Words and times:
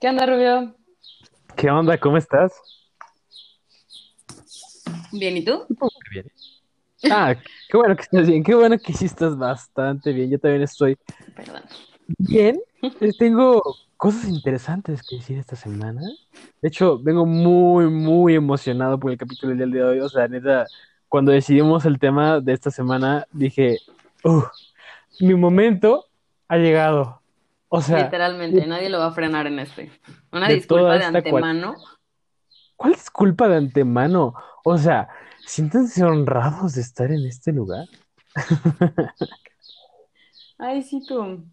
¿Qué 0.00 0.08
onda, 0.08 0.26
Rubio? 0.26 0.74
¿Qué 1.56 1.70
onda? 1.70 1.98
¿Cómo 1.98 2.16
estás? 2.16 2.52
Bien, 5.12 5.36
¿y 5.36 5.44
tú? 5.44 5.66
Bien. 6.10 6.30
Ah, 7.10 7.34
qué 7.68 7.76
bueno 7.76 7.96
que 7.96 8.02
estás 8.02 8.26
bien, 8.28 8.42
qué 8.42 8.54
bueno 8.54 8.78
que 8.78 8.92
sí 8.92 9.06
estás 9.06 9.36
bastante 9.36 10.12
bien. 10.12 10.30
Yo 10.30 10.38
también 10.38 10.62
estoy 10.62 10.96
Perdón. 11.34 11.62
bien. 12.18 12.60
Eh, 13.00 13.12
Tengo 13.12 13.60
cosas 13.96 14.28
interesantes 14.28 15.02
que 15.02 15.16
decir 15.16 15.38
esta 15.38 15.56
semana. 15.56 16.00
De 16.62 16.68
hecho, 16.68 16.98
vengo 16.98 17.26
muy, 17.26 17.88
muy 17.88 18.34
emocionado 18.34 18.98
por 18.98 19.10
el 19.10 19.18
capítulo 19.18 19.54
del 19.54 19.70
día 19.72 19.84
de 19.84 19.88
hoy. 19.90 20.00
O 20.00 20.08
sea, 20.08 20.26
neta, 20.28 20.66
cuando 21.08 21.32
decidimos 21.32 21.84
el 21.86 21.98
tema 21.98 22.40
de 22.40 22.52
esta 22.52 22.70
semana, 22.70 23.26
dije, 23.32 23.78
"Uf, 24.24 24.46
mi 25.20 25.34
momento 25.34 26.06
ha 26.48 26.56
llegado. 26.56 27.17
O 27.68 27.82
sea, 27.82 28.04
Literalmente, 28.04 28.66
nadie 28.66 28.88
lo 28.88 28.98
va 28.98 29.06
a 29.06 29.12
frenar 29.12 29.46
en 29.46 29.58
este. 29.58 29.90
Una 30.32 30.48
de 30.48 30.54
disculpa 30.54 30.94
de 30.94 30.98
cual- 31.00 31.16
antemano. 31.16 31.74
¿cuál 32.76 32.92
es 32.94 33.10
culpa 33.10 33.48
de 33.48 33.56
antemano? 33.56 34.34
O 34.64 34.78
sea, 34.78 35.08
siéntanse 35.44 36.02
honrados 36.04 36.74
de 36.74 36.80
estar 36.80 37.10
en 37.10 37.26
este 37.26 37.52
lugar. 37.52 37.86
Ay, 40.58 40.82
sí, 40.82 41.04
tú. 41.06 41.44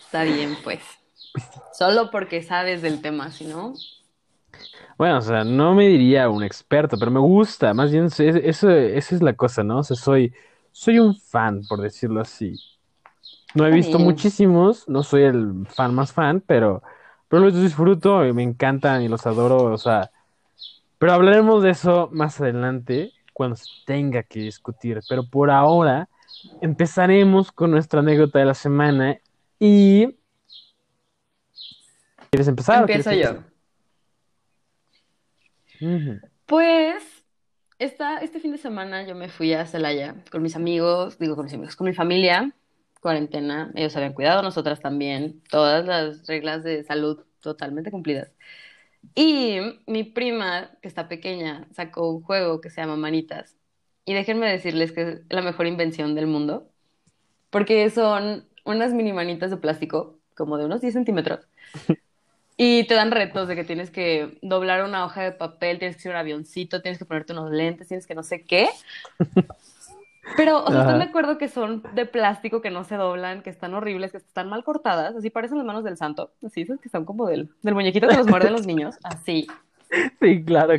Está 0.00 0.24
bien, 0.24 0.56
pues. 0.64 0.80
Solo 1.72 2.10
porque 2.10 2.42
sabes 2.42 2.82
del 2.82 3.00
tema, 3.02 3.30
si 3.30 3.44
no. 3.44 3.74
Bueno, 4.96 5.18
o 5.18 5.20
sea, 5.20 5.44
no 5.44 5.74
me 5.74 5.86
diría 5.86 6.28
un 6.28 6.42
experto, 6.42 6.98
pero 6.98 7.10
me 7.10 7.20
gusta, 7.20 7.72
más 7.74 7.92
bien 7.92 8.06
eso, 8.06 8.22
eso, 8.24 8.70
es 8.70 9.22
la 9.22 9.34
cosa, 9.34 9.62
¿no? 9.62 9.78
O 9.78 9.84
sea, 9.84 9.96
soy, 9.96 10.32
soy 10.72 10.98
un 10.98 11.14
fan, 11.14 11.62
por 11.68 11.80
decirlo 11.80 12.20
así. 12.20 12.56
No 13.54 13.66
he 13.66 13.70
visto 13.70 13.98
muchísimos, 13.98 14.88
no 14.88 15.02
soy 15.02 15.22
el 15.22 15.66
fan 15.66 15.94
más 15.94 16.12
fan, 16.12 16.42
pero, 16.46 16.82
pero 17.28 17.42
los 17.42 17.54
disfruto 17.60 18.26
y 18.26 18.32
me 18.32 18.42
encantan 18.42 19.02
y 19.02 19.08
los 19.08 19.26
adoro, 19.26 19.72
o 19.72 19.78
sea, 19.78 20.10
pero 20.98 21.12
hablaremos 21.12 21.62
de 21.62 21.70
eso 21.70 22.08
más 22.12 22.40
adelante, 22.40 23.12
cuando 23.32 23.56
se 23.56 23.66
tenga 23.86 24.22
que 24.22 24.40
discutir, 24.40 25.00
pero 25.08 25.24
por 25.24 25.50
ahora 25.50 26.08
empezaremos 26.60 27.52
con 27.52 27.70
nuestra 27.70 28.00
anécdota 28.00 28.38
de 28.38 28.44
la 28.44 28.54
semana 28.54 29.18
y... 29.58 30.16
¿Quieres 32.30 32.48
empezar? 32.48 32.84
quieres 32.84 33.06
Empiezo 33.06 33.30
que 33.30 33.42
yo. 35.80 36.20
Pues, 36.46 37.02
esta, 37.78 38.18
este 38.18 38.40
fin 38.40 38.52
de 38.52 38.58
semana 38.58 39.06
yo 39.06 39.14
me 39.14 39.28
fui 39.28 39.54
a 39.54 39.64
Celaya 39.66 40.16
con 40.30 40.42
mis 40.42 40.56
amigos, 40.56 41.18
digo 41.18 41.36
con 41.36 41.44
mis 41.44 41.54
amigos, 41.54 41.76
con 41.76 41.86
mi 41.86 41.94
familia, 41.94 42.52
cuarentena, 43.00 43.72
ellos 43.74 43.96
habían 43.96 44.12
cuidado, 44.12 44.42
nosotras 44.42 44.80
también, 44.80 45.42
todas 45.50 45.86
las 45.86 46.26
reglas 46.26 46.64
de 46.64 46.84
salud 46.84 47.24
totalmente 47.40 47.90
cumplidas. 47.90 48.32
Y 49.14 49.58
mi 49.86 50.04
prima, 50.04 50.70
que 50.82 50.88
está 50.88 51.08
pequeña, 51.08 51.66
sacó 51.72 52.10
un 52.10 52.22
juego 52.22 52.60
que 52.60 52.70
se 52.70 52.80
llama 52.80 52.96
Manitas. 52.96 53.56
Y 54.04 54.14
déjenme 54.14 54.50
decirles 54.50 54.92
que 54.92 55.02
es 55.02 55.20
la 55.28 55.42
mejor 55.42 55.66
invención 55.66 56.14
del 56.14 56.26
mundo, 56.26 56.70
porque 57.50 57.90
son 57.90 58.46
unas 58.64 58.92
mini 58.92 59.12
manitas 59.12 59.50
de 59.50 59.56
plástico, 59.56 60.18
como 60.34 60.56
de 60.56 60.66
unos 60.66 60.80
10 60.80 60.94
centímetros, 60.94 61.46
y 62.56 62.84
te 62.84 62.94
dan 62.94 63.10
retos 63.10 63.48
de 63.48 63.56
que 63.56 63.64
tienes 63.64 63.90
que 63.90 64.38
doblar 64.42 64.84
una 64.84 65.04
hoja 65.04 65.22
de 65.22 65.32
papel, 65.32 65.78
tienes 65.78 65.96
que 65.96 66.00
hacer 66.00 66.12
un 66.12 66.18
avioncito, 66.18 66.82
tienes 66.82 66.98
que 66.98 67.04
ponerte 67.04 67.32
unos 67.32 67.50
lentes, 67.50 67.88
tienes 67.88 68.06
que 68.06 68.14
no 68.14 68.22
sé 68.22 68.44
qué. 68.44 68.68
Pero, 70.36 70.64
o 70.64 70.70
sea, 70.70 70.80
¿están 70.80 70.98
de 70.98 71.04
acuerdo 71.06 71.38
que 71.38 71.48
son 71.48 71.82
de 71.94 72.06
plástico, 72.06 72.60
que 72.60 72.70
no 72.70 72.84
se 72.84 72.96
doblan, 72.96 73.42
que 73.42 73.50
están 73.50 73.74
horribles, 73.74 74.12
que 74.12 74.18
están 74.18 74.48
mal 74.48 74.64
cortadas? 74.64 75.16
Así 75.16 75.30
parecen 75.30 75.58
las 75.58 75.66
manos 75.66 75.84
del 75.84 75.96
santo. 75.96 76.32
Así, 76.44 76.62
esas 76.62 76.80
que 76.80 76.88
están 76.88 77.04
como 77.04 77.26
del, 77.26 77.50
del 77.62 77.74
muñequito 77.74 78.08
que 78.08 78.16
los 78.16 78.28
muerden 78.28 78.52
los 78.52 78.66
niños. 78.66 78.96
Así. 79.04 79.46
Sí, 80.20 80.44
claro. 80.44 80.74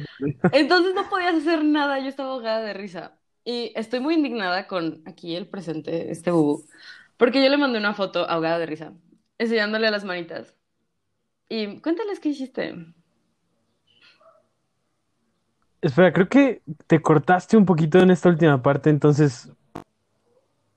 Entonces 0.52 0.94
no 0.94 1.10
podías 1.10 1.36
hacer 1.36 1.64
nada, 1.64 2.00
yo 2.00 2.08
estaba 2.08 2.30
ahogada 2.30 2.62
de 2.62 2.74
risa. 2.74 3.14
Y 3.44 3.72
estoy 3.76 4.00
muy 4.00 4.16
indignada 4.16 4.68
con 4.68 5.02
aquí 5.06 5.36
el 5.36 5.48
presente, 5.48 6.12
este 6.12 6.30
bubu, 6.30 6.66
porque 7.18 7.44
yo 7.44 7.50
le 7.50 7.58
mandé 7.58 7.80
una 7.80 7.94
foto 7.96 8.30
ahogada 8.30 8.60
de 8.60 8.66
risa, 8.68 8.94
enseñándole 9.38 9.90
las 9.90 10.06
manitas. 10.06 10.56
Y 11.48 11.80
cuéntales 11.82 12.20
qué 12.20 12.30
hiciste. 12.30 12.76
Espera, 15.82 16.12
creo 16.12 16.28
que 16.28 16.62
te 16.88 17.02
cortaste 17.02 17.56
un 17.56 17.66
poquito 17.66 18.00
en 18.00 18.12
esta 18.12 18.30
última 18.30 18.62
parte, 18.62 18.90
entonces, 18.90 19.50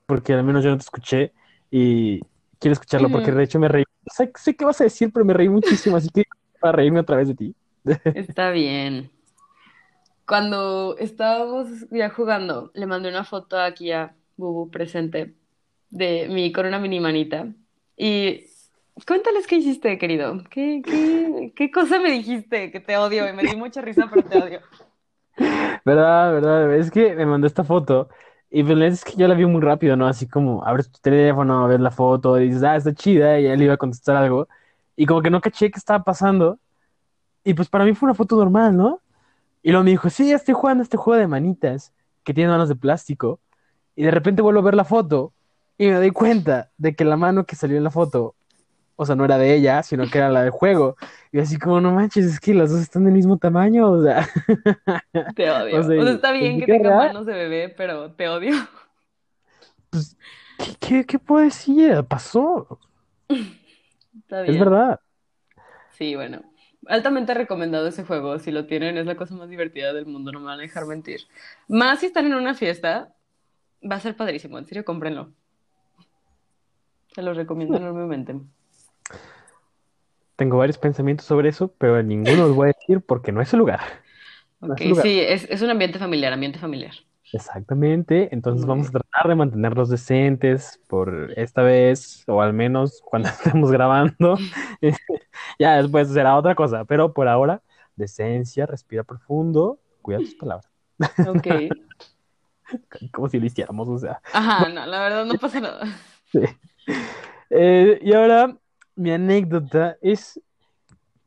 porque 0.07 0.33
al 0.33 0.45
menos 0.45 0.63
yo 0.63 0.71
no 0.71 0.77
te 0.77 0.83
escuché 0.83 1.33
y 1.71 2.21
quiero 2.61 2.75
escucharlo 2.75 3.09
porque 3.11 3.33
de 3.33 3.43
hecho 3.43 3.59
me 3.59 3.69
reí. 3.69 3.85
Sé, 4.07 4.31
sé 4.37 4.55
qué 4.55 4.65
vas 4.65 4.81
a 4.81 4.85
decir, 4.85 5.13
pero 5.13 5.25
me 5.25 5.35
reí 5.35 5.49
muchísimo, 5.49 5.97
así 5.97 6.09
que 6.09 6.25
para 6.61 6.77
reírme 6.77 7.01
otra 7.01 7.17
vez 7.17 7.29
de 7.29 7.35
ti. 7.35 7.55
Está 8.15 8.51
bien. 8.51 9.11
Cuando 10.27 10.97
estábamos 10.99 11.69
ya 11.91 12.09
jugando, 12.11 12.71
le 12.75 12.87
mandé 12.87 13.09
una 13.09 13.25
foto 13.25 13.59
aquí 13.59 13.91
a 13.91 14.15
Bubu 14.37 14.71
presente 14.71 15.35
de 15.91 16.29
mí 16.29 16.53
con 16.53 16.67
una 16.67 16.79
mini 16.79 17.01
manita. 17.01 17.49
Y 17.97 18.45
cuéntales 19.07 19.49
qué 19.49 19.57
hiciste, 19.57 19.99
querido. 19.99 20.45
¿Qué, 20.49 20.81
qué, 20.85 21.53
qué 21.57 21.71
cosa 21.71 21.99
me 21.99 22.13
dijiste? 22.13 22.71
Que 22.71 22.81
te 22.81 22.97
odio 22.97 23.29
y 23.29 23.33
me 23.33 23.43
di 23.43 23.57
mucha 23.57 23.81
risa, 23.81 24.07
pero 24.09 24.25
te 24.25 24.39
odio. 24.39 24.61
¿Verdad, 25.85 26.33
verdad? 26.33 26.75
Es 26.75 26.91
que 26.91 27.15
me 27.15 27.27
mandó 27.27 27.47
esta 27.47 27.65
foto 27.65 28.09
y 28.51 28.63
pues 28.63 28.79
es 28.81 29.05
que 29.05 29.17
yo 29.17 29.27
la 29.29 29.35
vi 29.35 29.47
muy 29.47 29.63
rápido, 29.63 29.97
¿no? 29.97 30.07
Así 30.07 30.29
como 30.29 30.65
abres 30.65 30.91
tu 30.91 31.01
teléfono, 31.01 31.67
ves 31.69 31.81
la 31.81 31.91
foto 31.91 32.39
y 32.41 32.49
dices, 32.49 32.63
ah, 32.65 32.77
está 32.77 32.95
chida, 32.95 33.41
y 33.41 33.47
él 33.47 33.63
iba 33.63 33.75
a 33.75 33.77
contestar 33.79 34.17
algo 34.17 34.49
y 34.97 35.07
como 35.07 35.23
que 35.23 35.31
no 35.31 35.41
caché 35.41 35.71
qué 35.71 35.79
estaba 35.79 36.05
pasando 36.05 36.59
y 37.45 37.55
pues 37.55 37.69
para 37.69 37.85
mí 37.85 37.95
fue 37.95 38.09
una 38.09 38.15
foto 38.15 38.37
normal, 38.37 38.77
¿no? 38.77 39.01
Y 39.63 39.71
luego 39.71 39.85
me 39.85 39.91
dijo, 39.91 40.11
sí, 40.11 40.33
estoy 40.33 40.55
jugando 40.55 40.83
este 40.83 40.97
juego 40.97 41.21
de 41.21 41.29
manitas 41.29 41.93
que 42.25 42.35
tiene 42.35 42.51
manos 42.51 42.69
de 42.69 42.77
plástico 42.77 43.41
y 43.97 44.05
de 44.05 44.11
repente 44.11 44.43
vuelvo 44.43 44.61
a 44.61 44.65
ver 44.65 44.75
la 44.75 44.85
foto 44.85 45.33
y 45.79 45.89
me 45.89 45.95
doy 45.95 46.11
cuenta 46.11 46.71
de 46.79 46.95
que 46.95 47.05
la 47.05 47.17
mano 47.17 47.45
que 47.47 47.57
salió 47.57 47.77
en 47.77 47.85
la 47.85 47.91
foto, 47.91 48.35
o 48.97 49.07
sea, 49.07 49.17
no 49.17 49.25
era 49.25 49.39
de 49.39 49.55
ella, 49.55 49.83
sino 49.83 50.09
que 50.09 50.19
era 50.19 50.31
la 50.31 50.43
del 50.43 50.51
juego. 50.51 50.97
Y 51.33 51.39
así 51.41 51.59
como, 51.59 51.81
no 51.81 51.93
manches, 51.93 52.27
es 52.27 52.41
que 52.41 52.55
las 52.55 52.71
dos 52.71 52.81
están 52.81 53.05
del 53.05 53.15
mismo 53.15 53.39
tamaño, 53.39 53.91
o 53.91 54.03
sea, 54.03 54.29
Te 55.35 55.51
odio. 55.51 55.81
o 55.81 55.83
sea, 55.83 56.01
O 56.01 56.03
sea, 56.05 56.13
está 56.15 56.33
bien 56.33 56.59
que 56.59 56.67
tenga 56.67 56.91
manos 56.97 57.27
de 57.27 57.33
bebé, 57.35 57.69
pero 57.71 58.13
te 58.13 58.29
odio. 58.29 58.53
pues, 59.91 60.17
¿qué, 60.59 60.75
qué, 60.81 61.07
qué 61.07 61.19
poesía 61.19 62.03
pasó? 62.03 62.81
Está 64.15 64.45
Es 64.47 64.47
bien. 64.51 64.59
verdad. 64.59 65.01
Sí, 65.91 66.15
bueno. 66.17 66.43
Altamente 66.87 67.35
recomendado 67.35 67.87
ese 67.87 68.05
juego. 68.05 68.39
Si 68.39 68.51
lo 68.51 68.67
tienen, 68.67 68.99
es 68.99 69.07
la 69.07 69.17
cosa 69.17 69.35
más 69.37 69.49
divertida 69.49 69.93
del 69.93 70.07
mundo, 70.07 70.33
no 70.33 70.41
me 70.41 70.47
van 70.47 70.59
a 70.59 70.63
dejar 70.63 70.87
mentir. 70.87 71.21
Más 71.69 72.01
si 72.01 72.07
están 72.07 72.27
en 72.27 72.35
una 72.35 72.55
fiesta, 72.55 73.15
va 73.91 73.97
a 73.97 74.01
ser 74.01 74.17
padrísimo. 74.17 74.59
En 74.59 74.67
serio, 74.67 74.85
cómprenlo. 74.85 75.33
Se 77.15 77.23
los 77.23 77.37
recomiendo 77.37 77.77
enormemente. 77.77 78.35
Tengo 80.43 80.59
varios 80.59 80.79
pensamientos 80.79 81.27
sobre 81.27 81.49
eso, 81.51 81.73
pero 81.79 82.03
ninguno 82.03 82.47
los 82.49 82.57
voy 82.57 82.71
a 82.71 82.73
decir 82.79 83.01
porque 83.01 83.33
no 83.33 83.41
es 83.43 83.53
el 83.53 83.61
lugar. 83.61 83.81
No 84.65 84.75
Ok, 84.75 84.77
es 84.77 84.85
el 84.85 84.91
lugar. 84.91 85.05
sí, 85.05 85.21
es, 85.21 85.45
es 85.51 85.63
un 85.63 85.71
ambiente 85.71 85.99
familiar, 85.99 86.33
ambiente 86.33 86.59
familiar. 86.59 86.95
Exactamente, 87.35 88.29
entonces 88.35 88.67
vamos 88.67 88.89
a 88.89 88.93
tratar 88.93 89.27
de 89.29 89.35
mantenerlos 89.35 89.89
decentes 89.89 90.79
por 90.87 91.33
esta 91.37 91.63
vez, 91.63 92.25
o 92.29 92.43
al 92.43 92.53
menos 92.53 93.01
cuando 93.03 93.29
estemos 93.31 93.71
grabando. 93.71 94.37
Ya 95.59 95.77
después 95.81 96.09
será 96.09 96.37
otra 96.37 96.55
cosa, 96.55 96.85
pero 96.85 97.13
por 97.15 97.29
ahora, 97.29 97.63
decencia, 97.97 98.67
respira 98.67 99.05
profundo, 99.05 99.81
cuida 100.03 100.21
tus 100.21 100.35
palabras, 100.35 100.69
Ok. 101.25 101.47
como 103.13 103.29
si 103.29 103.39
lo 103.39 103.47
hiciéramos, 103.47 103.89
o 103.89 103.99
sea. 103.99 104.21
Ajá, 104.33 104.69
no, 104.69 104.87
la 104.87 105.01
verdad 105.03 105.25
no 105.27 105.39
pasa 105.39 105.61
nada. 105.61 105.87
Sí. 106.33 106.41
Eh, 107.51 107.99
y 108.03 108.15
ahora, 108.15 108.57
mi 108.95 109.11
anécdota 109.13 109.97
es, 110.01 110.41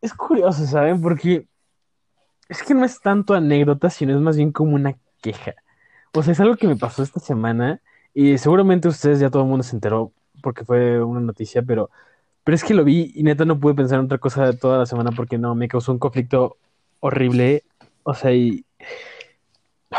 es 0.02 0.14
curioso, 0.14 0.66
¿saben? 0.66 1.02
Porque 1.02 1.48
es 2.50 2.64
que 2.64 2.74
no 2.74 2.86
es 2.86 3.00
tanto 3.02 3.34
anécdota, 3.34 3.90
sino 3.90 4.14
es 4.14 4.22
más 4.22 4.38
bien 4.38 4.52
como 4.52 4.76
una 4.76 4.96
queja. 5.22 5.56
O 6.14 6.24
sea, 6.24 6.34
es 6.34 6.40
algo 6.40 6.56
que 6.56 6.68
me 6.68 6.76
pasó 6.76 7.04
esta 7.04 7.20
semana 7.20 7.82
y 8.14 8.38
seguramente 8.38 8.88
ustedes 8.88 9.20
ya 9.20 9.30
todo 9.30 9.44
el 9.44 9.50
mundo 9.50 9.64
se 9.64 9.76
enteró 9.76 10.12
porque 10.42 10.64
fue 10.64 11.04
una 11.04 11.20
noticia, 11.20 11.64
pero, 11.64 11.90
pero 12.44 12.56
es 12.56 12.64
que 12.64 12.74
lo 12.74 12.84
vi 12.84 13.12
y 13.16 13.24
neta 13.24 13.46
no 13.46 13.60
pude 13.60 13.74
pensar 13.74 14.00
en 14.00 14.06
otra 14.06 14.20
cosa 14.20 14.54
toda 14.54 14.78
la 14.78 14.86
semana 14.86 15.12
porque 15.12 15.38
no, 15.38 15.56
me 15.56 15.68
causó 15.68 15.92
un 15.92 16.00
conflicto 16.00 16.58
horrible. 17.00 17.64
O 18.04 18.14
sea, 18.14 18.34
y... 18.34 18.66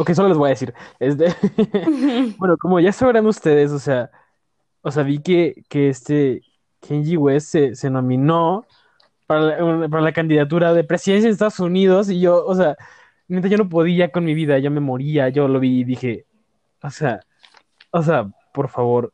Ok, 0.00 0.12
solo 0.12 0.28
les 0.28 0.38
voy 0.38 0.46
a 0.46 0.50
decir. 0.50 0.72
Este... 1.00 1.34
Bueno, 2.38 2.56
como 2.56 2.78
ya 2.78 2.92
sabrán 2.92 3.26
ustedes, 3.26 3.72
o 3.72 3.80
sea, 3.80 4.10
o 4.82 4.92
sea, 4.92 5.02
vi 5.02 5.18
que, 5.18 5.64
que 5.68 5.88
este 5.88 6.42
Kenji 6.80 7.16
West 7.16 7.54
se, 7.72 7.90
nominó 7.90 8.66
para 9.26 9.40
la, 9.40 9.88
para 9.88 10.02
la 10.02 10.12
candidatura 10.12 10.72
de 10.72 10.84
presidencia 10.84 11.28
de 11.28 11.32
Estados 11.32 11.60
Unidos 11.60 12.10
y 12.10 12.20
yo, 12.20 12.44
o 12.44 12.54
sea, 12.54 12.76
neta, 13.28 13.48
yo 13.48 13.58
no 13.58 13.68
podía 13.68 14.10
con 14.10 14.24
mi 14.24 14.34
vida, 14.34 14.58
yo 14.58 14.70
me 14.70 14.80
moría, 14.80 15.28
yo 15.28 15.48
lo 15.48 15.60
vi 15.60 15.80
y 15.80 15.84
dije, 15.84 16.26
o 16.82 16.90
sea, 16.90 17.20
o 17.90 18.02
sea, 18.02 18.30
por 18.52 18.68
favor, 18.68 19.12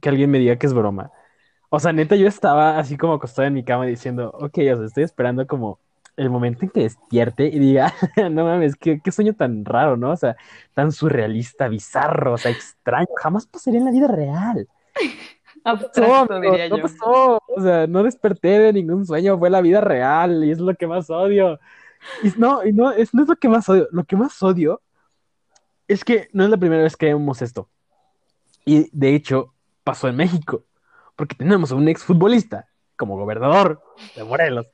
que 0.00 0.08
alguien 0.08 0.30
me 0.30 0.38
diga 0.38 0.56
que 0.56 0.66
es 0.66 0.74
broma. 0.74 1.10
O 1.70 1.80
sea, 1.80 1.92
neta, 1.92 2.16
yo 2.16 2.28
estaba 2.28 2.78
así 2.78 2.96
como 2.96 3.14
acostado 3.14 3.48
en 3.48 3.54
mi 3.54 3.64
cama 3.64 3.86
diciendo, 3.86 4.30
ok, 4.34 4.58
o 4.72 4.76
sea, 4.76 4.86
estoy 4.86 5.04
esperando 5.04 5.46
como 5.46 5.80
el 6.16 6.30
momento 6.30 6.64
en 6.64 6.70
que 6.70 6.80
despierte 6.80 7.46
y 7.46 7.58
diga, 7.58 7.92
no 8.30 8.44
mames, 8.44 8.76
qué, 8.76 9.00
qué 9.02 9.12
sueño 9.12 9.34
tan 9.34 9.64
raro, 9.64 9.96
¿no? 9.96 10.12
O 10.12 10.16
sea, 10.16 10.36
tan 10.74 10.92
surrealista, 10.92 11.68
bizarro, 11.68 12.34
o 12.34 12.38
sea, 12.38 12.52
extraño, 12.52 13.08
jamás 13.16 13.46
pasaría 13.46 13.80
en 13.80 13.86
la 13.86 13.90
vida 13.90 14.08
real. 14.08 14.68
Abstracto, 15.64 16.34
No, 16.34 16.40
diría 16.40 16.68
no 16.68 16.76
yo. 16.76 16.82
pasó, 16.82 17.42
o 17.46 17.60
sea, 17.62 17.86
no 17.86 18.02
desperté 18.02 18.58
de 18.58 18.72
ningún 18.72 19.06
sueño, 19.06 19.38
fue 19.38 19.50
la 19.50 19.60
vida 19.62 19.80
real 19.80 20.44
y 20.44 20.50
es 20.50 20.58
lo 20.58 20.74
que 20.74 20.86
más 20.86 21.08
odio. 21.10 21.58
Y 22.22 22.28
no, 22.38 22.64
y 22.64 22.72
no, 22.72 22.92
es, 22.92 23.14
no 23.14 23.22
es 23.22 23.28
lo 23.28 23.36
que 23.36 23.48
más 23.48 23.68
odio, 23.68 23.88
lo 23.90 24.04
que 24.04 24.16
más 24.16 24.40
odio 24.42 24.82
es 25.88 26.04
que 26.04 26.28
no 26.32 26.44
es 26.44 26.50
la 26.50 26.56
primera 26.58 26.82
vez 26.82 26.96
que 26.96 27.06
vemos 27.06 27.40
esto. 27.42 27.68
Y 28.64 28.88
de 28.96 29.14
hecho, 29.14 29.54
pasó 29.84 30.08
en 30.08 30.16
México, 30.16 30.64
porque 31.16 31.34
tenemos 31.34 31.72
a 31.72 31.76
un 31.76 31.88
exfutbolista 31.88 32.68
como 32.96 33.16
gobernador 33.16 33.82
de 34.16 34.24
Morelos. 34.24 34.66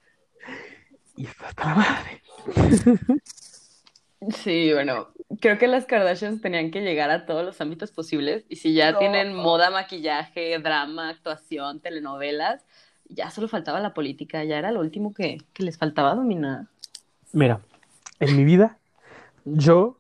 Y 1.16 1.26
está 1.26 1.48
hasta 1.48 1.64
la 1.66 1.74
madre. 1.74 2.22
Sí, 4.28 4.72
bueno, 4.74 5.08
creo 5.40 5.56
que 5.58 5.66
las 5.66 5.86
Kardashians 5.86 6.42
tenían 6.42 6.70
que 6.70 6.82
llegar 6.82 7.10
a 7.10 7.24
todos 7.24 7.44
los 7.44 7.60
ámbitos 7.60 7.90
posibles 7.90 8.44
y 8.48 8.56
si 8.56 8.74
ya 8.74 8.92
No. 8.92 8.98
tienen 8.98 9.34
moda, 9.34 9.70
maquillaje, 9.70 10.58
drama, 10.58 11.08
actuación, 11.08 11.80
telenovelas, 11.80 12.64
ya 13.08 13.30
solo 13.30 13.48
faltaba 13.48 13.80
la 13.80 13.94
política, 13.94 14.44
ya 14.44 14.58
era 14.58 14.72
lo 14.72 14.80
último 14.80 15.14
que, 15.14 15.38
que 15.54 15.62
les 15.62 15.78
faltaba 15.78 16.14
dominar. 16.14 16.66
Mira, 17.32 17.60
en 18.18 18.36
mi 18.36 18.44
vida, 18.44 18.78
yo 19.44 19.98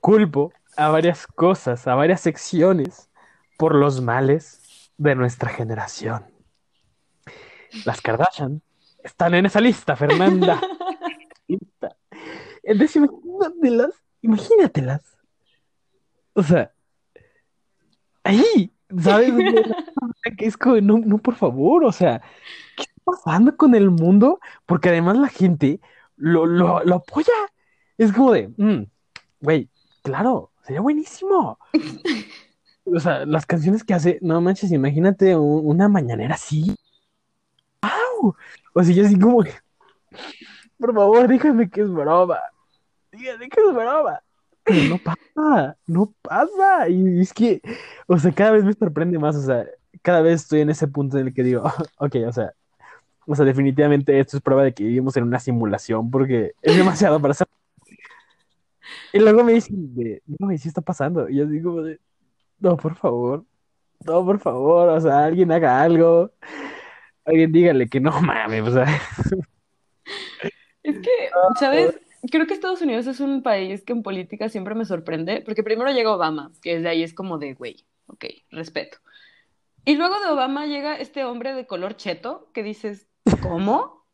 culpo 0.00 0.52
a 0.76 0.88
varias 0.90 1.26
cosas, 1.26 1.86
a 1.88 1.94
varias 1.96 2.20
secciones, 2.20 3.08
por 3.56 3.74
los 3.74 4.00
males 4.00 4.92
de 4.98 5.16
nuestra 5.16 5.50
generación. 5.50 6.24
Las 7.84 8.00
Kardashian 8.00 8.62
están 9.02 9.34
en 9.34 9.46
esa 9.46 9.60
lista, 9.60 9.96
Fernanda. 9.96 10.60
Lista. 11.48 11.96
Entonces, 12.68 12.96
imagínatelas, 12.96 13.94
imagínatelas. 14.20 15.02
O 16.34 16.42
sea, 16.42 16.70
ahí, 18.24 18.72
¿sabes? 19.02 19.32
Que 20.36 20.46
es 20.46 20.56
como, 20.56 20.80
no, 20.80 20.98
no, 20.98 21.18
por 21.18 21.34
favor, 21.34 21.84
o 21.84 21.92
sea, 21.92 22.20
¿qué 22.76 22.82
está 22.82 23.02
pasando 23.04 23.56
con 23.56 23.74
el 23.74 23.90
mundo? 23.90 24.38
Porque 24.66 24.90
además 24.90 25.16
la 25.16 25.28
gente 25.28 25.80
lo, 26.16 26.44
lo, 26.46 26.84
lo 26.84 26.96
apoya. 26.96 27.32
Es 27.96 28.12
como 28.12 28.32
de, 28.32 28.48
mm, 28.56 28.82
güey, 29.40 29.70
claro, 30.02 30.52
sería 30.62 30.80
buenísimo. 30.80 31.58
O 32.90 32.98
sea, 33.00 33.26
las 33.26 33.44
canciones 33.44 33.84
que 33.84 33.92
hace, 33.92 34.18
no 34.22 34.40
manches, 34.40 34.72
imagínate 34.72 35.36
un- 35.36 35.66
una 35.66 35.90
mañanera 35.90 36.36
así. 36.36 36.74
¡Wow! 37.82 38.34
O 38.72 38.82
sea, 38.82 38.94
yo 38.94 39.04
así 39.04 39.18
como, 39.18 39.44
por 40.78 40.94
favor, 40.94 41.28
díganme 41.28 41.68
que 41.68 41.82
es 41.82 41.90
broma. 41.90 42.38
Díganme 43.12 43.48
que 43.48 43.60
es 43.60 43.74
broma. 43.74 44.22
Pero 44.64 44.82
no 44.88 44.98
pasa, 44.98 45.76
no 45.86 46.14
pasa. 46.22 46.88
Y 46.88 47.20
es 47.20 47.32
que, 47.32 47.62
o 48.06 48.18
sea, 48.18 48.32
cada 48.32 48.52
vez 48.52 48.64
me 48.64 48.74
sorprende 48.74 49.18
más, 49.18 49.36
o 49.36 49.42
sea, 49.42 49.66
cada 50.02 50.20
vez 50.20 50.42
estoy 50.42 50.60
en 50.60 50.70
ese 50.70 50.88
punto 50.88 51.18
en 51.18 51.28
el 51.28 51.34
que 51.34 51.42
digo, 51.42 51.62
ok, 51.98 52.16
o 52.26 52.32
sea, 52.32 52.52
o 53.26 53.34
sea, 53.34 53.44
definitivamente 53.44 54.18
esto 54.18 54.36
es 54.36 54.42
prueba 54.42 54.62
de 54.64 54.74
que 54.74 54.84
vivimos 54.84 55.16
en 55.16 55.24
una 55.24 55.38
simulación 55.38 56.10
porque 56.10 56.52
es 56.62 56.76
demasiado 56.76 57.20
para 57.20 57.34
ser. 57.34 57.46
Y 59.12 59.18
luego 59.18 59.44
me 59.44 59.54
dicen, 59.54 59.94
de, 59.94 60.22
no, 60.38 60.52
y 60.52 60.58
sí 60.58 60.68
está 60.68 60.80
pasando. 60.80 61.28
Y 61.28 61.36
yo 61.36 61.46
digo, 61.46 61.82
de, 61.82 62.00
no, 62.58 62.76
por 62.76 62.94
favor, 62.94 63.44
no, 64.04 64.24
por 64.24 64.38
favor, 64.38 64.88
o 64.90 65.00
sea, 65.00 65.24
alguien 65.24 65.50
haga 65.52 65.82
algo. 65.82 66.30
Alguien 67.24 67.52
dígale 67.52 67.88
que 67.88 68.00
no 68.00 68.20
mames, 68.22 68.62
o 68.62 68.72
sea, 68.72 68.86
Es 70.82 70.98
que, 70.98 71.10
¿sabes? 71.58 72.00
Creo 72.30 72.46
que 72.46 72.54
Estados 72.54 72.82
Unidos 72.82 73.06
es 73.06 73.20
un 73.20 73.42
país 73.42 73.84
que 73.84 73.92
en 73.92 74.02
política 74.02 74.48
siempre 74.48 74.74
me 74.74 74.84
sorprende, 74.84 75.42
porque 75.44 75.62
primero 75.62 75.90
llega 75.90 76.14
Obama, 76.14 76.50
que 76.62 76.76
desde 76.76 76.88
ahí 76.88 77.02
es 77.02 77.14
como 77.14 77.38
de, 77.38 77.54
güey, 77.54 77.84
ok, 78.06 78.24
respeto. 78.50 78.98
Y 79.84 79.96
luego 79.96 80.18
de 80.20 80.26
Obama 80.26 80.66
llega 80.66 80.96
este 80.96 81.24
hombre 81.24 81.54
de 81.54 81.66
color 81.66 81.96
cheto, 81.96 82.50
que 82.52 82.62
dices, 82.62 83.06
¿cómo? 83.42 84.04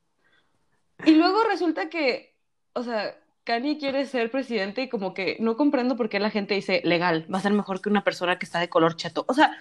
Y 1.04 1.12
luego 1.12 1.42
resulta 1.44 1.88
que, 1.88 2.36
o 2.74 2.82
sea, 2.82 3.16
Kanye 3.44 3.78
quiere 3.78 4.06
ser 4.06 4.30
presidente 4.30 4.82
y 4.82 4.88
como 4.88 5.14
que 5.14 5.36
no 5.40 5.56
comprendo 5.56 5.96
por 5.96 6.08
qué 6.08 6.20
la 6.20 6.30
gente 6.30 6.54
dice, 6.54 6.80
legal, 6.84 7.26
va 7.32 7.38
a 7.38 7.42
ser 7.42 7.52
mejor 7.52 7.80
que 7.80 7.88
una 7.88 8.04
persona 8.04 8.38
que 8.38 8.46
está 8.46 8.60
de 8.60 8.68
color 8.68 8.96
cheto. 8.96 9.24
O 9.28 9.34
sea, 9.34 9.52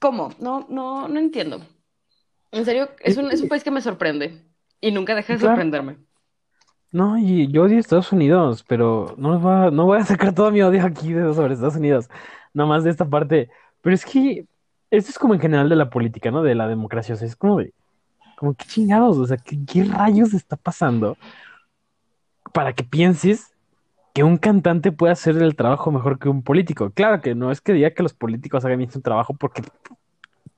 ¿cómo? 0.00 0.34
No, 0.38 0.66
no, 0.68 1.08
no 1.08 1.18
entiendo. 1.18 1.60
En 2.52 2.64
serio, 2.64 2.90
es 3.00 3.16
un, 3.16 3.30
es 3.30 3.40
un 3.40 3.48
país 3.48 3.64
que 3.64 3.70
me 3.70 3.80
sorprende 3.80 4.42
y 4.80 4.92
nunca 4.92 5.14
deja 5.14 5.32
de 5.32 5.40
sorprenderme. 5.40 5.96
No, 6.96 7.18
y 7.18 7.46
yo 7.52 7.64
odio 7.64 7.78
Estados 7.78 8.10
Unidos, 8.10 8.64
pero 8.66 9.14
no, 9.18 9.34
les 9.34 9.42
voy 9.42 9.52
a- 9.52 9.70
no 9.70 9.84
voy 9.84 9.98
a 9.98 10.04
sacar 10.04 10.34
todo 10.34 10.50
mi 10.50 10.62
odio 10.62 10.84
aquí 10.84 11.12
de, 11.12 11.34
sobre 11.34 11.54
Estados 11.54 11.76
Unidos, 11.76 12.08
nada 12.54 12.68
más 12.68 12.84
de 12.84 12.90
esta 12.90 13.04
parte. 13.04 13.50
Pero 13.82 13.94
es 13.94 14.04
que 14.04 14.46
esto 14.90 15.10
es 15.10 15.18
como 15.18 15.34
en 15.34 15.40
general 15.40 15.68
de 15.68 15.76
la 15.76 15.90
política, 15.90 16.30
¿no? 16.30 16.42
De 16.42 16.54
la 16.54 16.66
democracia, 16.68 17.14
o 17.14 17.18
sea, 17.18 17.28
es 17.28 17.36
como 17.36 17.58
de, 17.58 17.72
como 18.36 18.54
qué 18.54 18.64
chingados, 18.66 19.18
o 19.18 19.26
sea, 19.26 19.36
¿qué, 19.36 19.58
qué 19.66 19.84
rayos 19.84 20.32
está 20.34 20.56
pasando 20.56 21.16
para 22.52 22.72
que 22.72 22.84
pienses 22.84 23.52
que 24.14 24.24
un 24.24 24.38
cantante 24.38 24.92
puede 24.92 25.12
hacer 25.12 25.36
el 25.36 25.54
trabajo 25.56 25.90
mejor 25.90 26.18
que 26.18 26.28
un 26.28 26.42
político? 26.42 26.90
Claro 26.90 27.20
que 27.20 27.34
no 27.34 27.50
es 27.50 27.60
que 27.60 27.72
diga 27.74 27.90
que 27.90 28.02
los 28.02 28.14
políticos 28.14 28.64
hagan 28.64 28.78
bien 28.78 28.90
su 28.90 29.00
trabajo 29.02 29.34
porque, 29.34 29.62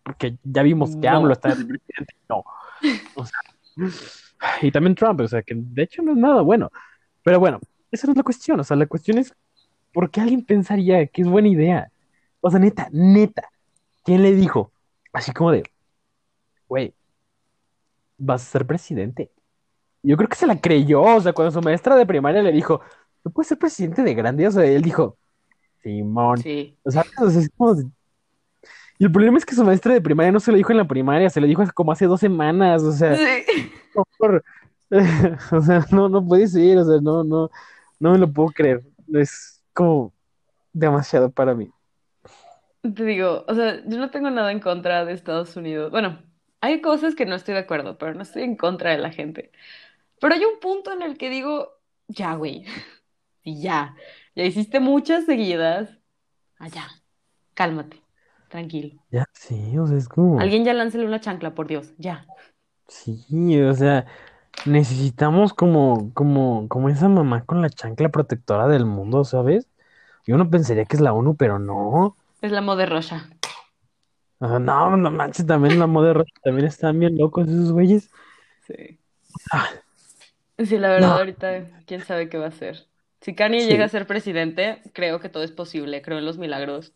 porque 0.05 0.37
ya 0.45 0.63
vimos 0.63 0.95
que 0.97 1.09
No. 1.09 1.17
AMLO 1.17 1.33
está 1.33 1.49
de 1.49 1.65
presidente, 1.65 2.15
no. 2.29 2.45
O 3.17 3.25
sea, 3.27 3.41
y 4.63 4.71
también 4.71 4.95
Trump, 4.95 5.21
o 5.21 5.29
sea, 5.29 5.43
que 5.43 5.55
de 5.57 5.83
hecho 5.83 6.03
no 6.03 6.13
es 6.13 6.19
nada 6.19 6.43
bueno. 6.43 6.71
Pero 7.23 7.41
bueno, 7.41 7.61
esa 7.91 8.07
no 8.07 8.13
es 8.13 8.17
la 8.19 8.23
cuestión, 8.23 8.61
o 8.61 8.65
sea, 8.65 8.77
la 8.77 8.87
cuestión 8.87 9.19
es, 9.19 9.35
¿por 9.93 10.11
qué 10.11 10.21
alguien 10.21 10.45
pensaría 10.45 11.07
que 11.07 11.23
es 11.23 11.29
buena 11.29 11.49
idea? 11.49 11.91
O 12.41 12.51
sea, 12.51 12.61
neta, 12.61 12.89
neta, 12.93 13.49
¿quién 14.05 14.23
le 14.23 14.35
dijo? 14.35 14.73
Así 15.13 15.33
como 15.33 15.53
de, 15.53 15.65
güey, 16.69 16.95
vas 18.17 18.43
a 18.43 18.45
ser 18.51 18.67
presidente. 18.67 19.31
Yo 20.03 20.17
creo 20.17 20.29
que 20.29 20.37
se 20.37 20.47
la 20.47 20.61
creyó, 20.61 21.03
o 21.03 21.21
sea, 21.21 21.33
cuando 21.33 21.53
su 21.53 21.63
maestra 21.63 21.97
de 21.97 22.07
primaria 22.07 22.43
le 22.43 22.53
dijo, 22.53 22.81
¿tú 23.23 23.33
puedes 23.33 23.49
ser 23.49 23.59
presidente 23.59 24.03
de 24.03 24.15
grande? 24.15 24.47
O 24.47 24.51
sea, 24.51 24.65
él 24.65 24.83
dijo, 24.83 25.19
Simón. 25.83 26.39
Sí. 26.39 26.77
O 26.85 26.91
sea, 26.91 27.05
o 27.21 27.31
sea, 27.31 27.43
es 27.43 27.51
como 27.57 27.75
de- 27.75 27.87
Y 28.99 29.05
el 29.05 29.13
problema 29.13 29.39
es 29.39 29.47
que 29.47 29.55
su 29.55 29.65
maestra 29.65 29.95
de 29.95 30.01
primaria 30.01 30.33
no 30.33 30.41
se 30.41 30.51
lo 30.51 30.57
dijo 30.57 30.73
en 30.73 30.79
la 30.79 30.89
primaria, 30.89 31.31
se 31.31 31.41
lo 31.41 31.47
dijo 31.47 31.63
como 31.75 31.93
hace 31.93 32.07
dos 32.07 32.21
semanas, 32.21 32.83
o 32.83 32.93
sea, 32.93 33.17
Sí. 33.17 33.71
por. 34.19 34.45
O 35.53 35.61
sea, 35.61 35.85
no, 35.93 36.09
no 36.09 36.25
puede 36.27 36.47
ser, 36.47 36.79
o 36.79 36.85
sea, 36.85 37.01
no, 37.01 37.23
no, 37.23 37.51
no 38.01 38.13
me 38.13 38.19
lo 38.19 38.33
puedo 38.33 38.49
creer. 38.49 38.83
Es 39.15 39.63
como 39.75 40.13
demasiado 40.73 41.31
para 41.31 41.55
mí. 41.55 41.71
Te 42.83 43.05
digo, 43.05 43.45
o 43.47 43.55
sea, 43.55 43.83
yo 43.87 43.99
no 43.99 44.11
tengo 44.11 44.31
nada 44.31 44.51
en 44.53 44.61
contra 44.61 45.05
de 45.05 45.13
Estados 45.13 45.57
Unidos. 45.57 45.91
Bueno, 45.91 46.23
hay 46.61 46.81
cosas 46.81 47.15
que 47.15 47.27
no 47.27 47.35
estoy 47.35 47.55
de 47.55 47.61
acuerdo, 47.61 47.99
pero 47.99 48.15
no 48.15 48.23
estoy 48.23 48.43
en 48.45 48.57
contra 48.57 48.91
de 48.93 48.99
la 48.99 49.11
gente. 49.11 49.53
Pero 50.21 50.35
hay 50.35 50.45
un 50.45 50.61
punto 50.61 50.93
en 50.93 51.03
el 51.03 51.19
que 51.19 51.31
digo, 51.31 51.73
ya, 52.09 52.35
güey, 52.35 52.65
y 53.43 53.61
ya, 53.63 53.97
ya 54.35 54.45
hiciste 54.45 54.81
muchas 54.81 55.25
seguidas, 55.27 55.99
allá, 56.59 56.89
cálmate, 57.55 58.03
tranquilo. 58.49 59.01
Ya, 59.11 59.25
sí, 59.33 59.79
o 59.79 59.87
sea, 59.87 59.97
es 59.97 60.09
como, 60.09 60.41
Alguien 60.41 60.65
ya 60.65 60.75
láncele 60.75 61.07
una 61.07 61.21
chancla, 61.21 61.55
por 61.55 61.67
Dios, 61.67 61.95
ya. 61.99 62.27
sí, 62.89 63.61
o 63.61 63.75
sea, 63.75 64.07
necesitamos 64.67 65.55
como, 65.55 66.13
como, 66.15 66.69
como 66.69 66.89
esa 66.89 67.09
mamá 67.09 67.45
con 67.45 67.63
la 67.63 67.71
chancla 67.71 68.09
protectora 68.11 68.69
del 68.69 68.87
mundo, 68.87 69.25
¿sabes? 69.25 69.69
Yo 70.27 70.37
no 70.37 70.51
pensaría 70.51 70.85
que 70.85 70.97
es 70.97 71.01
la 71.03 71.13
ONU, 71.13 71.37
pero 71.37 71.59
no. 71.59 72.17
Es 72.43 72.53
la. 72.53 72.61
O 74.41 74.47
sea, 74.49 74.59
no, 74.59 74.97
no 74.97 75.11
manches, 75.11 75.47
también 75.47 75.79
la 75.79 75.87
moda 75.87 76.13
roja, 76.13 76.31
también 76.43 76.67
están 76.69 76.99
bien 77.01 77.17
locos 77.17 77.49
esos 77.49 77.73
güeyes. 77.73 78.11
Sí. 78.67 78.99
Ah. 79.53 79.69
Sí, 80.59 80.77
la 80.79 80.89
verdad, 80.89 81.11
No. 81.11 81.15
ahorita, 81.19 81.85
quién 81.87 82.03
sabe 82.05 82.29
qué 82.29 82.39
va 82.39 82.47
a 82.47 82.49
hacer. 82.49 82.87
Si 83.21 83.35
Kanye 83.35 83.61
Sí. 83.61 83.69
llega 83.69 83.85
a 83.85 83.89
ser 83.89 84.07
presidente, 84.07 84.83
creo 84.93 85.21
que 85.21 85.29
todo 85.29 85.43
es 85.43 85.53
posible, 85.53 86.03
creo 86.03 86.19
en 86.19 86.25
los 86.27 86.39
milagros. 86.39 86.93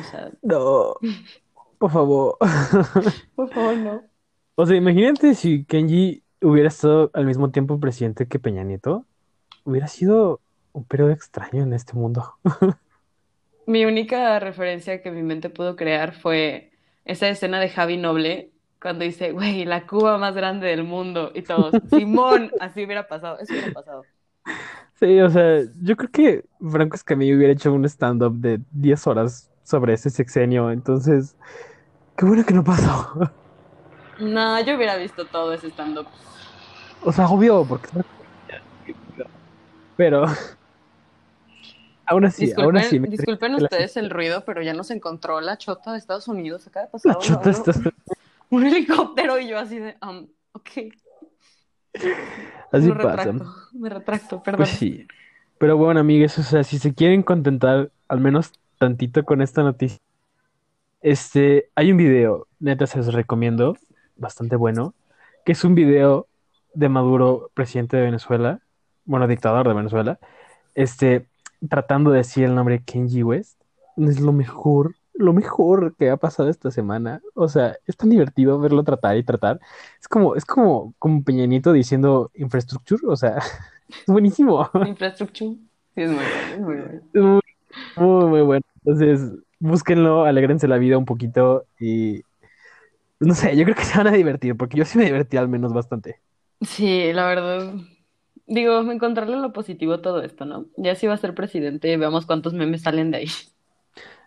O 0.00 0.02
sea, 0.10 0.30
No, 0.42 0.94
por 1.78 1.90
favor. 1.90 2.36
por 3.34 3.52
favor, 3.52 3.76
no. 3.76 4.02
O 4.54 4.66
sea, 4.66 4.76
imagínate 4.76 5.34
si 5.34 5.64
Kenji 5.64 6.22
hubiera 6.40 6.68
estado 6.68 7.10
al 7.14 7.26
mismo 7.26 7.50
tiempo 7.50 7.80
presidente 7.80 8.26
que 8.26 8.38
Peña 8.38 8.64
Nieto. 8.64 9.06
Hubiera 9.64 9.88
sido 9.88 10.40
un 10.72 10.84
periodo 10.84 11.10
extraño 11.10 11.62
en 11.62 11.72
este 11.72 11.94
mundo. 11.94 12.34
Mi 13.66 13.84
única 13.84 14.40
referencia 14.40 15.02
que 15.02 15.12
mi 15.12 15.22
mente 15.22 15.48
pudo 15.48 15.76
crear 15.76 16.14
fue 16.14 16.72
esa 17.04 17.28
escena 17.28 17.60
de 17.60 17.68
Javi 17.68 17.96
Noble 17.96 18.50
cuando 18.80 19.04
dice, 19.04 19.30
güey, 19.30 19.64
la 19.64 19.86
Cuba 19.86 20.18
más 20.18 20.34
grande 20.34 20.66
del 20.66 20.82
mundo 20.82 21.30
y 21.32 21.42
todos, 21.42 21.72
Simón, 21.88 22.50
así 22.60 22.84
hubiera 22.84 23.06
pasado, 23.06 23.38
eso 23.38 23.52
hubiera 23.52 23.72
pasado. 23.72 24.02
Sí, 24.94 25.20
o 25.20 25.30
sea, 25.30 25.60
yo 25.80 25.96
creo 25.96 26.10
que 26.10 26.44
Franco 26.70 26.96
Escamillo 26.96 27.36
hubiera 27.36 27.52
hecho 27.52 27.72
un 27.72 27.84
stand-up 27.84 28.34
de 28.34 28.60
10 28.72 29.06
horas 29.06 29.51
sobre 29.64 29.94
ese 29.94 30.10
sexenio. 30.10 30.70
Entonces, 30.70 31.36
Qué 32.16 32.26
bueno 32.26 32.44
que 32.44 32.54
no 32.54 32.62
pasó. 32.62 33.32
No, 34.20 34.60
yo 34.60 34.76
hubiera 34.76 34.96
visto 34.96 35.24
todo 35.26 35.52
ese 35.54 35.68
stand-up. 35.68 36.06
O 37.02 37.10
sea, 37.10 37.26
obvio, 37.26 37.64
porque... 37.64 37.88
Pero... 39.96 40.24
Aún 42.04 42.24
así, 42.26 42.46
Disculpen, 42.46 42.64
aún 42.64 42.76
así... 42.76 43.00
me- 43.00 43.08
disculpen 43.08 43.54
ustedes 43.54 43.96
el 43.96 44.10
ruido, 44.10 44.44
pero 44.44 44.60
ya 44.62 44.74
nos 44.74 44.90
encontró 44.90 45.40
la 45.40 45.56
chota 45.56 45.92
de 45.92 45.98
Estados 45.98 46.28
Unidos. 46.28 46.66
Acaba 46.66 46.86
de 46.86 46.92
pasar 46.92 47.14
La 47.14 47.18
chota 47.20 47.48
un, 47.48 47.50
está- 47.50 47.72
un 48.50 48.66
helicóptero 48.66 49.38
y 49.38 49.48
yo 49.48 49.58
así 49.58 49.78
de, 49.78 49.96
um, 50.02 50.26
ok, 50.52 50.70
Así 52.70 52.86
me 52.86 52.94
pasa. 52.94 53.16
retracto, 53.16 53.54
me 53.72 53.88
retracto, 53.88 54.42
perdón. 54.42 54.58
Pues 54.58 54.70
sí. 54.70 55.06
Pero 55.58 55.76
bueno, 55.76 56.00
amigues, 56.00 56.38
o 56.38 56.42
sea, 56.42 56.64
si 56.64 56.78
se 56.78 56.94
quieren 56.94 57.22
contentar 57.22 57.90
al 58.08 58.20
menos 58.20 58.52
tantito 58.82 59.24
con 59.24 59.42
esta 59.42 59.62
noticia, 59.62 60.00
este, 61.02 61.70
hay 61.76 61.92
un 61.92 61.98
video, 61.98 62.48
neta 62.58 62.88
se 62.88 62.98
los 62.98 63.14
recomiendo, 63.14 63.76
bastante 64.16 64.56
bueno, 64.56 64.92
que 65.44 65.52
es 65.52 65.62
un 65.62 65.76
video 65.76 66.26
de 66.74 66.88
Maduro, 66.88 67.52
presidente 67.54 67.96
de 67.96 68.02
Venezuela, 68.02 68.58
bueno, 69.04 69.28
dictador 69.28 69.68
de 69.68 69.74
Venezuela, 69.74 70.18
este, 70.74 71.28
tratando 71.68 72.10
de 72.10 72.18
decir 72.18 72.42
el 72.42 72.56
nombre 72.56 72.82
Kenji 72.84 73.22
West. 73.22 73.56
Es 73.98 74.18
lo 74.18 74.32
mejor, 74.32 74.96
lo 75.14 75.32
mejor 75.32 75.94
que 75.96 76.10
ha 76.10 76.16
pasado 76.16 76.48
esta 76.48 76.72
semana. 76.72 77.20
O 77.34 77.48
sea, 77.48 77.76
es 77.86 77.96
tan 77.96 78.10
divertido 78.10 78.58
verlo 78.58 78.82
tratar 78.82 79.16
y 79.16 79.22
tratar. 79.22 79.60
Es 80.00 80.08
como, 80.08 80.34
es 80.34 80.44
como, 80.44 80.92
como 80.98 81.22
Peñanito 81.22 81.72
diciendo 81.72 82.32
infrastructure, 82.34 83.02
o 83.06 83.14
sea, 83.14 83.36
es 83.88 84.06
buenísimo. 84.06 84.68
Infrastructure. 84.84 85.52
Sí, 85.94 86.02
es 86.02 86.10
muy 86.10 86.24
bueno, 86.24 86.52
es 86.52 86.60
muy 86.60 86.74
bueno. 86.74 87.00
Es 87.12 87.22
muy, 87.22 87.40
muy, 87.96 88.26
muy 88.26 88.40
bueno. 88.40 88.71
Entonces, 88.84 89.32
búsquenlo, 89.58 90.24
alégrense 90.24 90.68
la 90.68 90.78
vida 90.78 90.98
un 90.98 91.04
poquito 91.04 91.66
y 91.78 92.22
no 93.20 93.34
sé, 93.34 93.56
yo 93.56 93.64
creo 93.64 93.76
que 93.76 93.84
se 93.84 93.96
van 93.98 94.08
a 94.08 94.12
divertir, 94.12 94.56
porque 94.56 94.76
yo 94.76 94.84
sí 94.84 94.98
me 94.98 95.04
divertí 95.04 95.36
al 95.36 95.48
menos 95.48 95.72
bastante. 95.72 96.20
Sí, 96.60 97.12
la 97.12 97.26
verdad. 97.26 97.74
Digo, 98.46 98.80
encontrarle 98.92 99.36
lo 99.38 99.52
positivo 99.52 99.94
a 99.94 100.02
todo 100.02 100.22
esto, 100.22 100.44
¿no? 100.44 100.66
Ya 100.76 100.94
si 100.94 101.06
va 101.06 101.14
a 101.14 101.16
ser 101.16 101.34
presidente, 101.34 101.96
veamos 101.96 102.26
cuántos 102.26 102.54
memes 102.54 102.82
salen 102.82 103.10
de 103.10 103.18
ahí. 103.18 103.28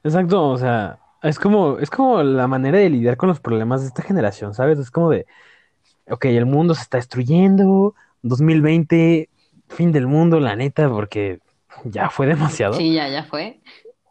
Exacto, 0.04 0.50
o 0.50 0.58
sea, 0.58 1.00
es 1.24 1.40
como, 1.40 1.80
es 1.80 1.90
como 1.90 2.22
la 2.24 2.48
manera 2.48 2.78
de 2.78 2.90
lidiar 2.90 3.18
con 3.18 3.30
los 3.30 3.40
problemas 3.40 3.82
de 3.82 3.88
esta 3.88 4.04
generación, 4.04 4.54
¿sabes? 4.54 4.78
Es 4.80 4.92
como 4.92 5.10
de, 5.10 5.26
ok, 6.10 6.26
el 6.26 6.46
mundo 6.46 6.76
se 6.76 6.82
está 6.84 6.98
destruyendo, 6.98 7.96
2020, 8.24 9.30
fin 9.70 9.92
del 9.92 10.08
mundo, 10.08 10.40
la 10.40 10.56
neta, 10.56 10.90
porque 10.90 11.40
ya 11.86 12.10
fue 12.10 12.28
demasiado. 12.28 12.78
Sí, 12.78 12.94
ya, 12.94 13.08
ya 13.10 13.24
fue. 13.24 13.62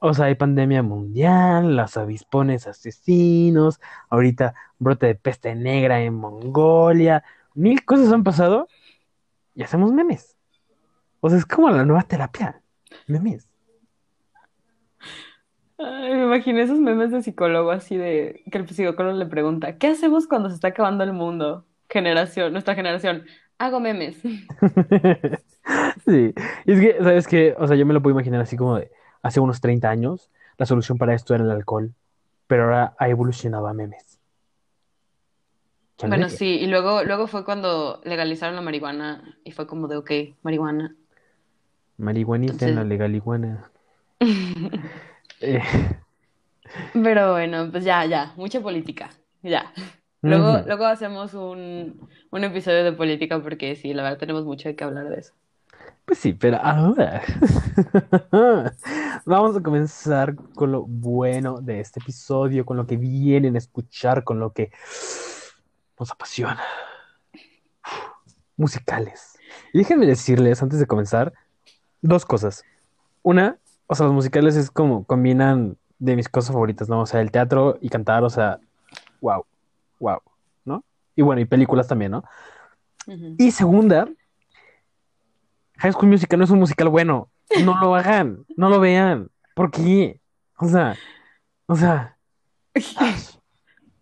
O 0.06 0.12
sea, 0.12 0.26
hay 0.26 0.34
pandemia 0.34 0.82
mundial, 0.82 1.78
los 1.78 1.96
avispones 1.96 2.66
asesinos, 2.66 3.80
ahorita 4.10 4.54
brote 4.78 5.06
de 5.06 5.14
peste 5.14 5.54
negra 5.54 6.02
en 6.02 6.12
Mongolia, 6.12 7.24
mil 7.54 7.86
cosas 7.86 8.12
han 8.12 8.22
pasado 8.22 8.68
y 9.54 9.62
hacemos 9.62 9.94
memes. 9.94 10.36
O 11.20 11.30
sea, 11.30 11.38
es 11.38 11.46
como 11.46 11.70
la 11.70 11.86
nueva 11.86 12.02
terapia, 12.02 12.60
memes. 13.06 13.48
Ay, 15.78 16.12
me 16.12 16.24
imaginé 16.24 16.60
esos 16.60 16.80
memes 16.80 17.10
de 17.10 17.22
psicólogo 17.22 17.70
así 17.70 17.96
de 17.96 18.44
que 18.52 18.58
el 18.58 18.68
psicólogo 18.68 19.16
le 19.16 19.24
pregunta, 19.24 19.78
¿qué 19.78 19.86
hacemos 19.86 20.26
cuando 20.26 20.50
se 20.50 20.56
está 20.56 20.68
acabando 20.68 21.02
el 21.02 21.14
mundo? 21.14 21.64
Generación, 21.88 22.52
nuestra 22.52 22.74
generación. 22.74 23.24
Hago 23.56 23.80
memes. 23.80 24.18
Sí, 26.04 26.34
y 26.66 26.72
es 26.72 26.78
que, 26.78 26.98
¿sabes 27.02 27.26
qué? 27.26 27.54
O 27.58 27.66
sea, 27.66 27.74
yo 27.74 27.86
me 27.86 27.94
lo 27.94 28.02
puedo 28.02 28.12
imaginar 28.12 28.42
así 28.42 28.54
como 28.54 28.76
de 28.76 28.90
hace 29.24 29.40
unos 29.40 29.60
30 29.60 29.90
años, 29.90 30.30
la 30.58 30.66
solución 30.66 30.98
para 30.98 31.14
esto 31.14 31.34
era 31.34 31.42
el 31.44 31.50
alcohol, 31.50 31.92
pero 32.46 32.64
ahora 32.64 32.94
ha 32.98 33.08
evolucionado 33.08 33.66
a 33.66 33.72
memes. 33.72 34.20
¿Quién 35.96 36.10
lo 36.10 36.16
Bueno, 36.16 36.28
sí, 36.28 36.58
y 36.60 36.66
luego, 36.66 37.02
luego 37.04 37.26
fue 37.26 37.44
cuando 37.44 38.00
legalizaron 38.04 38.54
la 38.54 38.60
marihuana 38.60 39.36
y 39.42 39.50
fue 39.52 39.66
como 39.66 39.88
de, 39.88 39.96
ok, 39.96 40.10
marihuana. 40.42 40.94
Marihuanita 41.96 42.66
en 42.66 42.74
la 42.76 42.84
legaliguana. 42.84 43.70
Eh, 45.40 45.60
Pero 46.92 47.32
bueno, 47.32 47.70
pues 47.70 47.84
ya, 47.84 48.04
ya, 48.06 48.32
mucha 48.36 48.60
política, 48.60 49.10
ya. 49.42 49.72
Luego, 50.22 50.62
luego 50.66 50.86
hacemos 50.86 51.34
un, 51.34 52.08
un 52.30 52.44
episodio 52.44 52.84
de 52.84 52.92
política 52.92 53.42
porque 53.42 53.76
sí, 53.76 53.92
la 53.92 54.02
verdad 54.02 54.18
tenemos 54.18 54.44
mucho 54.44 54.68
de 54.68 54.76
qué 54.76 54.84
hablar 54.84 55.08
de 55.08 55.20
eso. 55.20 55.34
Pues 56.04 56.18
sí, 56.18 56.34
pero 56.34 56.58
ahora 56.62 57.22
vamos 59.24 59.56
a 59.56 59.62
comenzar 59.62 60.34
con 60.54 60.70
lo 60.70 60.82
bueno 60.82 61.60
de 61.62 61.80
este 61.80 62.00
episodio, 62.00 62.66
con 62.66 62.76
lo 62.76 62.86
que 62.86 62.98
vienen 62.98 63.54
a 63.54 63.58
escuchar, 63.58 64.22
con 64.22 64.38
lo 64.38 64.52
que 64.52 64.70
nos 65.98 66.10
apasiona. 66.10 66.62
Musicales. 68.56 69.38
Y 69.72 69.78
déjenme 69.78 70.06
decirles, 70.06 70.62
antes 70.62 70.78
de 70.78 70.86
comenzar, 70.86 71.32
dos 72.02 72.26
cosas. 72.26 72.64
Una, 73.22 73.56
o 73.86 73.94
sea, 73.94 74.04
los 74.04 74.14
musicales 74.14 74.56
es 74.56 74.70
como 74.70 75.04
combinan 75.04 75.78
de 75.98 76.16
mis 76.16 76.28
cosas 76.28 76.52
favoritas, 76.52 76.88
¿no? 76.88 77.00
O 77.00 77.06
sea, 77.06 77.22
el 77.22 77.30
teatro 77.30 77.78
y 77.80 77.88
cantar, 77.88 78.24
o 78.24 78.30
sea, 78.30 78.60
wow, 79.22 79.46
wow, 80.00 80.18
¿no? 80.66 80.84
Y 81.16 81.22
bueno, 81.22 81.40
y 81.40 81.46
películas 81.46 81.88
también, 81.88 82.12
¿no? 82.12 82.24
Ujú. 83.06 83.36
Y 83.38 83.50
segunda, 83.52 84.06
High 85.78 85.92
School 85.92 86.10
Musical 86.10 86.38
no 86.38 86.44
es 86.44 86.50
un 86.50 86.58
musical 86.58 86.88
bueno. 86.88 87.30
No 87.62 87.78
lo 87.80 87.94
hagan, 87.94 88.44
no 88.56 88.68
lo 88.68 88.80
vean. 88.80 89.28
¿Por 89.54 89.70
qué? 89.70 90.20
O 90.58 90.68
sea, 90.68 90.96
o 91.66 91.76
sea, 91.76 92.14
¿Sabes? 92.80 93.40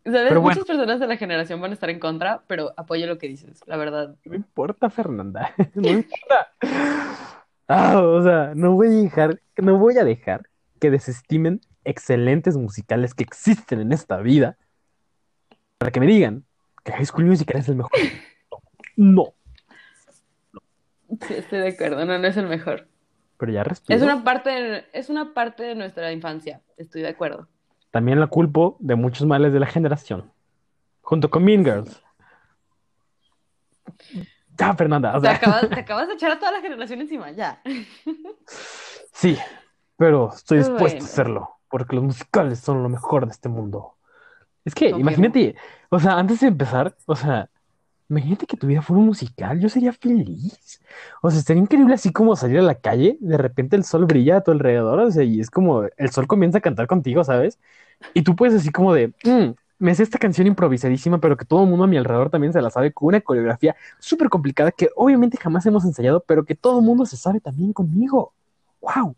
Pero 0.04 0.40
bueno. 0.40 0.56
Muchas 0.60 0.64
personas 0.64 1.00
de 1.00 1.06
la 1.06 1.16
generación 1.16 1.60
van 1.60 1.70
a 1.70 1.74
estar 1.74 1.90
en 1.90 2.00
contra, 2.00 2.42
pero 2.46 2.72
apoyo 2.76 3.06
lo 3.06 3.18
que 3.18 3.28
dices, 3.28 3.60
la 3.66 3.76
verdad. 3.76 4.16
no 4.24 4.34
importa, 4.34 4.90
Fernanda. 4.90 5.54
No 5.74 5.88
importa. 5.88 6.52
Ah, 7.68 8.00
o 8.02 8.22
sea, 8.22 8.52
no 8.54 8.72
voy 8.72 8.88
a 8.88 8.90
dejar, 8.90 9.40
no 9.56 9.78
voy 9.78 9.96
a 9.98 10.04
dejar 10.04 10.48
que 10.80 10.90
desestimen 10.90 11.60
excelentes 11.84 12.56
musicales 12.56 13.14
que 13.14 13.22
existen 13.22 13.80
en 13.80 13.92
esta 13.92 14.18
vida 14.18 14.56
para 15.78 15.92
que 15.92 16.00
me 16.00 16.06
digan 16.06 16.44
que 16.84 16.92
High 16.92 17.06
School 17.06 17.26
Musical 17.26 17.60
es 17.60 17.68
el 17.68 17.76
mejor. 17.76 17.92
No, 18.94 19.32
Sí, 21.28 21.34
estoy 21.34 21.58
de 21.60 21.68
acuerdo, 21.68 22.04
no, 22.04 22.18
no 22.18 22.26
es 22.26 22.36
el 22.36 22.46
mejor. 22.48 22.88
pero 23.36 23.52
ya 23.52 23.64
respiro. 23.64 23.96
Es 23.96 24.02
una 24.02 24.24
parte, 24.24 24.50
de- 24.50 24.84
es 24.92 25.10
una 25.10 25.34
parte 25.34 25.62
de 25.62 25.74
nuestra 25.74 26.12
infancia, 26.12 26.62
estoy 26.76 27.02
de 27.02 27.08
acuerdo. 27.08 27.48
También 27.90 28.18
la 28.20 28.26
culpo 28.28 28.76
de 28.80 28.94
muchos 28.94 29.26
males 29.26 29.52
de 29.52 29.60
la 29.60 29.66
generación, 29.66 30.32
junto 31.02 31.28
con 31.30 31.44
Mean 31.44 31.64
Girls. 31.64 32.02
Ya, 34.58 34.74
Fernanda, 34.74 35.16
o 35.16 35.20
Te 35.20 35.28
sea, 35.28 35.36
acabas, 35.36 35.68
te 35.68 35.80
acabas 35.80 36.08
de 36.08 36.14
echar 36.14 36.30
a 36.30 36.38
toda 36.38 36.52
la 36.52 36.60
generación 36.60 37.00
encima, 37.00 37.30
ya. 37.32 37.60
sí, 39.12 39.38
pero 39.96 40.32
estoy 40.34 40.58
dispuesto 40.58 40.98
Bueno. 40.98 41.04
a 41.04 41.08
hacerlo, 41.10 41.50
porque 41.68 41.96
los 41.96 42.04
musicales 42.04 42.58
son 42.60 42.82
lo 42.82 42.88
mejor 42.88 43.26
de 43.26 43.32
este 43.32 43.48
mundo. 43.48 43.96
Es 44.64 44.74
que, 44.74 44.88
imagínate, 44.90 45.56
o 45.90 45.98
sea, 45.98 46.18
antes 46.18 46.40
de 46.40 46.46
empezar, 46.48 46.96
o 47.06 47.16
sea, 47.16 47.50
imagínate 48.12 48.46
que 48.46 48.56
tu 48.56 48.66
vida 48.66 48.82
fuera 48.82 49.00
un 49.00 49.06
musical, 49.06 49.58
yo 49.58 49.68
sería 49.68 49.92
feliz. 49.92 50.80
O 51.22 51.30
sea, 51.30 51.40
sería 51.40 51.62
increíble 51.62 51.94
así 51.94 52.12
como 52.12 52.36
salir 52.36 52.58
a 52.58 52.62
la 52.62 52.74
calle, 52.74 53.16
de 53.20 53.36
repente 53.38 53.74
el 53.76 53.84
sol 53.84 54.04
brilla 54.06 54.38
a 54.38 54.40
tu 54.42 54.50
alrededor, 54.50 54.98
o 55.00 55.10
sea, 55.10 55.22
y 55.24 55.40
es 55.40 55.50
como 55.50 55.84
el 55.84 56.10
sol 56.10 56.26
comienza 56.26 56.58
a 56.58 56.60
cantar 56.60 56.86
contigo, 56.86 57.24
¿sabes? 57.24 57.58
Y 58.14 58.22
tú 58.22 58.36
puedes 58.36 58.54
así 58.54 58.70
como 58.70 58.92
de, 58.94 59.08
"Mm, 59.24 59.52
me 59.78 59.94
sé 59.94 60.02
esta 60.04 60.18
canción 60.18 60.46
improvisadísima, 60.46 61.18
pero 61.18 61.36
que 61.36 61.44
todo 61.44 61.64
el 61.64 61.70
mundo 61.70 61.84
a 61.84 61.88
mi 61.88 61.96
alrededor 61.96 62.30
también 62.30 62.52
se 62.52 62.62
la 62.62 62.70
sabe 62.70 62.92
con 62.92 63.08
una 63.08 63.20
coreografía 63.20 63.74
súper 63.98 64.28
complicada 64.28 64.70
que 64.72 64.90
obviamente 64.96 65.38
jamás 65.38 65.66
hemos 65.66 65.84
ensayado, 65.84 66.20
pero 66.26 66.44
que 66.44 66.54
todo 66.54 66.78
el 66.80 66.84
mundo 66.84 67.06
se 67.06 67.16
sabe 67.16 67.40
también 67.40 67.72
conmigo. 67.72 68.32
¡Wow! 68.80 69.16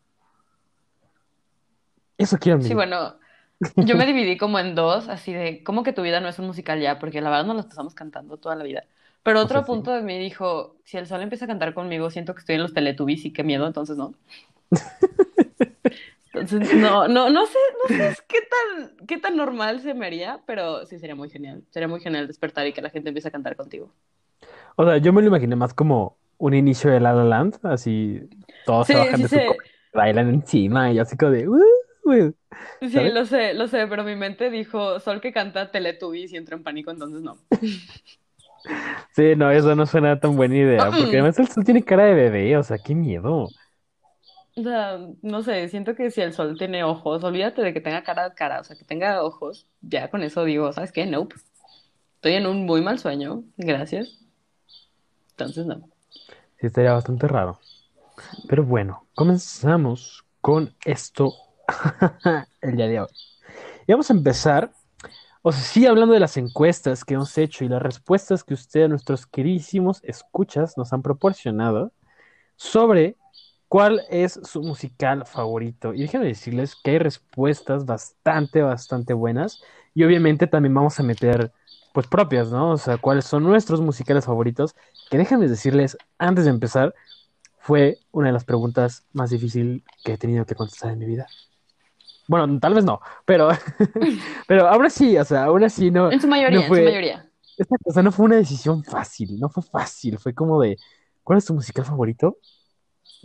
Eso 2.17 2.39
quiero 2.39 2.61
Sí, 2.63 2.75
bueno, 2.75 3.15
yo 3.81 3.97
me 3.97 4.07
dividí 4.07 4.37
como 4.39 4.59
en 4.59 4.75
dos, 4.75 5.09
así 5.09 5.33
de, 5.33 5.63
¿cómo 5.65 5.83
que 5.83 5.93
tu 5.93 6.03
vida 6.03 6.21
no 6.21 6.29
es 6.29 6.39
un 6.39 6.47
musical 6.47 6.81
ya? 6.81 6.99
Porque 6.99 7.21
la 7.21 7.31
verdad 7.31 7.45
nos 7.47 7.57
lo 7.57 7.69
pasamos 7.69 7.95
cantando 7.95 8.37
toda 8.39 8.57
la 8.57 8.65
vida. 8.65 8.85
Pero 9.23 9.41
O 9.41 9.49
otro 9.49 9.65
sí. 9.65 9.65
punto 9.65 9.93
de 9.93 10.03
mí 10.03 10.19
dijo, 10.19 10.77
si 10.85 10.99
el 10.99 11.07
sol 11.07 11.23
empieza 11.23 11.47
a 11.47 11.49
cantar 11.49 11.75
conmigo, 11.75 12.11
siento 12.11 12.35
que 12.35 12.41
estoy 12.41 12.57
en 12.57 12.63
los 12.63 12.75
Teletubbies 12.75 13.25
y 13.25 13.33
qué 13.33 13.43
miedo, 13.45 13.67
entonces 13.67 13.97
no. 13.97 14.15
Entonces, 16.33 16.63
no, 16.73 17.07
no, 17.09 17.31
no 17.31 17.47
sé, 17.47 17.59
no 17.79 17.89
sé 17.97 18.23
qué 18.29 18.39
tan, 18.41 19.07
qué 19.07 19.19
tan 19.19 19.37
normal 19.37 19.81
se 19.81 19.95
me 19.95 20.07
haría, 20.07 20.43
pero 20.47 20.85
sí 20.87 20.99
sería 20.99 21.15
muy 21.15 21.31
genial. 21.31 21.65
Sería 21.71 21.87
muy 21.89 22.01
genial 22.01 22.27
despertar 22.27 22.67
y 22.67 22.73
que 22.73 22.83
la 22.83 22.91
gente 22.91 23.11
empiece 23.11 23.29
a 23.29 23.31
cantar 23.33 23.55
contigo. 23.57 23.93
O 24.77 24.85
sea, 24.85 24.99
yo 24.99 25.13
me 25.13 25.23
lo 25.23 25.29
imaginé 25.29 25.57
más 25.57 25.75
como 25.75 26.19
un 26.39 26.55
inicio 26.55 26.91
de 26.91 27.01
La 27.01 27.13
La 27.13 27.25
Land, 27.25 27.59
así 27.65 28.21
todos 28.65 28.89
se 28.89 28.97
Sí, 28.97 28.97
bajan 28.97 29.21
sí 29.21 29.23
de 29.23 29.29
su 29.29 29.43
bailan 29.93 30.29
encima 30.29 30.91
y 30.93 30.99
así 30.99 31.17
como 31.17 31.33
de 31.33 31.49
"Uh, 31.49 31.61
uh". 32.05 32.33
Sí, 32.81 32.89
¿Sabes? 32.93 33.13
lo 33.13 33.25
sé, 33.27 33.55
lo 33.55 33.67
sé, 33.69 33.87
pero 33.89 34.05
mi 34.05 34.15
mente 34.17 34.51
dijo, 34.51 35.01
Sol 35.01 35.21
que 35.21 35.33
canta 35.33 35.71
Teletubbies 35.71 36.33
y 36.33 36.37
entro 36.37 36.57
en 36.57 36.63
pánico, 36.63 36.91
entonces 36.91 37.23
no. 37.23 37.39
Sí, 39.15 39.37
no, 39.37 39.51
eso 39.51 39.75
no 39.75 39.87
suena 39.87 40.19
tan 40.19 40.37
buena 40.37 40.57
idea, 40.57 40.93
porque 40.93 41.17
Mm. 41.17 41.21
además 41.21 41.39
el 41.39 41.49
sol 41.49 41.65
tiene 41.65 41.85
cara 41.85 42.05
de 42.05 42.15
bebé, 42.15 42.57
o 42.57 42.63
sea, 42.63 42.79
qué 42.79 42.95
miedo. 42.95 43.55
O 44.57 44.63
sea, 44.63 44.99
no 45.23 45.43
sé, 45.43 45.69
siento 45.69 45.95
que 45.97 46.11
si 46.11 46.21
el 46.21 46.33
sol 46.33 46.57
tiene 46.57 46.85
ojos, 46.85 47.25
olvídate 47.25 47.63
de 47.63 47.73
que 47.75 47.81
tenga 47.81 48.05
cara 48.05 48.27
a 48.27 48.35
cara, 48.35 48.61
o 48.61 48.65
sea, 48.65 48.77
que 48.77 48.85
tenga 48.85 49.23
ojos, 49.25 49.67
ya 49.81 50.11
con 50.11 50.23
eso 50.23 50.45
digo, 50.45 50.73
¿sabes 50.73 50.93
qué? 50.93 51.07
Nope. 51.07 51.37
Estoy 52.17 52.35
en 52.35 52.47
un 52.47 52.67
muy 52.67 52.83
mal 52.83 52.99
sueño, 52.99 53.45
gracias. 53.57 54.19
Entonces, 55.33 55.67
no. 55.67 55.91
Sí, 56.61 56.67
estaría 56.67 56.93
bastante 56.93 57.29
raro. 57.29 57.59
Pero 58.49 58.65
bueno, 58.65 59.07
comenzamos 59.15 60.25
con 60.41 60.75
esto 60.85 61.35
el 62.61 62.77
día 62.77 62.89
de 62.89 63.01
hoy. 63.01 63.09
Y 63.87 63.93
vamos 63.93 64.11
a 64.11 64.15
empezar, 64.15 64.73
o 65.43 65.53
sea, 65.53 65.63
sí, 65.63 65.87
hablando 65.87 66.15
de 66.15 66.21
las 66.21 66.37
encuestas 66.37 67.05
que 67.05 67.15
hemos 67.15 67.37
hecho 67.39 67.65
y 67.65 67.69
las 67.69 67.83
respuestas 67.83 68.45
que 68.45 68.55
ustedes, 68.55 68.89
nuestros 68.89 69.27
queridísimos 69.27 70.01
escuchas, 70.05 70.77
nos 70.79 70.93
han 70.93 71.03
proporcionado 71.03 71.93
sobre 72.57 73.17
cuál 73.69 74.03
es 74.09 74.41
su 74.45 74.63
musical 74.63 75.27
favorito. 75.27 75.95
Y 75.95 76.03
déjenme 76.03 76.27
decirles 76.27 76.77
que 76.77 76.93
hay 76.93 76.99
respuestas 76.99 77.85
bastante, 77.87 78.63
bastante 78.63 79.15
buenas. 79.15 79.63
Y 79.95 80.05
obviamente 80.05 80.47
también 80.47 80.75
vamos 80.75 80.99
a 81.01 81.03
meter, 81.03 81.53
pues, 81.93 82.07
propias, 82.07 82.51
¿no? 82.51 82.71
O 82.71 82.77
sea, 82.79 82.99
cuáles 82.99 83.25
son 83.25 83.43
nuestros 83.45 83.81
musicales 83.81 84.25
favoritos. 84.27 84.75
Que 85.11 85.19
déjenme 85.19 85.49
decirles, 85.49 85.99
antes 86.19 86.45
de 86.45 86.51
empezar, 86.51 86.95
fue 87.59 87.99
una 88.13 88.29
de 88.29 88.35
las 88.35 88.45
preguntas 88.45 89.07
más 89.13 89.31
difíciles 89.31 89.83
que 90.05 90.13
he 90.15 90.19
tenido 90.19 90.47
que 90.47 90.55
contestar 90.55 90.93
en 90.93 90.99
mi 90.99 91.07
vida. 91.07 91.27
Bueno, 92.27 92.59
tal 92.61 92.75
vez 92.75 92.85
no, 92.85 93.01
pero, 93.27 93.51
pero 94.49 94.69
aún 94.69 94.87
así, 94.87 95.17
o 95.19 95.25
sea, 95.25 95.45
aún 95.45 95.65
así 95.65 95.91
no, 95.91 96.11
En 96.11 96.21
su 96.21 96.29
mayoría, 96.29 96.61
no 96.61 96.63
en 96.63 96.75
su 96.75 96.81
fue, 96.81 96.83
mayoría. 96.83 97.31
esta 97.57 97.77
cosa 97.85 98.03
no 98.03 98.13
fue 98.13 98.27
una 98.27 98.37
decisión 98.37 98.85
fácil, 98.85 99.39
no 99.41 99.49
fue 99.51 99.63
fácil, 99.63 100.19
fue 100.19 100.35
como 100.35 100.61
de, 100.63 100.79
¿cuál 101.23 101.39
es 101.39 101.45
tu 101.47 101.55
musical 101.55 101.85
favorito? 101.85 102.39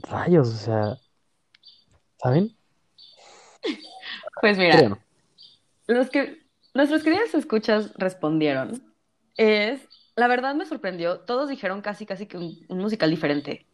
Rayos, 0.04 0.50
o 0.50 0.58
sea, 0.58 0.98
¿saben? 2.22 2.56
Pues 4.42 4.58
mira, 4.58 4.76
Créanme. 4.78 4.98
los 5.88 6.10
que 6.12 6.40
nuestros 6.76 7.04
queridos 7.04 7.34
escuchas 7.36 7.94
respondieron 7.98 8.96
es, 9.38 9.90
la 10.16 10.28
verdad 10.28 10.56
me 10.56 10.66
sorprendió, 10.66 11.22
todos 11.22 11.50
dijeron 11.50 11.82
casi, 11.82 12.06
casi 12.08 12.28
que 12.28 12.38
un, 12.38 12.66
un 12.70 12.80
musical 12.80 13.10
diferente. 13.12 13.69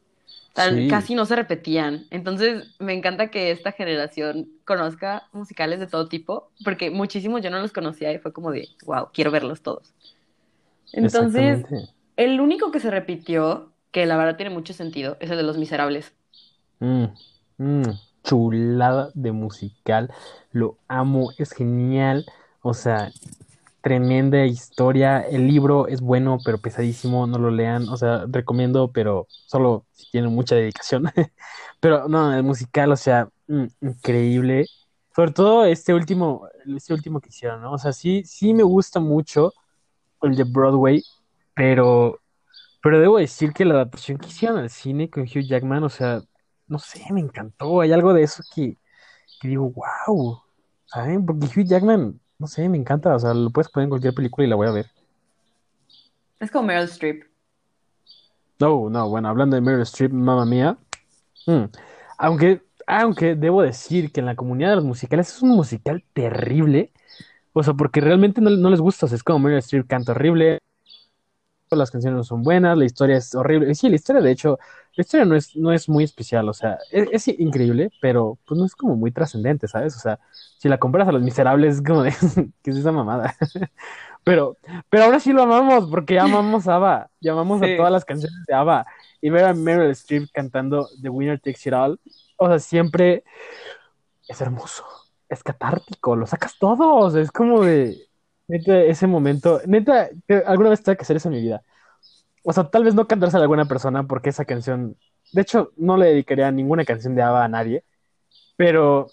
Sí, 0.56 0.88
casi 0.88 1.16
no 1.16 1.26
se 1.26 1.36
repetían. 1.36 2.06
Entonces, 2.12 2.76
me 2.80 2.94
encanta 2.94 3.30
que 3.30 3.52
esta 3.52 3.72
generación 3.72 4.50
conozca 4.66 5.28
musicales 5.34 5.80
de 5.80 5.88
todo 5.88 6.08
tipo, 6.08 6.52
porque 6.64 6.90
muchísimos 6.90 7.42
yo 7.42 7.50
no 7.50 7.60
los 7.60 7.74
conocía 7.74 8.12
y 8.14 8.20
fue 8.20 8.32
como 8.34 8.52
de, 8.52 8.70
wow, 8.86 9.10
quiero 9.14 9.32
verlos 9.32 9.62
todos. 9.62 9.94
Entonces, 10.94 11.66
el 12.16 12.40
único 12.40 12.72
que 12.72 12.80
se 12.80 12.90
repitió, 12.90 13.74
que 13.92 14.06
la 14.06 14.18
verdad 14.18 14.38
tiene 14.38 14.50
mucho 14.54 14.74
sentido, 14.74 15.18
es 15.20 15.30
el 15.30 15.38
de 15.38 15.44
Los 15.44 15.58
Miserables. 15.58 16.14
Mm, 16.80 17.06
mm, 17.58 17.90
chulada 18.24 19.12
de 19.14 19.32
musical, 19.32 20.12
lo 20.52 20.78
amo, 20.88 21.32
es 21.38 21.52
genial, 21.52 22.26
o 22.62 22.74
sea, 22.74 23.12
tremenda 23.86 24.44
historia, 24.48 25.22
el 25.22 25.46
libro 25.46 25.88
es 25.88 26.02
bueno, 26.02 26.40
pero 26.44 26.58
pesadísimo, 26.58 27.28
no 27.28 27.38
lo 27.38 27.52
lean, 27.52 27.88
o 27.88 27.96
sea, 27.98 28.26
recomiendo, 28.28 28.92
pero 28.92 29.28
solo 29.30 29.86
si 29.92 30.10
tienen 30.10 30.34
mucha 30.34 30.56
dedicación, 30.56 31.04
pero 31.80 32.08
no, 32.08 32.34
el 32.34 32.42
musical, 32.42 32.92
o 32.92 32.96
sea, 32.96 33.30
mm, 33.48 33.66
increíble, 33.82 34.66
sobre 35.16 35.34
todo 35.34 35.66
este 35.66 35.94
último, 35.94 36.48
este 36.76 36.96
último 36.96 37.22
que 37.22 37.30
hicieron, 37.30 37.62
¿no? 37.62 37.74
O 37.74 37.78
sea, 37.78 37.94
sí, 37.94 38.24
sí 38.26 38.56
me 38.56 38.64
gusta 38.64 39.00
mucho 39.00 39.54
el 40.24 40.36
de 40.36 40.46
Broadway, 40.46 41.04
pero... 41.54 42.20
Pero 42.82 43.00
debo 43.00 43.18
decir 43.20 43.54
que 43.54 43.66
la 43.66 43.76
adaptación 43.76 44.18
que 44.18 44.28
hicieron 44.28 44.58
al 44.60 44.70
cine 44.72 45.10
con 45.10 45.24
Hugh 45.24 45.46
Jackman, 45.48 45.84
o 45.84 45.90
sea, 45.90 46.22
no 46.68 46.80
sé, 46.80 47.02
me 47.12 47.20
encantó. 47.22 47.82
Hay 47.82 47.92
algo 47.92 48.14
de 48.14 48.24
eso 48.24 48.44
que, 48.56 48.78
que 49.42 49.48
digo, 49.48 49.72
wow, 50.08 50.42
¿saben? 50.86 51.26
Porque 51.26 51.48
Hugh 51.48 51.66
Jackman, 51.66 52.20
no 52.40 52.48
sé, 52.48 52.70
me 52.70 52.78
encanta. 52.78 53.16
O 53.16 53.20
sea, 53.20 53.34
lo 53.34 53.50
puedes 53.52 53.70
poner 53.70 53.86
en 53.86 53.90
cualquier 53.90 54.14
película 54.14 54.46
y 54.48 54.50
la 54.50 54.56
voy 54.56 54.68
a 54.68 54.72
ver. 54.72 54.88
Es 56.40 56.50
como 56.52 56.68
Meryl 56.68 56.86
Streep. 56.88 57.26
No, 58.60 58.90
no, 58.90 59.10
bueno, 59.10 59.30
hablando 59.30 59.56
de 59.56 59.62
Meryl 59.62 59.82
Streep, 59.84 60.12
mamma 60.14 60.46
mía. 60.46 60.78
mm, 61.48 61.66
Aunque, 62.18 62.62
aunque 62.88 63.36
debo 63.36 63.62
decir 63.62 64.12
que 64.12 64.20
en 64.22 64.26
la 64.28 64.36
comunidad 64.36 64.70
de 64.72 64.76
los 64.78 64.86
musicales 64.86 65.30
es 65.30 65.42
un 65.42 65.50
musical 65.50 66.04
terrible. 66.14 66.92
O 67.54 67.64
sea, 67.64 67.74
porque 67.76 68.02
realmente 68.02 68.42
no, 68.42 68.50
no 68.52 68.70
les 68.70 68.82
gusta. 68.82 69.06
O 69.08 69.10
sea, 69.10 69.18
es 69.18 69.24
como 69.24 69.40
Meryl 69.40 69.60
Streep 69.60 69.88
canta 69.88 70.14
horrible. 70.14 70.60
las 71.72 71.92
canciones 71.92 72.18
no 72.18 72.24
son 72.24 72.42
buenas, 72.44 72.78
la 72.78 72.86
historia 72.86 73.18
es 73.18 73.36
horrible. 73.36 73.74
Sí, 73.76 73.90
la 73.90 73.96
historia, 73.96 74.22
de 74.22 74.32
hecho, 74.32 74.60
la 74.96 75.02
historia 75.02 75.26
no 75.26 75.36
es, 75.36 75.56
no 75.56 75.72
es 75.74 75.90
muy 75.90 76.04
especial, 76.04 76.48
o 76.50 76.54
sea, 76.54 76.80
es, 76.92 77.10
es 77.12 77.28
increíble, 77.40 77.92
pero 78.00 78.38
pues 78.46 78.58
no 78.60 78.66
es 78.66 78.76
como 78.76 78.96
muy 78.96 79.12
trascendente, 79.12 79.68
¿sabes? 79.68 79.96
O 79.98 80.00
sea, 80.00 80.20
si 80.58 80.70
la 80.70 80.78
comparas 80.80 81.08
a 81.08 81.12
Los 81.12 81.22
Miserables, 81.22 81.76
es 81.76 81.82
como 81.82 82.04
de, 82.04 82.12
¿qué 82.64 82.72
es 82.72 82.78
esa 82.78 82.92
mamada? 82.92 83.36
Pero, 84.24 84.58
pero 84.90 85.04
ahora 85.06 85.20
sí 85.20 85.32
lo 85.34 85.44
amamos, 85.44 85.88
porque 85.90 86.20
amamos 86.20 86.68
a 86.68 86.76
ABBA, 86.78 87.12
y 87.20 87.30
amamos 87.30 87.62
a 87.62 87.66
Sí. 87.66 87.76
todas 87.78 87.92
las 87.92 88.06
canciones 88.06 88.40
de 88.48 88.56
ABBA, 88.56 88.88
y 89.22 89.30
ver 89.30 89.46
a 89.46 89.54
Meryl 89.54 89.92
Streep 89.92 90.30
cantando 90.34 90.90
The 91.02 91.10
Winner 91.10 91.40
Takes 91.40 91.70
It 91.70 91.74
All, 91.74 92.00
o 92.38 92.48
sea, 92.48 92.58
siempre 92.60 93.24
es 94.28 94.42
hermoso, 94.42 94.84
es 95.30 95.44
catártico, 95.44 96.16
lo 96.16 96.26
sacas 96.28 96.58
todo, 96.58 96.96
o 96.96 97.12
sea, 97.12 97.22
es 97.22 97.32
como 97.32 97.64
de, 97.64 97.98
neta, 98.48 98.82
ese 98.82 99.08
momento, 99.08 99.62
neta, 99.68 100.10
alguna 100.46 100.70
vez 100.70 100.84
tengo 100.84 100.98
que 100.98 101.04
hacer 101.04 101.18
eso 101.18 101.30
en 101.30 101.36
mi 101.36 101.42
vida. 101.42 101.64
O 102.48 102.54
sea, 102.54 102.66
tal 102.70 102.84
vez 102.84 102.94
no 102.94 103.08
cantársela 103.08 103.42
a 103.42 103.46
alguna 103.46 103.66
persona 103.66 104.04
porque 104.04 104.30
esa 104.30 104.46
canción, 104.46 104.96
de 105.34 105.42
hecho, 105.42 105.72
no 105.78 105.98
le 105.98 106.06
dedicaría 106.06 106.52
ninguna 106.52 106.86
canción 106.86 107.16
de 107.16 107.24
ABBA 107.24 107.44
a 107.44 107.48
nadie, 107.48 107.84
pero, 108.56 109.08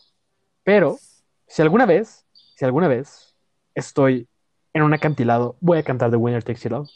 pero, 0.63 0.99
si 1.47 1.63
alguna 1.63 1.87
vez, 1.87 2.27
si 2.57 2.67
alguna 2.67 2.89
vez 2.89 3.35
estoy 3.75 4.29
en 4.75 4.83
un 4.83 4.93
acantilado, 4.93 5.57
voy 5.61 5.79
a 5.79 5.83
cantar 5.83 6.11
The 6.11 6.17
Winner 6.17 6.45
Takes 6.45 6.69
It 6.69 6.73
All. 6.73 6.87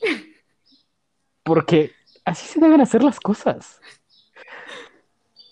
Porque 1.42 1.92
así 2.26 2.46
se 2.46 2.60
deben 2.60 2.82
hacer 2.82 3.02
las 3.02 3.18
cosas. 3.18 3.80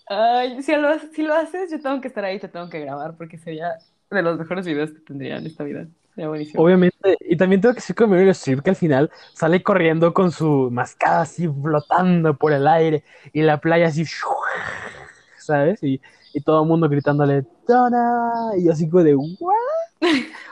Ay, 0.07 0.61
si 0.61 0.75
lo, 0.75 0.99
si 0.99 1.23
lo 1.23 1.33
haces, 1.33 1.71
yo 1.71 1.81
tengo 1.81 1.99
que 1.99 2.09
estar 2.09 2.23
ahí, 2.23 2.39
te 2.39 2.47
tengo 2.47 2.69
que 2.69 2.79
grabar, 2.79 3.17
porque 3.17 3.39
sería 3.39 3.79
de 4.11 4.21
los 4.21 4.37
mejores 4.37 4.67
videos 4.67 4.91
que 4.91 4.99
tendría 4.99 5.37
en 5.37 5.47
esta 5.47 5.63
vida. 5.63 5.87
Sería 6.15 6.29
buenísimo. 6.29 6.63
Obviamente, 6.63 7.17
y 7.19 7.35
también 7.35 7.61
tengo 7.61 7.73
que 7.73 7.81
decir 7.81 7.95
con 7.95 8.09
Meryl 8.09 8.29
Streep 8.29 8.61
que 8.61 8.69
al 8.69 8.75
final 8.75 9.11
sale 9.33 9.61
corriendo 9.61 10.13
con 10.13 10.31
su 10.31 10.69
mascada 10.71 11.21
así 11.21 11.47
flotando 11.47 12.37
por 12.37 12.53
el 12.53 12.67
aire 12.67 13.03
y 13.33 13.41
la 13.41 13.59
playa 13.59 13.87
así, 13.87 14.05
¿sabes? 15.37 15.83
Y, 15.83 16.01
y 16.33 16.41
todo 16.41 16.63
el 16.63 16.67
mundo 16.67 16.89
gritándole, 16.89 17.43
Donna, 17.67 18.51
y 18.57 18.65
yo 18.65 18.71
así 18.71 18.89
como 18.89 19.03
de, 19.03 19.15
¿what? 19.15 19.55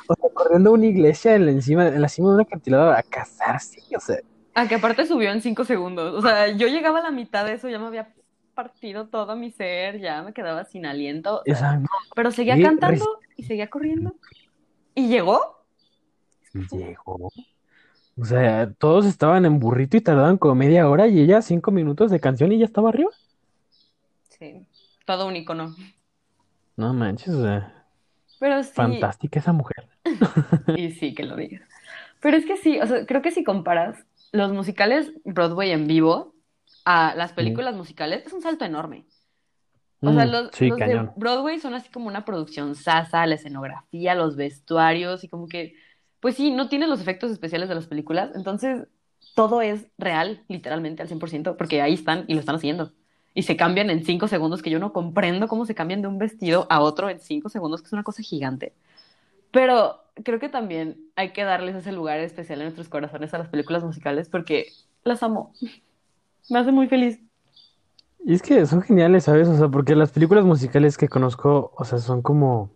O 0.08 0.16
sea, 0.16 0.30
corriendo 0.34 0.70
a 0.72 0.74
una 0.74 0.86
iglesia 0.86 1.36
en 1.36 1.46
la, 1.46 1.52
encima, 1.52 1.88
en 1.88 2.02
la 2.02 2.10
cima 2.10 2.30
de 2.30 2.36
un 2.36 2.42
acantilado 2.42 2.92
a 2.92 3.02
casarse, 3.04 3.80
o 3.96 4.00
sea, 4.00 4.18
Ah, 4.56 4.68
que 4.68 4.76
aparte 4.76 5.06
subió 5.08 5.32
en 5.32 5.42
cinco 5.42 5.66
segundos. 5.66 6.14
O 6.14 6.22
sea, 6.22 6.50
yo 6.50 6.68
llegaba 6.68 7.00
a 7.00 7.04
la 7.04 7.12
mitad 7.12 7.46
de 7.46 7.54
eso, 7.54 7.70
ya 7.70 7.80
me 7.80 7.88
había 7.88 8.14
partido 8.54 9.08
todo 9.08 9.36
mi 9.36 9.50
ser, 9.50 10.00
ya 10.00 10.22
me 10.22 10.32
quedaba 10.32 10.64
sin 10.66 10.86
aliento. 10.86 11.42
o 11.42 11.56
sea, 11.56 11.82
pero 12.16 12.32
seguía 12.32 12.62
cantando 12.62 13.20
y 13.36 13.44
seguía 13.44 13.70
corriendo. 13.70 14.16
¿Y 14.96 15.08
llegó? 15.08 15.66
llegó. 16.54 17.32
O 18.16 18.26
sea, 18.26 18.72
todos 18.74 19.06
estaban 19.06 19.46
en 19.46 19.60
burrito 19.60 19.98
y 19.98 20.02
tardaban 20.02 20.38
como 20.38 20.56
media 20.56 20.88
hora 20.88 21.08
y 21.08 21.20
ella 21.20 21.42
cinco 21.42 21.72
minutos 21.72 22.12
de 22.12 22.20
canción 22.20 22.52
y 22.52 22.60
ya 22.60 22.66
estaba 22.66 22.90
arriba. 22.90 23.10
Sí, 24.30 24.68
todo 25.06 25.28
un 25.28 25.36
icono. 25.36 25.76
No 26.76 26.94
manches, 26.94 27.30
o 27.30 27.42
sea, 27.42 27.86
Pero 28.40 28.64
sí, 28.64 28.72
fantástica 28.74 29.40
esa 29.40 29.54
mujer. 29.54 29.88
y 30.76 30.92
sí, 30.92 31.16
que 31.16 31.24
lo 31.24 31.36
digas. 31.36 31.68
Pero 32.22 32.38
es 32.38 32.46
que 32.46 32.58
sí, 32.58 32.80
o 32.80 32.86
sea, 32.86 33.06
creo 33.06 33.22
que 33.22 33.32
si 33.32 33.44
comparas 33.44 34.06
los 34.32 34.52
musicales 34.54 35.12
Broadway 35.26 35.72
en 35.72 35.88
vivo 35.88 36.34
a 36.86 37.16
las 37.16 37.34
películas 37.34 37.76
musicales, 37.76 38.26
es 38.26 38.34
un 38.34 38.42
salto 38.42 38.66
enorme. 38.66 39.06
O 40.04 40.14
sea, 40.14 40.26
Mm, 40.26 40.32
los, 40.32 40.52
sí, 40.54 40.70
los 40.70 40.78
de. 40.80 41.10
Broadway 41.16 41.60
son 41.60 41.74
así 41.76 41.90
como 41.90 42.08
una 42.08 42.26
producción 42.26 42.76
sasa, 42.76 43.26
la 43.26 43.36
escenografía, 43.36 44.16
los 44.16 44.36
vestuarios 44.36 45.24
y 45.24 45.30
como 45.30 45.48
que, 45.48 45.76
pues 46.20 46.36
sí, 46.36 46.52
no 46.52 46.70
tienen 46.70 46.90
los 46.90 47.02
efectos 47.02 47.32
especiales 47.32 47.70
de 47.70 47.76
las 47.76 47.88
películas, 47.88 48.32
entonces 48.36 48.88
todo 49.36 49.62
es 49.62 49.88
real, 49.98 50.44
literalmente 50.48 51.02
al 51.02 51.08
100%, 51.08 51.58
porque 51.58 51.82
ahí 51.82 51.94
están 51.94 52.26
y 52.28 52.34
lo 52.34 52.40
están 52.42 52.56
haciendo. 52.56 52.94
Y 53.34 53.44
se 53.44 53.58
cambian 53.58 53.90
en 53.90 54.06
cinco 54.06 54.28
segundos, 54.28 54.62
que 54.62 54.70
yo 54.70 54.80
no 54.80 54.94
comprendo 54.94 55.48
cómo 55.48 55.66
se 55.66 55.74
cambian 55.76 56.02
de 56.02 56.08
un 56.08 56.20
vestido 56.20 56.68
a 56.70 56.82
otro 56.82 57.10
en 57.10 57.20
cinco 57.20 57.50
segundos, 57.50 57.82
que 57.82 57.88
es 57.88 57.94
una 57.94 58.04
cosa 58.04 58.22
gigante. 58.22 58.74
Pero 59.52 60.04
creo 60.24 60.40
que 60.40 60.50
también 60.50 61.12
hay 61.16 61.34
que 61.34 61.44
darles 61.44 61.76
ese 61.76 61.92
lugar 61.92 62.20
especial 62.20 62.60
en 62.60 62.66
nuestros 62.66 62.90
corazones 62.90 63.34
a 63.34 63.38
las 63.40 63.50
películas 63.50 63.84
musicales 63.84 64.30
porque 64.30 64.68
las 65.04 65.24
amo. 65.24 65.54
Me 66.50 66.60
hace 66.60 66.72
muy 66.72 66.88
feliz. 66.88 67.20
Y 68.26 68.34
es 68.36 68.42
que 68.42 68.66
son 68.66 68.82
geniales, 68.82 69.26
¿sabes? 69.26 69.48
O 69.50 69.58
sea, 69.58 69.68
porque 69.68 69.96
las 69.96 70.12
películas 70.12 70.46
musicales 70.46 70.98
que 70.98 71.10
conozco, 71.10 71.74
o 71.76 71.84
sea, 71.84 71.98
son 71.98 72.22
como, 72.22 72.72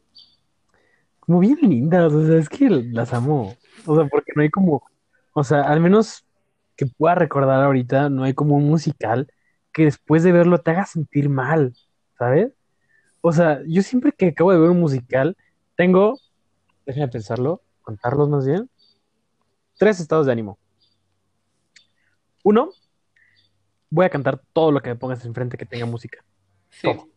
como 1.21 1.39
bien 1.39 1.57
lindas, 1.61 2.11
o 2.13 2.25
sea, 2.25 2.37
es 2.37 2.49
que 2.49 2.69
las 2.69 3.13
amo. 3.13 3.55
O 3.85 3.95
sea, 3.95 4.07
porque 4.07 4.33
no 4.35 4.41
hay 4.41 4.49
como, 4.49 4.83
o 5.33 5.43
sea, 5.43 5.61
al 5.61 5.79
menos 5.79 6.25
que 6.75 6.85
pueda 6.85 7.15
recordar 7.15 7.63
ahorita, 7.63 8.09
no 8.09 8.23
hay 8.23 8.33
como 8.33 8.55
un 8.55 8.67
musical 8.67 9.27
que 9.71 9.85
después 9.85 10.23
de 10.23 10.31
verlo 10.33 10.59
te 10.59 10.71
haga 10.71 10.85
sentir 10.85 11.29
mal, 11.29 11.73
¿sabes? 12.17 12.51
O 13.21 13.31
sea, 13.31 13.61
yo 13.67 13.81
siempre 13.83 14.11
que 14.11 14.27
acabo 14.27 14.51
de 14.51 14.59
ver 14.59 14.69
un 14.69 14.79
musical, 14.79 15.37
tengo, 15.75 16.19
déjame 16.85 17.07
pensarlo, 17.07 17.61
contarlos 17.83 18.29
más 18.29 18.45
bien, 18.45 18.69
tres 19.77 19.99
estados 19.99 20.25
de 20.25 20.33
ánimo. 20.33 20.57
Uno, 22.43 22.71
voy 23.89 24.05
a 24.05 24.09
cantar 24.09 24.41
todo 24.53 24.71
lo 24.71 24.81
que 24.81 24.89
me 24.89 24.95
pongas 24.95 25.23
enfrente 25.25 25.57
que 25.57 25.65
tenga 25.65 25.85
música. 25.85 26.23
Sí. 26.69 26.87
Todo. 26.87 27.07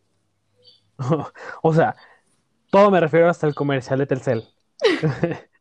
O 1.63 1.73
sea, 1.73 1.95
todo 2.69 2.91
me 2.91 2.99
refiero 2.99 3.27
hasta 3.27 3.47
el 3.47 3.55
comercial 3.55 3.99
de 3.99 4.05
Telcel. 4.05 4.47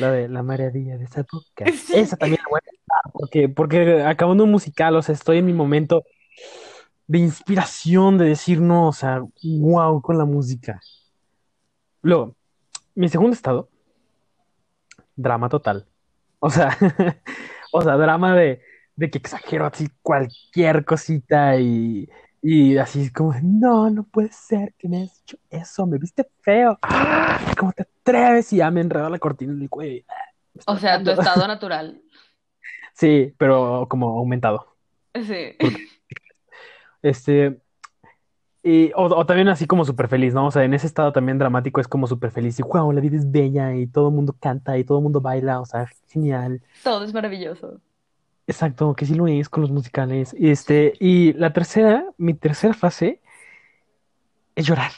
La 0.00 0.10
de 0.12 0.28
la 0.28 0.42
maravilla 0.42 0.98
de 0.98 1.04
esa 1.04 1.24
boca. 1.30 1.64
Sí. 1.72 1.94
Esa 1.96 2.16
también 2.16 2.40
la 2.42 2.50
voy 2.50 2.60
a 2.62 2.66
cantar 2.66 3.12
porque, 3.12 3.48
porque 3.48 4.02
acabando 4.02 4.44
un 4.44 4.50
musical, 4.50 4.96
o 4.96 5.02
sea, 5.02 5.14
estoy 5.14 5.38
en 5.38 5.46
mi 5.46 5.52
momento 5.52 6.04
de 7.06 7.18
inspiración, 7.18 8.18
de 8.18 8.26
decir 8.26 8.60
no, 8.60 8.88
o 8.88 8.92
sea, 8.92 9.22
wow 9.42 10.00
con 10.02 10.18
la 10.18 10.24
música. 10.24 10.80
Luego, 12.02 12.36
mi 12.94 13.08
segundo 13.08 13.34
estado, 13.34 13.68
drama 15.16 15.48
total. 15.48 15.86
O 16.38 16.50
sea, 16.50 16.76
o 17.72 17.82
sea, 17.82 17.96
drama 17.96 18.34
de, 18.34 18.60
de 18.98 19.10
que 19.10 19.18
exagero 19.18 19.64
así 19.66 19.88
cualquier 20.02 20.84
cosita 20.84 21.56
y, 21.60 22.08
y 22.42 22.76
así 22.78 23.12
como, 23.12 23.32
no, 23.42 23.88
no 23.90 24.02
puede 24.04 24.30
ser 24.32 24.74
que 24.76 24.88
me 24.88 25.04
has 25.04 25.20
hecho 25.20 25.38
eso, 25.50 25.86
me 25.86 25.98
viste 25.98 26.28
feo. 26.42 26.76
¡Ah! 26.82 27.38
¿Cómo 27.56 27.72
te 27.72 27.82
atreves? 27.82 28.52
Y 28.52 28.56
ya 28.56 28.70
me 28.72 28.80
enredó 28.80 29.08
la 29.08 29.20
cortina 29.20 29.52
en 29.52 29.62
el 29.62 29.70
cuello. 29.70 30.04
Está 30.54 30.72
O 30.72 30.76
sea, 30.78 31.02
tu 31.02 31.10
estado 31.10 31.46
natural. 31.46 32.02
Sí, 32.92 33.32
pero 33.38 33.86
como 33.88 34.18
aumentado. 34.18 34.76
Sí. 35.14 35.56
Este, 37.02 37.60
y, 38.62 38.92
o, 38.94 39.04
o 39.04 39.26
también 39.26 39.48
así 39.48 39.66
como 39.66 39.84
súper 39.84 40.08
feliz, 40.08 40.34
¿no? 40.34 40.46
O 40.46 40.50
sea, 40.50 40.64
en 40.64 40.74
ese 40.74 40.86
estado 40.86 41.12
también 41.12 41.38
dramático 41.38 41.80
es 41.80 41.88
como 41.88 42.06
súper 42.06 42.30
feliz 42.32 42.58
y 42.58 42.62
wow, 42.62 42.92
la 42.92 43.00
vida 43.00 43.16
es 43.16 43.30
bella 43.30 43.74
y 43.74 43.86
todo 43.86 44.08
el 44.08 44.14
mundo 44.14 44.36
canta 44.38 44.76
y 44.76 44.84
todo 44.84 44.98
el 44.98 45.04
mundo 45.04 45.20
baila, 45.20 45.60
o 45.60 45.66
sea, 45.66 45.86
genial. 46.08 46.62
Todo 46.82 47.04
es 47.04 47.14
maravilloso. 47.14 47.80
Exacto, 48.48 48.94
que 48.94 49.06
sí 49.06 49.14
lo 49.14 49.26
es 49.28 49.48
con 49.48 49.60
los 49.62 49.70
musicales. 49.70 50.34
Este, 50.38 50.94
y 50.98 51.34
la 51.34 51.52
tercera, 51.52 52.04
mi 52.16 52.34
tercera 52.34 52.74
fase 52.74 53.20
es 54.54 54.66
llorar. 54.66 54.92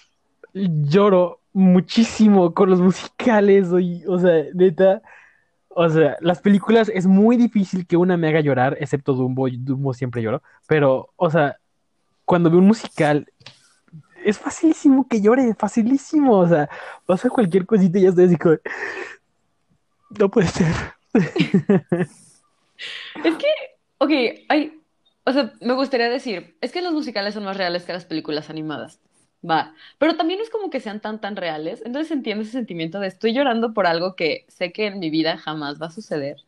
Lloro 0.54 1.40
muchísimo 1.52 2.54
con 2.54 2.70
los 2.70 2.80
musicales, 2.80 3.70
oy- 3.72 4.04
o 4.08 4.18
sea, 4.18 4.44
neta. 4.54 5.02
O 5.70 5.88
sea, 5.90 6.16
las 6.20 6.40
películas 6.40 6.90
es 6.94 7.06
muy 7.06 7.36
difícil 7.36 7.86
que 7.86 7.96
una 7.96 8.16
me 8.16 8.28
haga 8.28 8.40
llorar, 8.40 8.76
excepto 8.80 9.14
Dumbo, 9.14 9.48
Dumbo 9.50 9.94
siempre 9.94 10.22
lloro, 10.22 10.42
pero, 10.68 11.12
o 11.16 11.30
sea, 11.30 11.58
cuando 12.26 12.50
veo 12.50 12.60
un 12.60 12.66
musical, 12.68 13.26
es 14.24 14.38
facilísimo 14.38 15.08
que 15.08 15.22
llore, 15.22 15.54
facilísimo, 15.54 16.38
o 16.38 16.48
sea, 16.48 16.68
pasa 17.06 17.30
cualquier 17.30 17.66
cosita 17.66 17.98
y 17.98 18.02
ya 18.02 18.10
estoy 18.10 18.26
así 18.26 18.36
como, 18.36 18.56
no 20.18 20.30
puede 20.30 20.48
ser. 20.48 20.74
Es 23.24 23.36
que, 23.36 23.46
ok, 23.98 24.10
hay, 24.48 24.80
o 25.24 25.32
sea, 25.32 25.52
me 25.60 25.74
gustaría 25.74 26.08
decir, 26.08 26.56
es 26.60 26.72
que 26.72 26.82
los 26.82 26.92
musicales 26.92 27.34
son 27.34 27.44
más 27.44 27.56
reales 27.56 27.84
que 27.84 27.92
las 27.92 28.04
películas 28.04 28.50
animadas. 28.50 29.00
Va, 29.48 29.74
pero 29.98 30.16
también 30.16 30.40
es 30.40 30.50
como 30.50 30.68
que 30.68 30.80
sean 30.80 31.00
tan 31.00 31.20
tan 31.20 31.34
reales, 31.34 31.82
entonces 31.86 32.10
entiendo 32.12 32.42
ese 32.42 32.52
sentimiento 32.52 33.00
de 33.00 33.06
estoy 33.08 33.32
llorando 33.32 33.72
por 33.72 33.86
algo 33.86 34.14
que 34.14 34.44
sé 34.48 34.70
que 34.70 34.86
en 34.88 34.98
mi 34.98 35.08
vida 35.08 35.38
jamás 35.38 35.80
va 35.80 35.86
a 35.86 35.90
suceder, 35.90 36.44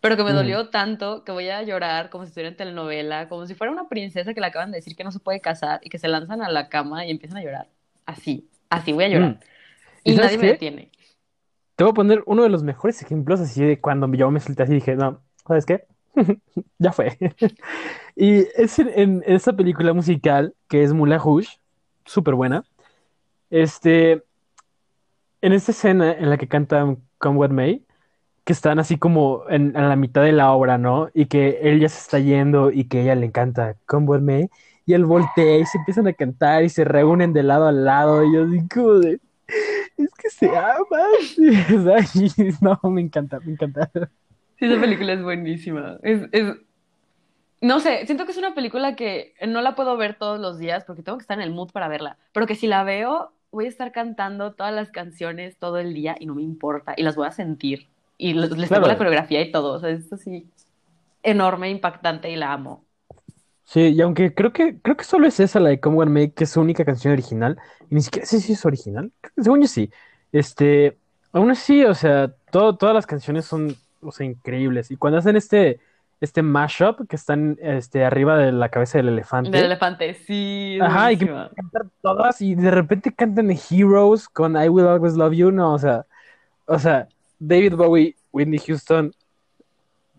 pero 0.00 0.16
que 0.16 0.24
me 0.24 0.32
Mm, 0.32 0.34
dolió 0.34 0.68
tanto 0.70 1.24
que 1.24 1.32
voy 1.32 1.48
a 1.48 1.62
llorar 1.62 2.10
como 2.10 2.24
si 2.24 2.28
estuviera 2.28 2.50
en 2.50 2.56
telenovela, 2.56 3.28
como 3.28 3.46
si 3.46 3.54
fuera 3.54 3.72
una 3.72 3.88
princesa 3.88 4.34
que 4.34 4.40
le 4.40 4.46
acaban 4.48 4.70
de 4.70 4.78
decir 4.78 4.96
que 4.96 5.04
no 5.04 5.12
se 5.12 5.20
puede 5.20 5.40
casar 5.40 5.80
y 5.82 5.90
que 5.90 5.98
se 5.98 6.08
lanzan 6.08 6.42
a 6.42 6.50
la 6.50 6.68
cama 6.68 7.06
y 7.06 7.10
empiezan 7.10 7.38
a 7.38 7.42
llorar. 7.42 7.68
Así, 8.06 8.50
así 8.70 8.92
voy 8.92 9.04
a 9.04 9.08
mm. 9.08 9.12
llorar. 9.12 9.40
¿Y 10.04 10.12
Y 10.12 10.16
nadie 10.16 10.38
me 10.38 10.46
detiene. 10.48 10.92
Te 11.76 11.84
voy 11.84 11.90
a 11.90 11.94
poner 11.94 12.22
uno 12.26 12.42
de 12.42 12.48
los 12.48 12.62
mejores 12.62 13.02
ejemplos 13.02 13.40
así 13.40 13.62
de 13.64 13.80
cuando 13.80 14.12
yo 14.14 14.30
me 14.30 14.40
solté 14.40 14.62
así 14.62 14.72
y 14.72 14.76
dije, 14.76 14.96
no, 14.96 15.22
¿sabes 15.46 15.66
qué? 15.66 15.84
Ya 16.78 16.92
fue. 16.92 17.16
Y 18.16 18.46
es 18.56 18.78
en, 18.78 18.88
en 18.96 19.22
esa 19.26 19.52
película 19.52 19.92
musical 19.92 20.54
que 20.68 20.82
es 20.82 20.92
Moulin 20.92 21.18
Rouge, 21.18 21.60
súper 22.06 22.34
buena. 22.34 22.64
Este, 23.50 24.24
en 25.40 25.52
esta 25.52 25.72
escena 25.72 26.12
en 26.12 26.30
la 26.30 26.38
que 26.38 26.48
cantan 26.48 26.98
Come 27.18 27.38
What 27.38 27.50
May, 27.50 27.84
que 28.44 28.52
están 28.52 28.78
así 28.80 28.98
como 28.98 29.44
en, 29.50 29.76
a 29.76 29.88
la 29.88 29.96
mitad 29.96 30.22
de 30.22 30.32
la 30.32 30.52
obra, 30.52 30.78
¿no? 30.78 31.10
Y 31.14 31.26
que 31.26 31.60
él 31.62 31.80
ya 31.80 31.88
se 31.88 32.00
está 32.00 32.18
yendo 32.20 32.70
y 32.72 32.86
que 32.86 33.02
ella 33.02 33.14
le 33.14 33.26
encanta 33.26 33.76
Come 33.86 34.06
What 34.08 34.20
May, 34.22 34.50
y 34.86 34.94
él 34.94 35.04
voltea 35.06 35.58
y 35.58 35.66
se 35.66 35.78
empiezan 35.78 36.08
a 36.08 36.14
cantar 36.14 36.64
y 36.64 36.68
se 36.70 36.84
reúnen 36.84 37.32
de 37.32 37.42
lado 37.44 37.68
a 37.68 37.72
lado, 37.72 38.24
y 38.24 38.34
yo 38.34 38.44
así 38.44 38.68
como 38.68 38.94
de, 39.00 39.20
es 39.98 40.10
que 40.14 40.30
se 40.30 40.48
aman. 40.56 40.86
No, 42.62 42.80
me 42.90 43.00
encanta, 43.02 43.40
me 43.40 43.52
encanta. 43.52 43.90
Sí, 44.58 44.66
esa 44.66 44.80
película 44.80 45.12
es 45.12 45.22
buenísima. 45.22 45.98
Es, 46.02 46.28
es, 46.32 46.54
no 47.60 47.80
sé, 47.80 48.06
siento 48.06 48.26
que 48.26 48.32
es 48.32 48.38
una 48.38 48.54
película 48.54 48.96
que 48.96 49.34
no 49.46 49.62
la 49.62 49.74
puedo 49.74 49.96
ver 49.96 50.18
todos 50.18 50.40
los 50.40 50.58
días 50.58 50.84
porque 50.84 51.02
tengo 51.02 51.18
que 51.18 51.22
estar 51.22 51.38
en 51.38 51.44
el 51.44 51.52
mood 51.52 51.72
para 51.72 51.88
verla, 51.88 52.18
pero 52.32 52.46
que 52.46 52.54
si 52.54 52.66
la 52.66 52.84
veo 52.84 53.32
voy 53.50 53.66
a 53.66 53.68
estar 53.68 53.92
cantando 53.92 54.54
todas 54.54 54.74
las 54.74 54.90
canciones 54.90 55.58
todo 55.58 55.78
el 55.78 55.94
día 55.94 56.16
y 56.18 56.26
no 56.26 56.34
me 56.34 56.42
importa 56.42 56.94
y 56.96 57.02
las 57.02 57.16
voy 57.16 57.26
a 57.26 57.32
sentir 57.32 57.88
y 58.18 58.34
les, 58.34 58.50
les 58.50 58.70
tengo 58.72 58.86
la 58.86 58.96
coreografía 58.98 59.40
y 59.42 59.50
todo, 59.50 59.74
o 59.74 59.80
sea, 59.80 59.90
es 59.90 60.12
así 60.12 60.50
enorme, 61.22 61.70
impactante 61.70 62.30
y 62.30 62.36
la 62.36 62.52
amo. 62.52 62.86
sí, 63.64 63.80
y 63.88 64.00
aunque 64.00 64.34
creo 64.34 64.52
que, 64.52 64.80
creo 64.80 64.96
que 64.96 65.04
solo 65.04 65.26
es 65.26 65.40
esa 65.40 65.60
la 65.60 65.70
de 65.70 65.80
Come 65.80 65.96
What 65.96 66.08
May, 66.08 66.30
que 66.30 66.44
es 66.44 66.50
su 66.50 66.60
única 66.60 66.84
canción 66.84 67.12
original, 67.12 67.58
y 67.90 67.96
ni 67.96 68.00
siquiera 68.02 68.26
sé 68.26 68.40
si 68.40 68.52
es 68.52 68.64
original, 68.64 69.12
según 69.36 69.62
yo 69.62 69.68
sí. 69.68 69.90
Este, 70.32 70.98
aún 71.32 71.50
así, 71.50 71.84
o 71.84 71.94
sea, 71.94 72.34
todo, 72.50 72.76
todas 72.76 72.94
las 72.94 73.06
canciones 73.06 73.44
son, 73.46 73.76
o 74.00 74.12
sea, 74.12 74.26
increíbles. 74.26 74.90
Y 74.90 74.96
cuando 74.96 75.18
hacen 75.18 75.36
este, 75.36 75.80
este 76.20 76.42
mashup 76.42 77.06
que 77.08 77.16
están 77.16 77.58
este, 77.60 78.04
arriba 78.04 78.38
de 78.38 78.52
la 78.52 78.68
cabeza 78.68 78.98
del 78.98 79.06
Del 79.06 79.14
elefante, 79.14 79.58
elefante, 79.58 80.14
sí, 80.14 80.78
ajá, 80.80 81.12
y 81.12 81.18
que 81.18 81.26
cantan 81.26 81.90
todas, 82.00 82.40
y 82.40 82.54
de 82.54 82.70
repente 82.70 83.12
cantan 83.14 83.50
Heroes 83.50 84.28
con 84.28 84.56
I 84.62 84.68
Will 84.68 84.86
Always 84.86 85.14
Love 85.14 85.34
You, 85.34 85.50
no, 85.50 85.74
o 85.74 85.78
sea, 85.78 86.06
o 86.66 86.78
sea, 86.78 87.08
David 87.38 87.74
Bowie, 87.74 88.16
Whitney 88.32 88.58
Houston, 88.58 89.12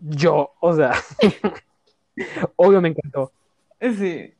yo, 0.00 0.52
o 0.60 0.74
sea, 0.74 0.92
obvio 2.56 2.80
me 2.80 2.88
encantó. 2.88 3.32
Sí. 3.80 4.34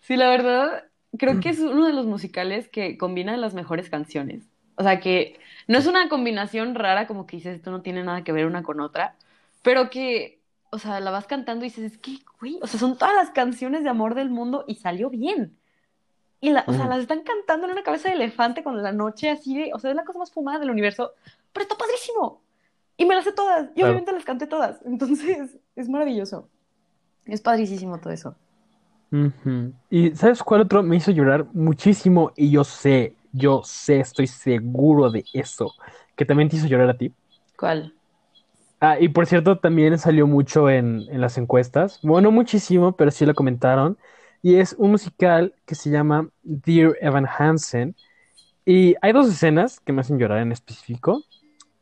Sí, 0.00 0.16
la 0.16 0.28
verdad, 0.28 0.84
creo 1.18 1.40
que 1.40 1.48
es 1.50 1.60
uno 1.60 1.86
de 1.86 1.92
los 1.92 2.06
musicales 2.06 2.68
que 2.68 2.98
combina 2.98 3.36
las 3.36 3.54
mejores 3.54 3.88
canciones. 3.88 4.44
O 4.76 4.82
sea, 4.82 5.00
que 5.00 5.38
no 5.68 5.78
es 5.78 5.86
una 5.86 6.08
combinación 6.08 6.74
rara 6.74 7.06
como 7.06 7.26
que 7.26 7.36
dices, 7.36 7.56
esto 7.56 7.70
no 7.70 7.82
tiene 7.82 8.02
nada 8.04 8.22
que 8.24 8.32
ver 8.32 8.46
una 8.46 8.62
con 8.62 8.80
otra, 8.80 9.14
pero 9.62 9.90
que, 9.90 10.40
o 10.70 10.78
sea, 10.78 11.00
la 11.00 11.10
vas 11.10 11.26
cantando 11.26 11.64
y 11.64 11.68
dices, 11.68 11.92
es 11.92 11.98
que, 11.98 12.18
güey, 12.40 12.58
o 12.62 12.66
sea, 12.66 12.78
son 12.80 12.96
todas 12.98 13.14
las 13.14 13.30
canciones 13.30 13.82
de 13.84 13.88
amor 13.90 14.14
del 14.14 14.30
mundo 14.30 14.64
y 14.66 14.74
salió 14.76 15.10
bien. 15.10 15.56
Y, 16.40 16.50
la, 16.50 16.64
o 16.66 16.72
sea, 16.74 16.84
Mm. 16.84 16.88
las 16.90 16.98
están 17.00 17.22
cantando 17.22 17.66
en 17.66 17.72
una 17.72 17.82
cabeza 17.82 18.08
de 18.10 18.16
elefante 18.16 18.62
con 18.62 18.82
la 18.82 18.92
noche 18.92 19.30
así 19.30 19.56
de, 19.56 19.70
o 19.72 19.78
sea, 19.78 19.90
es 19.90 19.96
la 19.96 20.04
cosa 20.04 20.18
más 20.18 20.30
fumada 20.30 20.58
del 20.58 20.70
universo, 20.70 21.12
pero 21.52 21.62
está 21.62 21.76
padrísimo. 21.76 22.42
Y 22.96 23.06
me 23.06 23.14
las 23.14 23.24
sé 23.24 23.32
todas, 23.32 23.70
y 23.70 23.74
Claro. 23.74 23.88
obviamente 23.88 24.12
las 24.12 24.24
canté 24.24 24.46
todas. 24.46 24.78
Entonces, 24.84 25.56
es 25.76 25.88
maravilloso. 25.88 26.48
Es 27.24 27.40
padrísimo 27.40 27.98
todo 27.98 28.12
eso. 28.12 28.36
¿Y 29.90 30.10
sabes 30.16 30.42
cuál 30.42 30.62
otro 30.62 30.82
me 30.82 30.96
hizo 30.96 31.10
llorar 31.12 31.46
muchísimo? 31.52 32.32
Y 32.36 32.50
yo 32.50 32.64
sé, 32.64 33.14
yo 33.34 33.62
sé, 33.64 34.00
estoy 34.00 34.26
seguro 34.28 35.10
de 35.10 35.26
eso, 35.34 35.74
que 36.16 36.24
también 36.26 36.48
te 36.50 36.56
hizo 36.56 36.66
llorar 36.68 36.90
a 36.90 36.98
ti. 36.98 37.14
¿Cuál? 37.56 37.94
Ah, 38.80 38.98
y 39.00 39.08
por 39.08 39.26
cierto, 39.26 39.58
también 39.58 39.98
salió 39.98 40.26
mucho 40.26 40.68
en, 40.68 41.06
en 41.08 41.20
las 41.20 41.38
encuestas. 41.38 42.00
Bueno, 42.02 42.30
muchísimo, 42.30 42.96
pero 42.96 43.10
sí 43.10 43.24
lo 43.24 43.34
comentaron. 43.34 43.98
Y 44.42 44.56
es 44.56 44.74
un 44.78 44.90
musical 44.90 45.54
que 45.64 45.74
se 45.74 45.90
llama 45.90 46.28
Dear 46.42 46.96
Evan 47.00 47.26
Hansen. 47.26 47.96
Y 48.66 48.96
hay 49.02 49.12
dos 49.12 49.28
escenas 49.28 49.80
que 49.80 49.92
me 49.92 50.02
hacen 50.02 50.18
llorar 50.18 50.40
en 50.40 50.52
específico. 50.52 51.24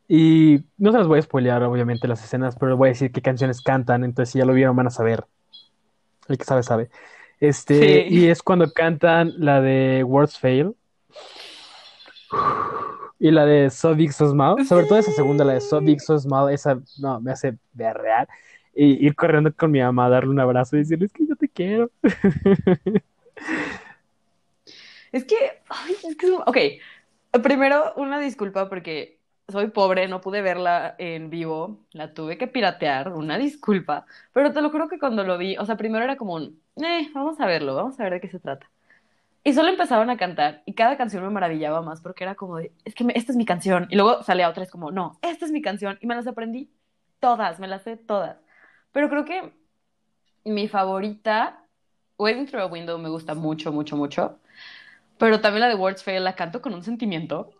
Y 0.09 0.65
no 0.79 0.93
se 0.93 0.99
las 0.99 1.09
voy 1.09 1.21
a 1.21 1.23
spoilear, 1.23 1.62
obviamente, 1.65 2.09
las 2.09 2.25
escenas, 2.25 2.57
pero 2.59 2.77
voy 2.77 2.88
a 2.88 2.93
decir 2.93 3.12
qué 3.12 3.23
canciones 3.23 3.62
cantan. 3.62 4.05
Entonces, 4.05 4.33
si 4.33 4.38
ya 4.41 4.47
lo 4.47 4.55
vieron, 4.55 4.77
van 4.77 4.88
a 4.88 4.91
saber. 4.91 5.27
El 6.29 6.38
que 6.38 6.45
sabe, 6.45 6.62
sabe. 6.62 6.91
Este, 7.41 8.07
y 8.09 8.27
Sí. 8.27 8.29
es 8.29 8.43
cuando 8.43 8.73
cantan 8.73 9.33
la 9.38 9.61
de 9.61 10.05
Words 10.05 10.38
Fail 10.38 10.75
y 13.18 13.31
la 13.31 13.46
de 13.46 13.70
So 13.70 13.94
Big 13.94 14.12
So 14.12 14.29
Small. 14.31 14.66
Sobre 14.66 14.87
todo 14.87 14.98
esa 14.98 15.12
segunda, 15.12 15.44
la 15.44 15.55
de 15.55 15.61
So 15.61 15.81
Big 15.81 16.01
So 16.01 16.18
Small, 16.18 16.53
esa 16.53 16.81
no, 16.98 17.20
me 17.20 17.33
hace 17.33 17.57
berrear. 17.72 18.29
Y 18.75 19.07
ir 19.07 19.14
corriendo 19.14 19.55
con 19.55 19.70
mi 19.70 19.81
mamá 19.81 20.09
darle 20.09 20.31
un 20.31 20.40
abrazo 20.40 20.77
y 20.77 20.81
decirle, 20.81 21.07
es 21.07 21.12
que 21.12 21.27
yo 21.27 21.37
te 21.37 21.48
quiero. 21.48 21.90
Es 25.12 25.25
que, 25.27 25.37
ay, 25.68 25.94
es 26.09 26.16
que, 26.16 26.31
ok, 26.33 26.57
primero 27.42 27.92
una 27.96 28.18
disculpa 28.18 28.70
porque 28.70 29.18
soy 29.48 29.68
pobre, 29.68 30.09
no 30.09 30.22
pude 30.22 30.40
verla 30.40 30.94
en 30.98 31.29
vivo, 31.29 31.81
la 31.92 32.14
tuve 32.14 32.38
que 32.38 32.46
piratear, 32.46 33.12
una 33.12 33.37
disculpa, 33.37 34.07
pero 34.33 34.53
te 34.53 34.62
lo 34.62 34.70
juro 34.70 34.88
que 34.88 34.98
cuando 34.98 35.22
lo 35.22 35.37
vi, 35.37 35.57
o 35.59 35.66
sea, 35.66 35.77
primero 35.77 36.05
era 36.05 36.16
como 36.16 36.35
un, 36.35 36.59
eh, 36.83 37.11
vamos 37.14 37.38
a 37.40 37.46
verlo, 37.46 37.75
vamos 37.75 38.01
a 38.01 38.05
ver 38.05 38.14
de 38.14 38.20
qué 38.20 38.29
se 38.29 38.40
trata. 38.40 38.70
Y 39.44 39.55
solo 39.55 39.68
empezaron 39.70 40.09
a 40.09 40.16
cantar 40.16 40.62
y 40.66 40.74
cada 40.74 40.96
canción 40.96 41.24
me 41.24 41.31
maravillaba 41.31 41.83
más 41.83 42.00
porque 42.00 42.22
era 42.24 42.37
como 42.37 42.59
de, 42.59 42.72
es 42.85 42.94
que 42.94 43.02
me- 43.05 43.12
esta 43.16 43.33
es 43.33 43.37
mi 43.37 43.44
canción. 43.44 43.88
Y 43.90 43.96
luego 43.96 44.22
salía 44.22 44.48
otra, 44.48 44.62
es 44.62 44.70
como, 44.70 44.92
no, 44.92 45.18
esta 45.22 45.44
es 45.46 45.50
mi 45.50 45.61
canción. 45.62 45.98
Y 46.00 46.07
me 46.07 46.14
las 46.14 46.26
aprendí 46.28 46.70
todas, 47.18 47.59
me 47.59 47.66
las 47.66 47.83
sé 47.83 47.96
todas. 47.96 48.37
Pero 48.92 49.09
creo 49.09 49.24
que 49.24 49.52
mi 50.44 50.68
favorita, 50.68 51.64
Waving 52.18 52.46
Through 52.46 52.62
a 52.62 52.66
Window, 52.66 52.98
me 52.98 53.09
gusta 53.09 53.35
mucho, 53.35 53.72
mucho, 53.72 53.96
mucho. 53.96 54.38
Pero 55.18 55.40
también 55.40 55.62
la 55.62 55.68
de 55.68 55.74
Words 55.74 56.05
Fail 56.05 56.22
la 56.24 56.35
canto 56.37 56.62
con 56.62 56.72
un 56.74 56.83
sentimiento. 56.85 57.50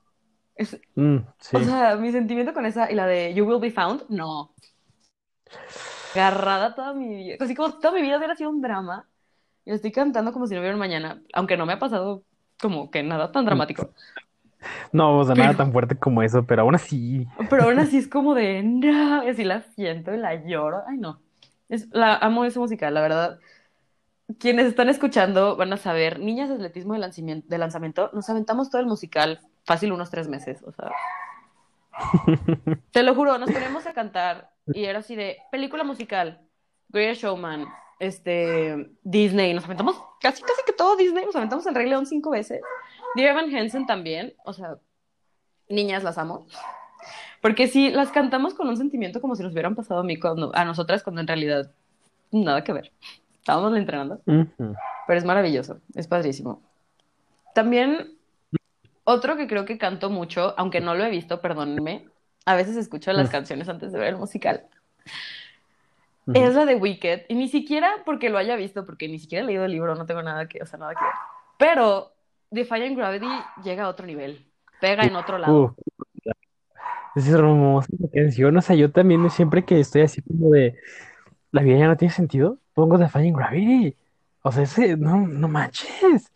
Es- 0.54 0.80
Mm, 0.94 1.18
sí. 1.38 1.56
o 1.56 1.60
sea, 1.64 1.96
mi 1.96 2.12
sentimiento 2.12 2.52
con 2.54 2.64
esa 2.66 2.90
y 2.92 2.94
la 2.94 3.06
de 3.06 3.34
You 3.34 3.44
Will 3.44 3.60
Be 3.60 3.70
Found, 3.72 4.04
no. 4.08 4.54
Agarrada 6.14 6.74
toda 6.74 6.92
mi 6.92 7.08
vida. 7.08 7.36
Así 7.40 7.54
como 7.54 7.72
toda 7.78 7.92
mi 7.94 8.02
vida 8.02 8.18
hubiera 8.18 8.36
sido 8.36 8.50
un 8.50 8.60
drama. 8.60 9.08
Y 9.64 9.72
estoy 9.72 9.92
cantando 9.92 10.33
como 10.33 10.46
si 10.46 10.55
no 10.55 10.61
hubiera 10.61 10.75
un 10.75 10.81
mañana. 10.81 11.22
Aunque 11.33 11.57
no 11.57 11.66
me 11.66 11.75
ha 11.75 11.79
pasado 11.79 12.25
como 12.61 12.90
que 12.90 13.03
nada 13.03 13.33
tan 13.33 13.44
dramático. 13.44 13.90
No, 14.92 15.18
o 15.18 15.25
sea, 15.25 15.35
nada 15.35 15.55
tan 15.55 15.72
fuerte 15.72 15.96
como 15.96 16.22
eso, 16.22 16.46
pero 16.46 16.62
aún 16.62 16.77
así. 16.77 17.27
Pero 17.51 17.64
aún 17.64 17.81
así 17.81 17.96
es 17.98 18.07
como 18.07 18.33
de 18.33 18.62
no. 18.62 19.22
Así 19.29 19.42
la 19.42 19.62
siento 19.62 20.14
y 20.14 20.18
la 20.18 20.37
lloro. 20.46 20.85
Ay, 20.87 20.98
no. 20.98 21.20
Es, 21.68 21.88
la 21.90 22.14
amo 22.14 22.44
esa 22.44 22.61
música, 22.61 22.88
la 22.92 23.01
verdad. 23.01 23.40
Quienes 24.38 24.66
están 24.66 24.88
escuchando 24.88 25.57
van 25.57 25.72
a 25.72 25.77
saber, 25.79 26.20
niñas 26.20 26.48
de 26.48 26.55
atletismo 26.55 26.92
de 26.92 27.01
lanzamiento, 27.01 27.48
de 27.48 27.59
lanzamiento, 27.59 28.11
nos 28.12 28.31
aventamos 28.31 28.70
todo 28.70 28.81
el 28.81 28.87
musical 28.87 29.40
fácil 29.64 29.92
unos 29.92 30.11
tres 30.11 30.29
meses, 30.29 30.62
o 30.62 30.70
sea. 30.70 30.92
Te 32.92 33.03
lo 33.03 33.14
juro, 33.14 33.38
nos 33.38 33.51
ponemos 33.51 33.87
a 33.87 33.92
cantar 33.92 34.51
y 34.66 34.85
era 34.85 35.01
así 35.01 35.16
de 35.16 35.38
película 35.51 35.85
musical, 35.85 36.40
Greatest 36.88 37.22
Showman, 37.22 37.66
este, 38.02 38.90
Disney, 39.04 39.54
nos 39.54 39.64
aventamos 39.64 39.96
casi 40.20 40.42
casi 40.42 40.62
que 40.66 40.72
todo 40.72 40.96
Disney, 40.96 41.24
nos 41.24 41.36
aventamos 41.36 41.64
el 41.66 41.74
Rey 41.74 41.88
León 41.88 42.04
cinco 42.06 42.30
veces, 42.30 42.60
Dear 43.14 43.30
Evan 43.30 43.54
Hansen 43.54 43.86
también, 43.86 44.34
o 44.44 44.52
sea, 44.52 44.76
niñas 45.68 46.02
las 46.02 46.18
amo, 46.18 46.46
porque 47.40 47.68
sí, 47.68 47.90
las 47.90 48.10
cantamos 48.10 48.54
con 48.54 48.68
un 48.68 48.76
sentimiento 48.76 49.20
como 49.20 49.36
si 49.36 49.42
nos 49.42 49.52
hubieran 49.52 49.74
pasado 49.76 50.00
a 50.00 50.04
mí 50.04 50.18
cuando, 50.18 50.50
a 50.54 50.64
nosotras 50.64 51.02
cuando 51.02 51.20
en 51.20 51.28
realidad 51.28 51.70
nada 52.32 52.64
que 52.64 52.72
ver, 52.72 52.92
estábamos 53.34 53.76
entrenando. 53.76 54.20
Ujú. 54.26 54.74
Pero 55.06 55.18
es 55.18 55.24
maravilloso, 55.24 55.78
es 55.94 56.06
padrísimo. 56.08 56.60
También, 57.54 58.16
otro 59.04 59.36
que 59.36 59.46
creo 59.46 59.64
que 59.64 59.78
canto 59.78 60.10
mucho, 60.10 60.54
aunque 60.56 60.80
no 60.80 60.94
lo 60.94 61.04
he 61.04 61.10
visto, 61.10 61.40
perdónenme, 61.40 62.08
a 62.46 62.54
veces 62.56 62.76
escucho 62.76 63.12
las 63.12 63.28
Mm. 63.28 63.32
canciones 63.32 63.68
antes 63.68 63.92
de 63.92 63.98
ver 63.98 64.08
el 64.08 64.16
musical, 64.16 64.64
Ujú. 66.26 66.38
es 66.38 66.54
la 66.54 66.64
de 66.64 66.76
Wicked, 66.76 67.22
y 67.28 67.35
ni 67.35 67.48
siquiera 67.48 67.90
porque 68.04 68.30
lo 68.30 68.38
haya 68.38 68.54
visto, 68.56 68.87
porque 68.87 69.08
ni 69.08 69.18
siquiera 69.18 69.42
he 69.42 69.46
leído 69.46 69.64
el 69.64 69.72
libro, 69.72 69.94
no 69.94 70.06
tengo 70.06 70.22
nada 70.22 70.46
que, 70.46 70.62
o 70.62 70.66
sea, 70.66 70.78
nada 70.78 70.94
que 70.94 71.04
ver. 71.04 71.12
Pero 71.58 72.12
Defying 72.50 72.96
Gravity 72.96 73.28
llega 73.64 73.85
a 73.85 73.88
otro 73.88 74.06
nivel, 74.06 74.46
pega 74.80 75.04
en 75.04 75.16
otro 75.16 75.38
lado. 75.38 75.54
Uh, 75.54 75.76
es 77.14 77.28
hermosa 77.28 77.88
esa 77.92 78.11
canción. 78.12 78.56
O 78.56 78.61
sea, 78.62 78.76
yo 78.76 78.90
también 78.90 79.28
siempre 79.30 79.64
que 79.64 79.80
estoy 79.80 80.02
así 80.02 80.22
como 80.22 80.50
de 80.50 80.78
la 81.50 81.62
vida 81.62 81.78
ya 81.78 81.88
no 81.88 81.96
tiene 81.96 82.14
sentido, 82.14 82.58
pongo 82.74 82.98
Defying 82.98 83.35
Gravity. 83.35 83.96
O 84.42 84.52
sea, 84.52 84.62
ese, 84.62 84.96
no, 84.96 85.26
no 85.26 85.48
manches. 85.48 86.32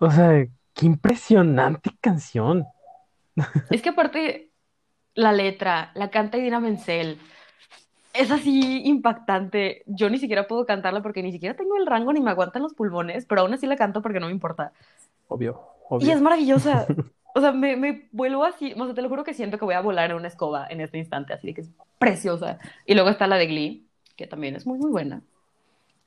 O 0.00 0.10
sea, 0.10 0.46
qué 0.74 0.86
impresionante 0.86 1.90
canción. 2.00 2.66
Es 3.70 3.82
que 3.82 3.90
aparte, 3.90 4.50
la 5.14 5.32
letra, 5.32 5.90
la 5.94 6.10
canta 6.10 6.38
Idina 6.38 6.60
Menzel, 6.60 7.18
es 8.18 8.30
así 8.30 8.82
impactante. 8.84 9.82
Yo 9.86 10.10
ni 10.10 10.18
siquiera 10.18 10.46
puedo 10.46 10.66
cantarla 10.66 11.02
porque 11.02 11.22
ni 11.22 11.32
siquiera 11.32 11.56
tengo 11.56 11.76
el 11.76 11.86
rango 11.86 12.12
ni 12.12 12.20
me 12.20 12.30
aguantan 12.30 12.62
los 12.62 12.74
pulmones, 12.74 13.24
pero 13.26 13.42
aún 13.42 13.54
así 13.54 13.66
la 13.66 13.76
canto 13.76 14.02
porque 14.02 14.20
no 14.20 14.26
me 14.26 14.32
importa. 14.32 14.72
Obvio, 15.28 15.60
Y 16.00 16.10
es 16.10 16.20
maravillosa. 16.20 16.86
O 17.34 17.40
sea, 17.40 17.52
me, 17.52 17.76
me 17.76 18.08
vuelvo 18.10 18.42
así, 18.42 18.72
o 18.76 18.84
sea, 18.84 18.94
te 18.94 19.02
lo 19.02 19.08
juro 19.08 19.22
que 19.22 19.34
siento 19.34 19.58
que 19.58 19.64
voy 19.64 19.74
a 19.74 19.80
volar 19.80 20.10
en 20.10 20.16
una 20.16 20.26
escoba 20.26 20.66
en 20.68 20.80
este 20.80 20.98
instante, 20.98 21.32
así 21.32 21.46
de 21.46 21.54
que 21.54 21.60
es 21.60 21.70
preciosa. 21.98 22.58
Y 22.84 22.94
luego 22.94 23.10
está 23.10 23.28
la 23.28 23.36
de 23.36 23.46
Glee, 23.46 23.86
que 24.16 24.26
también 24.26 24.56
es 24.56 24.66
muy, 24.66 24.76
muy 24.78 24.90
buena. 24.90 25.22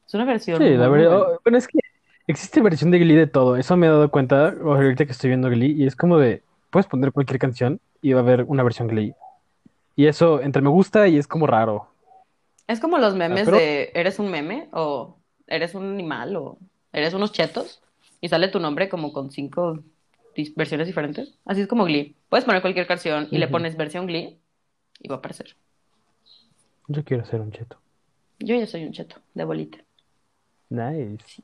Es 0.05 0.13
una 0.13 0.25
versión 0.25 0.57
Sí, 0.57 0.75
la 0.75 0.89
verdad. 0.89 1.21
oh, 1.21 1.39
Bueno, 1.45 1.57
es 1.57 1.69
que 1.69 1.79
existe 2.27 2.59
versión 2.59 2.91
de 2.91 2.99
Glee 2.99 3.15
de 3.15 3.27
todo. 3.27 3.55
Eso 3.55 3.77
me 3.77 3.87
he 3.87 3.89
dado 3.89 4.11
cuenta 4.11 4.49
ahorita 4.49 5.05
que 5.05 5.13
estoy 5.13 5.29
viendo 5.29 5.49
Glee. 5.49 5.71
Y 5.71 5.85
es 5.85 5.95
como 5.95 6.17
de, 6.17 6.43
puedes 6.69 6.87
poner 6.87 7.13
cualquier 7.13 7.39
canción 7.39 7.79
y 8.01 8.11
va 8.11 8.19
a 8.19 8.23
haber 8.23 8.43
una 8.43 8.63
versión 8.63 8.89
Glee. 8.89 9.13
Y 9.95 10.07
eso 10.07 10.41
entre 10.41 10.61
me 10.61 10.69
gusta 10.69 11.07
y 11.07 11.17
es 11.17 11.27
como 11.27 11.47
raro. 11.47 11.87
Es 12.71 12.79
como 12.79 12.97
los 12.97 13.15
memes 13.15 13.45
pero- 13.45 13.57
de 13.57 13.91
¿eres 13.93 14.17
un 14.19 14.31
meme? 14.31 14.69
o 14.71 15.17
¿eres 15.47 15.75
un 15.75 15.91
animal? 15.91 16.35
o 16.37 16.57
¿eres 16.93 17.13
unos 17.13 17.31
chetos? 17.33 17.81
Y 18.21 18.29
sale 18.29 18.47
tu 18.47 18.59
nombre 18.59 18.87
como 18.87 19.11
con 19.11 19.29
cinco 19.31 19.79
versiones 20.55 20.87
diferentes. 20.87 21.37
Así 21.45 21.61
es 21.61 21.67
como 21.67 21.83
Glee. 21.85 22.15
Puedes 22.29 22.45
poner 22.45 22.61
cualquier 22.61 22.87
canción 22.87 23.27
y 23.29 23.37
le 23.39 23.47
pones 23.47 23.75
versión 23.75 24.05
Glee 24.07 24.39
y 24.99 25.07
va 25.09 25.15
a 25.15 25.17
aparecer. 25.17 25.55
Yo 26.87 27.03
quiero 27.03 27.25
ser 27.25 27.41
un 27.41 27.51
cheto. 27.51 27.77
Yo 28.39 28.55
ya 28.55 28.65
soy 28.67 28.85
un 28.85 28.93
cheto 28.93 29.17
de 29.33 29.43
bolita. 29.43 29.79
Nice. 30.69 31.43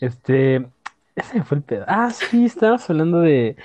Este, 0.00 0.66
ese 1.14 1.42
fue 1.44 1.58
el 1.58 1.62
pedo. 1.62 1.84
Ah, 1.86 2.10
sí, 2.10 2.44
estábamos 2.46 2.88
hablando 2.90 3.20
de, 3.20 3.56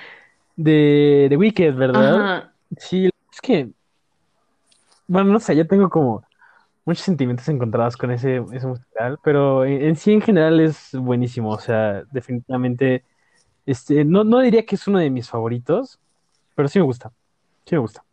de, 0.56 1.26
de 1.28 1.36
Wicked, 1.36 1.74
¿verdad? 1.74 2.14
Ajá. 2.14 2.52
Sí, 2.78 3.06
es 3.32 3.40
que, 3.40 3.70
bueno, 5.08 5.32
no 5.32 5.40
sé, 5.40 5.56
yo 5.56 5.66
tengo 5.66 5.90
como 5.90 6.22
muchos 6.84 7.04
sentimientos 7.04 7.48
encontrados 7.48 7.96
con 7.96 8.10
ese, 8.10 8.42
ese 8.52 8.66
musical, 8.66 9.18
pero 9.22 9.64
en, 9.64 9.82
en 9.82 9.96
sí 9.96 10.12
en 10.12 10.20
general 10.20 10.60
es 10.60 10.90
buenísimo, 10.94 11.50
o 11.50 11.58
sea, 11.58 12.02
definitivamente, 12.10 13.04
este, 13.66 14.04
no, 14.04 14.24
no 14.24 14.40
diría 14.40 14.64
que 14.66 14.74
es 14.74 14.86
uno 14.88 14.98
de 14.98 15.10
mis 15.10 15.28
favoritos, 15.28 16.00
pero 16.54 16.68
sí 16.68 16.78
me 16.78 16.84
gusta, 16.84 17.12
sí 17.66 17.74
me 17.74 17.80
gusta. 17.80 18.04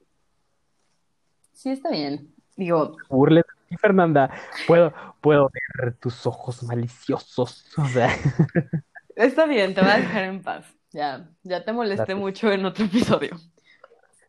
Sí, 1.53 1.71
está 1.71 1.89
bien. 1.89 2.33
Digo, 2.55 2.95
Burles 3.09 3.45
y 3.69 3.77
Fernanda, 3.77 4.31
puedo, 4.67 4.93
puedo 5.21 5.49
ver 5.53 5.95
tus 5.95 6.25
ojos 6.25 6.63
maliciosos, 6.63 7.65
o 7.77 7.85
sea, 7.85 8.09
está 9.15 9.45
bien, 9.45 9.73
te 9.73 9.81
voy 9.81 9.89
a 9.91 9.97
dejar 9.97 10.23
en 10.25 10.41
paz. 10.41 10.65
Ya, 10.91 11.29
ya 11.43 11.63
te 11.63 11.71
molesté 11.71 11.97
Gracias. 11.97 12.17
mucho 12.17 12.51
en 12.51 12.65
otro 12.65 12.85
episodio. 12.85 13.37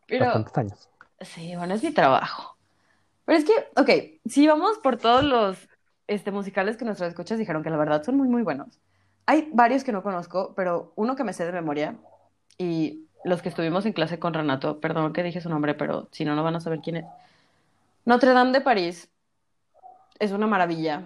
Pero 0.07 0.45
años. 0.53 0.89
Sí, 1.21 1.55
bueno, 1.55 1.73
es 1.73 1.83
mi 1.83 1.91
trabajo. 1.91 2.50
Pero 3.25 3.37
es 3.37 3.45
que, 3.45 3.53
ok, 3.75 4.21
si 4.25 4.47
vamos 4.47 4.77
por 4.79 4.97
todos 4.97 5.23
los 5.23 5.69
este, 6.07 6.31
musicales 6.31 6.77
que 6.77 6.85
nuestros 6.85 7.09
escuchas 7.09 7.39
dijeron 7.39 7.63
que 7.63 7.69
la 7.69 7.77
verdad 7.77 8.03
son 8.03 8.17
muy, 8.17 8.27
muy 8.27 8.43
buenos. 8.43 8.79
Hay 9.25 9.49
varios 9.53 9.83
que 9.83 9.91
no 9.91 10.03
conozco, 10.03 10.53
pero 10.55 10.91
uno 10.95 11.15
que 11.15 11.23
me 11.23 11.33
sé 11.33 11.45
de 11.45 11.51
memoria 11.51 11.95
y 12.57 13.05
los 13.23 13.41
que 13.41 13.49
estuvimos 13.49 13.85
en 13.85 13.93
clase 13.93 14.19
con 14.19 14.33
Renato, 14.33 14.79
perdón 14.79 15.13
que 15.13 15.23
dije 15.23 15.41
su 15.41 15.49
nombre, 15.49 15.75
pero 15.75 16.09
si 16.11 16.25
no, 16.25 16.35
no 16.35 16.43
van 16.43 16.55
a 16.55 16.59
saber 16.59 16.79
quién 16.79 16.97
es. 16.97 17.05
Notre 18.05 18.33
Dame 18.33 18.51
de 18.51 18.61
París 18.61 19.09
es 20.19 20.31
una 20.31 20.47
maravilla, 20.47 21.03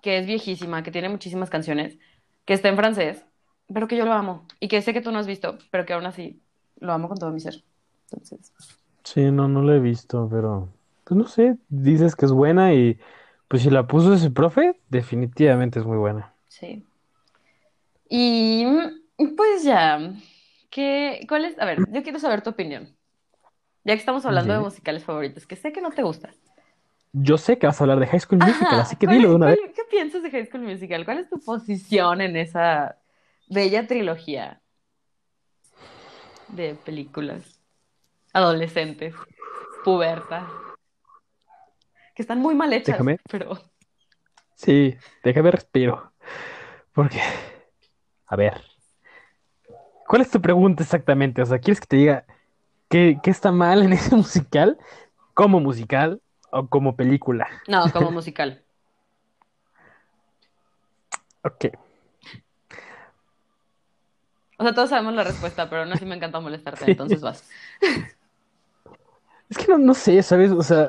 que 0.00 0.18
es 0.18 0.26
viejísima, 0.26 0.82
que 0.82 0.90
tiene 0.90 1.08
muchísimas 1.08 1.50
canciones, 1.50 1.98
que 2.44 2.54
está 2.54 2.68
en 2.68 2.76
francés, 2.76 3.24
pero 3.72 3.88
que 3.88 3.96
yo 3.96 4.04
lo 4.04 4.12
amo 4.12 4.46
y 4.60 4.68
que 4.68 4.80
sé 4.80 4.92
que 4.92 5.00
tú 5.00 5.10
no 5.10 5.18
has 5.18 5.26
visto, 5.26 5.58
pero 5.70 5.84
que 5.84 5.92
aún 5.92 6.06
así 6.06 6.40
lo 6.78 6.92
amo 6.92 7.08
con 7.08 7.18
todo 7.18 7.32
mi 7.32 7.40
ser. 7.40 7.62
Sí, 9.02 9.30
no, 9.30 9.48
no 9.48 9.62
lo 9.62 9.72
he 9.72 9.80
visto, 9.80 10.28
pero 10.30 10.68
pues 11.06 11.16
no 11.16 11.28
sé, 11.28 11.56
dices 11.68 12.16
que 12.16 12.26
es 12.26 12.32
buena 12.32 12.74
y 12.74 12.98
pues 13.46 13.62
si 13.62 13.70
la 13.70 13.86
puso 13.86 14.12
ese 14.12 14.28
profe, 14.32 14.80
definitivamente 14.88 15.78
es 15.78 15.86
muy 15.86 15.96
buena. 15.96 16.34
Sí. 16.48 16.84
Y 18.08 18.66
mm, 18.66 19.36
pues 19.36 19.62
ya, 19.62 20.00
¿qué, 20.68 21.24
cuál 21.28 21.44
es? 21.44 21.56
A 21.60 21.64
ver, 21.64 21.78
yo 21.92 22.02
quiero 22.02 22.18
saber 22.18 22.42
tu 22.42 22.50
opinión. 22.50 22.96
Ya 23.84 23.94
que 23.94 24.00
estamos 24.00 24.26
hablando 24.26 24.52
de 24.52 24.58
musicales 24.58 25.04
favoritos, 25.04 25.46
que 25.46 25.54
sé 25.54 25.72
que 25.72 25.80
no 25.80 25.90
te 25.92 26.02
gusta. 26.02 26.30
Yo 27.12 27.38
sé 27.38 27.56
que 27.56 27.68
vas 27.68 27.80
a 27.80 27.84
hablar 27.84 28.00
de 28.00 28.08
High 28.08 28.20
School 28.20 28.40
Musical, 28.40 28.66
Ajá, 28.66 28.80
así 28.80 28.96
que 28.96 29.06
¿cuál 29.06 29.18
dilo 29.18 29.28
de 29.28 29.34
una 29.36 29.46
vez. 29.46 29.58
¿qué 29.76 29.82
piensas 29.88 30.24
de 30.24 30.30
High 30.32 30.46
School 30.46 30.62
Musical? 30.64 31.04
¿Cuál 31.04 31.18
es 31.18 31.30
tu 31.30 31.38
posición 31.38 32.20
en 32.20 32.36
esa 32.36 32.98
bella 33.48 33.86
trilogía 33.86 34.60
de 36.48 36.74
películas 36.74 37.60
adolescentes, 38.32 39.14
pubertas, 39.84 40.42
que 42.16 42.22
están 42.22 42.40
muy 42.40 42.54
mal 42.54 42.72
hechas, 42.72 42.94
Déjame. 42.94 43.18
pero 43.30 43.60
Sí, 44.54 44.96
déjame 45.22 45.50
respiro. 45.50 46.12
Porque, 46.94 47.20
a 48.26 48.36
ver, 48.36 48.62
¿cuál 50.08 50.22
es 50.22 50.30
tu 50.30 50.40
pregunta 50.40 50.82
exactamente? 50.82 51.42
O 51.42 51.46
sea, 51.46 51.58
¿quieres 51.58 51.78
que 51.78 51.86
te 51.86 51.96
diga 51.96 52.24
qué, 52.88 53.20
qué 53.22 53.30
está 53.30 53.52
mal 53.52 53.82
en 53.82 53.92
ese 53.92 54.16
musical? 54.16 54.78
¿Como 55.34 55.60
musical 55.60 56.22
o 56.50 56.66
como 56.68 56.96
película? 56.96 57.46
no, 57.68 57.92
como 57.92 58.10
musical. 58.10 58.62
Ok. 61.44 61.66
O 64.58 64.64
sea, 64.64 64.74
todos 64.74 64.90
sabemos 64.90 65.14
la 65.14 65.22
respuesta, 65.22 65.68
pero 65.70 65.82
aún 65.82 65.92
así 65.92 66.04
me 66.04 66.16
encanta 66.16 66.40
molestarte, 66.40 66.86
Sí. 66.86 66.90
entonces 66.90 67.20
vas. 67.20 67.48
Es 69.48 69.58
que 69.58 69.66
no, 69.68 69.78
no 69.78 69.94
sé, 69.94 70.20
¿sabes? 70.24 70.50
O 70.50 70.62
sea, 70.62 70.88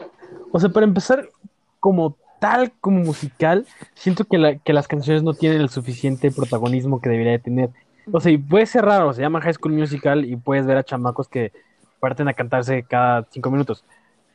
o 0.52 0.60
sea, 0.60 0.70
para 0.70 0.86
empezar, 0.86 1.32
como 1.80 2.18
tal, 2.40 2.74
como 2.80 3.00
musical, 3.02 3.68
siento 3.96 4.26
que, 4.26 4.38
la- 4.38 4.58
que 4.60 4.74
las 4.74 4.88
canciones 4.88 5.24
no 5.24 5.36
tienen 5.36 5.62
el 5.62 5.70
suficiente 5.70 6.32
protagonismo 6.32 7.02
que 7.02 7.10
debería 7.10 7.34
de 7.34 7.40
tener. 7.40 7.70
O 8.12 8.20
sea, 8.20 8.32
y 8.32 8.38
puede 8.38 8.66
ser 8.66 8.86
raro, 8.86 9.14
se 9.14 9.22
llama 9.22 9.42
High 9.42 9.54
School 9.56 9.74
Musical 9.74 10.26
y 10.26 10.36
puedes 10.38 10.66
ver 10.66 10.78
a 10.78 10.84
chamacos 10.84 11.28
que 11.30 11.52
parten 12.00 12.28
a 12.28 12.34
cantarse 12.34 12.86
cada 12.86 13.28
cinco 13.32 13.52
minutos. 13.52 13.84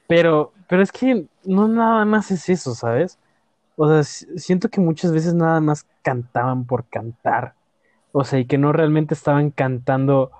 Pero, 0.07 0.53
pero 0.69 0.83
es 0.83 0.93
que 0.93 1.27
no 1.45 1.69
nada 1.69 2.05
más 2.05 2.31
es 2.31 2.49
eso, 2.49 2.75
¿sabes? 2.75 3.19
O 3.77 3.89
sea, 3.89 4.03
siento 4.39 4.69
que 4.71 4.81
muchas 4.81 5.13
veces 5.13 5.35
nada 5.35 5.61
más 5.61 5.87
cantaban 6.03 6.67
por 6.67 6.89
cantar. 6.89 7.55
O 8.13 8.25
sea, 8.25 8.39
y 8.41 8.47
que 8.47 8.59
no 8.59 8.73
realmente 8.73 9.15
estaban 9.15 9.51
cantando 9.51 10.31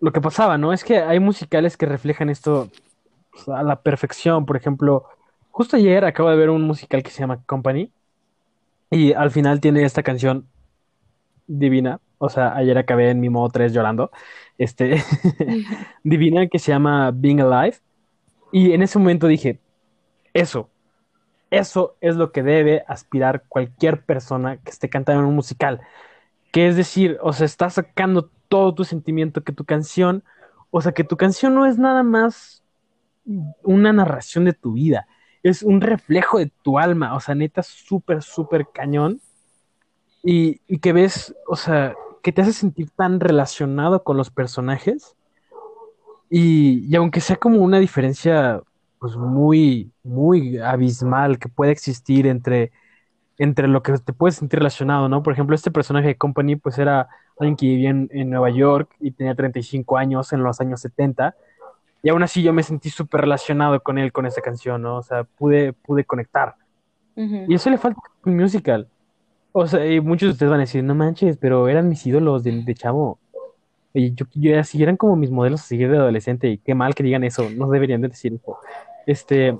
lo 0.00 0.12
que 0.12 0.20
pasaba, 0.20 0.58
¿no? 0.58 0.72
Es 0.72 0.84
que 0.84 0.98
hay 0.98 1.20
musicales 1.20 1.76
que 1.76 1.86
reflejan 1.86 2.30
esto 2.30 2.70
a 3.48 3.62
la 3.62 3.82
perfección. 3.82 4.46
Por 4.46 4.56
ejemplo, 4.56 5.04
justo 5.50 5.76
ayer 5.76 6.04
acabo 6.04 6.30
de 6.30 6.36
ver 6.36 6.50
un 6.50 6.62
musical 6.62 7.02
que 7.02 7.10
se 7.10 7.20
llama 7.20 7.42
Company. 7.46 7.90
Y 8.90 9.12
al 9.14 9.30
final 9.30 9.60
tiene 9.60 9.84
esta 9.84 10.02
canción 10.02 10.48
divina. 11.46 12.00
O 12.18 12.28
sea, 12.28 12.54
ayer 12.54 12.76
acabé 12.78 13.10
en 13.10 13.20
mi 13.20 13.30
modo 13.30 13.48
3 13.48 13.72
llorando. 13.72 14.10
Este, 14.58 15.02
divina 16.04 16.46
que 16.48 16.58
se 16.58 16.72
llama 16.72 17.10
Being 17.12 17.40
Alive. 17.40 17.78
Y 18.52 18.72
en 18.72 18.82
ese 18.82 18.98
momento 18.98 19.26
dije, 19.26 19.60
eso, 20.34 20.68
eso 21.50 21.96
es 22.00 22.16
lo 22.16 22.32
que 22.32 22.42
debe 22.42 22.84
aspirar 22.86 23.44
cualquier 23.48 24.04
persona 24.04 24.58
que 24.58 24.70
esté 24.70 24.88
cantando 24.88 25.22
en 25.22 25.28
un 25.28 25.34
musical. 25.34 25.80
Que 26.52 26.68
es 26.68 26.76
decir, 26.76 27.18
o 27.22 27.32
sea, 27.32 27.46
está 27.46 27.70
sacando 27.70 28.30
todo 28.48 28.74
tu 28.74 28.84
sentimiento, 28.84 29.42
que 29.42 29.52
tu 29.52 29.64
canción, 29.64 30.24
o 30.70 30.82
sea, 30.82 30.92
que 30.92 31.04
tu 31.04 31.16
canción 31.16 31.54
no 31.54 31.66
es 31.66 31.78
nada 31.78 32.02
más 32.02 32.61
una 33.62 33.92
narración 33.92 34.44
de 34.44 34.52
tu 34.52 34.72
vida, 34.72 35.06
es 35.42 35.62
un 35.62 35.80
reflejo 35.80 36.38
de 36.38 36.52
tu 36.62 36.78
alma, 36.78 37.14
o 37.14 37.20
sea, 37.20 37.34
neta, 37.34 37.62
súper, 37.62 38.22
súper 38.22 38.66
cañón. 38.72 39.20
Y, 40.24 40.60
y 40.68 40.78
que 40.78 40.92
ves, 40.92 41.34
o 41.48 41.56
sea, 41.56 41.94
que 42.22 42.30
te 42.32 42.42
hace 42.42 42.52
sentir 42.52 42.90
tan 42.90 43.18
relacionado 43.18 44.04
con 44.04 44.16
los 44.16 44.30
personajes 44.30 45.16
y, 46.34 46.96
aunque 46.96 47.20
sea 47.20 47.36
como 47.36 47.58
una 47.58 47.78
diferencia 47.78 48.62
pues 48.98 49.16
muy, 49.16 49.92
muy 50.02 50.56
abismal 50.56 51.38
que 51.38 51.50
puede 51.50 51.72
existir 51.72 52.26
entre, 52.26 52.72
entre 53.36 53.68
lo 53.68 53.82
que 53.82 53.98
te 53.98 54.14
puedes 54.14 54.36
sentir 54.36 54.60
relacionado, 54.60 55.10
¿no? 55.10 55.22
Por 55.22 55.34
ejemplo, 55.34 55.54
este 55.54 55.70
personaje 55.70 56.06
de 56.06 56.16
Company 56.16 56.56
pues 56.56 56.78
era 56.78 57.08
alguien 57.38 57.56
que 57.56 57.66
vivía 57.66 57.90
en, 57.90 58.30
Nueva 58.30 58.48
York 58.48 58.94
y 58.98 59.10
tenía 59.10 59.34
35 59.34 59.98
años 59.98 60.32
en 60.32 60.42
los 60.42 60.58
años 60.62 60.80
70 60.80 61.34
y 62.02 62.08
aún 62.08 62.22
así 62.22 62.42
yo 62.42 62.52
me 62.52 62.62
sentí 62.62 62.90
súper 62.90 63.22
relacionado 63.22 63.80
con 63.82 63.98
él 63.98 64.12
con 64.12 64.26
esa 64.26 64.40
canción, 64.40 64.82
¿no? 64.82 64.96
O 64.98 65.02
sea, 65.02 65.24
pude, 65.24 65.72
pude 65.72 66.04
conectar. 66.04 66.56
Y 67.14 67.54
eso 67.54 67.68
le 67.70 67.78
falta 67.78 68.00
un 68.24 68.36
musical. 68.36 68.88
O 69.52 69.66
sea, 69.66 69.86
y 69.86 70.00
muchos 70.00 70.28
de 70.28 70.32
ustedes 70.32 70.50
van 70.50 70.60
a 70.60 70.62
decir, 70.62 70.82
no 70.82 70.94
manches, 70.94 71.36
pero 71.36 71.68
eran 71.68 71.88
mis 71.88 72.06
ídolos 72.06 72.42
de, 72.42 72.62
de 72.62 72.74
chavo. 72.74 73.18
Y 73.94 74.14
yo, 74.14 74.26
yo 74.34 74.58
así 74.58 74.82
eran 74.82 74.96
como 74.96 75.16
mis 75.16 75.30
modelos 75.30 75.60
a 75.60 75.64
seguir 75.64 75.90
de 75.90 75.98
adolescente 75.98 76.48
y 76.48 76.58
qué 76.58 76.74
mal 76.74 76.94
que 76.94 77.02
digan 77.02 77.24
eso, 77.24 77.48
no 77.50 77.68
deberían 77.68 78.00
de 78.00 78.08
decir 78.08 78.32
eso. 78.34 78.58
Este, 79.06 79.56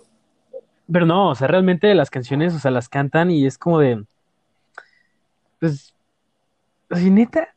pero 0.90 1.06
no, 1.06 1.30
o 1.30 1.34
sea, 1.34 1.48
realmente 1.48 1.94
las 1.94 2.10
canciones, 2.10 2.54
o 2.54 2.58
sea, 2.58 2.70
las 2.70 2.88
cantan 2.88 3.30
y 3.30 3.46
es 3.46 3.58
como 3.58 3.78
de, 3.78 4.04
pues, 5.60 5.94
así 6.90 7.10
neta, 7.10 7.54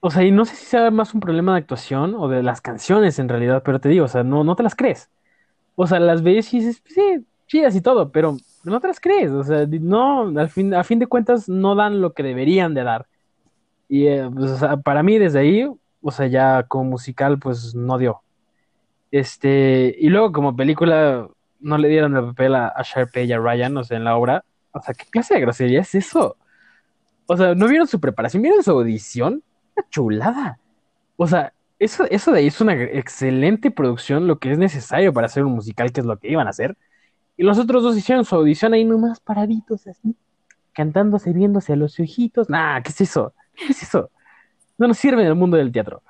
o 0.00 0.10
sea, 0.10 0.22
y 0.24 0.30
no 0.30 0.44
sé 0.44 0.56
si 0.56 0.66
sea 0.66 0.90
más 0.90 1.14
un 1.14 1.20
problema 1.20 1.52
de 1.52 1.58
actuación 1.60 2.14
o 2.14 2.28
de 2.28 2.42
las 2.42 2.60
canciones 2.60 3.18
en 3.18 3.28
realidad, 3.28 3.62
pero 3.64 3.80
te 3.80 3.88
digo, 3.88 4.04
o 4.04 4.08
sea, 4.08 4.22
no, 4.24 4.44
no 4.44 4.56
te 4.56 4.62
las 4.62 4.74
crees. 4.76 5.10
O 5.76 5.86
sea, 5.86 6.00
las 6.00 6.22
ves 6.22 6.52
y 6.54 6.60
dices, 6.60 6.82
sí, 6.86 7.26
chidas 7.48 7.76
y 7.76 7.80
todo, 7.82 8.12
pero 8.12 8.36
no 8.64 8.80
te 8.80 8.88
las 8.88 9.00
crees, 9.00 9.30
o 9.32 9.44
sea, 9.44 9.66
no, 9.68 10.28
al 10.38 10.48
fin, 10.50 10.74
a 10.74 10.84
fin 10.84 10.98
de 10.98 11.06
cuentas 11.06 11.48
no 11.48 11.74
dan 11.74 12.00
lo 12.00 12.14
que 12.14 12.22
deberían 12.22 12.74
de 12.74 12.84
dar. 12.84 13.06
Y 13.88 14.06
eh, 14.08 14.28
pues, 14.34 14.60
para 14.84 15.02
mí 15.02 15.18
desde 15.18 15.40
ahí, 15.40 15.68
o 16.02 16.10
sea, 16.10 16.26
ya 16.28 16.64
como 16.64 16.84
musical, 16.84 17.38
pues 17.38 17.74
no 17.74 17.98
dio. 17.98 18.22
Este, 19.10 19.94
y 19.98 20.08
luego 20.08 20.32
como 20.32 20.56
película, 20.56 21.28
no 21.60 21.78
le 21.78 21.88
dieron 21.88 22.16
el 22.16 22.24
papel 22.26 22.54
a, 22.54 22.68
a 22.68 22.82
Sharpay 22.82 23.26
y 23.26 23.32
a 23.32 23.38
Ryan, 23.38 23.76
o 23.78 23.84
sea, 23.84 23.96
en 23.96 24.04
la 24.04 24.16
obra. 24.16 24.44
O 24.72 24.80
sea, 24.80 24.94
¿qué 24.94 25.06
clase 25.06 25.34
de 25.34 25.40
grosería 25.40 25.80
es 25.80 25.94
eso? 25.94 26.36
O 27.26 27.36
sea, 27.36 27.54
¿no 27.54 27.68
vieron 27.68 27.86
su 27.88 28.00
preparación? 28.00 28.42
¿Vieron 28.42 28.62
su 28.62 28.70
audición? 28.72 29.42
Chulada. 29.90 30.58
O 31.16 31.26
sea, 31.26 31.52
eso, 31.78 32.04
eso 32.10 32.32
de 32.32 32.40
ahí 32.40 32.46
es 32.46 32.60
una 32.60 32.74
excelente 32.74 33.70
producción, 33.70 34.26
lo 34.26 34.38
que 34.38 34.52
es 34.52 34.58
necesario 34.58 35.12
para 35.12 35.26
hacer 35.26 35.44
un 35.44 35.52
musical, 35.52 35.92
que 35.92 36.00
es 36.00 36.06
lo 36.06 36.18
que 36.18 36.30
iban 36.30 36.46
a 36.46 36.50
hacer. 36.50 36.76
Y 37.36 37.42
los 37.42 37.58
otros 37.58 37.82
dos 37.82 37.96
hicieron 37.96 38.24
su 38.24 38.34
audición 38.34 38.72
ahí 38.74 38.84
nomás 38.84 39.20
paraditos, 39.20 39.86
así, 39.86 40.16
cantándose, 40.72 41.32
viéndose 41.32 41.74
a 41.74 41.76
los 41.76 41.98
ojitos. 42.00 42.48
Nah, 42.48 42.80
¿qué 42.80 42.90
es 42.90 43.00
eso? 43.02 43.34
¿Qué 43.54 43.72
es 43.72 43.82
eso? 43.82 44.10
no 44.78 44.88
nos 44.88 44.98
sirve 44.98 45.22
en 45.22 45.28
el 45.28 45.34
mundo 45.34 45.56
del 45.56 45.72
teatro. 45.72 46.02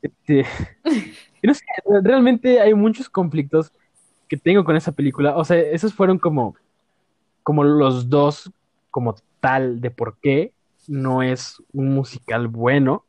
Este, 0.00 0.44
realmente 2.02 2.60
hay 2.60 2.74
muchos 2.74 3.08
conflictos 3.08 3.72
que 4.28 4.36
tengo 4.36 4.64
con 4.64 4.76
esa 4.76 4.92
película. 4.92 5.36
O 5.36 5.44
sea, 5.44 5.58
esos 5.58 5.94
fueron 5.94 6.18
como, 6.18 6.56
como 7.42 7.64
los 7.64 8.08
dos, 8.08 8.50
como 8.90 9.14
tal, 9.40 9.80
de 9.80 9.90
por 9.90 10.18
qué 10.20 10.52
no 10.88 11.22
es 11.22 11.62
un 11.72 11.94
musical 11.94 12.48
bueno. 12.48 13.04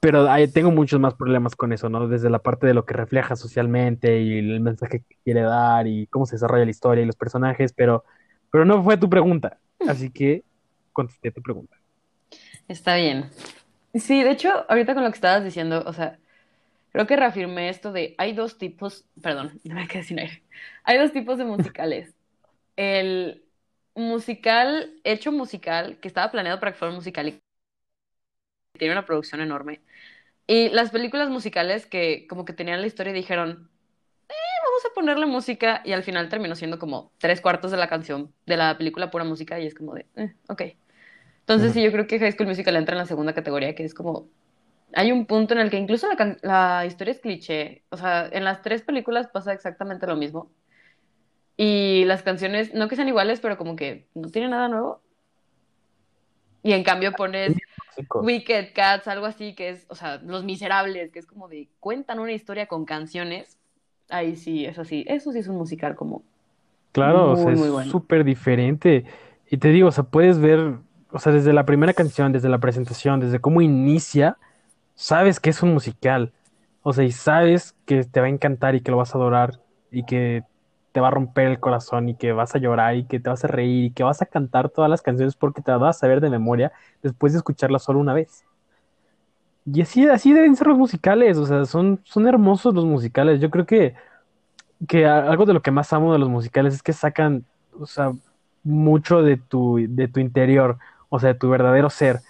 Pero 0.00 0.28
tengo 0.52 0.70
muchos 0.70 1.00
más 1.00 1.14
problemas 1.14 1.56
con 1.56 1.72
eso, 1.72 1.88
¿no? 1.88 2.06
Desde 2.06 2.30
la 2.30 2.38
parte 2.38 2.68
de 2.68 2.74
lo 2.74 2.84
que 2.84 2.94
refleja 2.94 3.34
socialmente 3.34 4.20
y 4.20 4.38
el 4.38 4.60
mensaje 4.60 5.00
que 5.00 5.16
quiere 5.24 5.42
dar 5.42 5.88
y 5.88 6.06
cómo 6.06 6.24
se 6.24 6.36
desarrolla 6.36 6.64
la 6.64 6.70
historia 6.70 7.02
y 7.02 7.06
los 7.06 7.16
personajes, 7.16 7.72
pero, 7.72 8.04
pero 8.52 8.64
no 8.64 8.82
fue 8.84 8.96
tu 8.96 9.10
pregunta. 9.10 9.58
Así 9.88 10.10
que 10.10 10.44
contesté 10.92 11.32
tu 11.32 11.42
pregunta. 11.42 11.76
Está 12.68 12.96
bien. 12.96 13.30
Sí, 13.94 14.22
de 14.22 14.30
hecho, 14.30 14.50
ahorita 14.68 14.94
con 14.94 15.02
lo 15.02 15.10
que 15.10 15.16
estabas 15.16 15.42
diciendo, 15.42 15.82
o 15.86 15.92
sea, 15.92 16.18
creo 16.92 17.06
que 17.06 17.16
reafirmé 17.16 17.68
esto 17.68 17.92
de 17.92 18.14
hay 18.18 18.34
dos 18.34 18.58
tipos, 18.58 19.04
perdón, 19.20 19.58
no 19.64 19.74
me 19.74 19.88
quedé 19.88 20.04
sin 20.04 20.18
aire. 20.18 20.42
Hay 20.84 20.98
dos 20.98 21.12
tipos 21.12 21.38
de 21.38 21.44
musicales. 21.44 22.14
El 22.76 23.42
musical, 23.98 24.92
hecho 25.04 25.32
musical, 25.32 25.98
que 26.00 26.08
estaba 26.08 26.30
planeado 26.30 26.60
para 26.60 26.72
que 26.72 26.78
fuera 26.78 26.90
un 26.90 26.96
musical 26.96 27.28
y 27.28 27.40
tiene 28.78 28.92
una 28.92 29.06
producción 29.06 29.40
enorme. 29.40 29.82
Y 30.46 30.70
las 30.70 30.90
películas 30.90 31.30
musicales 31.30 31.86
que 31.86 32.26
como 32.28 32.44
que 32.44 32.52
tenían 32.54 32.80
la 32.80 32.86
historia 32.88 33.12
dijeron, 33.12 33.70
eh, 34.28 34.34
vamos 34.64 34.86
a 34.90 34.94
ponerle 34.94 35.26
música 35.26 35.82
y 35.84 35.92
al 35.92 36.04
final 36.04 36.28
terminó 36.28 36.56
siendo 36.56 36.78
como 36.78 37.12
tres 37.18 37.40
cuartos 37.40 37.70
de 37.72 37.78
la 37.78 37.88
canción, 37.88 38.34
de 38.46 38.56
la 38.56 38.78
película 38.78 39.10
pura 39.10 39.24
música 39.24 39.60
y 39.60 39.66
es 39.66 39.74
como 39.74 39.94
de, 39.94 40.06
eh, 40.16 40.34
ok. 40.48 40.62
Entonces, 41.40 41.72
sí, 41.74 41.82
yo 41.82 41.92
creo 41.92 42.06
que 42.06 42.18
High 42.20 42.32
School 42.32 42.48
Musical 42.48 42.76
entra 42.76 42.94
en 42.94 43.00
la 43.00 43.06
segunda 43.06 43.34
categoría, 43.34 43.74
que 43.74 43.84
es 43.84 43.94
como. 43.94 44.28
Hay 44.94 45.12
un 45.12 45.26
punto 45.26 45.54
en 45.54 45.60
el 45.60 45.70
que 45.70 45.78
incluso 45.78 46.08
la, 46.08 46.38
la 46.42 46.86
historia 46.86 47.12
es 47.12 47.20
cliché. 47.20 47.84
O 47.90 47.96
sea, 47.98 48.28
en 48.32 48.44
las 48.44 48.62
tres 48.62 48.82
películas 48.82 49.28
pasa 49.28 49.52
exactamente 49.52 50.06
lo 50.06 50.16
mismo. 50.16 50.50
Y 51.58 52.04
las 52.06 52.22
canciones, 52.22 52.72
no 52.72 52.88
que 52.88 52.96
sean 52.96 53.08
iguales, 53.08 53.40
pero 53.40 53.58
como 53.58 53.76
que 53.76 54.06
no 54.14 54.30
tienen 54.30 54.52
nada 54.52 54.68
nuevo. 54.68 55.02
Y 56.62 56.72
en 56.72 56.84
cambio 56.84 57.12
pones 57.12 57.54
Wicked 58.14 58.68
Cats, 58.74 59.06
algo 59.08 59.26
así, 59.26 59.54
que 59.54 59.68
es, 59.68 59.84
o 59.90 59.94
sea, 59.94 60.16
Los 60.24 60.44
Miserables, 60.44 61.10
que 61.10 61.18
es 61.18 61.26
como 61.26 61.48
de 61.48 61.68
cuentan 61.80 62.20
una 62.20 62.32
historia 62.32 62.66
con 62.66 62.86
canciones. 62.86 63.58
Ahí 64.08 64.36
sí, 64.36 64.64
eso 64.64 64.84
sí, 64.86 65.04
eso 65.06 65.32
sí 65.32 65.40
es 65.40 65.48
un 65.48 65.56
musical 65.56 65.94
como. 65.94 66.22
Claro, 66.92 67.32
o 67.32 67.36
sea, 67.36 67.52
es 67.52 67.90
súper 67.90 68.24
diferente. 68.24 69.04
Y 69.50 69.58
te 69.58 69.68
digo, 69.68 69.88
o 69.88 69.92
sea, 69.92 70.04
puedes 70.04 70.38
ver 70.38 70.78
o 71.10 71.18
sea, 71.18 71.32
desde 71.32 71.52
la 71.52 71.64
primera 71.64 71.94
canción, 71.94 72.32
desde 72.32 72.48
la 72.48 72.58
presentación, 72.58 73.20
desde 73.20 73.40
cómo 73.40 73.62
inicia, 73.62 74.36
sabes 74.94 75.40
que 75.40 75.50
es 75.50 75.62
un 75.62 75.72
musical. 75.72 76.32
O 76.82 76.92
sea, 76.92 77.04
y 77.04 77.12
sabes 77.12 77.74
que 77.86 78.04
te 78.04 78.20
va 78.20 78.26
a 78.26 78.30
encantar 78.30 78.74
y 78.74 78.80
que 78.80 78.90
lo 78.90 78.98
vas 78.98 79.14
a 79.14 79.18
adorar 79.18 79.60
y 79.90 80.04
que 80.04 80.44
te 80.98 81.00
va 81.00 81.08
a 81.08 81.10
romper 81.12 81.46
el 81.46 81.60
corazón 81.60 82.08
y 82.08 82.16
que 82.16 82.32
vas 82.32 82.56
a 82.56 82.58
llorar 82.58 82.96
y 82.96 83.04
que 83.04 83.20
te 83.20 83.30
vas 83.30 83.44
a 83.44 83.46
reír 83.46 83.84
y 83.84 83.90
que 83.92 84.02
vas 84.02 84.20
a 84.20 84.26
cantar 84.26 84.68
todas 84.68 84.90
las 84.90 85.00
canciones 85.00 85.36
porque 85.36 85.62
te 85.62 85.70
las 85.70 85.78
vas 85.78 85.96
a 85.96 86.00
saber 86.00 86.20
de 86.20 86.28
memoria 86.28 86.72
después 87.04 87.32
de 87.32 87.38
escucharlas 87.38 87.84
solo 87.84 88.00
una 88.00 88.14
vez. 88.14 88.44
Y 89.64 89.80
así, 89.80 90.08
así 90.08 90.32
deben 90.32 90.56
ser 90.56 90.66
los 90.66 90.76
musicales, 90.76 91.38
o 91.38 91.46
sea, 91.46 91.64
son, 91.66 92.00
son 92.02 92.26
hermosos 92.26 92.74
los 92.74 92.84
musicales. 92.84 93.40
Yo 93.40 93.48
creo 93.48 93.64
que, 93.64 93.94
que 94.88 95.06
algo 95.06 95.46
de 95.46 95.54
lo 95.54 95.62
que 95.62 95.70
más 95.70 95.92
amo 95.92 96.12
de 96.12 96.18
los 96.18 96.28
musicales 96.28 96.74
es 96.74 96.82
que 96.82 96.92
sacan, 96.92 97.44
o 97.78 97.86
sea, 97.86 98.10
mucho 98.64 99.22
de 99.22 99.36
tu, 99.36 99.78
de 99.88 100.08
tu 100.08 100.18
interior 100.18 100.78
o 101.10 101.20
sea, 101.20 101.32
de 101.32 101.38
tu 101.38 101.48
verdadero 101.48 101.90
ser. 101.90 102.22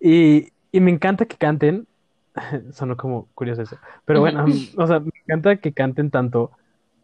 Y, 0.00 0.48
y 0.72 0.80
me 0.80 0.90
encanta 0.90 1.26
que 1.26 1.36
canten, 1.36 1.86
sonó 2.72 2.96
como 2.96 3.28
curioso 3.34 3.60
eso, 3.60 3.76
pero 4.06 4.20
bueno, 4.20 4.46
o 4.78 4.86
sea, 4.86 5.00
me 5.00 5.10
encanta 5.26 5.56
que 5.56 5.74
canten 5.74 6.10
tanto 6.10 6.50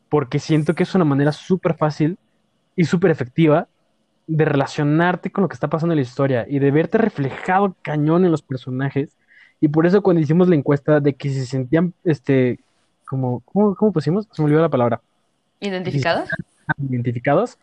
porque 0.09 0.39
siento 0.39 0.75
que 0.75 0.83
es 0.83 0.95
una 0.95 1.05
manera 1.05 1.33
súper 1.33 1.75
fácil 1.75 2.19
y 2.75 2.85
súper 2.85 3.11
efectiva 3.11 3.69
de 4.27 4.45
relacionarte 4.45 5.31
con 5.31 5.43
lo 5.43 5.49
que 5.49 5.55
está 5.55 5.69
pasando 5.69 5.93
en 5.93 5.97
la 5.97 6.03
historia 6.03 6.47
y 6.49 6.59
de 6.59 6.71
verte 6.71 6.99
reflejado 6.99 7.77
cañón 7.83 8.25
en 8.25 8.31
los 8.31 8.43
personajes. 8.43 9.17
Y 9.61 9.69
por 9.69 9.87
eso 9.87 10.03
cuando 10.03 10.21
hicimos 10.21 10.49
la 10.49 10.57
encuesta 10.57 11.01
de 11.01 11.15
que 11.15 11.31
se 11.31 11.47
sentían, 11.47 11.95
este, 12.05 12.59
como, 13.07 13.41
¿cómo, 13.41 13.75
cómo 13.75 13.93
pusimos? 13.93 14.29
Se 14.33 14.43
me 14.43 14.47
olvidó 14.47 14.63
la 14.63 14.69
palabra. 14.69 15.01
¿Identificados? 15.61 16.29
Identificados 16.79 17.59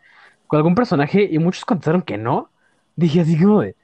con 0.46 0.56
algún 0.56 0.74
personaje 0.74 1.28
y 1.30 1.38
muchos 1.38 1.64
contestaron 1.64 2.02
que 2.02 2.18
no 2.18 2.50
dije 2.96 3.20
así 3.20 3.38
como 3.38 3.60
de, 3.60 3.76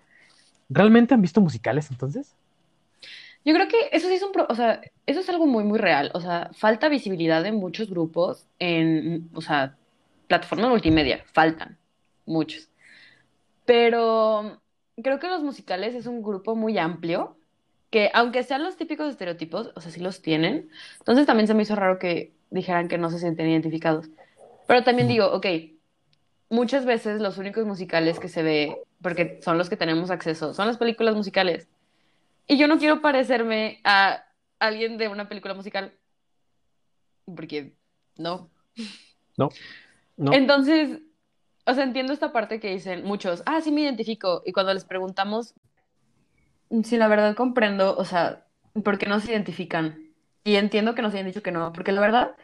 ¿Realmente 0.70 1.14
han 1.14 1.20
visto 1.20 1.40
musicales 1.40 1.90
entonces? 1.90 2.36
Yo 3.44 3.54
creo 3.54 3.68
que 3.68 3.88
eso 3.92 4.08
sí 4.08 4.14
es 4.14 4.22
un, 4.22 4.32
pro- 4.32 4.46
o 4.48 4.54
sea, 4.54 4.80
eso 5.06 5.20
es 5.20 5.28
algo 5.30 5.46
muy, 5.46 5.64
muy 5.64 5.78
real. 5.78 6.10
O 6.14 6.20
sea, 6.20 6.50
falta 6.52 6.88
visibilidad 6.88 7.44
en 7.46 7.56
muchos 7.56 7.88
grupos, 7.88 8.46
en, 8.58 9.30
o 9.34 9.40
sea, 9.40 9.76
plataformas 10.28 10.68
multimedia, 10.70 11.24
faltan 11.32 11.78
muchos. 12.26 12.68
Pero 13.64 14.60
creo 15.02 15.18
que 15.18 15.28
los 15.28 15.42
musicales 15.42 15.94
es 15.94 16.06
un 16.06 16.22
grupo 16.22 16.54
muy 16.56 16.78
amplio, 16.78 17.36
que 17.90 18.10
aunque 18.14 18.42
sean 18.42 18.62
los 18.62 18.76
típicos 18.76 19.08
estereotipos, 19.10 19.72
o 19.74 19.80
sea, 19.80 19.90
sí 19.90 20.00
los 20.00 20.22
tienen. 20.22 20.70
Entonces 20.98 21.26
también 21.26 21.46
se 21.46 21.54
me 21.54 21.62
hizo 21.62 21.74
raro 21.76 21.98
que 21.98 22.32
dijeran 22.50 22.88
que 22.88 22.98
no 22.98 23.10
se 23.10 23.18
sienten 23.18 23.48
identificados. 23.48 24.08
Pero 24.66 24.84
también 24.84 25.08
digo, 25.08 25.26
ok, 25.32 25.46
muchas 26.48 26.84
veces 26.84 27.20
los 27.20 27.38
únicos 27.38 27.64
musicales 27.66 28.18
que 28.20 28.28
se 28.28 28.42
ve, 28.42 28.76
porque 29.02 29.40
son 29.42 29.58
los 29.58 29.68
que 29.68 29.76
tenemos 29.76 30.10
acceso, 30.10 30.54
son 30.54 30.66
las 30.66 30.78
películas 30.78 31.14
musicales. 31.14 31.68
Y 32.50 32.58
yo 32.58 32.66
no 32.66 32.78
quiero 32.78 33.00
parecerme 33.00 33.80
a 33.84 34.24
alguien 34.58 34.98
de 34.98 35.06
una 35.06 35.28
película 35.28 35.54
musical, 35.54 35.96
porque 37.24 37.76
no. 38.16 38.50
No, 39.36 39.50
no. 40.16 40.32
Entonces, 40.32 40.98
o 41.64 41.74
sea, 41.74 41.84
entiendo 41.84 42.12
esta 42.12 42.32
parte 42.32 42.58
que 42.58 42.72
dicen 42.72 43.04
muchos, 43.04 43.44
ah, 43.46 43.60
sí 43.60 43.70
me 43.70 43.82
identifico. 43.82 44.42
Y 44.44 44.50
cuando 44.50 44.74
les 44.74 44.84
preguntamos 44.84 45.54
si 46.82 46.96
la 46.96 47.06
verdad 47.06 47.36
comprendo, 47.36 47.96
o 47.96 48.04
sea, 48.04 48.48
¿por 48.82 48.98
qué 48.98 49.06
no 49.06 49.20
se 49.20 49.30
identifican? 49.30 50.10
Y 50.42 50.56
entiendo 50.56 50.96
que 50.96 51.02
nos 51.02 51.14
hayan 51.14 51.26
dicho 51.26 51.44
que 51.44 51.52
no, 51.52 51.72
porque 51.72 51.92
la 51.92 52.00
verdad 52.00 52.34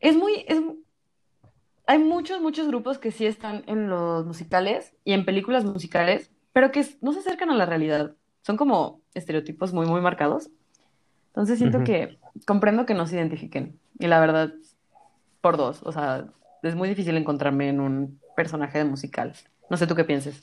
es 0.00 0.16
muy, 0.16 0.44
es, 0.48 0.60
hay 1.86 1.98
muchos, 2.00 2.40
muchos 2.40 2.66
grupos 2.66 2.98
que 2.98 3.12
sí 3.12 3.26
están 3.26 3.62
en 3.68 3.88
los 3.88 4.26
musicales 4.26 4.92
y 5.04 5.12
en 5.12 5.24
películas 5.24 5.64
musicales, 5.64 6.32
pero 6.52 6.72
que 6.72 6.84
no 7.00 7.12
se 7.12 7.20
acercan 7.20 7.50
a 7.50 7.54
la 7.54 7.64
realidad. 7.64 8.16
Son 8.44 8.58
como 8.58 9.00
estereotipos 9.14 9.72
muy, 9.72 9.86
muy 9.86 10.02
marcados. 10.02 10.50
Entonces 11.28 11.58
siento 11.58 11.82
que 11.82 12.18
comprendo 12.46 12.84
que 12.84 12.92
no 12.94 13.06
se 13.06 13.16
identifiquen. 13.16 13.78
Y 13.98 14.06
la 14.06 14.20
verdad, 14.20 14.52
por 15.40 15.56
dos, 15.56 15.80
o 15.82 15.92
sea, 15.92 16.26
es 16.62 16.74
muy 16.74 16.88
difícil 16.88 17.16
encontrarme 17.16 17.70
en 17.70 17.80
un 17.80 18.20
personaje 18.36 18.78
de 18.78 18.84
musical. 18.84 19.32
No 19.70 19.78
sé 19.78 19.86
tú 19.86 19.94
qué 19.94 20.04
pienses. 20.04 20.42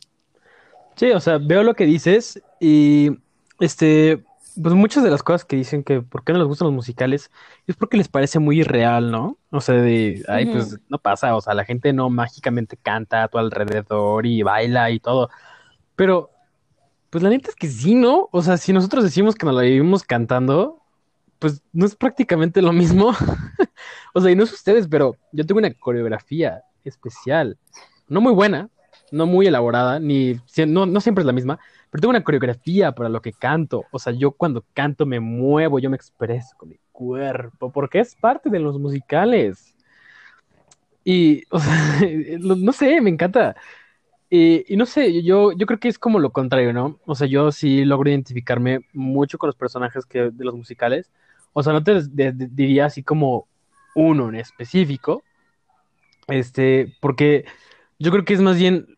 Sí, 0.96 1.12
o 1.12 1.20
sea, 1.20 1.38
veo 1.38 1.62
lo 1.62 1.76
que 1.76 1.86
dices 1.86 2.42
y 2.60 3.12
este, 3.60 4.24
pues 4.62 4.74
muchas 4.74 5.04
de 5.04 5.12
las 5.12 5.22
cosas 5.22 5.46
que 5.46 5.56
dicen 5.56 5.84
que 5.84 6.02
por 6.02 6.24
qué 6.24 6.34
no 6.34 6.40
les 6.40 6.48
gustan 6.48 6.66
los 6.66 6.76
musicales 6.76 7.30
es 7.68 7.76
porque 7.76 7.98
les 7.98 8.08
parece 8.08 8.40
muy 8.40 8.62
irreal, 8.62 9.12
¿no? 9.12 9.38
O 9.52 9.62
sea, 9.62 9.76
de, 9.76 10.24
ay, 10.28 10.48
pues 10.48 10.80
no 10.90 10.98
pasa, 10.98 11.36
o 11.36 11.42
sea, 11.42 11.54
la 11.54 11.66
gente 11.66 11.94
no 11.94 12.10
mágicamente 12.10 12.78
canta 12.78 13.24
a 13.24 13.28
tu 13.28 13.38
alrededor 13.38 14.26
y 14.26 14.42
baila 14.42 14.90
y 14.90 15.00
todo, 15.00 15.30
pero 15.96 16.32
pues 17.12 17.24
la 17.24 17.30
neta 17.30 17.50
es 17.50 17.56
que 17.56 17.68
sí, 17.68 17.94
¿no? 17.94 18.30
O 18.32 18.42
sea, 18.42 18.58
si 18.58 18.74
nosotros 18.74 19.04
decimos 19.04 19.36
que 19.36 19.46
nos 19.46 19.54
la 19.54 19.64
vivimos 19.64 20.04
cantando, 20.04 20.82
pues 21.40 21.62
no 21.74 21.86
es 21.86 21.96
prácticamente 21.96 22.62
lo 22.62 22.74
mismo. 22.74 23.12
O 24.14 24.22
sea, 24.22 24.30
y 24.30 24.36
no 24.36 24.44
es 24.44 24.52
ustedes, 24.52 24.88
pero 24.88 25.16
yo 25.32 25.46
tengo 25.46 25.60
una 25.60 25.74
coreografía 25.74 26.64
especial, 26.84 27.58
no 28.10 28.20
muy 28.22 28.34
buena, 28.34 28.70
no 29.12 29.26
muy 29.26 29.48
elaborada, 29.48 30.00
ni 30.00 30.40
no, 30.68 30.86
no 30.86 31.02
siempre 31.02 31.22
es 31.22 31.26
la 31.26 31.32
misma, 31.32 31.60
pero 31.90 32.02
tengo 32.02 32.12
una 32.12 32.24
coreografía 32.24 32.92
para 32.92 33.10
lo 33.10 33.22
que 33.22 33.34
canto. 33.34 33.86
O 33.92 34.00
sea, 34.00 34.14
yo 34.14 34.32
cuando 34.32 34.66
canto 34.74 35.06
me 35.06 35.20
muevo, 35.20 35.80
yo 35.80 35.90
me 35.90 35.96
expreso 35.96 36.56
con 36.58 36.70
mi 36.70 36.80
cuerpo, 36.92 37.72
porque 37.72 38.02
es 38.02 38.16
parte 38.16 38.50
de 38.50 38.60
los 38.60 38.78
musicales. 38.78 39.74
Y, 41.04 41.44
o 41.50 41.60
sea, 41.60 42.02
no 42.40 42.72
sé, 42.74 43.02
me 43.02 43.10
encanta. 43.10 43.56
Y, 44.32 44.66
y 44.74 44.78
no 44.78 44.88
sé, 44.88 45.24
yo, 45.24 45.54
yo 45.54 45.68
creo 45.68 45.80
que 45.80 45.90
es 45.90 46.00
como 46.00 46.20
lo 46.20 46.32
contrario, 46.32 46.74
¿no? 46.74 47.00
O 47.06 47.16
sea, 47.16 47.28
yo 47.28 47.52
sí 47.52 47.86
logro 47.86 48.10
identificarme 48.10 48.82
mucho 48.94 49.38
con 49.38 49.50
los 49.50 49.58
personajes 49.58 50.06
que, 50.06 50.32
de 50.32 50.46
los 50.46 50.56
musicales. 50.56 51.12
O 51.54 51.64
sea, 51.64 51.74
no 51.74 51.84
te 51.84 51.96
de- 52.04 52.32
de- 52.34 52.50
diría 52.52 52.86
así 52.88 53.04
como 53.04 53.48
uno 53.96 54.30
en 54.30 54.36
específico, 54.36 55.24
este, 56.28 56.96
porque 57.00 57.46
yo 58.00 58.12
creo 58.12 58.26
que 58.26 58.34
es 58.34 58.42
más 58.42 58.58
bien 58.58 58.98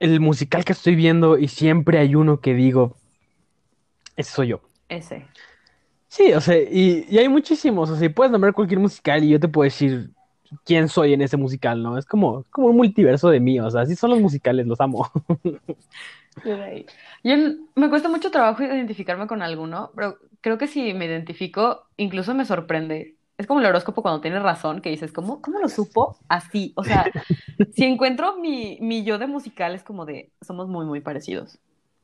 el 0.00 0.20
musical 0.20 0.64
que 0.64 0.72
estoy 0.72 0.94
viendo 0.96 1.38
y 1.38 1.48
siempre 1.48 1.98
hay 1.98 2.14
uno 2.14 2.40
que 2.40 2.54
digo, 2.54 2.96
ese 4.16 4.30
soy 4.32 4.48
yo. 4.48 4.60
Ese. 4.88 5.26
Sí, 6.08 6.32
o 6.32 6.40
sea, 6.40 6.56
y, 6.56 7.06
y 7.08 7.18
hay 7.18 7.28
muchísimos, 7.28 7.90
o 7.90 7.96
sea, 7.96 8.12
puedes 8.14 8.30
nombrar 8.30 8.54
cualquier 8.54 8.78
musical 8.80 9.24
y 9.24 9.30
yo 9.30 9.40
te 9.40 9.48
puedo 9.48 9.64
decir 9.64 10.10
quién 10.64 10.88
soy 10.88 11.12
en 11.12 11.22
ese 11.22 11.36
musical, 11.36 11.82
¿no? 11.82 11.98
Es 11.98 12.06
como, 12.06 12.44
como 12.50 12.68
un 12.68 12.76
multiverso 12.76 13.28
de 13.30 13.40
mí, 13.40 13.58
o 13.60 13.70
sea, 13.70 13.82
así 13.82 13.96
son 13.96 14.10
los 14.10 14.20
musicales, 14.20 14.66
los 14.66 14.80
amo. 14.80 15.10
Yo 17.22 17.36
me 17.74 17.88
cuesta 17.88 18.08
mucho 18.08 18.30
trabajo 18.30 18.62
identificarme 18.62 19.26
con 19.26 19.42
alguno, 19.42 19.90
pero 19.94 20.18
creo 20.40 20.58
que 20.58 20.66
si 20.66 20.92
me 20.94 21.06
identifico, 21.06 21.84
incluso 21.96 22.34
me 22.34 22.44
sorprende. 22.44 23.14
Es 23.38 23.46
como 23.46 23.60
el 23.60 23.66
horóscopo 23.66 24.02
cuando 24.02 24.20
tienes 24.20 24.42
razón, 24.42 24.80
que 24.80 24.90
dices, 24.90 25.12
¿cómo, 25.12 25.40
cómo 25.40 25.58
lo 25.58 25.68
supo? 25.68 26.18
Así. 26.28 26.72
O 26.76 26.84
sea, 26.84 27.04
si 27.74 27.84
encuentro 27.84 28.36
mi, 28.38 28.78
mi 28.80 29.04
yo 29.04 29.18
de 29.18 29.26
musical, 29.26 29.74
es 29.74 29.82
como 29.82 30.06
de, 30.06 30.30
somos 30.40 30.68
muy, 30.68 30.86
muy 30.86 31.00
parecidos. 31.00 31.58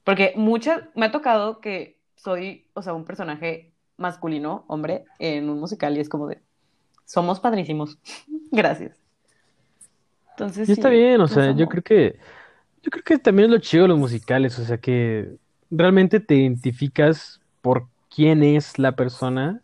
Porque 0.04 0.32
muchas, 0.36 0.82
me 0.94 1.06
ha 1.06 1.12
tocado 1.12 1.60
que 1.60 1.98
soy, 2.16 2.66
o 2.74 2.82
sea, 2.82 2.94
un 2.94 3.04
personaje 3.04 3.72
masculino, 3.96 4.64
hombre, 4.66 5.04
en 5.18 5.50
un 5.50 5.60
musical 5.60 5.96
y 5.96 6.00
es 6.00 6.08
como 6.08 6.26
de, 6.26 6.40
somos 7.10 7.40
padrísimos. 7.40 7.98
Gracias. 8.52 8.96
Entonces, 10.30 10.68
Y 10.68 10.72
está 10.72 10.88
sí, 10.88 10.94
bien, 10.94 11.20
o 11.20 11.28
sea, 11.28 11.54
yo 11.56 11.66
creo 11.66 11.82
que, 11.82 12.18
yo 12.82 12.90
creo 12.90 13.02
que 13.02 13.18
también 13.18 13.46
es 13.46 13.50
lo 13.50 13.58
chido 13.58 13.82
de 13.82 13.88
los 13.88 13.98
musicales, 13.98 14.58
o 14.58 14.64
sea, 14.64 14.78
que 14.78 15.36
realmente 15.70 16.20
te 16.20 16.36
identificas 16.36 17.40
por 17.62 17.88
quién 18.14 18.42
es 18.42 18.78
la 18.78 18.92
persona, 18.92 19.60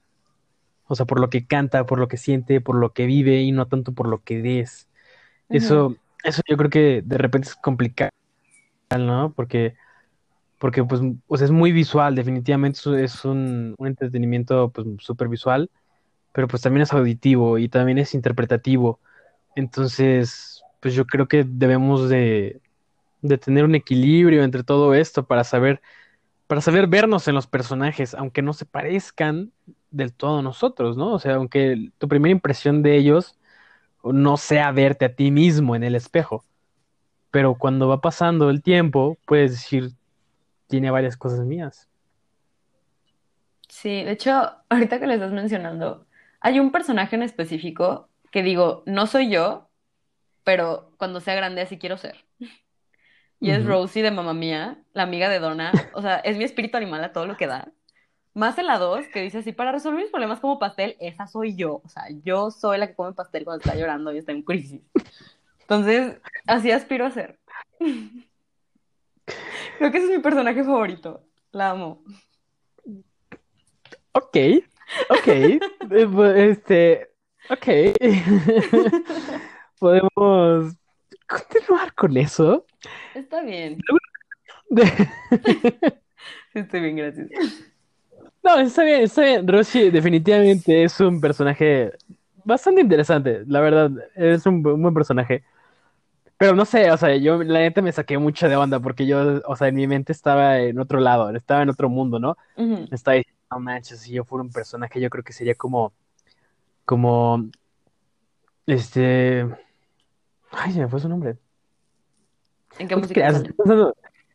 o 0.88 0.96
sea, 0.96 1.06
por 1.06 1.20
lo 1.20 1.30
que 1.30 1.46
canta, 1.46 1.86
por 1.86 1.98
lo 1.98 2.08
que 2.08 2.16
siente, 2.16 2.60
por 2.60 2.76
lo 2.76 2.92
que 2.92 3.06
vive 3.06 3.40
y 3.42 3.52
no 3.52 3.66
tanto 3.66 3.92
por 3.92 4.08
lo 4.08 4.22
que. 4.22 4.40
Ujú. 4.40 5.56
Eso, 5.56 5.96
eso 6.24 6.42
yo 6.48 6.56
creo 6.56 6.70
que 6.70 7.02
de 7.04 7.18
repente 7.18 7.48
es 7.48 7.54
complicado, 7.54 8.10
¿no? 8.98 9.32
Porque, 9.34 9.76
porque 10.58 10.82
pues, 10.84 11.00
o 11.28 11.36
sea, 11.36 11.44
es 11.44 11.52
muy 11.52 11.70
visual, 11.70 12.16
definitivamente 12.16 12.80
es, 12.80 12.86
es 12.86 13.24
un, 13.24 13.74
un 13.78 13.86
entretenimiento 13.86 14.70
pues 14.70 14.86
súper 14.98 15.28
visual, 15.28 15.70
pero 16.36 16.48
pues 16.48 16.62
también 16.62 16.82
es 16.82 16.92
auditivo 16.92 17.56
y 17.56 17.70
también 17.70 17.96
es 17.96 18.12
interpretativo. 18.14 19.00
Entonces, 19.54 20.62
pues 20.80 20.92
yo 20.92 21.06
creo 21.06 21.28
que 21.28 21.46
debemos 21.48 22.10
de, 22.10 22.60
de 23.22 23.38
tener 23.38 23.64
un 23.64 23.74
equilibrio 23.74 24.44
entre 24.44 24.62
todo 24.62 24.92
esto 24.92 25.26
para 25.26 25.44
saber, 25.44 25.80
para 26.46 26.60
saber 26.60 26.88
vernos 26.88 27.26
en 27.26 27.36
los 27.36 27.46
personajes, 27.46 28.14
aunque 28.14 28.42
no 28.42 28.52
se 28.52 28.66
parezcan 28.66 29.50
del 29.90 30.12
todo 30.12 30.40
a 30.40 30.42
nosotros, 30.42 30.98
¿no? 30.98 31.14
O 31.14 31.18
sea, 31.18 31.36
aunque 31.36 31.90
tu 31.96 32.06
primera 32.06 32.32
impresión 32.32 32.82
de 32.82 32.96
ellos 32.98 33.38
no 34.04 34.36
sea 34.36 34.72
verte 34.72 35.06
a 35.06 35.14
ti 35.14 35.30
mismo 35.30 35.74
en 35.74 35.84
el 35.84 35.94
espejo, 35.94 36.44
pero 37.30 37.54
cuando 37.54 37.88
va 37.88 38.02
pasando 38.02 38.50
el 38.50 38.62
tiempo, 38.62 39.16
puedes 39.26 39.52
decir, 39.52 39.92
tiene 40.66 40.90
varias 40.90 41.16
cosas 41.16 41.46
mías. 41.46 41.88
Sí, 43.68 44.04
de 44.04 44.12
hecho, 44.12 44.32
ahorita 44.68 45.00
que 45.00 45.06
le 45.06 45.14
estás 45.14 45.32
mencionando, 45.32 46.06
hay 46.40 46.60
un 46.60 46.70
personaje 46.70 47.16
en 47.16 47.22
específico 47.22 48.08
que 48.30 48.42
digo, 48.42 48.82
no 48.86 49.06
soy 49.06 49.30
yo, 49.30 49.68
pero 50.44 50.92
cuando 50.98 51.20
sea 51.20 51.34
grande 51.34 51.62
así 51.62 51.78
quiero 51.78 51.96
ser. 51.96 52.24
Y 53.40 53.50
es. 53.50 53.64
Rosie 53.66 54.02
de 54.02 54.10
Mamma 54.10 54.34
Mía, 54.34 54.82
la 54.92 55.02
amiga 55.02 55.28
de 55.28 55.38
Donna. 55.38 55.72
O 55.92 56.02
sea, 56.02 56.16
es 56.18 56.36
mi 56.36 56.44
espíritu 56.44 56.76
animal 56.76 57.02
a 57.04 57.12
todo 57.12 57.26
lo 57.26 57.36
que 57.36 57.46
da. 57.46 57.72
Más 58.34 58.58
en 58.58 58.66
la 58.66 58.78
2, 58.78 59.06
que 59.08 59.22
dice 59.22 59.38
así, 59.38 59.52
para 59.52 59.72
resolver 59.72 60.02
mis 60.02 60.10
problemas 60.10 60.40
como 60.40 60.58
pastel, 60.58 60.96
esa 61.00 61.26
soy 61.26 61.56
yo. 61.56 61.80
O 61.84 61.88
sea, 61.88 62.04
yo 62.22 62.50
soy 62.50 62.78
la 62.78 62.86
que 62.86 62.94
come 62.94 63.14
pastel 63.14 63.44
cuando 63.44 63.62
está 63.62 63.74
llorando 63.74 64.12
y 64.12 64.18
está 64.18 64.32
en 64.32 64.42
crisis. 64.42 64.82
Entonces, 65.60 66.20
así 66.46 66.70
aspiro 66.70 67.06
a 67.06 67.10
ser. 67.10 67.38
Creo 69.78 69.90
que 69.90 69.98
ese 69.98 70.06
es 70.06 70.16
mi 70.16 70.22
personaje 70.22 70.62
favorito. 70.64 71.24
La 71.50 71.70
amo. 71.70 72.04
Ok, 74.12 74.36
ok, 75.10 75.28
eh, 75.28 76.50
este, 76.50 77.10
ok. 77.50 77.66
Podemos 79.78 80.74
continuar 81.28 81.94
con 81.94 82.16
eso. 82.16 82.64
Está 83.14 83.42
bien. 83.42 83.78
Estoy 86.54 86.80
bien, 86.80 86.96
gracias. 86.96 87.28
No, 88.42 88.58
está 88.58 88.84
bien, 88.84 89.02
está 89.02 89.22
bien. 89.22 89.46
Roshi 89.46 89.90
definitivamente 89.90 90.84
es 90.84 90.98
un 91.00 91.20
personaje 91.20 91.92
bastante 92.44 92.80
interesante, 92.80 93.42
la 93.46 93.60
verdad, 93.60 93.90
es 94.14 94.46
un, 94.46 94.62
bu- 94.62 94.74
un 94.74 94.82
buen 94.82 94.94
personaje. 94.94 95.42
Pero 96.38 96.54
no 96.54 96.64
sé, 96.64 96.90
o 96.90 96.96
sea, 96.96 97.16
yo 97.16 97.42
la 97.42 97.60
neta 97.60 97.82
me 97.82 97.92
saqué 97.92 98.18
mucho 98.18 98.48
de 98.48 98.56
onda 98.56 98.78
porque 98.80 99.06
yo, 99.06 99.40
o 99.46 99.56
sea, 99.56 99.68
en 99.68 99.74
mi 99.74 99.86
mente 99.86 100.12
estaba 100.12 100.58
en 100.60 100.78
otro 100.78 101.00
lado, 101.00 101.30
estaba 101.34 101.62
en 101.62 101.70
otro 101.70 101.88
mundo, 101.88 102.18
¿no? 102.18 102.36
Ujú. 102.56 102.86
Estaba 102.92 103.16
diciendo, 103.16 103.35
no 103.50 103.60
manches, 103.60 104.00
si 104.00 104.12
yo 104.12 104.24
fuera 104.24 104.42
un 104.42 104.50
personaje, 104.50 105.00
yo 105.00 105.10
creo 105.10 105.24
que 105.24 105.32
sería 105.32 105.54
como, 105.54 105.92
como, 106.84 107.48
este, 108.66 109.46
ay, 110.50 110.72
se 110.72 110.80
me 110.80 110.88
fue 110.88 111.00
su 111.00 111.08
nombre. 111.08 111.38
¿En 112.78 112.88
qué 112.88 112.96
música 112.96 113.26
Es 113.28 113.42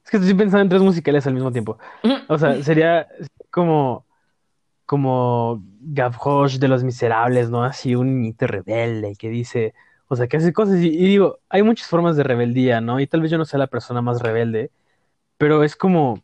que 0.09 0.17
estoy 0.17 0.33
pensando 0.33 0.61
en 0.61 0.69
tres 0.69 0.81
musicales 0.81 1.27
al 1.27 1.33
mismo 1.33 1.51
tiempo. 1.51 1.77
O 2.27 2.37
sea, 2.37 2.61
sería 2.63 3.07
como, 3.51 4.05
como 4.85 5.61
Gavroche 5.79 6.57
de 6.57 6.67
Los 6.67 6.83
Miserables, 6.83 7.49
¿no? 7.49 7.63
Así 7.63 7.95
un 7.95 8.21
niñito 8.21 8.47
rebelde 8.47 9.15
que 9.15 9.29
dice, 9.29 9.73
o 10.07 10.15
sea, 10.15 10.27
que 10.27 10.37
hace 10.37 10.53
cosas. 10.53 10.79
Y, 10.79 10.87
y 10.87 11.05
digo, 11.05 11.39
hay 11.49 11.61
muchas 11.63 11.87
formas 11.87 12.15
de 12.15 12.23
rebeldía, 12.23 12.81
¿no? 12.81 12.99
Y 12.99 13.07
tal 13.07 13.21
vez 13.21 13.29
yo 13.29 13.37
no 13.37 13.45
sea 13.45 13.59
la 13.59 13.67
persona 13.67 14.01
más 14.01 14.21
rebelde, 14.21 14.71
pero 15.37 15.63
es 15.63 15.75
como, 15.75 16.23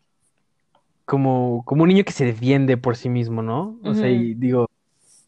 como, 1.07 1.63
como 1.65 1.83
un 1.83 1.89
niño 1.89 2.03
que 2.05 2.11
se 2.13 2.25
defiende 2.25 2.77
por 2.77 2.97
sí 2.97 3.09
mismo, 3.09 3.41
¿no? 3.41 3.79
O 3.83 3.95
sea, 3.95 4.09
y 4.09 4.35
digo, 4.35 4.69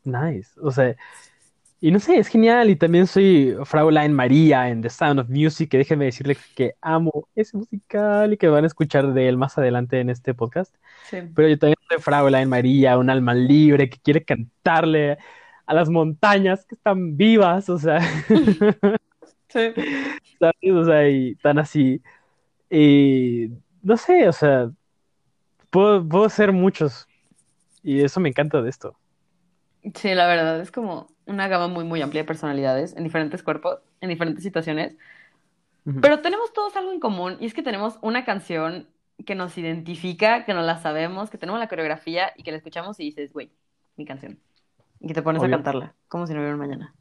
nice. 0.05 0.51
O 0.61 0.71
sea, 0.71 0.95
y 1.81 1.91
no 1.91 1.99
sé, 1.99 2.17
es 2.19 2.27
genial. 2.27 2.69
Y 2.69 2.75
también 2.75 3.07
soy 3.07 3.55
Fraulein 3.65 4.13
María 4.13 4.69
en 4.69 4.81
The 4.81 4.89
Sound 4.89 5.19
of 5.21 5.29
Music, 5.29 5.69
que 5.71 5.77
déjenme 5.79 6.05
decirle 6.05 6.37
que 6.55 6.75
amo 6.81 7.29
ese 7.35 7.57
musical 7.57 8.33
y 8.33 8.37
que 8.37 8.49
van 8.49 8.65
a 8.65 8.67
escuchar 8.67 9.13
de 9.13 9.29
él 9.29 9.37
más 9.37 9.57
adelante 9.57 9.99
en 10.01 10.09
este 10.09 10.33
podcast. 10.33 10.75
Sí. 11.09 11.19
Pero 11.35 11.47
yo 11.49 11.57
también 11.59 11.77
soy 11.89 11.99
Fraulein 11.99 12.49
María, 12.49 12.97
un 12.97 13.09
alma 13.09 13.33
libre 13.33 13.89
que 13.89 13.99
quiere 13.99 14.25
cantarle 14.25 15.17
a 15.65 15.73
las 15.73 15.89
montañas 15.89 16.65
que 16.65 16.75
están 16.75 17.17
vivas, 17.17 17.69
o 17.69 17.77
sea, 17.79 17.99
Sí. 19.49 19.59
¿sabes? 20.39 20.73
O 20.73 20.85
sea, 20.85 21.09
y 21.09 21.35
tan 21.35 21.59
así. 21.59 22.01
Y 22.69 23.49
no 23.81 23.97
sé, 23.97 24.27
o 24.27 24.33
sea, 24.33 24.71
puedo, 25.69 26.07
puedo 26.07 26.29
ser 26.29 26.51
muchos. 26.51 27.07
Y 27.83 28.01
eso 28.01 28.19
me 28.19 28.29
encanta 28.29 28.61
de 28.61 28.69
esto. 28.69 28.97
Sí, 29.95 30.13
la 30.13 30.27
verdad 30.27 30.59
es 30.59 30.71
como 30.71 31.07
una 31.25 31.47
gama 31.47 31.67
muy, 31.67 31.85
muy 31.85 32.01
amplia 32.01 32.23
de 32.23 32.27
personalidades 32.27 32.95
en 32.95 33.03
diferentes 33.03 33.43
cuerpos, 33.43 33.79
en 34.01 34.09
diferentes 34.09 34.43
situaciones. 34.43 34.97
Pero 36.01 36.21
tenemos 36.21 36.53
todos 36.53 36.75
algo 36.75 36.91
en 36.91 36.99
común 36.99 37.37
y 37.39 37.45
es 37.45 37.53
que 37.53 37.63
tenemos 37.63 37.97
una 38.01 38.23
canción 38.23 38.87
que 39.25 39.35
nos 39.35 39.57
identifica, 39.57 40.45
que 40.45 40.53
no 40.53 40.61
la 40.61 40.77
sabemos, 40.77 41.29
que 41.29 41.37
tenemos 41.37 41.59
la 41.59 41.67
coreografía 41.67 42.31
y 42.37 42.43
que 42.43 42.51
la 42.51 42.57
escuchamos 42.57 42.99
y 42.99 43.05
dices, 43.05 43.33
güey, 43.33 43.51
mi 43.97 44.05
canción. 44.05 44.39
Y 44.99 45.07
que 45.07 45.13
te 45.13 45.21
pones 45.21 45.41
a 45.41 45.49
cantarla, 45.49 45.95
como 46.07 46.27
si 46.27 46.33
no 46.33 46.39
hubiera 46.39 46.53
un 46.53 46.59
mañana. 46.59 46.93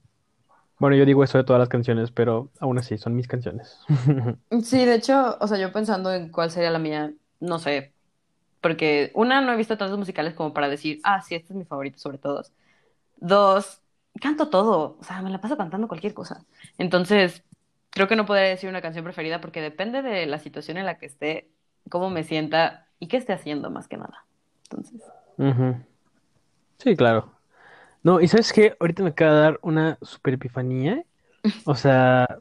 Bueno, 0.79 0.97
yo 0.97 1.05
digo 1.05 1.25
eso 1.25 1.39
de 1.39 1.45
todas 1.45 1.61
las 1.61 1.69
canciones, 1.69 2.12
pero 2.12 2.51
aún 2.61 2.79
así 2.79 2.99
son 2.99 3.14
mis 3.14 3.29
canciones. 3.29 3.79
Sí, 4.62 4.85
de 4.85 4.95
hecho, 4.95 5.37
o 5.41 5.47
sea, 5.47 5.59
yo 5.59 5.73
pensando 5.73 6.12
en 6.12 6.31
cuál 6.31 6.51
sería 6.51 6.71
la 6.71 6.79
mía, 6.79 7.12
no 7.41 7.59
sé, 7.59 7.93
porque 8.61 9.11
una, 9.15 9.41
no 9.41 9.53
he 9.53 9.57
visto 9.57 9.79
tantos 9.79 9.99
musicales 9.99 10.35
como 10.35 10.53
para 10.53 10.69
decir, 10.69 11.01
ah, 11.05 11.21
sí, 11.23 11.35
este 11.35 11.53
es 11.53 11.57
mi 11.57 11.65
favorito 11.65 11.99
sobre 11.99 12.19
todos. 12.19 12.53
Dos, 13.17 13.81
canto 14.21 14.49
todo, 14.49 14.97
o 15.01 15.05
sea, 15.05 15.23
me 15.23 15.31
la 15.31 15.41
paso 15.41 15.57
cantando 15.57 15.89
cualquier 15.89 16.15
cosa. 16.15 16.45
Entonces, 16.79 17.45
creo 17.91 18.09
que 18.09 18.17
no 18.17 18.27
podría 18.27 18.49
decir 18.49 18.69
una 18.69 18.83
canción 18.83 19.05
preferida 19.05 19.41
porque 19.41 19.61
depende 19.61 20.03
de 20.03 20.27
la 20.27 20.39
situación 20.39 20.77
en 20.77 20.87
la 20.87 20.99
que 20.99 21.07
esté, 21.07 21.51
cómo 21.89 22.11
me 22.11 22.25
sienta 22.25 22.87
y 22.99 23.09
qué 23.09 23.17
esté 23.17 23.33
haciendo 23.33 23.71
más 23.71 23.89
que 23.89 23.97
nada. 23.97 24.27
Entonces. 24.65 25.03
Sí, 26.79 26.97
claro. 26.97 27.33
No, 28.03 28.21
y 28.21 28.29
sabes 28.29 28.53
qué, 28.53 28.77
ahorita 28.81 29.03
me 29.03 29.11
acaba 29.11 29.35
de 29.35 29.41
dar 29.41 29.59
una 29.63 29.99
super 30.03 30.35
epifanía. 30.35 31.05
O 31.65 31.75
sea, 31.75 32.39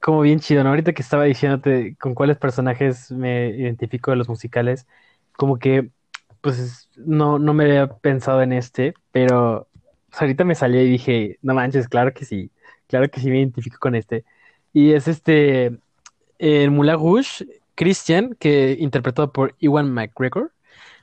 como 0.00 0.20
bien 0.22 0.40
chido, 0.40 0.62
¿no? 0.62 0.70
Ahorita 0.70 0.92
que 0.92 1.02
estaba 1.02 1.24
diciéndote 1.24 1.96
con 1.96 2.14
cuáles 2.14 2.38
personajes 2.38 3.10
me 3.10 3.50
identifico 3.50 4.10
de 4.10 4.16
los 4.16 4.28
musicales, 4.28 4.86
como 5.40 5.58
que, 5.58 5.90
pues, 6.42 6.90
no, 6.96 7.38
no 7.38 7.54
me 7.54 7.64
había 7.64 7.88
pensado 7.88 8.42
en 8.42 8.52
este, 8.52 8.94
pero 9.12 9.68
sea, 10.12 10.20
ahorita 10.22 10.44
me 10.44 10.54
salió 10.54 10.82
y 10.82 10.90
dije, 10.90 11.38
no 11.42 11.54
manches, 11.54 11.88
claro 11.88 12.12
que 12.14 12.24
sí, 12.24 12.50
claro 12.86 13.10
que 13.10 13.20
sí 13.20 13.30
me 13.30 13.38
identifico 13.38 13.78
con 13.80 13.94
este. 13.94 14.24
Y 14.72 14.92
es 14.92 15.08
este, 15.08 15.78
el 16.38 16.70
Moulin 16.70 16.94
Rouge, 16.96 17.46
Christian, 17.74 18.34
que 18.38 18.76
interpretado 18.80 19.32
por 19.32 19.56
Ewan 19.60 19.92
McGregor. 19.92 20.52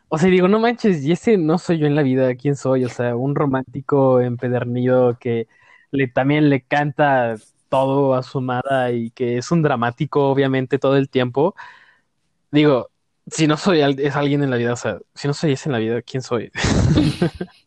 O 0.09 0.17
sea, 0.17 0.29
digo, 0.29 0.47
no 0.47 0.59
manches, 0.59 1.03
y 1.05 1.11
ese 1.13 1.37
no 1.37 1.57
soy 1.57 1.79
yo 1.79 1.87
en 1.87 1.95
la 1.95 2.03
vida, 2.03 2.35
¿quién 2.35 2.55
soy? 2.55 2.85
O 2.85 2.89
sea, 2.89 3.15
un 3.15 3.35
romántico 3.35 4.21
empedernido 4.21 5.17
que 5.19 5.47
le, 5.91 6.07
también 6.07 6.49
le 6.49 6.61
canta 6.63 7.35
todo 7.69 8.15
a 8.15 8.23
su 8.23 8.39
amada 8.39 8.91
y 8.93 9.11
que 9.11 9.37
es 9.37 9.51
un 9.51 9.63
dramático, 9.63 10.29
obviamente, 10.29 10.79
todo 10.79 10.97
el 10.97 11.09
tiempo. 11.09 11.55
Digo, 12.51 12.89
si 13.29 13.47
no 13.47 13.57
soy 13.57 13.81
al- 13.81 13.99
es 13.99 14.15
alguien 14.15 14.43
en 14.43 14.49
la 14.49 14.57
vida, 14.57 14.73
o 14.73 14.75
sea, 14.75 14.99
si 15.15 15.27
no 15.27 15.33
soy 15.33 15.53
ese 15.53 15.69
en 15.69 15.73
la 15.73 15.79
vida, 15.79 16.01
¿quién 16.01 16.21
soy? 16.23 16.51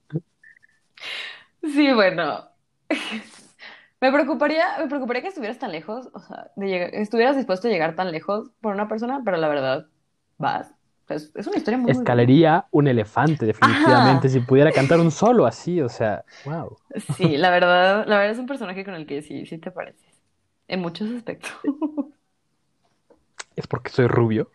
sí, 1.63 1.93
bueno, 1.93 2.49
me 4.01 4.13
preocuparía, 4.13 4.79
me 4.79 4.89
preocuparía 4.89 5.23
que 5.23 5.29
estuvieras 5.29 5.59
tan 5.59 5.73
lejos, 5.73 6.09
o 6.15 6.21
sea, 6.21 6.51
de 6.57 6.67
llegar, 6.69 6.95
estuvieras 6.95 7.37
dispuesto 7.37 7.69
a 7.69 7.71
llegar 7.71 7.95
tan 7.97 8.11
lejos 8.13 8.51
por 8.61 8.75
una 8.75 8.89
persona, 8.89 9.23
pero 9.25 9.37
la 9.37 9.49
verdad, 9.49 9.87
vas. 10.39 10.75
Es, 11.09 11.33
es 11.35 11.47
una 11.47 11.57
historia 11.57 11.79
muy. 11.79 11.93
Escalaría 11.97 12.67
un 12.71 12.89
elefante, 12.89 13.45
definitivamente, 13.47 14.29
si 14.29 14.41
pudiera 14.41 14.73
cantar 14.73 15.01
un 15.01 15.11
solo 15.11 15.47
así, 15.47 15.81
o 15.81 15.89
sea, 15.89 16.25
wow. 16.45 16.79
Sí, 16.97 17.37
la 17.37 17.51
verdad, 17.51 18.07
la 18.07 18.19
verdad 18.19 18.33
es 18.33 18.39
un 18.39 18.47
personaje 18.47 18.85
con 18.85 18.95
el 18.95 19.07
que 19.07 19.23
sí, 19.23 19.47
sí 19.47 19.59
te 19.59 19.71
pareces. 19.71 20.23
En 20.69 20.81
muchos 20.81 21.11
aspectos. 21.11 21.53
Es 23.55 23.67
porque 23.69 23.91
soy 23.91 24.09
rubio. 24.09 24.51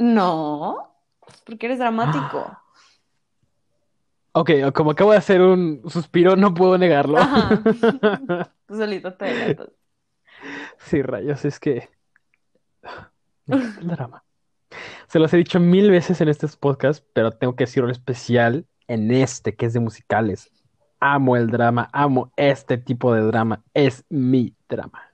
No, 0.00 0.94
porque 1.44 1.66
eres 1.66 1.78
dramático. 1.78 2.58
Ok, 4.32 4.50
como 4.74 4.92
acabo 4.92 5.12
de 5.12 5.18
hacer 5.18 5.42
un 5.42 5.82
suspiro, 5.90 6.36
no 6.36 6.54
puedo 6.54 6.78
negarlo. 6.78 7.18
Ajá. 7.18 7.62
Tú 8.66 8.76
solito 8.76 9.12
te 9.12 9.26
delatas. 9.26 9.68
Sí, 10.78 11.02
rayos, 11.02 11.44
es 11.44 11.60
que... 11.60 11.90
Encanta 13.46 13.80
el 13.80 13.88
drama. 13.88 14.24
Se 15.06 15.18
los 15.18 15.34
he 15.34 15.36
dicho 15.36 15.60
mil 15.60 15.90
veces 15.90 16.18
en 16.22 16.30
estos 16.30 16.56
podcasts, 16.56 17.06
pero 17.12 17.32
tengo 17.32 17.54
que 17.54 17.64
decirlo 17.64 17.90
especial 17.90 18.64
en 18.88 19.10
este, 19.10 19.54
que 19.54 19.66
es 19.66 19.74
de 19.74 19.80
musicales. 19.80 20.50
Amo 20.98 21.36
el 21.36 21.48
drama, 21.48 21.90
amo 21.92 22.32
este 22.36 22.78
tipo 22.78 23.12
de 23.12 23.20
drama. 23.20 23.62
Es 23.74 24.02
mi 24.08 24.56
drama. 24.66 25.12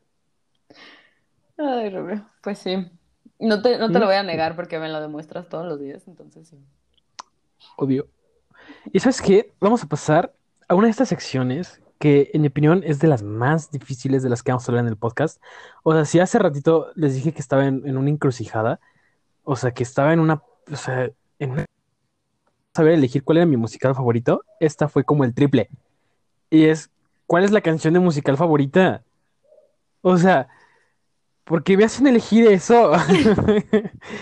Ay, 1.59 1.91
Rubio, 1.91 2.25
pues 2.41 2.61
sí. 2.61 2.89
No 3.39 3.61
te, 3.63 3.79
no 3.79 3.91
te 3.91 3.99
lo 3.99 4.07
voy 4.07 4.15
a 4.15 4.23
negar 4.23 4.57
porque 4.57 4.79
me 4.79 4.89
lo 4.89 5.01
demuestras 5.01 5.49
todos 5.49 5.67
los 5.67 5.79
días, 5.79 6.07
entonces 6.09 6.49
sí. 6.49 6.59
Obvio. 7.77 8.09
¿Y 8.93 9.01
sabes 9.01 9.21
qué? 9.21 9.53
Vamos 9.61 9.83
a 9.83 9.87
pasar 9.87 10.33
a 10.69 10.75
una 10.75 10.87
de 10.87 10.91
estas 10.91 11.09
secciones 11.09 11.81
que, 11.99 12.31
en 12.33 12.43
mi 12.43 12.49
opinión, 12.49 12.83
es 12.85 12.99
de 12.99 13.09
las 13.09 13.23
más 13.23 13.71
difíciles 13.71 14.23
de 14.23 14.31
las 14.31 14.43
que 14.43 14.53
vamos 14.53 14.69
a 14.69 14.73
hablar 14.73 14.85
en 14.85 14.89
el 14.89 14.97
podcast. 14.97 15.41
O 15.83 15.93
sea, 15.93 16.05
si 16.05 16.19
hace 16.21 16.39
ratito 16.39 16.93
les 16.95 17.15
dije 17.15 17.33
que 17.33 17.41
estaba 17.41 17.67
en, 17.67 17.87
en 17.87 17.97
una 17.97 18.11
encrucijada, 18.11 18.81
o 19.45 19.57
sea, 19.57 19.73
que 19.73 19.83
estaba 19.83 20.13
en 20.13 20.21
una, 20.21 20.43
o 20.71 20.77
sea, 20.77 21.11
en 21.39 21.51
una... 21.51 21.67
saber 22.75 22.95
elegir 22.95 23.23
cuál 23.23 23.39
era 23.39 23.47
mi 23.47 23.57
musical 23.57 23.95
favorito, 23.95 24.45
esta 24.61 24.89
fue 24.89 25.05
como 25.05 25.25
el 25.25 25.35
triple. 25.35 25.69
Y 26.51 26.65
es, 26.65 26.91
¿cuál 27.27 27.45
es 27.45 27.51
la 27.51 27.61
canción 27.61 27.95
de 27.95 28.01
musical 28.01 28.37
favorita? 28.37 29.03
O 30.03 30.17
sea, 30.17 30.49
¿por 31.47 31.65
qué 31.65 31.77
me 31.79 31.85
hacen 31.87 32.09
elegir 32.09 32.47
eso? 32.49 32.93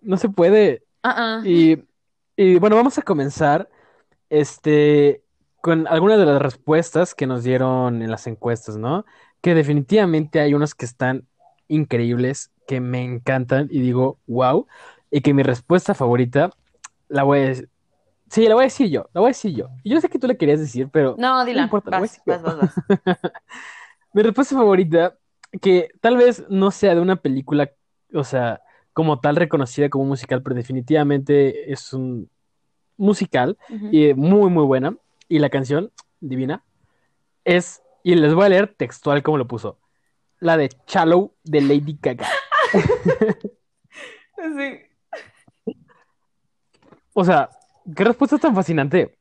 No 0.00 0.16
se 0.16 0.28
puede. 0.28 0.84
Ah. 1.02 1.40
Y, 1.44 1.78
y, 2.36 2.58
bueno, 2.58 2.76
vamos 2.76 2.98
a 2.98 3.02
comenzar 3.02 3.68
este, 4.30 5.22
con 5.62 5.86
algunas 5.88 6.18
de 6.18 6.26
las 6.26 6.42
respuestas 6.42 7.14
que 7.14 7.26
nos 7.26 7.44
dieron 7.44 8.02
en 8.02 8.10
las 8.10 8.26
encuestas, 8.28 8.76
¿no? 8.76 9.04
Que 9.42 9.54
definitivamente 9.54 10.40
hay 10.40 10.54
unas 10.54 10.74
que 10.74 10.86
están 10.86 11.26
increíbles, 11.68 12.52
que 12.68 12.80
me 12.80 13.04
encantan 13.04 13.68
y 13.70 13.80
digo, 13.80 14.20
wow, 14.26 14.66
y 15.10 15.22
que 15.22 15.34
mi 15.34 15.42
respuesta 15.42 15.94
favorita 15.94 16.50
la 17.08 17.24
voy 17.24 17.40
a 17.40 17.42
decir. 17.48 17.70
Sí, 18.30 18.46
la 18.48 18.54
voy 18.54 18.62
a 18.64 18.66
decir 18.66 18.88
yo, 18.90 19.08
la 19.14 19.20
voy 19.22 19.28
a 19.28 19.30
decir 19.32 19.54
yo. 19.54 19.68
Y 19.84 19.90
yo 19.90 20.00
sé 20.00 20.08
que 20.08 20.18
tú 20.18 20.26
la 20.28 20.34
querías 20.36 20.60
decir, 20.60 20.88
pero 20.92 21.16
No, 21.18 21.44
dila. 21.44 21.62
importa, 21.64 21.90
la 21.90 21.98
voy 21.98 22.06
a 22.06 22.08
Vas, 22.08 22.10
decir 22.10 22.24
yo. 22.26 22.34
vas, 22.34 22.42
vas, 22.42 22.56
vas. 22.58 22.82
Mi 24.12 24.22
respuesta 24.22 24.54
favorita, 24.56 25.16
que 25.60 25.88
tal 26.00 26.16
vez 26.16 26.44
no 26.48 26.70
sea 26.70 26.94
de 26.94 27.00
una 27.00 27.16
película, 27.16 27.70
o 28.14 28.24
sea, 28.24 28.62
como 28.92 29.20
tal 29.20 29.36
reconocida 29.36 29.88
como 29.88 30.04
musical, 30.04 30.42
pero 30.42 30.56
definitivamente 30.56 31.72
es 31.72 31.92
un 31.92 32.30
musical 32.96 33.58
y 33.90 34.14
muy, 34.14 34.50
muy 34.50 34.64
buena. 34.64 34.96
Y 35.28 35.38
la 35.38 35.50
canción, 35.50 35.90
divina, 36.20 36.62
es, 37.44 37.82
y 38.02 38.14
les 38.14 38.34
voy 38.34 38.46
a 38.46 38.48
leer 38.50 38.74
textual 38.76 39.22
como 39.22 39.38
lo 39.38 39.48
puso, 39.48 39.78
la 40.40 40.56
de 40.56 40.70
Shallow 40.86 41.32
de 41.44 41.60
Lady 41.60 41.98
Gaga. 42.00 42.28
Sí. 44.56 44.80
O 47.12 47.24
sea, 47.24 47.48
qué 47.94 48.02
respuesta 48.02 48.38
tan 48.38 48.54
fascinante. 48.54 49.16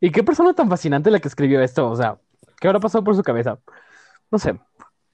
Y 0.00 0.10
qué 0.10 0.22
persona 0.22 0.52
tan 0.54 0.68
fascinante 0.68 1.10
la 1.10 1.18
que 1.18 1.28
escribió 1.28 1.62
esto. 1.62 1.88
O 1.90 1.96
sea, 1.96 2.18
¿qué 2.60 2.68
habrá 2.68 2.80
pasado 2.80 3.02
por 3.04 3.14
su 3.16 3.22
cabeza? 3.22 3.58
No 4.30 4.38
sé. 4.38 4.58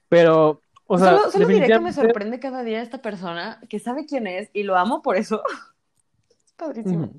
Pero, 0.09 0.61
o 0.85 0.97
sea, 0.97 1.17
solo, 1.17 1.31
solo 1.31 1.47
diré 1.47 1.67
que 1.67 1.79
me 1.79 1.93
sorprende 1.93 2.39
cada 2.39 2.63
día 2.63 2.81
esta 2.81 3.01
persona 3.01 3.59
que 3.69 3.79
sabe 3.79 4.05
quién 4.05 4.27
es 4.27 4.49
y 4.53 4.63
lo 4.63 4.77
amo 4.77 5.01
por 5.01 5.17
eso. 5.17 5.41
Es 6.45 6.53
padrísimo. 6.53 7.11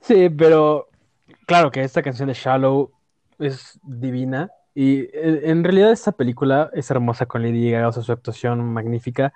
Sí, 0.00 0.30
pero 0.30 0.88
claro 1.46 1.70
que 1.70 1.82
esta 1.82 2.02
canción 2.02 2.28
de 2.28 2.34
Shallow 2.34 2.90
es 3.38 3.78
divina 3.82 4.50
y 4.74 5.08
en 5.12 5.64
realidad 5.64 5.90
esta 5.90 6.12
película 6.12 6.70
es 6.72 6.90
hermosa 6.90 7.26
con 7.26 7.42
Lady 7.42 7.70
Gaga, 7.70 7.88
o 7.88 7.92
sea, 7.92 8.02
su 8.02 8.12
actuación 8.12 8.64
magnífica. 8.72 9.32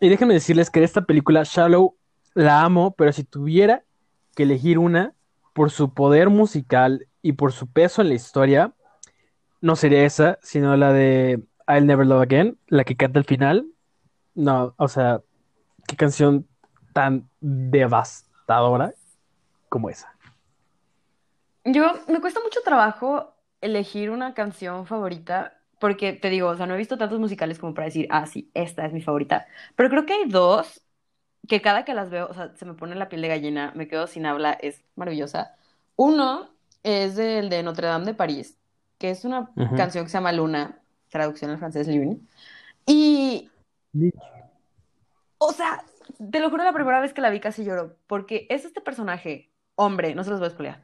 Y 0.00 0.08
déjenme 0.08 0.34
decirles 0.34 0.70
que 0.70 0.84
esta 0.84 1.02
película, 1.02 1.42
Shallow, 1.44 1.96
la 2.34 2.62
amo, 2.62 2.94
pero 2.96 3.12
si 3.12 3.24
tuviera 3.24 3.82
que 4.36 4.44
elegir 4.44 4.78
una 4.78 5.14
por 5.54 5.70
su 5.70 5.92
poder 5.92 6.30
musical 6.30 7.08
y 7.22 7.32
por 7.32 7.52
su 7.52 7.66
peso 7.66 8.02
en 8.02 8.08
la 8.08 8.14
historia, 8.14 8.72
no 9.60 9.76
sería 9.76 10.04
esa, 10.04 10.38
sino 10.42 10.76
la 10.76 10.92
de 10.92 11.42
I'll 11.66 11.86
Never 11.86 12.06
Love 12.06 12.22
Again, 12.22 12.58
la 12.68 12.84
que 12.84 12.96
canta 12.96 13.18
al 13.18 13.24
final. 13.24 13.66
No, 14.34 14.74
o 14.76 14.88
sea, 14.88 15.20
qué 15.86 15.96
canción 15.96 16.46
tan 16.92 17.28
devastadora 17.40 18.94
como 19.68 19.90
esa. 19.90 20.14
Yo 21.64 21.92
me 22.08 22.20
cuesta 22.20 22.40
mucho 22.42 22.60
trabajo 22.64 23.34
elegir 23.60 24.10
una 24.10 24.34
canción 24.34 24.86
favorita 24.86 25.58
porque 25.78 26.12
te 26.12 26.30
digo, 26.30 26.48
o 26.48 26.56
sea, 26.56 26.66
no 26.66 26.74
he 26.74 26.78
visto 26.78 26.98
tantos 26.98 27.20
musicales 27.20 27.58
como 27.58 27.74
para 27.74 27.86
decir, 27.86 28.08
ah, 28.10 28.26
sí, 28.26 28.50
esta 28.54 28.84
es 28.86 28.92
mi 28.92 29.00
favorita. 29.00 29.46
Pero 29.76 29.90
creo 29.90 30.06
que 30.06 30.14
hay 30.14 30.28
dos 30.28 30.82
que 31.48 31.62
cada 31.62 31.84
que 31.84 31.94
las 31.94 32.10
veo, 32.10 32.28
o 32.28 32.34
sea, 32.34 32.54
se 32.56 32.64
me 32.64 32.74
pone 32.74 32.94
la 32.94 33.08
piel 33.08 33.22
de 33.22 33.28
gallina, 33.28 33.72
me 33.74 33.88
quedo 33.88 34.06
sin 34.06 34.26
habla, 34.26 34.52
es 34.52 34.84
maravillosa. 34.96 35.56
Uno 35.96 36.50
es 36.82 37.18
el 37.18 37.48
de 37.48 37.62
Notre 37.62 37.86
Dame 37.88 38.06
de 38.06 38.14
París, 38.14 38.57
que 38.98 39.10
es 39.10 39.24
una 39.24 39.50
canción 39.76 40.04
que 40.04 40.10
se 40.10 40.18
llama 40.18 40.32
Luna, 40.32 40.80
traducción 41.08 41.50
al 41.50 41.58
francés 41.58 41.88
Lune. 41.88 42.20
Y, 42.86 43.50
o 45.38 45.52
sea, 45.52 45.84
te 46.30 46.40
lo 46.40 46.50
juro, 46.50 46.64
la 46.64 46.72
primera 46.72 47.00
vez 47.00 47.12
que 47.12 47.20
la 47.20 47.30
vi 47.30 47.40
casi 47.40 47.64
lloro, 47.64 47.96
porque 48.06 48.46
es 48.50 48.64
este 48.64 48.80
personaje, 48.80 49.50
hombre, 49.76 50.14
no 50.14 50.24
se 50.24 50.30
los 50.30 50.40
voy 50.40 50.48
a 50.48 50.50
spoilear, 50.50 50.82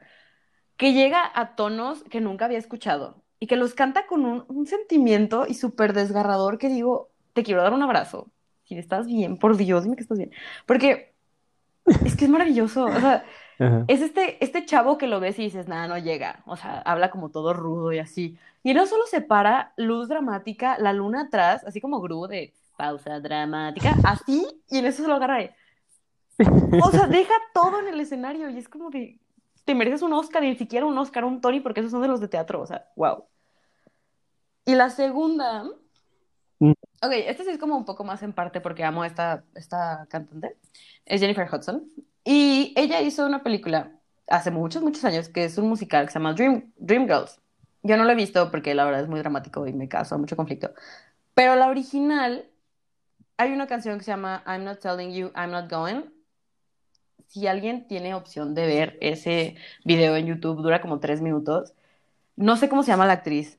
que 0.77 0.93
llega 0.93 1.31
a 1.35 1.57
tonos 1.57 2.05
que 2.05 2.21
nunca 2.21 2.45
había 2.47 2.59
escuchado 2.59 3.23
y 3.41 3.47
que 3.47 3.57
los 3.57 3.75
canta 3.75 4.07
con 4.07 4.25
un, 4.25 4.45
un 4.49 4.67
sentimiento 4.67 5.47
y 5.49 5.55
súper 5.55 5.93
desgarrador 5.93 6.59
que 6.59 6.69
digo, 6.69 7.11
te 7.33 7.43
quiero 7.43 7.63
dar 7.63 7.73
un 7.73 7.83
abrazo. 7.83 8.31
Si 8.65 8.79
estás 8.79 9.07
bien, 9.07 9.37
por 9.39 9.57
Dios, 9.57 9.85
dime 9.85 9.97
que 9.97 10.03
estás 10.03 10.19
bien. 10.19 10.31
Porque 10.67 11.15
es 12.05 12.17
que 12.17 12.25
es 12.25 12.31
maravilloso. 12.31 12.87
O 12.87 13.01
sea, 13.01 13.25
Ajá. 13.59 13.85
es 13.89 14.01
este, 14.01 14.43
este 14.45 14.65
chavo 14.67 14.99
que 14.99 15.07
lo 15.07 15.21
ves 15.21 15.39
y 15.39 15.43
dices, 15.43 15.69
nada, 15.69 15.87
no 15.89 15.97
llega. 15.99 16.43
O 16.47 16.57
sea, 16.57 16.81
habla 16.81 17.11
como 17.11 17.31
todo 17.31 17.53
rudo 17.53 17.93
y 17.93 17.99
así. 17.99 18.37
Y 18.63 18.75
no 18.75 18.87
solo 18.87 19.05
se 19.07 19.21
para, 19.21 19.73
luz 19.77 20.09
dramática, 20.09 20.77
la 20.79 20.93
luna 20.93 21.23
atrás, 21.23 21.63
así 21.67 21.81
como 21.81 22.01
Gru 22.01 22.27
de 22.27 22.53
pausa 22.77 23.21
dramática, 23.21 23.95
así, 24.05 24.45
y 24.71 24.79
en 24.79 24.87
eso 24.87 25.03
se 25.03 25.09
lo 25.09 25.15
agarra. 25.15 25.39
de- 25.39 25.55
O 26.83 26.91
sea, 26.91 27.07
deja 27.07 27.35
todo 27.53 27.79
en 27.81 27.89
el 27.89 28.01
escenario 28.01 28.51
y 28.51 28.59
es 28.59 28.69
como 28.69 28.91
de, 28.91 29.21
te 29.65 29.75
mereces 29.75 30.03
un 30.03 30.13
Oscar 30.13 30.43
y 30.43 30.49
ni 30.49 30.57
siquiera 30.57 30.85
un 30.87 30.99
Oscar, 30.99 31.25
un 31.25 31.41
Tony, 31.41 31.61
porque 31.61 31.81
esos 31.81 31.93
son 31.93 32.03
de 32.03 32.09
los 32.09 32.21
de 32.21 32.29
teatro. 32.29 32.61
O 32.61 32.67
sea, 32.67 32.89
wow. 32.97 33.25
Y 34.67 34.75
la 34.75 34.91
segunda, 34.91 35.65
Mm. 36.61 36.71
ok, 37.03 37.13
esta 37.27 37.43
sí 37.45 37.51
es 37.51 37.59
como 37.59 37.77
un 37.77 37.85
poco 37.85 38.05
más 38.05 38.23
en 38.23 38.33
parte 38.33 38.61
porque 38.61 38.85
amo 38.85 39.03
a 39.03 39.07
esta, 39.07 39.45
esta 39.55 40.07
cantante, 40.09 40.57
es 41.05 41.21
Jennifer 41.21 41.49
Hudson. 41.53 41.85
Y 42.25 42.73
ella 42.77 43.01
hizo 43.03 43.27
una 43.27 43.43
película 43.43 43.93
hace 44.29 44.51
muchos, 44.51 44.83
muchos 44.83 45.05
años 45.05 45.29
que 45.29 45.45
es 45.45 45.59
un 45.59 45.69
musical 45.69 46.07
que 46.07 46.13
se 46.13 46.19
llama 46.19 46.33
Dream, 46.33 46.73
Dreamgirls. 46.77 47.41
Yo 47.83 47.97
no 47.97 48.05
lo 48.05 48.13
he 48.13 48.15
visto 48.15 48.51
porque 48.51 48.75
la 48.75 48.85
verdad 48.85 49.03
es 49.03 49.09
muy 49.09 49.21
dramático 49.21 49.67
y 49.67 49.73
me 49.73 49.89
causa 49.89 50.17
mucho 50.17 50.37
conflicto. 50.37 50.73
Pero 51.35 51.57
la 51.57 51.69
original, 51.69 52.49
hay 53.37 53.53
una 53.53 53.67
canción 53.67 53.99
que 53.99 54.05
se 54.05 54.11
llama 54.13 54.43
I'm 54.47 54.65
Not 54.65 54.81
Telling 54.81 55.13
You, 55.13 55.33
I'm 55.37 55.51
Not 55.51 55.71
Going. 55.71 56.05
Si 57.27 57.47
alguien 57.47 57.87
tiene 57.89 58.15
opción 58.15 58.55
de 58.55 58.67
ver 58.67 58.99
ese 59.01 59.57
video 59.85 60.17
en 60.17 60.27
YouTube, 60.27 60.63
dura 60.63 60.81
como 60.81 61.01
tres 61.01 61.21
minutos. 61.21 61.75
No 62.37 62.57
sé 62.57 62.69
cómo 62.69 62.83
se 62.83 62.93
llama 62.93 63.07
la 63.07 63.15
actriz, 63.15 63.59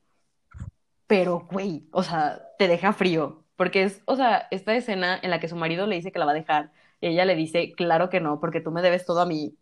pero 1.07 1.47
güey, 1.51 1.87
o 1.91 2.03
sea, 2.03 2.41
te 2.57 2.67
deja 2.67 2.93
frío. 2.93 3.43
Porque 3.55 3.83
es, 3.83 4.01
o 4.05 4.15
sea, 4.15 4.47
esta 4.51 4.75
escena 4.75 5.17
en 5.21 5.29
la 5.29 5.39
que 5.39 5.47
su 5.47 5.55
marido 5.55 5.87
le 5.87 5.95
dice 5.95 6.11
que 6.11 6.19
la 6.19 6.25
va 6.25 6.31
a 6.31 6.35
dejar, 6.35 6.71
ella 7.09 7.25
le 7.25 7.35
dice, 7.35 7.73
claro 7.75 8.09
que 8.09 8.19
no, 8.19 8.39
porque 8.39 8.61
tú 8.61 8.71
me 8.71 8.81
debes 8.81 9.05
todo 9.05 9.21
a 9.21 9.25
mí. 9.25 9.55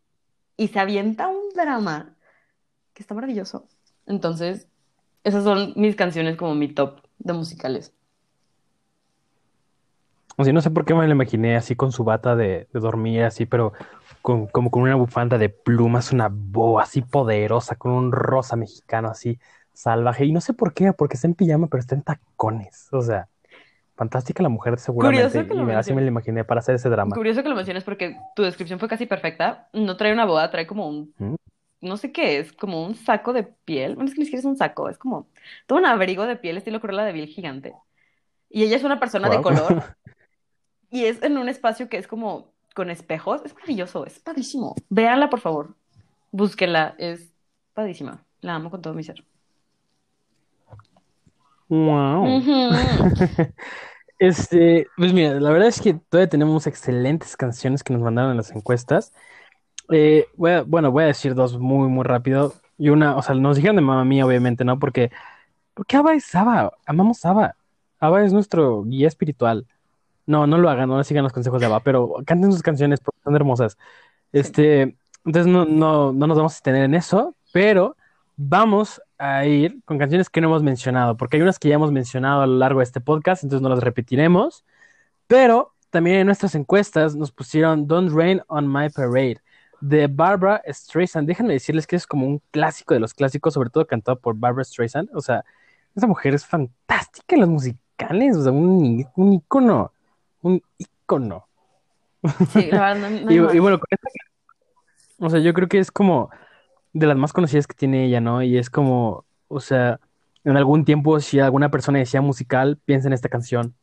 Y 0.58 0.70
se 0.70 0.80
avienta 0.80 1.28
un 1.28 1.50
drama 1.56 2.16
que 2.94 3.02
está 3.02 3.14
maravilloso. 3.14 3.68
Entonces, 4.06 4.68
esas 5.24 5.44
son 5.44 5.74
mis 5.76 5.96
canciones 5.96 6.38
como 6.38 6.56
mi 6.56 6.68
top 6.68 7.02
de 7.20 7.34
musicales. 7.34 7.94
O 10.36 10.44
no 10.44 10.62
sé 10.62 10.72
por 10.72 10.84
qué 10.84 10.96
me 10.96 11.06
lo 11.06 11.14
imaginé 11.14 11.56
así 11.56 11.76
con 11.76 11.92
su 11.92 12.04
bata 12.04 12.36
de, 12.36 12.68
de 12.74 12.80
dormir, 12.80 13.24
así, 13.24 13.46
pero 13.46 13.74
con, 14.22 14.48
como 14.48 14.72
con 14.72 14.82
una 14.82 14.96
bufanda 14.96 15.38
de 15.38 15.50
plumas, 15.50 16.12
una 16.12 16.30
boa 16.32 16.84
así 16.84 17.02
poderosa, 17.02 17.76
con 17.76 17.92
un 17.92 18.12
rosa 18.12 18.56
mexicano 18.56 19.10
así 19.10 19.40
salvaje. 19.74 20.26
Y 20.26 20.32
no 20.32 20.42
sé 20.42 20.54
por 20.54 20.74
qué, 20.74 20.92
porque 20.94 21.16
está 21.16 21.28
en 21.28 21.36
pijama, 21.36 21.68
pero 21.68 21.82
está 21.82 21.96
en 21.96 22.02
tacones. 22.02 22.88
O 22.92 23.02
sea, 23.02 23.28
fantástica 24.04 24.44
la 24.44 24.50
mujer 24.50 24.78
seguramente. 24.80 25.40
Y 25.54 25.62
me- 25.64 25.76
así 25.76 25.94
me 25.94 26.02
la 26.02 26.08
imaginé 26.08 26.44
para 26.44 26.60
hacer 26.60 26.76
ese 26.76 26.90
drama. 26.90 27.16
Curioso 27.16 27.42
que 27.42 27.50
lo 27.50 27.56
menciones 27.56 27.84
porque 27.84 28.18
tu 28.36 28.44
descripción 28.44 28.80
fue 28.80 28.90
casi 28.90 29.06
perfecta. 29.06 29.70
No 29.74 29.96
trae 29.98 30.12
una 30.14 30.26
boda, 30.26 30.52
trae 30.52 30.68
como 30.68 30.88
un, 30.88 31.14
¿Mm? 31.18 31.36
no 31.82 31.98
sé 31.98 32.12
qué 32.12 32.40
es, 32.40 32.52
como 32.54 32.84
un 32.86 32.96
saco 32.96 33.32
de 33.34 33.44
piel. 33.44 33.96
Bueno, 33.96 34.10
es 34.10 34.14
que 34.14 34.20
ni 34.20 34.26
siquiera 34.26 34.40
es 34.42 34.46
un 34.46 34.58
saco, 34.58 34.90
es 34.90 34.98
como 34.98 35.28
todo 35.68 35.80
un 35.80 35.86
abrigo 35.86 36.26
de 36.26 36.36
piel 36.36 36.58
estilo 36.58 36.80
Cruella 36.82 37.04
de 37.06 37.14
Vil 37.14 37.28
gigante. 37.28 37.74
Y 38.50 38.64
ella 38.64 38.76
es 38.78 38.84
una 38.84 39.00
persona 39.00 39.30
de 39.30 39.42
color 39.42 39.84
y 40.92 41.06
es 41.06 41.24
en 41.24 41.38
un 41.38 41.48
espacio 41.50 41.88
que 41.90 41.98
es 41.98 42.08
como 42.08 42.52
con 42.76 42.90
espejos. 42.90 43.42
Es 43.46 43.54
maravilloso, 43.56 44.06
es 44.06 44.20
padrísimo. 44.20 44.76
Véanla, 44.90 45.30
por 45.30 45.40
favor. 45.40 45.76
Búsquenla, 46.32 46.96
es 46.98 47.32
padrísima. 47.74 48.24
La 48.42 48.56
amo 48.56 48.70
con 48.70 48.82
todo 48.82 48.94
mi 48.94 49.04
ser. 49.04 49.24
Wow. 51.70 52.42
Este, 54.24 54.88
pues 54.96 55.12
mira, 55.14 55.34
la 55.40 55.50
verdad 55.52 55.68
es 55.68 55.82
que 55.82 55.96
todavía 55.96 56.30
tenemos 56.30 56.66
excelentes 56.68 57.36
canciones 57.36 57.84
que 57.84 57.92
nos 57.94 58.02
mandaron 58.02 58.32
en 58.32 58.38
las 58.38 58.52
encuestas. 58.52 59.12
Eh, 59.92 60.28
voy 60.38 60.52
a- 60.52 60.64
bueno, 60.64 60.92
voy 60.92 61.04
a 61.06 61.08
decir 61.08 61.36
dos 61.36 61.60
muy, 61.60 61.90
muy 61.90 62.04
rápido. 62.06 62.54
Y 62.78 62.90
una, 62.90 63.18
o 63.18 63.24
sea, 63.24 63.36
nos 63.36 63.58
dijeron 63.58 63.78
de 63.78 63.84
Mamma 63.84 64.06
Mía, 64.06 64.26
obviamente, 64.26 64.66
¿no? 64.66 64.80
Porque, 64.80 65.12
porque 65.76 65.98
ABBA 65.98 66.16
es 66.16 66.36
ABBA, 66.36 66.74
amamos 66.88 67.26
ABBA. 67.26 67.56
ABBA 68.00 68.26
es 68.26 68.34
nuestro 68.34 68.84
guía 68.86 69.08
espiritual. 69.10 69.68
No, 70.26 70.48
no 70.48 70.58
lo 70.58 70.70
hagan, 70.70 70.90
no 70.90 71.04
sigan 71.04 71.24
los 71.24 71.34
consejos 71.34 71.60
de 71.62 71.68
ABBA, 71.68 71.82
pero 71.82 72.16
canten 72.26 72.52
sus 72.52 72.64
canciones 72.64 73.02
porque 73.02 73.20
son 73.24 73.36
hermosas. 73.36 73.78
Este, 74.32 74.98
entonces 75.26 75.52
no, 75.52 75.66
no, 75.66 76.14
no 76.14 76.28
nos 76.28 76.38
vamos 76.38 76.58
a 76.60 76.62
tener 76.64 76.84
en 76.86 76.96
eso, 76.96 77.36
pero 77.54 77.96
vamos 78.38 79.02
a 79.24 79.46
ir 79.46 79.82
con 79.86 79.98
canciones 79.98 80.30
que 80.30 80.42
no 80.42 80.48
hemos 80.48 80.64
mencionado, 80.64 81.16
porque 81.16 81.38
hay 81.38 81.44
unas 81.44 81.58
que 81.58 81.70
ya 81.70 81.76
hemos 81.76 81.92
mencionado 81.92 82.42
a 82.42 82.48
lo 82.48 82.58
largo 82.58 82.80
de 82.80 82.84
este 82.84 83.00
podcast, 83.00 83.44
entonces 83.44 83.62
no 83.62 83.70
las 83.70 83.84
repetiremos, 83.84 84.66
pero 85.28 85.74
también 85.90 86.18
en 86.18 86.26
nuestras 86.26 86.56
encuestas 86.56 87.16
nos 87.16 87.32
pusieron 87.32 87.88
Don't 87.88 88.12
Rain 88.14 88.42
on 88.48 88.68
My 88.68 88.90
Parade 88.90 89.42
de 89.80 90.08
Barbara 90.08 90.62
Streisand. 90.68 91.28
Déjenme 91.28 91.54
decirles 91.54 91.88
que 91.88 91.96
es 91.96 92.06
como 92.06 92.26
un 92.26 92.42
clásico 92.52 92.94
de 92.94 93.00
los 93.00 93.14
clásicos, 93.14 93.54
sobre 93.54 93.70
todo 93.70 93.88
cantado 93.88 94.20
por 94.20 94.36
Barbara 94.36 94.64
Streisand. 94.64 95.10
O 95.14 95.22
sea, 95.22 95.46
esa 95.96 96.08
mujer 96.08 96.34
es 96.34 96.46
fantástica 96.46 97.36
en 97.36 97.42
los 97.42 97.50
musicales, 97.50 98.36
o 98.36 98.44
sea, 98.44 98.52
un, 98.52 99.06
un 99.16 99.34
ícono, 99.34 99.94
un 100.42 100.62
ícono. 100.78 101.48
Sí, 102.52 102.70
la 102.72 102.94
verdad, 102.94 103.10
no, 103.10 103.26
no 103.26 103.32
Y, 103.32 103.36
y 103.36 103.60
bueno, 103.60 103.80
con 103.80 103.88
esta, 103.90 104.08
o 105.20 105.30
sea, 105.30 105.40
yo 105.40 105.54
creo 105.54 105.70
que 105.70 105.80
es 105.80 105.92
como 105.92 106.30
de 106.94 107.08
las 107.08 107.18
más 107.18 107.34
conocidas 107.34 107.68
que 107.68 107.76
tiene 107.76 108.06
ella, 108.06 108.22
¿no? 108.22 108.44
Y 108.44 108.58
es 108.58 108.70
como, 108.70 109.26
o 109.48 109.60
sea, 109.60 110.00
en 110.44 110.58
algún 110.58 110.86
tiempo 110.86 111.20
si 111.20 111.40
alguna 111.40 111.70
persona 111.72 112.00
decía 112.00 112.22
musical, 112.22 112.80
piensa 112.86 113.08
en 113.08 113.14
esta 113.14 113.30
canción. 113.30 113.76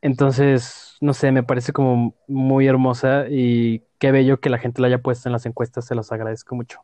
Entonces, 0.00 0.96
no 1.00 1.14
sé, 1.14 1.32
me 1.32 1.42
parece 1.42 1.72
como 1.72 2.14
muy 2.28 2.66
hermosa 2.66 3.26
y 3.28 3.82
qué 3.98 4.12
bello 4.12 4.40
que 4.40 4.50
la 4.50 4.58
gente 4.58 4.80
la 4.80 4.88
haya 4.88 5.02
puesto 5.02 5.28
en 5.28 5.32
las 5.32 5.46
encuestas, 5.46 5.86
se 5.86 5.94
los 5.94 6.12
agradezco 6.12 6.54
mucho. 6.54 6.80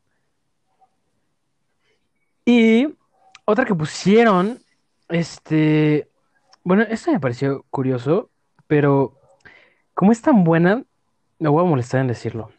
Y 2.45 2.89
otra 3.45 3.65
que 3.65 3.75
pusieron, 3.75 4.59
este, 5.09 6.09
bueno, 6.65 6.83
esto 6.83 7.13
me 7.13 7.21
pareció 7.21 7.65
curioso, 7.71 8.31
pero 8.67 9.19
como 9.95 10.11
es 10.11 10.23
tan 10.23 10.43
buena, 10.43 10.85
me 11.39 11.49
voy 11.49 11.65
a 11.65 11.69
molestar 11.69 12.01
en 12.01 12.09
decirlo. 12.09 12.51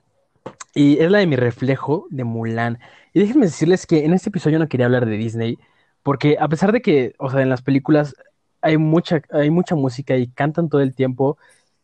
Y 0.73 0.99
es 0.99 1.11
la 1.11 1.19
de 1.19 1.27
mi 1.27 1.35
reflejo 1.35 2.07
de 2.09 2.23
Mulan. 2.23 2.79
Y 3.13 3.19
déjenme 3.19 3.45
decirles 3.45 3.85
que 3.85 4.05
en 4.05 4.13
este 4.13 4.29
episodio 4.29 4.59
no 4.59 4.67
quería 4.67 4.87
hablar 4.87 5.05
de 5.05 5.17
Disney, 5.17 5.59
porque 6.01 6.37
a 6.39 6.47
pesar 6.47 6.71
de 6.71 6.81
que, 6.81 7.13
o 7.19 7.29
sea, 7.29 7.41
en 7.41 7.49
las 7.49 7.61
películas 7.61 8.15
hay 8.61 8.77
mucha, 8.77 9.21
hay 9.31 9.49
mucha 9.51 9.75
música 9.75 10.15
y 10.17 10.27
cantan 10.27 10.69
todo 10.69 10.81
el 10.81 10.95
tiempo, 10.95 11.37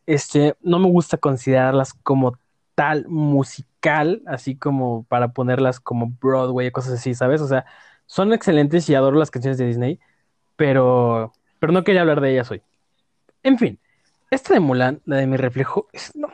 este, 0.06 0.56
no 0.62 0.80
me 0.80 0.90
gusta 0.90 1.18
considerarlas 1.18 1.94
como 1.94 2.40
tal 2.76 3.08
musical, 3.08 4.24
así 4.26 4.56
como 4.56 5.04
para 5.06 5.34
ponerlas 5.34 5.80
como 5.80 6.08
Broadway 6.22 6.72
cosas 6.72 6.94
así, 6.94 7.14
¿sabes? 7.14 7.42
O 7.42 7.48
sea, 7.48 7.66
son 8.08 8.34
excelentes 8.34 8.90
y 8.90 8.96
adoro 8.96 9.18
las 9.20 9.32
canciones 9.32 9.58
de 9.60 9.68
Disney, 9.68 10.00
pero, 10.56 11.34
pero 11.60 11.74
no 11.74 11.84
quería 11.84 12.02
hablar 12.02 12.22
de 12.22 12.32
ellas 12.32 12.52
hoy. 12.52 12.62
En 13.44 13.58
fin, 13.58 13.80
esta 14.32 14.54
de 14.54 14.60
Mulan, 14.62 15.02
la 15.06 15.18
de 15.18 15.28
mi 15.28 15.38
reflejo, 15.38 15.88
es, 15.94 16.16
no 16.16 16.30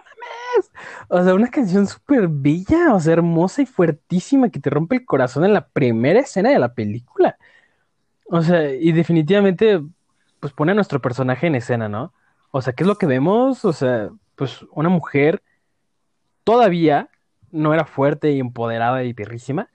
o 1.10 1.24
sea, 1.24 1.34
una 1.34 1.50
canción 1.50 1.88
súper 1.88 2.28
bella, 2.28 2.94
o 2.94 3.00
sea, 3.00 3.14
hermosa 3.14 3.62
y 3.62 3.66
fuertísima 3.66 4.50
que 4.50 4.60
te 4.60 4.70
rompe 4.70 4.98
el 4.98 5.06
corazón 5.06 5.46
en 5.46 5.54
la 5.54 5.68
primera 5.68 6.20
escena 6.20 6.50
de 6.50 6.60
la 6.60 6.74
película. 6.74 7.38
O 8.26 8.42
sea, 8.42 8.72
y 8.74 8.92
definitivamente, 8.92 9.82
pues 10.40 10.54
pone 10.54 10.72
a 10.72 10.76
nuestro 10.76 11.02
personaje 11.02 11.48
en 11.48 11.56
escena, 11.56 11.90
¿no? 11.90 12.14
O 12.52 12.62
sea, 12.62 12.74
¿qué 12.74 12.84
es 12.84 12.88
lo 12.88 12.98
que 12.98 13.06
vemos? 13.06 13.66
O 13.66 13.74
sea, 13.74 14.10
pues 14.36 14.66
una 14.72 14.90
mujer 14.90 15.44
todavía 16.44 17.10
no 17.52 17.74
era 17.74 17.86
fuerte 17.86 18.32
y 18.32 18.40
empoderada 18.40 19.04
y 19.04 19.14
perrísima, 19.14 19.70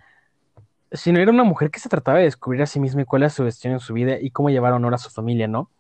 sino 0.93 1.21
era 1.21 1.31
una 1.31 1.45
mujer 1.45 1.71
que 1.71 1.81
se 1.81 1.89
trataba 1.89 2.19
de 2.19 2.25
descubrir 2.25 2.63
a 2.63 2.67
sí 2.67 2.81
misma 2.81 3.03
y 3.03 3.05
cuál 3.05 3.23
era 3.23 3.31
su 3.31 3.45
destino 3.45 3.75
en 3.75 3.81
su 3.81 3.95
vida 3.95 4.19
y 4.21 4.31
cómo 4.31 4.51
llevar 4.51 4.73
honor 4.73 4.95
a 4.95 4.99
su 4.99 5.11
familia, 5.11 5.49
¿no? 5.49 5.71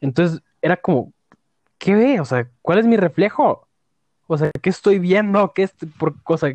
Entonces 0.00 0.42
era 0.62 0.76
como, 0.76 1.12
¿qué 1.78 1.94
ve? 1.94 2.20
O 2.20 2.24
sea, 2.24 2.48
¿cuál 2.62 2.78
es 2.78 2.86
mi 2.86 2.96
reflejo? 2.96 3.67
O 4.28 4.38
sea, 4.38 4.50
¿qué 4.62 4.70
estoy 4.70 5.00
viendo? 5.00 5.52
¿Qué 5.54 5.64
es 5.64 5.74
por 5.98 6.22
cosa? 6.22 6.48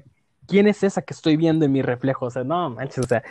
¿Quién 0.48 0.68
es 0.68 0.84
esa 0.84 1.02
que 1.02 1.14
estoy 1.14 1.36
viendo 1.36 1.66
en 1.66 1.72
mi 1.72 1.82
reflejo? 1.82 2.28
O 2.28 2.30
sea, 2.30 2.44
no 2.46 2.70
manches, 2.70 3.00
o 3.00 3.08
sea, 3.08 3.24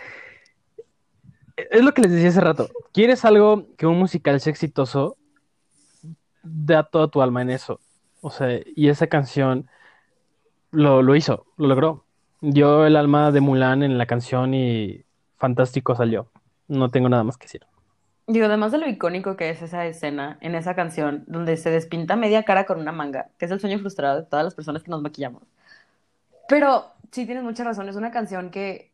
es 1.57 1.83
lo 1.83 1.95
que 1.95 2.03
les 2.03 2.11
decía 2.11 2.29
hace 2.29 2.41
rato. 2.41 2.69
¿Quieres 2.93 3.25
algo 3.25 3.67
que 3.77 3.87
un 3.87 3.99
musical 3.99 4.41
sea 4.41 4.51
exitoso? 4.51 5.17
Da 6.43 6.83
toda 6.83 7.09
tu 7.09 7.23
alma 7.23 7.41
en 7.43 7.51
eso. 7.51 7.81
O 8.21 8.31
sea, 8.31 8.61
y 8.75 8.89
esa 8.89 9.07
canción 9.07 9.69
lo, 10.73 11.03
lo 11.03 11.15
hizo, 11.15 11.47
lo 11.57 11.69
logró. 11.69 12.05
Dio 12.41 12.85
el 12.87 12.97
alma 12.97 13.31
de 13.31 13.41
Mulan 13.41 13.83
en 13.85 13.97
la 13.99 14.07
canción 14.07 14.55
y 14.55 15.05
fantástico 15.39 15.95
salió. 15.95 16.29
No 16.67 16.91
tengo 16.91 17.09
nada 17.09 17.25
más 17.25 17.37
que 17.37 17.45
decir. 17.47 17.63
Digo, 18.29 18.47
además 18.47 18.71
de 18.73 18.79
lo 18.79 18.89
icónico 18.89 19.37
que 19.37 19.51
es 19.51 19.63
esa 19.63 19.85
escena 19.87 20.39
en 20.41 20.55
esa 20.55 20.75
canción, 20.75 21.25
donde 21.27 21.57
se 21.57 21.71
despinta 21.71 22.15
media 22.17 22.45
cara 22.45 22.67
con 22.67 22.79
una 22.81 22.93
manga, 22.93 23.29
que 23.37 23.47
es 23.47 23.51
el 23.51 23.61
sueño 23.61 23.79
frustrado 23.81 24.21
de 24.21 24.27
todas 24.27 24.45
las 24.45 24.55
personas 24.55 24.83
que 24.83 24.91
nos 24.91 25.03
maquillamos. 25.03 25.43
Pero 26.49 26.93
sí 27.11 27.27
tienes 27.27 27.45
mucha 27.45 27.65
razón, 27.65 27.89
es 27.89 27.97
una 27.97 28.11
canción 28.11 28.51
que, 28.51 28.93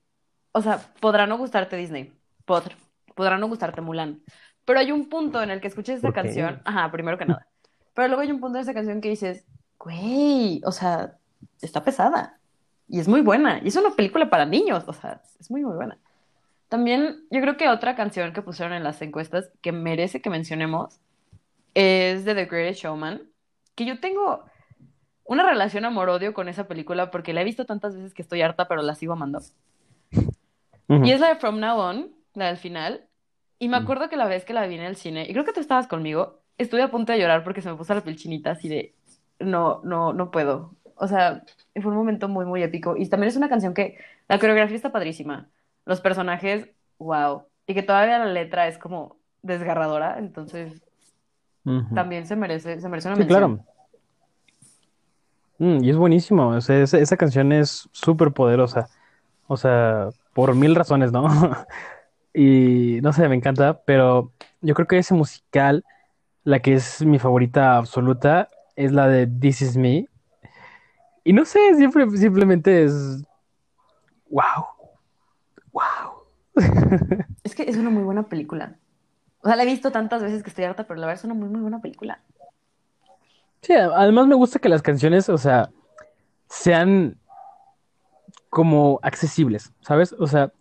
o 0.53 0.62
sea, 0.62 0.81
podrá 1.01 1.26
no 1.26 1.37
gustarte 1.39 1.76
Disney, 1.76 2.12
pod- 2.47 2.72
podrá 3.14 3.37
no 3.39 3.49
gustarte 3.49 3.81
Mulan, 3.81 4.22
pero 4.64 4.79
hay 4.81 4.93
un 4.93 5.09
punto 5.09 5.43
en 5.43 5.51
el 5.51 5.61
que 5.61 5.68
escuches 5.68 5.99
esa 5.99 6.12
canción, 6.12 6.61
ajá, 6.64 6.91
primero 6.91 7.18
que 7.18 7.26
nada, 7.26 7.47
pero 7.95 8.09
luego 8.09 8.22
hay 8.22 8.31
un 8.31 8.41
punto 8.41 8.57
de 8.57 8.62
esa 8.62 8.74
canción 8.74 9.01
que 9.01 9.11
dices, 9.11 9.45
güey, 9.79 10.61
o 10.64 10.72
sea, 10.72 11.18
está 11.61 11.85
pesada 11.85 12.39
y 12.89 13.01
es 13.01 13.09
muy 13.09 13.20
buena, 13.20 13.61
y 13.62 13.68
es 13.68 13.76
una 13.76 13.91
película 13.91 14.31
para 14.31 14.47
niños, 14.47 14.85
o 14.87 14.93
sea, 14.93 15.20
es 15.39 15.51
muy, 15.51 15.62
muy 15.62 15.74
buena. 15.74 15.99
También 16.68 17.24
yo 17.30 17.40
creo 17.40 17.56
que 17.56 17.68
otra 17.68 17.96
canción 17.96 18.32
que 18.32 18.42
pusieron 18.42 18.74
en 18.74 18.84
las 18.84 19.00
encuestas 19.00 19.50
que 19.62 19.72
merece 19.72 20.20
que 20.20 20.30
mencionemos 20.30 21.00
es 21.74 22.24
de 22.24 22.34
The 22.34 22.46
Greatest 22.46 22.82
Showman, 22.82 23.22
que 23.74 23.86
yo 23.86 24.00
tengo 24.00 24.44
una 25.24 25.48
relación 25.48 25.84
amor-odio 25.84 26.34
con 26.34 26.48
esa 26.48 26.66
película 26.66 27.10
porque 27.10 27.32
la 27.32 27.42
he 27.42 27.44
visto 27.44 27.66
tantas 27.66 27.94
veces 27.94 28.14
que 28.14 28.22
estoy 28.22 28.42
harta, 28.42 28.66
pero 28.68 28.82
la 28.82 28.94
sigo 28.94 29.12
amando. 29.12 29.40
Y 30.88 31.12
es 31.12 31.20
la 31.20 31.28
de 31.28 31.36
From 31.36 31.60
Now 31.60 31.78
On, 31.78 32.10
la 32.34 32.46
del 32.46 32.56
final. 32.56 33.06
Y 33.58 33.68
me 33.68 33.76
acuerdo 33.76 34.08
que 34.08 34.16
la 34.16 34.26
vez 34.26 34.44
que 34.44 34.54
la 34.54 34.66
vi 34.66 34.76
en 34.76 34.82
el 34.82 34.96
cine, 34.96 35.26
y 35.28 35.32
creo 35.32 35.44
que 35.44 35.52
tú 35.52 35.60
estabas 35.60 35.86
conmigo, 35.86 36.40
estuve 36.56 36.82
a 36.82 36.90
punto 36.90 37.12
de 37.12 37.18
llorar 37.18 37.44
porque 37.44 37.60
se 37.60 37.70
me 37.70 37.76
puso 37.76 37.94
la 37.94 38.00
piel 38.00 38.16
chinita 38.16 38.52
así 38.52 38.68
de, 38.68 38.94
no, 39.38 39.80
no, 39.84 40.12
no 40.12 40.30
puedo. 40.30 40.74
O 40.96 41.06
sea, 41.06 41.44
fue 41.74 41.90
un 41.90 41.96
momento 41.96 42.28
muy, 42.28 42.46
muy 42.46 42.62
épico. 42.62 42.96
Y 42.96 43.08
también 43.08 43.28
es 43.28 43.36
una 43.36 43.48
canción 43.48 43.74
que 43.74 43.98
la 44.28 44.38
coreografía 44.38 44.76
está 44.76 44.92
padrísima. 44.92 45.48
Los 45.89 46.01
personajes, 46.03 46.70
wow. 46.99 47.45
Y 47.66 47.74
que 47.74 47.82
todavía 47.82 48.18
la 48.18 48.26
letra 48.26 48.68
es 48.68 48.78
como 48.78 49.16
desgarradora, 49.43 50.18
entonces 50.18 50.82
también 51.95 52.26
se 52.26 52.36
merece, 52.36 52.80
se 52.80 52.89
merece 52.89 53.09
una 53.09 53.16
Sí, 53.16 53.20
mención. 53.20 53.57
claro. 53.57 53.64
Mm, 55.59 55.84
y 55.84 55.91
es 55.91 55.97
buenísimo. 55.97 56.49
O 56.49 56.61
sea, 56.61 56.80
esa, 56.82 56.99
esa 56.99 57.16
canción 57.16 57.53
es 57.53 57.89
súper 57.93 58.32
poderosa. 58.32 58.89
O 59.47 59.57
sea, 59.57 60.11
por 60.34 60.55
mil 60.55 60.74
razones, 60.74 61.11
¿no? 61.11 61.26
Y 62.34 63.01
no 63.03 63.12
sé, 63.12 63.28
me 63.28 63.34
encanta, 63.34 63.80
pero 63.84 64.32
yo 64.61 64.74
creo 64.74 64.86
que 64.86 64.99
ese 64.99 65.14
musical, 65.14 65.84
la 66.45 66.61
que 66.61 66.74
es 66.74 67.05
mi 67.05 67.18
favorita 67.18 67.78
absoluta, 67.78 68.49
es 68.76 68.93
la 68.93 69.09
de 69.09 69.26
This 69.26 69.62
Is 69.62 69.76
Me. 69.76 70.07
Y 71.24 71.32
no 71.32 71.45
sé, 71.45 71.74
siempre, 71.74 72.09
simplemente 72.11 72.84
es. 72.84 73.24
¡Wow! 74.30 74.78
¡Wow! 75.72 76.24
Es 77.44 77.54
que 77.54 77.64
es 77.64 77.76
una 77.76 77.90
muy 77.90 78.02
buena 78.02 78.24
película. 78.24 78.76
O 79.40 79.46
sea, 79.46 79.56
la 79.56 79.62
he 79.62 79.66
visto 79.66 79.92
tantas 79.92 80.22
veces 80.22 80.42
que 80.42 80.50
estoy 80.50 80.64
harta, 80.64 80.86
pero 80.86 81.00
la 81.00 81.06
verdad 81.06 81.20
es 81.20 81.24
una 81.24 81.34
muy, 81.34 81.48
muy 81.48 81.60
buena 81.60 81.80
película. 81.80 82.20
Sí, 83.62 83.72
además 83.74 84.26
me 84.26 84.34
gusta 84.34 84.58
que 84.58 84.68
las 84.68 84.82
canciones, 84.82 85.28
o 85.28 85.38
sea, 85.38 85.70
sean 86.48 87.16
como 88.50 88.98
accesibles, 89.02 89.72
¿sabes? 89.80 90.14
O 90.18 90.26
sea, 90.26 90.52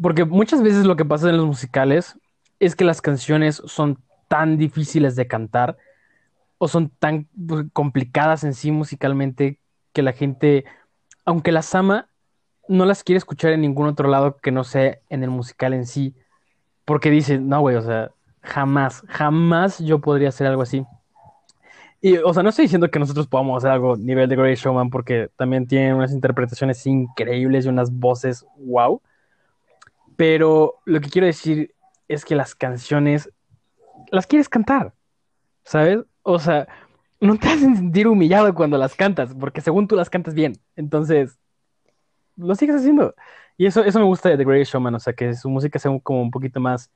porque 0.00 0.24
muchas 0.24 0.62
veces 0.62 0.84
lo 0.84 0.96
que 0.96 1.04
pasa 1.04 1.28
en 1.28 1.36
los 1.36 1.46
musicales 1.46 2.18
es 2.58 2.76
que 2.76 2.84
las 2.84 3.00
canciones 3.00 3.62
son 3.66 3.98
tan 4.28 4.56
difíciles 4.56 5.14
de 5.16 5.26
cantar 5.26 5.76
o 6.58 6.68
son 6.68 6.90
tan 6.90 7.28
pues, 7.46 7.66
complicadas 7.72 8.44
en 8.44 8.54
sí 8.54 8.70
musicalmente 8.70 9.58
que 9.92 10.02
la 10.02 10.12
gente, 10.12 10.64
aunque 11.24 11.52
las 11.52 11.74
ama, 11.74 12.08
no 12.68 12.84
las 12.84 13.02
quiere 13.04 13.18
escuchar 13.18 13.52
en 13.52 13.60
ningún 13.62 13.86
otro 13.86 14.08
lado 14.08 14.36
que 14.38 14.52
no 14.52 14.64
sea 14.64 14.98
en 15.08 15.22
el 15.22 15.30
musical 15.30 15.74
en 15.74 15.86
sí, 15.86 16.14
porque 16.84 17.10
dice, 17.10 17.38
no, 17.38 17.60
güey, 17.60 17.76
o 17.76 17.82
sea, 17.82 18.12
jamás, 18.40 19.02
jamás 19.08 19.78
yo 19.78 20.00
podría 20.00 20.28
hacer 20.28 20.46
algo 20.46 20.62
así. 20.62 20.84
Y, 22.00 22.16
o 22.18 22.34
sea, 22.34 22.42
no 22.42 22.48
estoy 22.48 22.64
diciendo 22.64 22.90
que 22.90 22.98
nosotros 22.98 23.28
podamos 23.28 23.58
hacer 23.58 23.70
algo 23.70 23.96
nivel 23.96 24.28
de 24.28 24.36
Great 24.36 24.58
Showman, 24.58 24.90
porque 24.90 25.30
también 25.36 25.66
tienen 25.66 25.94
unas 25.94 26.12
interpretaciones 26.12 26.84
increíbles 26.86 27.64
y 27.64 27.68
unas 27.68 27.92
voces 27.92 28.44
wow. 28.56 29.00
Pero 30.16 30.80
lo 30.84 31.00
que 31.00 31.10
quiero 31.10 31.26
decir 31.26 31.74
es 32.08 32.24
que 32.24 32.34
las 32.34 32.54
canciones 32.54 33.30
las 34.10 34.26
quieres 34.26 34.48
cantar, 34.48 34.94
¿sabes? 35.64 36.00
O 36.22 36.38
sea, 36.38 36.66
no 37.20 37.36
te 37.36 37.48
hacen 37.48 37.76
sentir 37.76 38.08
humillado 38.08 38.52
cuando 38.54 38.78
las 38.78 38.96
cantas, 38.96 39.34
porque 39.38 39.60
según 39.60 39.86
tú 39.86 39.94
las 39.94 40.10
cantas 40.10 40.34
bien. 40.34 40.54
Entonces, 40.74 41.38
lo 42.36 42.54
sigues 42.54 42.76
haciendo. 42.76 43.14
Y 43.56 43.66
eso, 43.66 43.84
eso 43.84 43.98
me 43.98 44.04
gusta 44.04 44.28
de 44.28 44.36
The 44.36 44.44
Great 44.44 44.66
Showman, 44.66 44.94
o 44.94 45.00
sea, 45.00 45.12
que 45.12 45.34
su 45.34 45.50
música 45.50 45.78
sea 45.78 45.96
como 46.02 46.22
un 46.22 46.30
poquito 46.30 46.60
más. 46.60 46.90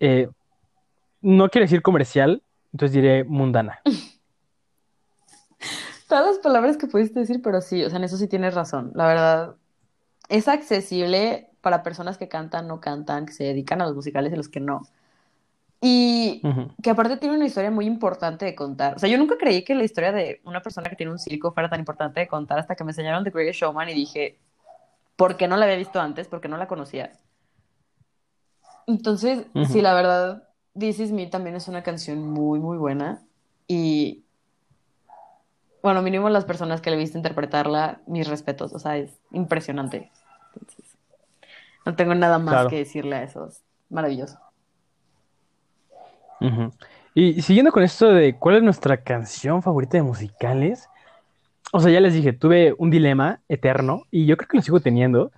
eh, 0.00 0.28
no 1.20 1.48
quiero 1.48 1.64
decir 1.64 1.80
comercial, 1.80 2.42
entonces 2.72 2.94
diré 2.94 3.24
mundana. 3.24 3.80
Todas 6.08 6.26
las 6.26 6.38
palabras 6.38 6.76
que 6.76 6.86
pudiste 6.86 7.20
decir, 7.20 7.40
pero 7.42 7.62
sí, 7.62 7.82
o 7.82 7.88
sea, 7.88 7.98
en 7.98 8.04
eso 8.04 8.18
sí 8.18 8.28
tienes 8.28 8.54
razón. 8.54 8.92
La 8.94 9.06
verdad, 9.06 9.56
es 10.28 10.48
accesible 10.48 11.50
para 11.60 11.82
personas 11.82 12.18
que 12.18 12.28
cantan, 12.28 12.68
no 12.68 12.80
cantan, 12.80 13.24
que 13.24 13.32
se 13.32 13.44
dedican 13.44 13.80
a 13.80 13.86
los 13.86 13.94
musicales 13.94 14.32
y 14.32 14.36
los 14.36 14.50
que 14.50 14.60
no. 14.60 14.82
Y 15.86 16.40
que 16.82 16.88
aparte 16.88 17.18
tiene 17.18 17.36
una 17.36 17.44
historia 17.44 17.70
muy 17.70 17.84
importante 17.84 18.46
de 18.46 18.54
contar. 18.54 18.96
O 18.96 18.98
sea, 18.98 19.06
yo 19.10 19.18
nunca 19.18 19.36
creí 19.36 19.64
que 19.64 19.74
la 19.74 19.84
historia 19.84 20.12
de 20.12 20.40
una 20.44 20.62
persona 20.62 20.88
que 20.88 20.96
tiene 20.96 21.12
un 21.12 21.18
circo 21.18 21.52
fuera 21.52 21.68
tan 21.68 21.78
importante 21.78 22.20
de 22.20 22.26
contar 22.26 22.58
hasta 22.58 22.74
que 22.74 22.84
me 22.84 22.92
enseñaron 22.92 23.22
The 23.22 23.28
Greatest 23.28 23.60
Showman 23.60 23.90
y 23.90 23.92
dije, 23.94 24.38
¿por 25.16 25.36
qué 25.36 25.46
no 25.46 25.58
la 25.58 25.66
había 25.66 25.76
visto 25.76 26.00
antes? 26.00 26.26
¿Por 26.26 26.40
qué 26.40 26.48
no 26.48 26.56
la 26.56 26.68
conocía? 26.68 27.12
Entonces, 28.86 29.46
Ujú. 29.54 29.66
sí, 29.66 29.82
la 29.82 29.92
verdad, 29.92 30.48
This 30.78 31.00
Is 31.00 31.12
Me 31.12 31.26
también 31.26 31.54
es 31.54 31.68
una 31.68 31.82
canción 31.82 32.26
muy, 32.30 32.60
muy 32.60 32.78
buena. 32.78 33.22
Y 33.66 34.24
bueno, 35.82 36.00
mínimo 36.00 36.30
las 36.30 36.46
personas 36.46 36.80
que 36.80 36.90
le 36.90 36.96
viste 36.96 37.18
interpretarla, 37.18 38.00
mis 38.06 38.26
respetos. 38.26 38.72
O 38.72 38.78
sea, 38.78 38.96
es 38.96 39.20
impresionante. 39.32 40.10
Entonces, 40.54 40.96
no 41.84 41.94
tengo 41.94 42.14
nada 42.14 42.38
más 42.38 42.54
Claro. 42.54 42.68
que 42.70 42.76
decirle 42.78 43.16
a 43.16 43.22
eso. 43.22 43.48
Es 43.48 43.62
Y 47.14 47.42
siguiendo 47.42 47.72
con 47.72 47.82
esto 47.82 48.08
de 48.08 48.36
cuál 48.36 48.56
es 48.56 48.62
nuestra 48.62 49.02
canción 49.02 49.62
favorita 49.62 49.96
de 49.96 50.02
musicales, 50.02 50.88
o 51.72 51.80
sea, 51.80 51.90
ya 51.92 52.00
les 52.00 52.14
dije, 52.14 52.32
tuve 52.32 52.74
un 52.78 52.90
dilema 52.90 53.40
eterno 53.48 54.04
y 54.10 54.26
yo 54.26 54.36
creo 54.36 54.48
que 54.48 54.56
lo 54.58 54.62
sigo 54.62 54.80
teniendo, 54.80 55.32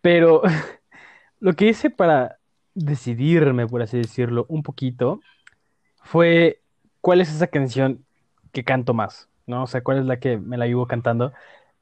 pero 0.00 0.42
lo 1.40 1.54
que 1.54 1.66
hice 1.68 1.90
para 1.90 2.38
decidirme, 2.74 3.66
por 3.66 3.82
así 3.82 3.98
decirlo, 3.98 4.46
un 4.48 4.62
poquito, 4.62 5.20
fue 6.02 6.62
cuál 7.00 7.20
es 7.20 7.30
esa 7.34 7.48
canción 7.48 8.04
que 8.52 8.64
canto 8.64 8.94
más, 8.94 9.28
¿no? 9.46 9.64
O 9.64 9.66
sea, 9.66 9.82
cuál 9.82 9.98
es 9.98 10.06
la 10.06 10.18
que 10.20 10.38
me 10.38 10.56
la 10.58 10.66
vivo 10.66 10.86
cantando. 10.86 11.32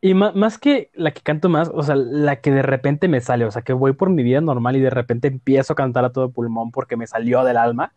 Y 0.01 0.15
más 0.15 0.59
que 0.59 0.91
la 0.95 1.13
que 1.13 1.23
canto 1.23 1.49
más, 1.49 1.71
o 1.73 1.83
sea, 1.83 1.97
la 1.97 2.41
que 2.41 2.51
de 2.51 2.63
repente 2.63 3.09
me 3.09 3.21
sale, 3.21 3.45
o 3.45 3.51
sea, 3.51 3.63
que 3.63 3.73
voy 3.73 3.93
por 3.95 4.11
mi 4.11 4.23
vida 4.23 4.41
normal 4.41 4.77
y 4.77 4.81
de 4.81 4.91
repente 4.91 5.29
empiezo 5.29 5.73
a 5.73 5.77
cantar 5.77 6.05
a 6.05 6.13
todo 6.13 6.31
pulmón 6.31 6.71
porque 6.71 6.97
me 6.97 7.07
salió 7.07 7.45
del 7.45 7.57
alma. 7.57 7.93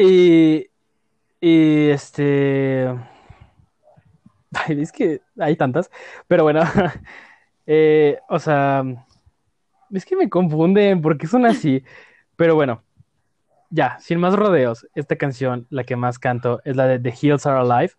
Y, 0.00 0.70
y 1.42 1.90
este... 1.90 2.88
Ay, 4.52 4.80
es 4.80 4.92
que 4.92 5.20
hay 5.38 5.56
tantas, 5.56 5.90
pero 6.26 6.42
bueno, 6.42 6.62
eh, 7.66 8.18
o 8.30 8.38
sea, 8.38 8.82
es 9.90 10.06
que 10.06 10.16
me 10.16 10.30
confunden 10.30 11.02
porque 11.02 11.26
son 11.26 11.44
así, 11.44 11.84
pero 12.36 12.54
bueno, 12.54 12.82
ya, 13.68 13.98
sin 14.00 14.18
más 14.18 14.34
rodeos, 14.34 14.86
esta 14.94 15.16
canción, 15.16 15.66
la 15.68 15.84
que 15.84 15.96
más 15.96 16.18
canto, 16.18 16.62
es 16.64 16.76
la 16.76 16.86
de 16.86 16.98
The 16.98 17.14
Hills 17.20 17.44
Are 17.46 17.60
Alive, 17.60 17.92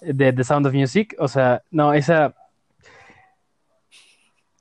de 0.00 0.32
The 0.32 0.42
Sound 0.42 0.66
of 0.66 0.72
Music, 0.72 1.14
o 1.18 1.28
sea, 1.28 1.62
no, 1.70 1.92
esa... 1.92 2.34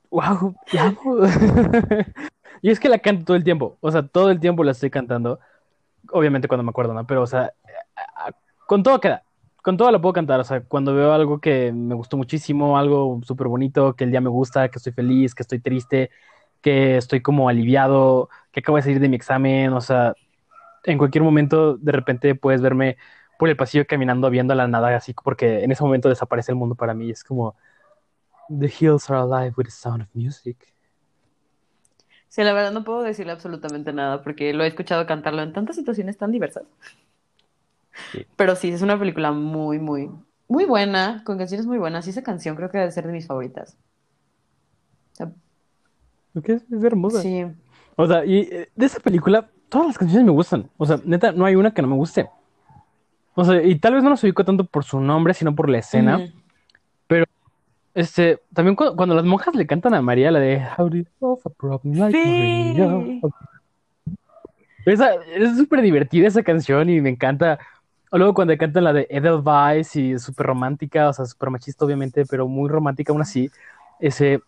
¡Wow! 0.10 0.56
Y 2.62 2.70
es 2.70 2.80
que 2.80 2.88
la 2.88 3.00
canto 3.00 3.26
todo 3.26 3.36
el 3.36 3.44
tiempo, 3.44 3.78
o 3.82 3.92
sea, 3.92 4.08
todo 4.08 4.32
el 4.32 4.40
tiempo 4.40 4.64
la 4.64 4.72
estoy 4.72 4.90
cantando, 4.90 5.38
obviamente 6.12 6.48
cuando 6.48 6.64
me 6.64 6.70
acuerdo, 6.70 6.94
¿no? 6.94 7.06
Pero, 7.08 7.24
o 7.24 7.28
sea, 7.28 7.54
con 8.68 8.84
todo 8.84 9.00
queda. 9.00 9.24
Con 9.62 9.78
todo 9.78 9.92
lo 9.92 10.02
puedo 10.02 10.14
cantar. 10.14 10.40
O 10.40 10.44
sea, 10.44 10.62
cuando 10.62 10.94
veo 10.94 11.14
algo 11.14 11.40
que 11.40 11.72
me 11.72 11.96
gustó 11.96 12.18
muchísimo, 12.18 12.78
algo 12.78 13.22
súper 13.24 13.48
bonito, 13.48 13.96
que 13.96 14.04
el 14.04 14.12
día 14.12 14.22
me 14.22 14.30
gusta, 14.30 14.70
que 14.70 14.78
estoy 14.78 14.94
feliz, 14.94 15.34
que 15.36 15.44
estoy 15.44 15.60
triste, 15.60 16.10
que 16.62 16.98
estoy 16.98 17.22
como 17.22 17.50
aliviado, 17.50 18.30
que 18.52 18.60
acabo 18.62 18.78
de 18.78 18.84
salir 18.84 19.00
de 19.00 19.10
mi 19.10 19.16
examen. 19.16 19.74
O 19.74 19.82
sea, 19.82 20.16
en 20.84 20.98
cualquier 20.98 21.24
momento, 21.24 21.78
de 21.78 21.92
repente 21.92 22.36
puedes 22.36 22.62
verme 22.62 22.98
por 23.40 23.50
el 23.50 23.58
pasillo 23.58 23.86
caminando 23.88 24.30
viendo 24.30 24.56
la 24.56 24.68
nada, 24.68 24.96
así, 24.96 25.14
porque 25.14 25.64
en 25.64 25.72
ese 25.72 25.84
momento 25.84 26.10
desaparece 26.10 26.52
el 26.52 26.58
mundo 26.58 26.76
para 26.76 26.94
mí. 26.94 27.10
Es 27.12 27.24
como, 27.24 27.56
The 28.50 28.68
hills 28.68 29.10
are 29.10 29.20
alive 29.20 29.54
with 29.58 29.66
the 29.66 29.72
sound 29.72 30.04
of 30.04 30.10
music. 30.14 30.73
Sí, 32.34 32.42
la 32.44 32.52
verdad 32.52 32.72
no 32.72 32.84
puedo 32.84 33.04
decirle 33.04 33.32
absolutamente 33.32 33.94
nada 33.94 34.24
porque 34.24 34.54
lo 34.54 34.64
he 34.64 34.68
escuchado 34.68 35.06
cantarlo 35.06 35.44
en 35.44 35.54
tantas 35.54 35.76
situaciones 35.76 36.18
tan 36.18 36.32
diversas. 36.32 36.64
Sí. 38.12 38.26
Pero 38.36 38.56
sí, 38.56 38.70
es 38.72 38.82
una 38.82 38.98
película 38.98 39.32
muy, 39.32 39.78
muy, 39.78 40.10
muy 40.48 40.66
buena, 40.66 41.22
con 41.26 41.38
canciones 41.38 41.68
muy 41.68 41.78
buenas. 41.78 42.08
Y 42.08 42.10
esa 42.10 42.24
canción 42.24 42.56
creo 42.56 42.72
que 42.72 42.80
debe 42.80 42.92
ser 42.92 43.06
de 43.06 43.14
mis 43.14 43.28
favoritas. 43.28 43.78
O 45.12 45.16
sea, 45.16 45.32
Porque 46.34 46.54
es, 46.54 46.64
es 46.72 46.84
hermosa. 46.84 47.22
sí. 47.22 47.46
O 47.98 48.08
sea, 48.08 48.26
y 48.26 48.40
eh, 48.40 48.70
de 48.76 48.86
esa 48.88 49.00
película, 49.00 49.48
todas 49.70 49.86
las 49.86 50.00
canciones 50.00 50.26
me 50.26 50.32
gustan. 50.32 50.68
O 50.78 50.88
sea, 50.88 51.00
neta, 51.06 51.34
no 51.34 51.46
hay 51.46 51.56
una 51.56 51.72
que 51.72 51.84
no 51.84 51.88
me 51.88 51.96
guste. 51.96 52.28
O 53.36 53.46
sea, 53.46 53.62
y 53.62 53.78
tal 53.78 53.94
vez 53.94 54.04
no 54.04 54.10
los 54.10 54.24
ubico 54.24 54.44
tanto 54.44 54.64
por 54.64 54.84
su 54.84 55.00
nombre, 55.00 55.36
sino 55.36 55.54
por 55.54 55.70
la 55.70 55.78
escena. 55.78 56.20
Este, 57.94 58.40
también 58.54 58.76
cu- 58.76 58.96
cuando, 58.96 59.16
las 59.16 59.24
monjas 59.26 59.56
le 59.56 59.68
cantan 59.68 59.94
a 59.94 60.02
María 60.02 60.32
la 60.32 60.40
de 60.40 60.62
How 60.78 60.90
do 60.90 60.98
you 60.98 61.06
solve 61.20 61.42
a 61.46 61.50
problem 61.50 62.00
like 62.00 62.18
Sí. 62.18 62.28
Maria? 62.28 63.32
Esa, 64.86 65.14
es 65.36 65.58
súper 65.58 65.82
divertida 65.82 66.28
esa 66.28 66.44
canción 66.44 66.90
y 66.90 67.00
me 67.02 67.10
encanta. 67.10 67.60
O 68.12 68.18
luego 68.18 68.34
cuando 68.34 68.56
cantan 68.58 68.84
la 68.84 68.94
de 68.94 69.08
Edelweiss 69.10 69.96
y 69.96 70.14
es 70.14 70.24
súper 70.24 70.48
romántica, 70.48 71.10
o 71.10 71.14
sea, 71.14 71.26
súper 71.26 71.50
machista 71.50 71.86
obviamente, 71.86 72.26
pero 72.26 72.48
muy 72.48 72.70
romántica 72.70 73.12
aún 73.14 73.22
así. 73.22 73.50
Ese, 74.00 74.42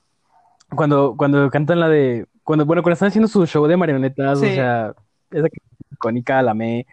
cuando, 0.76 1.16
cuando 1.18 1.50
cantan 1.50 1.80
la 1.80 1.90
de, 1.90 2.28
cuando, 2.44 2.66
bueno, 2.66 2.84
cuando 2.84 2.94
están 2.94 3.08
haciendo 3.10 3.28
su 3.28 3.46
show 3.46 3.66
de 3.68 3.78
marionetas, 3.78 4.40
o 4.40 4.42
sea, 4.42 4.94
esa 5.32 5.48
icónica, 5.92 6.42
la 6.42 6.54
me. 6.54 6.86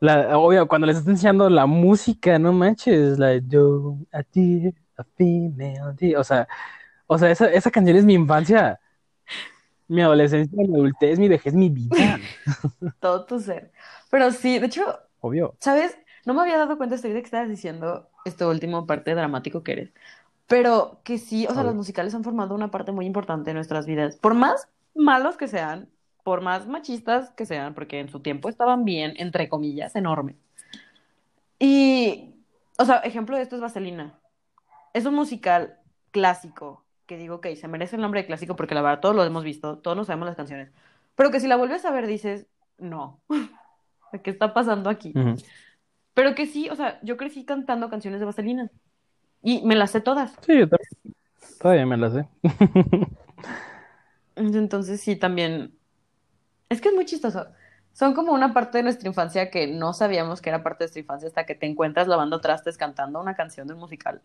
La, 0.00 0.38
obvio, 0.38 0.68
cuando 0.68 0.86
les 0.86 0.98
están 0.98 1.14
enseñando 1.14 1.50
la 1.50 1.66
música, 1.66 2.38
no 2.38 2.52
manches, 2.52 3.18
la 3.18 3.28
de 3.28 3.42
yo, 3.48 3.96
a 4.12 4.22
ti, 4.22 4.72
a 4.98 5.04
female. 5.16 6.16
O 6.16 6.24
sea, 6.24 6.48
o 7.06 7.18
sea, 7.18 7.30
esa, 7.30 7.50
esa 7.50 7.70
canción 7.70 7.96
es 7.96 8.04
mi 8.04 8.14
infancia, 8.14 8.78
mi 9.88 10.02
adolescencia, 10.02 10.58
mi 10.68 10.74
adultez, 10.74 11.18
mi 11.18 11.28
vejez, 11.28 11.54
mi 11.54 11.70
vida, 11.70 12.18
Todo 13.00 13.24
tu 13.24 13.40
ser. 13.40 13.72
Pero 14.10 14.30
sí, 14.30 14.58
de 14.58 14.66
hecho, 14.66 14.98
obvio. 15.20 15.54
¿sabes? 15.60 15.96
No 16.26 16.34
me 16.34 16.42
había 16.42 16.58
dado 16.58 16.76
cuenta 16.76 16.94
hasta 16.94 17.08
ahorita 17.08 17.22
que 17.22 17.26
estabas 17.26 17.48
diciendo 17.48 18.08
esto 18.24 18.50
último 18.50 18.86
parte 18.86 19.14
dramático 19.14 19.62
que 19.62 19.72
eres. 19.72 19.92
Pero 20.46 21.00
que 21.04 21.18
sí, 21.18 21.46
o 21.46 21.54
sea, 21.54 21.62
los 21.62 21.74
musicales 21.74 22.14
han 22.14 22.24
formado 22.24 22.54
una 22.54 22.70
parte 22.70 22.92
muy 22.92 23.06
importante 23.06 23.50
de 23.50 23.54
nuestras 23.54 23.86
vidas. 23.86 24.16
Por 24.16 24.34
más 24.34 24.68
malos 24.94 25.36
que 25.36 25.48
sean, 25.48 25.88
por 26.24 26.42
más 26.42 26.66
machistas 26.66 27.30
que 27.30 27.46
sean, 27.46 27.74
porque 27.74 28.00
en 28.00 28.10
su 28.10 28.20
tiempo 28.20 28.48
estaban 28.48 28.84
bien, 28.84 29.14
entre 29.16 29.48
comillas, 29.48 29.96
enorme. 29.96 30.36
Y, 31.58 32.34
o 32.78 32.84
sea, 32.84 32.98
ejemplo 32.98 33.36
de 33.36 33.42
esto 33.42 33.56
es 33.56 33.62
Vaselina. 33.62 34.18
Es 34.94 35.06
un 35.06 35.14
musical 35.14 35.78
clásico, 36.10 36.84
que 37.06 37.16
digo, 37.16 37.36
ok, 37.36 37.48
se 37.54 37.68
merece 37.68 37.96
el 37.96 38.02
nombre 38.02 38.20
de 38.20 38.26
clásico 38.26 38.56
porque 38.56 38.74
la 38.74 38.82
verdad 38.82 39.00
todos 39.00 39.16
lo 39.16 39.24
hemos 39.24 39.44
visto, 39.44 39.78
todos 39.78 39.96
nos 39.96 40.06
sabemos 40.06 40.26
las 40.26 40.36
canciones. 40.36 40.70
Pero 41.14 41.30
que 41.30 41.40
si 41.40 41.48
la 41.48 41.56
vuelves 41.56 41.84
a 41.84 41.90
ver 41.90 42.06
dices, 42.06 42.46
no, 42.78 43.20
¿qué 44.22 44.30
está 44.30 44.54
pasando 44.54 44.90
aquí? 44.90 45.14
Pero 46.14 46.34
que 46.34 46.46
sí, 46.46 46.68
o 46.68 46.76
sea, 46.76 47.00
yo 47.02 47.16
crecí 47.16 47.44
cantando 47.44 47.88
canciones 47.88 48.20
de 48.20 48.26
Vaselina. 48.26 48.70
Y 49.42 49.62
me 49.62 49.76
las 49.76 49.92
sé 49.92 50.00
todas. 50.00 50.32
Sí, 50.44 50.58
yo 50.58 50.68
también, 50.68 51.16
todavía 51.60 51.86
me 51.86 51.96
la 51.96 52.10
sé. 52.10 52.28
Entonces 54.36 55.00
sí, 55.00 55.16
también. 55.16 55.74
Es 56.68 56.80
que 56.80 56.88
es 56.88 56.94
muy 56.94 57.04
chistoso. 57.04 57.46
Son 57.92 58.14
como 58.14 58.32
una 58.32 58.52
parte 58.52 58.78
de 58.78 58.84
nuestra 58.84 59.08
infancia 59.08 59.50
que 59.50 59.66
no 59.66 59.92
sabíamos 59.92 60.40
que 60.40 60.50
era 60.50 60.62
parte 60.62 60.84
de 60.84 60.86
nuestra 60.86 61.00
infancia 61.00 61.28
hasta 61.28 61.46
que 61.46 61.54
te 61.54 61.66
encuentras 61.66 62.06
lavando 62.06 62.40
trastes 62.40 62.76
cantando 62.78 63.20
una 63.20 63.34
canción 63.34 63.66
de 63.66 63.74
un 63.74 63.80
musical. 63.80 64.20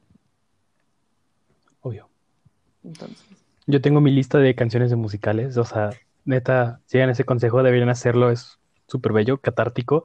Obvio. 1.83 2.09
Entonces, 2.83 3.25
Yo 3.67 3.81
tengo 3.81 4.01
mi 4.01 4.11
lista 4.11 4.39
de 4.39 4.55
canciones 4.55 4.89
de 4.89 4.95
musicales, 4.95 5.55
o 5.57 5.63
sea, 5.63 5.91
neta, 6.25 6.81
sigan 6.85 7.09
ese 7.09 7.23
consejo, 7.23 7.61
deberían 7.61 7.89
hacerlo, 7.89 8.31
es 8.31 8.59
súper 8.87 9.13
bello, 9.13 9.37
catártico, 9.39 10.03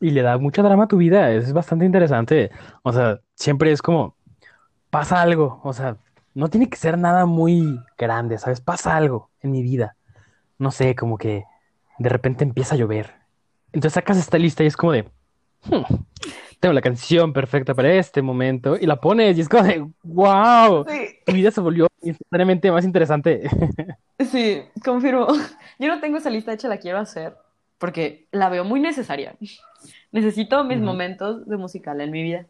y 0.00 0.10
le 0.10 0.22
da 0.22 0.38
mucha 0.38 0.62
drama 0.62 0.84
a 0.84 0.88
tu 0.88 0.98
vida, 0.98 1.30
es 1.32 1.52
bastante 1.52 1.84
interesante. 1.84 2.50
O 2.82 2.92
sea, 2.92 3.20
siempre 3.34 3.72
es 3.72 3.82
como, 3.82 4.14
pasa 4.90 5.20
algo, 5.22 5.60
o 5.64 5.72
sea, 5.72 5.96
no 6.34 6.48
tiene 6.48 6.68
que 6.68 6.76
ser 6.76 6.98
nada 6.98 7.26
muy 7.26 7.80
grande, 7.98 8.38
¿sabes? 8.38 8.60
Pasa 8.60 8.96
algo 8.96 9.30
en 9.40 9.50
mi 9.52 9.62
vida. 9.62 9.96
No 10.58 10.70
sé, 10.70 10.94
como 10.94 11.18
que 11.18 11.44
de 11.98 12.08
repente 12.08 12.44
empieza 12.44 12.74
a 12.74 12.78
llover. 12.78 13.14
Entonces 13.72 13.94
sacas 13.94 14.18
esta 14.18 14.38
lista 14.38 14.62
y 14.64 14.66
es 14.66 14.76
como 14.76 14.92
de, 14.92 15.10
"Hmm, 15.64 15.82
tengo 16.66 16.74
la 16.74 16.82
canción 16.82 17.32
perfecta 17.32 17.74
para 17.74 17.92
este 17.92 18.22
momento, 18.22 18.76
y 18.76 18.86
la 18.86 18.96
pones 18.96 19.38
y 19.38 19.40
es 19.40 19.48
como 19.48 19.62
de, 19.62 19.86
wow, 20.02 20.84
sí, 20.88 21.18
tu 21.24 21.32
vida 21.32 21.52
se 21.52 21.60
volvió 21.60 21.86
instantáneamente 22.02 22.72
más 22.72 22.84
interesante. 22.84 23.48
sí, 24.18 24.62
confirmo. 24.84 25.28
Yo 25.78 25.86
no 25.86 26.00
tengo 26.00 26.18
esa 26.18 26.28
lista 26.28 26.52
hecha, 26.52 26.66
la 26.66 26.78
quiero 26.78 26.98
hacer 26.98 27.36
porque 27.78 28.26
la 28.32 28.48
veo 28.48 28.64
muy 28.64 28.80
necesaria. 28.80 29.36
Necesito 30.10 30.64
mis 30.64 30.78
Ujú. 30.78 30.86
momentos 30.86 31.46
de 31.46 31.56
musical 31.56 32.00
en 32.00 32.10
mi 32.10 32.22
vida. 32.24 32.46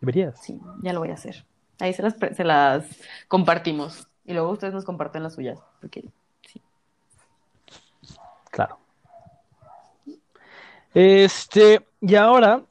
Deberías. 0.00 0.38
Sí, 0.42 0.60
ya 0.82 0.92
lo 0.92 1.00
voy 1.00 1.10
a 1.10 1.14
hacer. 1.14 1.46
Ahí 1.78 1.94
se 1.94 2.02
las, 2.02 2.16
se 2.36 2.44
las 2.44 2.84
compartimos. 3.28 4.06
Y 4.26 4.34
luego 4.34 4.50
ustedes 4.50 4.74
nos 4.74 4.84
comparten 4.84 5.22
las 5.22 5.34
suyas. 5.34 5.58
Porque 5.80 6.04
Claro. 8.50 8.78
Este, 10.94 11.86
y 12.00 12.14
ahora, 12.16 12.64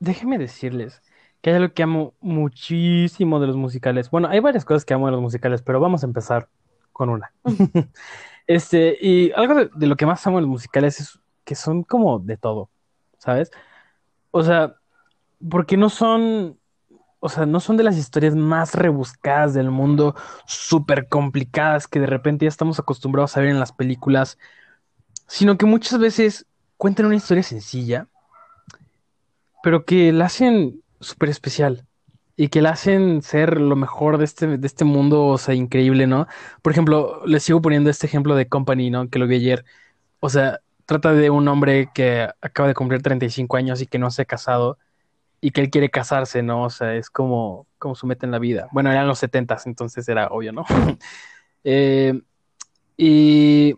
déjenme 0.00 0.38
decirles 0.38 1.02
que 1.42 1.50
hay 1.50 1.56
algo 1.56 1.74
que 1.74 1.82
amo 1.82 2.14
muchísimo 2.20 3.40
de 3.40 3.46
los 3.48 3.56
musicales. 3.56 4.10
Bueno, 4.10 4.28
hay 4.28 4.40
varias 4.40 4.64
cosas 4.64 4.84
que 4.84 4.94
amo 4.94 5.06
de 5.06 5.12
los 5.12 5.22
musicales, 5.22 5.62
pero 5.62 5.80
vamos 5.80 6.02
a 6.02 6.06
empezar 6.06 6.48
con 6.92 7.10
una. 7.10 7.32
Este, 8.46 8.98
y 9.00 9.32
algo 9.32 9.54
de, 9.54 9.70
de 9.74 9.86
lo 9.86 9.96
que 9.96 10.04
más 10.04 10.26
amo 10.26 10.36
de 10.36 10.42
los 10.42 10.50
musicales 10.50 11.00
es 11.00 11.18
que 11.44 11.54
son 11.54 11.82
como 11.82 12.18
de 12.18 12.36
todo, 12.36 12.70
¿sabes? 13.18 13.50
O 14.30 14.42
sea, 14.42 14.76
porque 15.50 15.76
no 15.76 15.88
son, 15.90 16.58
o 17.20 17.28
sea, 17.28 17.46
no 17.46 17.60
son 17.60 17.76
de 17.76 17.84
las 17.84 17.96
historias 17.96 18.34
más 18.34 18.74
rebuscadas 18.74 19.54
del 19.54 19.70
mundo, 19.70 20.14
súper 20.46 21.08
complicadas 21.08 21.88
que 21.88 22.00
de 22.00 22.06
repente 22.06 22.46
ya 22.46 22.48
estamos 22.50 22.78
acostumbrados 22.78 23.36
a 23.36 23.40
ver 23.40 23.50
en 23.50 23.60
las 23.60 23.72
películas, 23.72 24.38
sino 25.26 25.58
que 25.58 25.66
muchas 25.66 25.98
veces 25.98 26.46
cuentan 26.84 27.06
una 27.06 27.16
historia 27.16 27.42
sencilla, 27.42 28.08
pero 29.62 29.86
que 29.86 30.12
la 30.12 30.26
hacen 30.26 30.82
súper 31.00 31.30
especial 31.30 31.86
y 32.36 32.48
que 32.48 32.60
la 32.60 32.72
hacen 32.72 33.22
ser 33.22 33.58
lo 33.58 33.74
mejor 33.74 34.18
de 34.18 34.26
este, 34.26 34.58
de 34.58 34.66
este 34.66 34.84
mundo, 34.84 35.28
o 35.28 35.38
sea, 35.38 35.54
increíble, 35.54 36.06
¿no? 36.06 36.26
Por 36.60 36.72
ejemplo, 36.72 37.24
les 37.24 37.42
sigo 37.42 37.62
poniendo 37.62 37.88
este 37.88 38.06
ejemplo 38.06 38.36
de 38.36 38.48
Company, 38.48 38.90
¿no? 38.90 39.08
Que 39.08 39.18
lo 39.18 39.26
vi 39.26 39.36
ayer. 39.36 39.64
O 40.20 40.28
sea, 40.28 40.60
trata 40.84 41.14
de 41.14 41.30
un 41.30 41.48
hombre 41.48 41.88
que 41.94 42.28
acaba 42.42 42.68
de 42.68 42.74
cumplir 42.74 43.00
35 43.00 43.56
años 43.56 43.80
y 43.80 43.86
que 43.86 43.98
no 43.98 44.10
se 44.10 44.20
ha 44.20 44.26
casado 44.26 44.76
y 45.40 45.52
que 45.52 45.62
él 45.62 45.70
quiere 45.70 45.88
casarse, 45.88 46.42
¿no? 46.42 46.64
O 46.64 46.70
sea, 46.70 46.94
es 46.96 47.08
como, 47.08 47.66
como 47.78 47.94
su 47.94 48.06
meta 48.06 48.26
en 48.26 48.32
la 48.32 48.38
vida. 48.38 48.68
Bueno, 48.72 48.90
eran 48.92 49.08
los 49.08 49.20
70 49.20 49.56
entonces 49.64 50.06
era 50.06 50.26
obvio, 50.26 50.52
¿no? 50.52 50.66
Eh, 51.66 52.20
y 52.98 53.74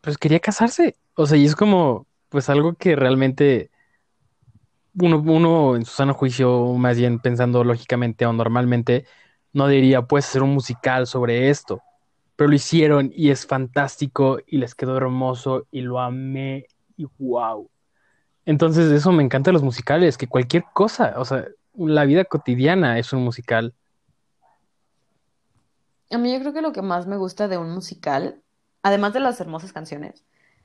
pues 0.00 0.18
quería 0.18 0.40
casarse. 0.40 0.96
O 1.14 1.26
sea, 1.26 1.38
y 1.38 1.46
es 1.46 1.54
como, 1.54 2.08
pues 2.30 2.48
algo 2.48 2.74
que 2.74 2.96
realmente 2.96 3.70
uno, 4.94 5.18
uno 5.18 5.76
en 5.76 5.84
su 5.84 5.92
sano 5.92 6.14
juicio, 6.14 6.72
más 6.74 6.96
bien 6.96 7.18
pensando 7.18 7.62
lógicamente 7.64 8.26
o 8.26 8.32
normalmente, 8.32 9.06
no 9.52 9.68
diría, 9.68 10.02
puedes 10.02 10.28
hacer 10.28 10.42
un 10.42 10.54
musical 10.54 11.06
sobre 11.06 11.50
esto. 11.50 11.82
Pero 12.36 12.48
lo 12.48 12.56
hicieron 12.56 13.12
y 13.14 13.30
es 13.30 13.46
fantástico 13.46 14.38
y 14.46 14.58
les 14.58 14.74
quedó 14.74 14.96
hermoso 14.96 15.66
y 15.70 15.82
lo 15.82 16.00
amé 16.00 16.66
y 16.96 17.06
wow. 17.18 17.68
Entonces, 18.46 18.90
eso 18.90 19.12
me 19.12 19.22
encanta 19.22 19.52
los 19.52 19.62
musicales, 19.62 20.16
que 20.16 20.26
cualquier 20.26 20.64
cosa, 20.72 21.14
o 21.18 21.24
sea, 21.24 21.46
la 21.76 22.04
vida 22.04 22.24
cotidiana 22.24 22.98
es 22.98 23.12
un 23.12 23.22
musical. 23.22 23.74
a 26.10 26.18
mí 26.18 26.32
yo 26.32 26.40
creo 26.40 26.52
que 26.52 26.62
lo 26.62 26.72
que 26.72 26.82
más 26.82 27.06
me 27.06 27.16
gusta 27.16 27.48
de 27.48 27.58
un 27.58 27.70
musical, 27.70 28.42
además 28.82 29.12
de 29.12 29.20
las 29.20 29.40
hermosas 29.40 29.72
canciones, 29.72 30.24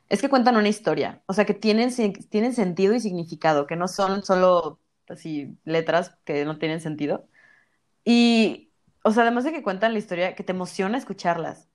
es 0.10 0.22
que 0.22 0.30
cuentan 0.30 0.58
una 0.58 0.70
historia. 0.70 1.22
O 1.26 1.34
sea, 1.34 1.46
que 1.46 1.54
tienen, 1.54 1.92
tienen 2.30 2.54
sentido 2.54 2.94
y 2.94 3.00
significado, 3.00 3.68
que 3.68 3.76
no 3.76 3.88
son 3.88 4.24
solo 4.24 4.80
así 5.10 5.58
letras 5.66 6.18
que 6.26 6.46
no 6.46 6.58
tienen 6.58 6.82
sentido. 6.82 7.28
Y, 8.04 8.72
o 9.04 9.12
sea, 9.12 9.24
además 9.24 9.44
de 9.44 9.52
que 9.52 9.64
cuentan 9.64 9.94
la 9.94 10.00
historia, 10.00 10.36
que 10.36 10.44
te 10.44 10.52
emociona 10.52 10.98
escucharlas. 10.98 11.68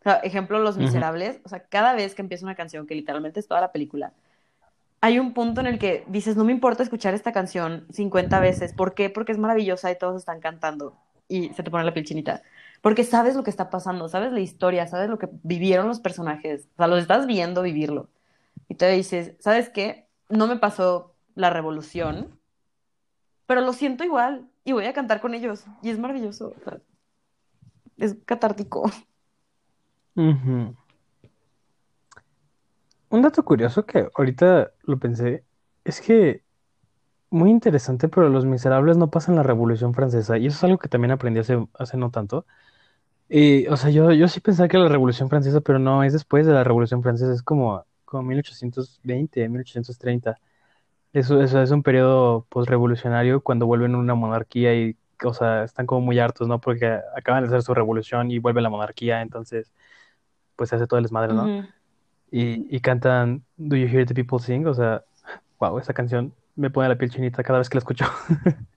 O 0.00 0.02
sea, 0.04 0.14
ejemplo, 0.16 0.58
Los. 0.58 0.76
Miserables. 0.76 1.40
O 1.44 1.48
sea, 1.48 1.64
cada 1.64 1.94
vez 1.94 2.14
que 2.14 2.22
empieza 2.22 2.44
una 2.44 2.56
canción, 2.56 2.86
que 2.86 2.94
literalmente 2.94 3.40
es 3.40 3.46
toda 3.46 3.60
la 3.60 3.72
película, 3.72 4.12
hay 5.00 5.18
un 5.18 5.32
punto 5.34 5.60
en 5.60 5.66
el 5.66 5.78
que 5.78 6.04
dices, 6.06 6.36
no 6.36 6.44
me 6.44 6.52
importa 6.52 6.82
escuchar 6.82 7.14
esta 7.14 7.32
canción 7.32 7.86
50 7.90 8.40
veces. 8.40 8.72
¿Por 8.72 8.94
qué? 8.94 9.10
Porque 9.10 9.32
es 9.32 9.38
maravillosa 9.38 9.90
y 9.90 9.98
todos 9.98 10.16
están 10.16 10.40
cantando 10.40 10.96
y 11.28 11.48
se 11.54 11.62
te 11.62 11.70
pone 11.70 11.84
la 11.84 11.94
piel 11.94 12.04
chinita. 12.04 12.42
Porque 12.82 13.04
sabes 13.04 13.34
lo 13.36 13.44
que 13.44 13.50
está 13.50 13.70
pasando, 13.70 14.08
sabes 14.08 14.32
la 14.32 14.40
historia, 14.40 14.86
sabes 14.86 15.08
lo 15.08 15.18
que 15.18 15.28
vivieron 15.42 15.88
los 15.88 16.00
personajes. 16.00 16.68
O 16.74 16.76
sea, 16.76 16.88
los 16.88 17.00
estás 17.00 17.26
viendo 17.26 17.62
vivirlo. 17.62 18.10
Y 18.68 18.74
te 18.74 18.90
dices, 18.90 19.34
¿sabes 19.38 19.70
qué? 19.70 20.08
No 20.28 20.46
me 20.46 20.56
pasó 20.56 21.14
la 21.34 21.48
revolución, 21.48 22.38
pero 23.46 23.60
lo 23.60 23.72
siento 23.72 24.04
igual 24.04 24.48
y 24.64 24.72
voy 24.72 24.86
a 24.86 24.92
cantar 24.92 25.20
con 25.20 25.32
ellos. 25.34 25.64
Y 25.80 25.90
es 25.90 25.98
maravilloso. 25.98 26.54
Es 27.96 28.16
catártico. 28.24 28.90
Un 30.14 30.76
dato 33.10 33.44
curioso 33.44 33.86
que 33.86 34.08
ahorita 34.14 34.72
lo 34.82 34.98
pensé 34.98 35.44
es 35.84 36.00
que 36.00 36.42
muy 37.30 37.50
interesante, 37.50 38.08
pero 38.08 38.28
Los 38.28 38.44
Miserables 38.44 38.96
no 38.96 39.10
pasan 39.10 39.36
la 39.36 39.42
Revolución 39.42 39.94
Francesa 39.94 40.36
y 40.36 40.46
eso 40.46 40.56
es 40.56 40.64
algo 40.64 40.78
que 40.78 40.88
también 40.88 41.12
aprendí 41.12 41.40
hace, 41.40 41.66
hace 41.78 41.96
no 41.96 42.10
tanto. 42.10 42.44
Y, 43.34 43.66
o 43.68 43.78
sea, 43.78 43.88
yo, 43.88 44.12
yo 44.12 44.28
sí 44.28 44.40
pensaba 44.40 44.68
que 44.68 44.76
la 44.76 44.88
Revolución 44.88 45.30
Francesa, 45.30 45.62
pero 45.62 45.78
no, 45.78 46.04
es 46.04 46.12
después 46.12 46.46
de 46.46 46.52
la 46.52 46.64
Revolución 46.64 47.02
Francesa, 47.02 47.32
es 47.32 47.42
como, 47.42 47.82
como 48.04 48.24
1820, 48.24 49.48
1830. 49.48 50.38
Eso, 51.14 51.40
eso 51.40 51.62
es 51.62 51.70
un 51.70 51.82
periodo 51.82 52.44
postrevolucionario 52.50 53.40
cuando 53.40 53.64
vuelven 53.66 53.94
una 53.94 54.14
monarquía 54.14 54.74
y, 54.74 54.96
o 55.24 55.32
sea, 55.32 55.64
están 55.64 55.86
como 55.86 56.02
muy 56.02 56.18
hartos, 56.18 56.46
¿no? 56.46 56.60
Porque 56.60 57.00
acaban 57.16 57.42
de 57.42 57.48
hacer 57.48 57.62
su 57.62 57.72
revolución 57.72 58.30
y 58.30 58.38
vuelve 58.38 58.60
la 58.60 58.68
monarquía, 58.68 59.22
entonces, 59.22 59.72
pues 60.54 60.68
se 60.68 60.76
hace 60.76 60.86
todo 60.86 60.98
el 60.98 61.04
desmadre, 61.04 61.32
¿no? 61.32 61.66
Y, 62.30 62.66
y 62.76 62.80
cantan 62.80 63.44
Do 63.56 63.76
You 63.76 63.86
Hear 63.86 64.04
the 64.04 64.14
People 64.14 64.40
Sing? 64.40 64.66
O 64.66 64.74
sea, 64.74 65.04
wow, 65.58 65.78
esa 65.78 65.94
canción 65.94 66.34
me 66.54 66.68
pone 66.68 66.90
la 66.90 66.96
piel 66.96 67.10
chinita 67.10 67.42
cada 67.42 67.60
vez 67.60 67.70
que 67.70 67.76
la 67.76 67.80
escucho. 67.80 68.04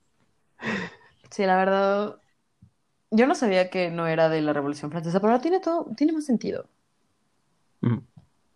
Sí, 1.32 1.46
la 1.46 1.58
verdad, 1.58 2.16
yo 3.16 3.28
no 3.28 3.36
sabía 3.36 3.70
que 3.70 3.90
no 3.90 4.08
era 4.08 4.30
de 4.30 4.42
la 4.42 4.54
Revolución 4.54 4.92
Francesa, 4.92 5.20
pero 5.20 5.32
ahora 5.32 5.42
tiene 5.42 5.60
todo, 5.60 5.88
tiene 5.96 6.14
más 6.14 6.26
sentido. 6.26 6.66
Mm. 7.82 7.98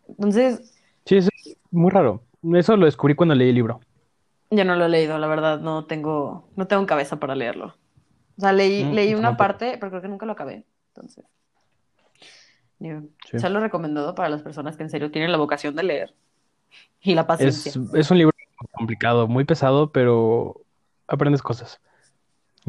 Entonces, 0.10 0.76
Sí, 1.06 1.18
eso 1.18 1.30
es 1.46 1.58
muy 1.72 1.90
raro. 1.92 2.22
Eso 2.54 2.78
lo 2.78 2.86
descubrí 2.86 3.16
cuando 3.16 3.36
leí 3.36 3.50
el 3.50 3.56
libro. 3.56 3.80
ya 4.52 4.64
no 4.64 4.76
lo 4.76 4.86
he 4.86 4.90
leído, 4.90 5.18
la 5.20 5.28
verdad, 5.28 5.60
no 5.60 5.86
tengo, 5.86 6.48
no 6.56 6.68
tengo 6.68 6.86
cabeza 6.86 7.20
para 7.20 7.36
leerlo. 7.36 7.76
O 8.38 8.42
sea, 8.42 8.52
leí, 8.54 8.84
Mm, 8.86 8.94
leí 8.94 9.14
una 9.16 9.38
parte, 9.38 9.78
pero 9.80 9.90
creo 9.92 10.02
que 10.02 10.08
nunca 10.08 10.26
lo 10.26 10.32
acabé. 10.34 10.66
Entonces, 10.90 11.26
Sí. 12.80 13.38
se 13.40 13.50
lo 13.50 13.60
recomendado 13.60 14.16
para 14.16 14.30
las 14.30 14.42
personas 14.42 14.78
que 14.78 14.84
en 14.84 14.90
serio 14.90 15.12
tienen 15.12 15.32
la 15.32 15.38
vocación 15.38 15.76
de 15.76 15.84
leer 15.84 16.16
y 17.02 17.14
la 17.14 17.28
paciencia. 17.28 17.70
Es, 17.70 17.78
es 17.94 18.12
un 18.12 18.18
libro 18.18 18.34
complicado, 18.72 19.28
muy 19.28 19.44
pesado, 19.44 19.92
pero 19.92 20.62
aprendes 21.08 21.42
cosas. 21.42 21.82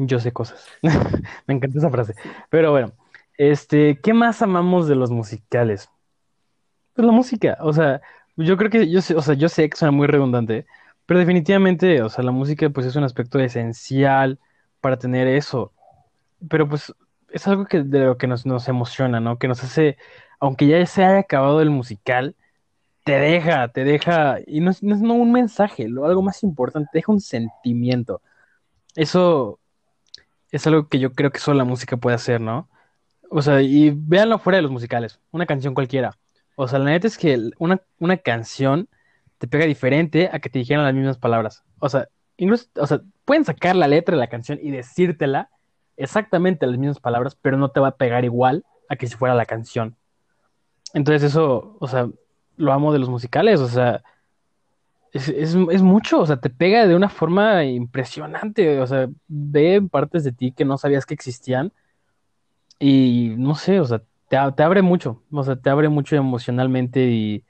Yo 0.07 0.19
sé 0.19 0.31
cosas. 0.31 0.65
Me 1.47 1.53
encanta 1.53 1.77
esa 1.77 1.89
frase. 1.89 2.15
Pero 2.49 2.71
bueno, 2.71 2.93
este, 3.37 3.99
¿qué 4.01 4.13
más 4.13 4.41
amamos 4.41 4.87
de 4.87 4.95
los 4.95 5.11
musicales? 5.11 5.89
Pues 6.93 7.05
la 7.05 7.11
música, 7.13 7.57
o 7.61 7.71
sea, 7.73 8.01
yo 8.35 8.57
creo 8.57 8.69
que 8.69 8.89
yo 8.89 9.01
sé, 9.01 9.15
o 9.15 9.21
sea, 9.21 9.33
yo 9.35 9.47
sé 9.49 9.69
que 9.69 9.77
suena 9.77 9.91
muy 9.91 10.07
redundante, 10.07 10.65
pero 11.05 11.19
definitivamente, 11.19 12.01
o 12.01 12.09
sea, 12.09 12.23
la 12.23 12.31
música 12.31 12.69
pues 12.69 12.85
es 12.85 12.95
un 12.95 13.03
aspecto 13.03 13.39
esencial 13.39 14.39
para 14.81 14.97
tener 14.97 15.27
eso. 15.27 15.73
Pero 16.49 16.67
pues 16.69 16.93
es 17.29 17.47
algo 17.47 17.65
que 17.65 17.83
de 17.83 17.99
lo 18.01 18.17
que 18.17 18.27
nos, 18.27 18.45
nos 18.45 18.67
emociona, 18.67 19.19
¿no? 19.19 19.37
Que 19.39 19.47
nos 19.47 19.63
hace, 19.63 19.97
aunque 20.39 20.67
ya 20.67 20.85
se 20.85 21.03
haya 21.05 21.19
acabado 21.19 21.61
el 21.61 21.69
musical, 21.69 22.35
te 23.03 23.13
deja, 23.13 23.69
te 23.69 23.83
deja, 23.83 24.37
y 24.47 24.61
no 24.61 24.71
es, 24.71 24.83
no 24.83 25.15
un 25.15 25.31
mensaje, 25.31 25.87
lo, 25.89 26.05
algo 26.05 26.21
más 26.21 26.43
importante, 26.43 26.89
te 26.91 26.99
deja 26.99 27.11
un 27.11 27.21
sentimiento. 27.21 28.21
Eso 28.95 29.60
es 30.51 30.67
algo 30.67 30.87
que 30.87 30.99
yo 30.99 31.13
creo 31.13 31.31
que 31.31 31.39
solo 31.39 31.57
la 31.57 31.63
música 31.63 31.97
puede 31.97 32.15
hacer, 32.15 32.41
¿no? 32.41 32.69
O 33.29 33.41
sea, 33.41 33.61
y 33.61 33.91
véanlo 33.91 34.39
fuera 34.39 34.57
de 34.57 34.61
los 34.63 34.71
musicales, 34.71 35.19
una 35.31 35.45
canción 35.45 35.73
cualquiera. 35.73 36.17
O 36.55 36.67
sea, 36.67 36.79
la 36.79 36.91
neta 36.91 37.07
es 37.07 37.17
que 37.17 37.51
una, 37.59 37.81
una 37.99 38.17
canción 38.17 38.89
te 39.37 39.47
pega 39.47 39.65
diferente 39.65 40.29
a 40.31 40.39
que 40.39 40.49
te 40.49 40.59
dijeran 40.59 40.83
las 40.85 40.93
mismas 40.93 41.17
palabras. 41.17 41.63
O 41.79 41.89
sea, 41.89 42.07
incluso, 42.37 42.67
o 42.75 42.85
sea, 42.85 43.01
pueden 43.25 43.45
sacar 43.45 43.75
la 43.75 43.87
letra 43.87 44.15
de 44.15 44.19
la 44.19 44.27
canción 44.27 44.59
y 44.61 44.69
decírtela 44.71 45.49
exactamente 45.95 46.67
las 46.67 46.77
mismas 46.77 46.99
palabras, 46.99 47.35
pero 47.41 47.57
no 47.57 47.69
te 47.69 47.79
va 47.79 47.89
a 47.89 47.97
pegar 47.97 48.25
igual 48.25 48.65
a 48.89 48.97
que 48.97 49.07
si 49.07 49.15
fuera 49.15 49.33
la 49.33 49.45
canción. 49.45 49.95
Entonces 50.93 51.23
eso, 51.23 51.77
o 51.79 51.87
sea, 51.87 52.09
lo 52.57 52.73
amo 52.73 52.91
de 52.91 52.99
los 52.99 53.09
musicales, 53.09 53.59
o 53.61 53.67
sea, 53.67 54.03
es, 55.13 55.29
es, 55.29 55.55
es 55.71 55.81
mucho, 55.81 56.21
o 56.21 56.25
sea, 56.25 56.37
te 56.37 56.49
pega 56.49 56.87
de 56.87 56.95
una 56.95 57.09
forma 57.09 57.65
impresionante, 57.65 58.79
o 58.81 58.87
sea, 58.87 59.09
ve 59.27 59.81
partes 59.91 60.23
de 60.23 60.31
ti 60.31 60.53
que 60.53 60.65
no 60.65 60.77
sabías 60.77 61.05
que 61.05 61.13
existían 61.13 61.73
y 62.79 63.33
no 63.37 63.55
sé, 63.55 63.79
o 63.79 63.85
sea, 63.85 63.99
te, 64.27 64.37
te 64.55 64.63
abre 64.63 64.81
mucho, 64.81 65.21
o 65.31 65.43
sea, 65.43 65.55
te 65.55 65.69
abre 65.69 65.89
mucho 65.89 66.15
emocionalmente 66.15 67.07
y, 67.11 67.43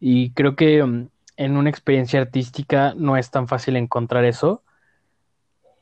y 0.00 0.30
creo 0.32 0.56
que 0.56 0.84
mm, 0.84 1.08
en 1.36 1.56
una 1.56 1.70
experiencia 1.70 2.20
artística 2.20 2.94
no 2.96 3.16
es 3.16 3.30
tan 3.30 3.48
fácil 3.48 3.76
encontrar 3.76 4.24
eso 4.24 4.62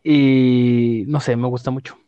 y 0.05 1.05
no 1.09 1.21
sé, 1.21 1.37
me 1.37 1.49
gusta 1.49 1.71
mucho. 1.71 1.99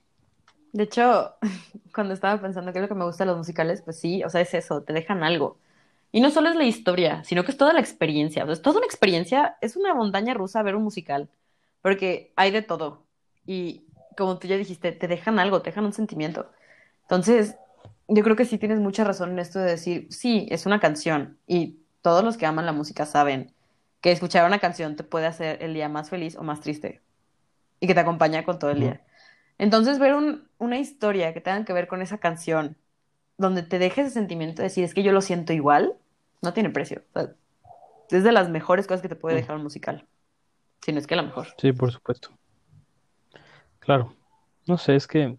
De 0.72 0.84
hecho, 0.84 1.34
cuando 1.94 2.14
estaba 2.14 2.40
pensando 2.40 2.72
qué 2.72 2.78
es 2.80 2.82
lo 2.82 2.88
que 2.88 2.94
me 2.94 3.04
gusta 3.04 3.24
de 3.24 3.28
los 3.28 3.38
musicales, 3.38 3.82
pues 3.82 3.98
sí, 3.98 4.24
o 4.24 4.30
sea, 4.30 4.40
es 4.40 4.54
eso, 4.54 4.82
te 4.82 4.92
dejan 4.92 5.22
algo. 5.22 5.58
Y 6.14 6.20
no 6.20 6.30
solo 6.30 6.48
es 6.48 6.54
la 6.54 6.62
historia, 6.62 7.24
sino 7.24 7.42
que 7.44 7.50
es 7.50 7.56
toda 7.56 7.72
la 7.72 7.80
experiencia. 7.80 8.44
O 8.44 8.46
sea, 8.46 8.52
es 8.52 8.62
toda 8.62 8.76
una 8.76 8.86
experiencia, 8.86 9.56
es 9.60 9.74
una 9.74 9.94
montaña 9.94 10.32
rusa 10.32 10.62
ver 10.62 10.76
un 10.76 10.84
musical, 10.84 11.28
porque 11.82 12.32
hay 12.36 12.52
de 12.52 12.62
todo. 12.62 13.02
Y 13.46 13.82
como 14.16 14.38
tú 14.38 14.46
ya 14.46 14.56
dijiste, 14.56 14.92
te 14.92 15.08
dejan 15.08 15.40
algo, 15.40 15.60
te 15.60 15.70
dejan 15.70 15.84
un 15.86 15.92
sentimiento. 15.92 16.52
Entonces, 17.02 17.56
yo 18.06 18.22
creo 18.22 18.36
que 18.36 18.44
sí 18.44 18.58
tienes 18.58 18.78
mucha 18.78 19.02
razón 19.02 19.32
en 19.32 19.40
esto 19.40 19.58
de 19.58 19.72
decir, 19.72 20.06
sí, 20.08 20.46
es 20.52 20.66
una 20.66 20.78
canción. 20.78 21.36
Y 21.48 21.80
todos 22.00 22.22
los 22.22 22.36
que 22.36 22.46
aman 22.46 22.64
la 22.64 22.72
música 22.72 23.06
saben 23.06 23.52
que 24.00 24.12
escuchar 24.12 24.46
una 24.46 24.60
canción 24.60 24.94
te 24.94 25.02
puede 25.02 25.26
hacer 25.26 25.64
el 25.64 25.74
día 25.74 25.88
más 25.88 26.10
feliz 26.10 26.36
o 26.36 26.44
más 26.44 26.60
triste. 26.60 27.00
Y 27.80 27.88
que 27.88 27.94
te 27.94 28.00
acompaña 28.00 28.44
con 28.44 28.60
todo 28.60 28.70
el 28.70 28.78
día. 28.78 29.00
Entonces, 29.58 29.98
ver 29.98 30.14
un- 30.14 30.46
una 30.58 30.78
historia 30.78 31.34
que 31.34 31.40
tenga 31.40 31.64
que 31.64 31.72
ver 31.72 31.88
con 31.88 32.02
esa 32.02 32.18
canción, 32.18 32.76
donde 33.36 33.64
te 33.64 33.80
deje 33.80 34.02
ese 34.02 34.10
sentimiento 34.10 34.62
de 34.62 34.68
decir, 34.68 34.84
es 34.84 34.94
que 34.94 35.02
yo 35.02 35.10
lo 35.10 35.20
siento 35.20 35.52
igual, 35.52 35.96
no 36.44 36.52
tiene 36.52 36.70
precio. 36.70 37.02
O 37.14 37.20
sea, 37.20 37.30
es 38.10 38.22
de 38.24 38.32
las 38.32 38.48
mejores 38.50 38.86
cosas 38.86 39.02
que 39.02 39.08
te 39.08 39.16
puede 39.16 39.36
Mm. 39.36 39.38
dejar 39.40 39.56
un 39.56 39.62
musical. 39.64 40.06
Si 40.82 40.92
no 40.92 40.98
es 40.98 41.06
que 41.06 41.16
la 41.16 41.22
mejor. 41.22 41.48
Sí, 41.58 41.72
por 41.72 41.90
supuesto. 41.90 42.30
Claro. 43.80 44.14
No 44.66 44.78
sé, 44.78 44.96
es 44.96 45.06
que 45.06 45.36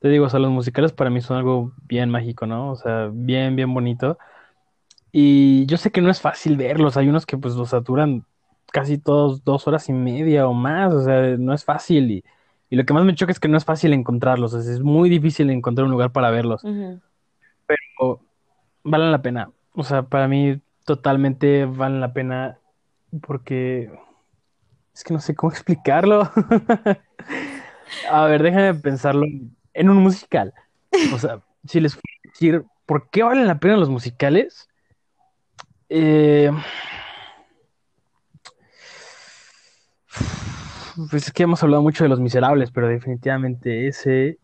te 0.00 0.08
digo, 0.08 0.26
o 0.26 0.30
sea, 0.30 0.40
los 0.40 0.50
musicales 0.50 0.92
para 0.92 1.10
mí 1.10 1.20
son 1.20 1.36
algo 1.38 1.72
bien 1.88 2.10
mágico, 2.10 2.46
¿no? 2.46 2.70
O 2.70 2.76
sea, 2.76 3.10
bien, 3.12 3.56
bien 3.56 3.72
bonito. 3.72 4.18
Y 5.12 5.66
yo 5.66 5.76
sé 5.76 5.90
que 5.90 6.00
no 6.00 6.10
es 6.10 6.20
fácil 6.20 6.56
verlos. 6.56 6.96
Hay 6.96 7.08
unos 7.08 7.24
que 7.26 7.38
pues 7.38 7.54
los 7.54 7.70
saturan 7.70 8.24
casi 8.72 8.98
todos 8.98 9.44
dos 9.44 9.66
horas 9.68 9.88
y 9.88 9.92
media 9.92 10.46
o 10.48 10.52
más. 10.52 10.92
O 10.92 11.02
sea, 11.04 11.36
no 11.38 11.52
es 11.54 11.64
fácil. 11.64 12.10
Y, 12.10 12.24
y 12.70 12.76
lo 12.76 12.84
que 12.84 12.92
más 12.92 13.04
me 13.04 13.14
choca 13.14 13.32
es 13.32 13.38
que 13.40 13.48
no 13.48 13.56
es 13.56 13.64
fácil 13.64 13.92
encontrarlos. 13.92 14.52
O 14.54 14.60
sea, 14.60 14.72
es 14.72 14.80
muy 14.80 15.08
difícil 15.08 15.48
encontrar 15.50 15.84
un 15.84 15.92
lugar 15.92 16.10
para 16.12 16.30
verlos. 16.30 16.64
Ujú. 16.64 17.00
O 18.00 18.20
valen 18.82 19.12
la 19.12 19.22
pena. 19.22 19.50
O 19.74 19.84
sea, 19.84 20.02
para 20.02 20.28
mí 20.28 20.60
totalmente 20.84 21.64
valen 21.66 22.00
la 22.00 22.12
pena 22.12 22.58
porque 23.22 23.90
es 24.94 25.04
que 25.04 25.12
no 25.12 25.20
sé 25.20 25.34
cómo 25.34 25.52
explicarlo. 25.52 26.30
A 28.10 28.24
ver, 28.26 28.42
déjame 28.42 28.74
pensarlo 28.74 29.26
en 29.72 29.90
un 29.90 29.98
musical. 29.98 30.54
O 31.12 31.18
sea, 31.18 31.40
si 31.66 31.80
les 31.80 31.96
a 31.96 32.00
decir 32.24 32.64
por 32.86 33.10
qué 33.10 33.22
valen 33.22 33.46
la 33.46 33.58
pena 33.58 33.76
los 33.76 33.90
musicales, 33.90 34.68
eh, 35.88 36.50
pues 41.10 41.26
es 41.26 41.32
que 41.32 41.42
hemos 41.42 41.62
hablado 41.62 41.82
mucho 41.82 42.04
de 42.04 42.10
Los 42.10 42.20
Miserables, 42.20 42.70
pero 42.70 42.88
definitivamente 42.88 43.88
ese. 43.88 44.38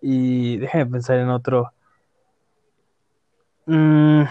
Y 0.00 0.58
déjame 0.58 0.86
pensar 0.86 1.18
en 1.18 1.30
otro. 1.30 1.72
Mm, 3.66 4.22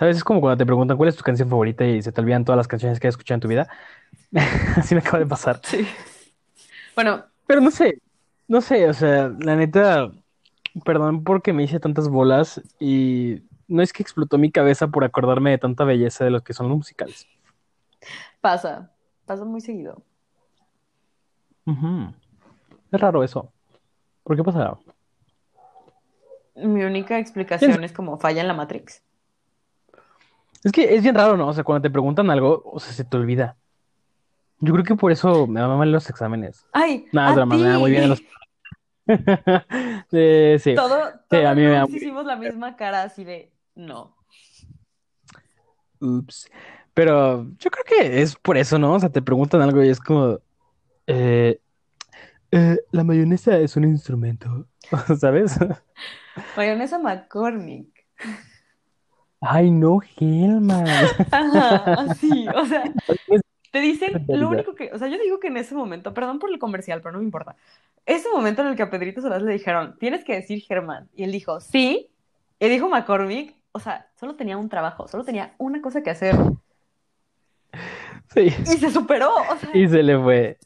¿sabes? 0.00 0.16
Es 0.16 0.24
como 0.24 0.40
cuando 0.40 0.56
te 0.56 0.64
preguntan 0.64 0.96
cuál 0.96 1.10
es 1.10 1.16
tu 1.16 1.22
canción 1.22 1.50
favorita 1.50 1.84
y 1.84 2.00
se 2.00 2.10
te 2.10 2.22
olvidan 2.22 2.46
todas 2.46 2.56
las 2.56 2.66
canciones 2.66 2.98
que 2.98 3.06
has 3.06 3.12
escuchado 3.12 3.36
en 3.36 3.40
tu 3.42 3.48
vida. 3.48 3.68
Así 4.76 4.94
me 4.94 5.02
acaba 5.02 5.18
de 5.18 5.26
pasar. 5.26 5.60
Sí. 5.62 5.86
Bueno, 6.94 7.26
Pero 7.46 7.60
no 7.60 7.70
sé, 7.70 8.00
no 8.48 8.62
sé, 8.62 8.88
o 8.88 8.94
sea, 8.94 9.28
la 9.40 9.56
neta, 9.56 10.10
perdón 10.86 11.22
porque 11.22 11.52
me 11.52 11.64
hice 11.64 11.80
tantas 11.80 12.08
bolas 12.08 12.62
y 12.80 13.42
no 13.68 13.82
es 13.82 13.92
que 13.92 14.02
explotó 14.02 14.38
mi 14.38 14.50
cabeza 14.50 14.88
por 14.88 15.04
acordarme 15.04 15.50
de 15.50 15.58
tanta 15.58 15.84
belleza 15.84 16.24
de 16.24 16.30
los 16.30 16.42
que 16.42 16.54
son 16.54 16.68
los 16.68 16.78
musicales. 16.78 17.26
pasa. 18.40 18.90
Pasa 19.26 19.44
muy 19.44 19.60
seguido. 19.60 20.02
Ujú. 21.66 22.12
Es 22.90 23.00
raro 23.00 23.22
eso. 23.22 23.52
¿Por 24.24 24.34
qué 24.34 24.42
pasará? 24.42 24.78
Mi 26.56 26.84
única 26.84 27.18
explicación 27.18 27.84
es 27.84 27.92
como 27.92 28.18
falla 28.18 28.40
en 28.40 28.48
la 28.48 28.54
Matrix. 28.54 29.02
Es 30.62 30.72
que 30.72 30.94
es 30.94 31.02
bien 31.02 31.14
raro, 31.14 31.36
¿no? 31.36 31.48
O 31.48 31.52
sea, 31.52 31.64
cuando 31.64 31.82
te 31.82 31.90
preguntan 31.90 32.30
algo, 32.30 32.62
o 32.64 32.78
sea, 32.80 32.92
se 32.92 33.04
te 33.04 33.16
olvida. 33.16 33.56
Yo 34.58 34.72
creo 34.74 34.84
que 34.84 34.94
por 34.94 35.10
eso 35.10 35.46
me 35.46 35.60
va 35.60 35.76
mal 35.76 35.90
los 35.90 36.08
exámenes. 36.10 36.66
Ay, 36.72 37.06
Nada, 37.12 37.34
drama, 37.34 37.56
me 37.56 37.68
da 37.68 37.78
muy 37.78 37.90
bien 37.90 38.04
en 38.04 38.08
los... 38.10 38.20
ti. 38.20 38.26
Sí, 40.10 40.58
sí. 40.58 40.74
Todo, 40.74 41.10
Sí, 41.30 41.36
a 41.38 41.54
mí 41.54 41.62
me 41.62 41.78
nos 41.78 41.90
hicimos 41.90 42.26
la 42.26 42.36
misma 42.36 42.76
cara 42.76 43.02
así 43.02 43.24
de 43.24 43.52
no. 43.74 44.16
Ups. 46.00 46.50
Pero 46.94 47.46
yo 47.58 47.70
creo 47.70 47.84
que 47.84 48.20
es 48.20 48.36
por 48.36 48.58
eso, 48.58 48.78
¿no? 48.78 48.94
O 48.94 49.00
sea, 49.00 49.08
te 49.08 49.22
preguntan 49.22 49.62
algo 49.62 49.82
y 49.82 49.88
es 49.88 50.00
como, 50.00 50.38
eh, 51.06 51.60
eh, 52.50 52.78
la 52.90 53.04
mayonesa 53.04 53.58
es 53.58 53.76
un 53.76 53.84
instrumento, 53.84 54.66
¿sabes? 55.18 55.58
Mayonesa 56.56 56.98
McCormick. 56.98 57.88
Ay, 59.40 59.70
no, 59.70 60.00
Helma. 60.18 60.84
Ajá, 61.30 61.94
así, 61.94 62.46
o 62.54 62.66
sea, 62.66 62.84
te 63.72 63.80
dicen 63.80 64.26
lo 64.28 64.50
único 64.50 64.74
que, 64.74 64.90
o 64.92 64.98
sea, 64.98 65.08
yo 65.08 65.18
digo 65.18 65.40
que 65.40 65.48
en 65.48 65.56
ese 65.56 65.74
momento, 65.74 66.12
perdón 66.12 66.38
por 66.38 66.50
el 66.50 66.58
comercial, 66.58 67.00
pero 67.00 67.12
no 67.12 67.18
me 67.18 67.24
importa. 67.24 67.56
Ese 68.04 68.28
momento 68.30 68.62
en 68.62 68.68
el 68.68 68.76
que 68.76 68.82
a 68.82 68.90
Pedrito 68.90 69.20
Solás 69.20 69.42
le 69.42 69.52
dijeron, 69.52 69.96
tienes 69.98 70.24
que 70.24 70.34
decir 70.34 70.60
Germán, 70.62 71.08
y 71.14 71.24
él 71.24 71.32
dijo, 71.32 71.60
sí, 71.60 72.10
y 72.58 72.68
dijo 72.68 72.88
McCormick, 72.88 73.56
o 73.72 73.80
sea, 73.80 74.08
solo 74.18 74.34
tenía 74.36 74.58
un 74.58 74.68
trabajo, 74.68 75.08
solo 75.08 75.24
tenía 75.24 75.54
una 75.58 75.80
cosa 75.80 76.02
que 76.02 76.10
hacer, 76.10 76.36
Sí. 78.34 78.46
y 78.46 78.76
se 78.78 78.90
superó, 78.90 79.34
o 79.34 79.56
sea, 79.56 79.70
Y 79.74 79.88
se 79.88 80.02
le 80.02 80.18
fue. 80.18 80.58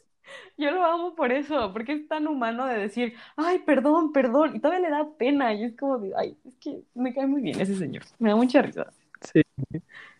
Yo 0.57 0.71
lo 0.71 0.83
amo 0.85 1.15
por 1.15 1.31
eso, 1.31 1.71
porque 1.73 1.93
es 1.93 2.07
tan 2.07 2.27
humano 2.27 2.65
de 2.65 2.77
decir, 2.77 3.13
ay, 3.35 3.59
perdón, 3.59 4.11
perdón, 4.13 4.55
y 4.55 4.59
todavía 4.59 4.87
le 4.89 4.95
da 4.95 5.07
pena, 5.17 5.53
y 5.53 5.63
es 5.65 5.75
como 5.77 5.97
de, 5.99 6.13
ay, 6.17 6.37
es 6.45 6.55
que 6.55 6.81
me 6.93 7.13
cae 7.13 7.27
muy 7.27 7.41
bien 7.41 7.59
ese 7.59 7.75
señor, 7.75 8.03
me 8.19 8.29
da 8.29 8.35
mucha 8.35 8.61
risa, 8.61 8.87
Sí. 9.21 9.41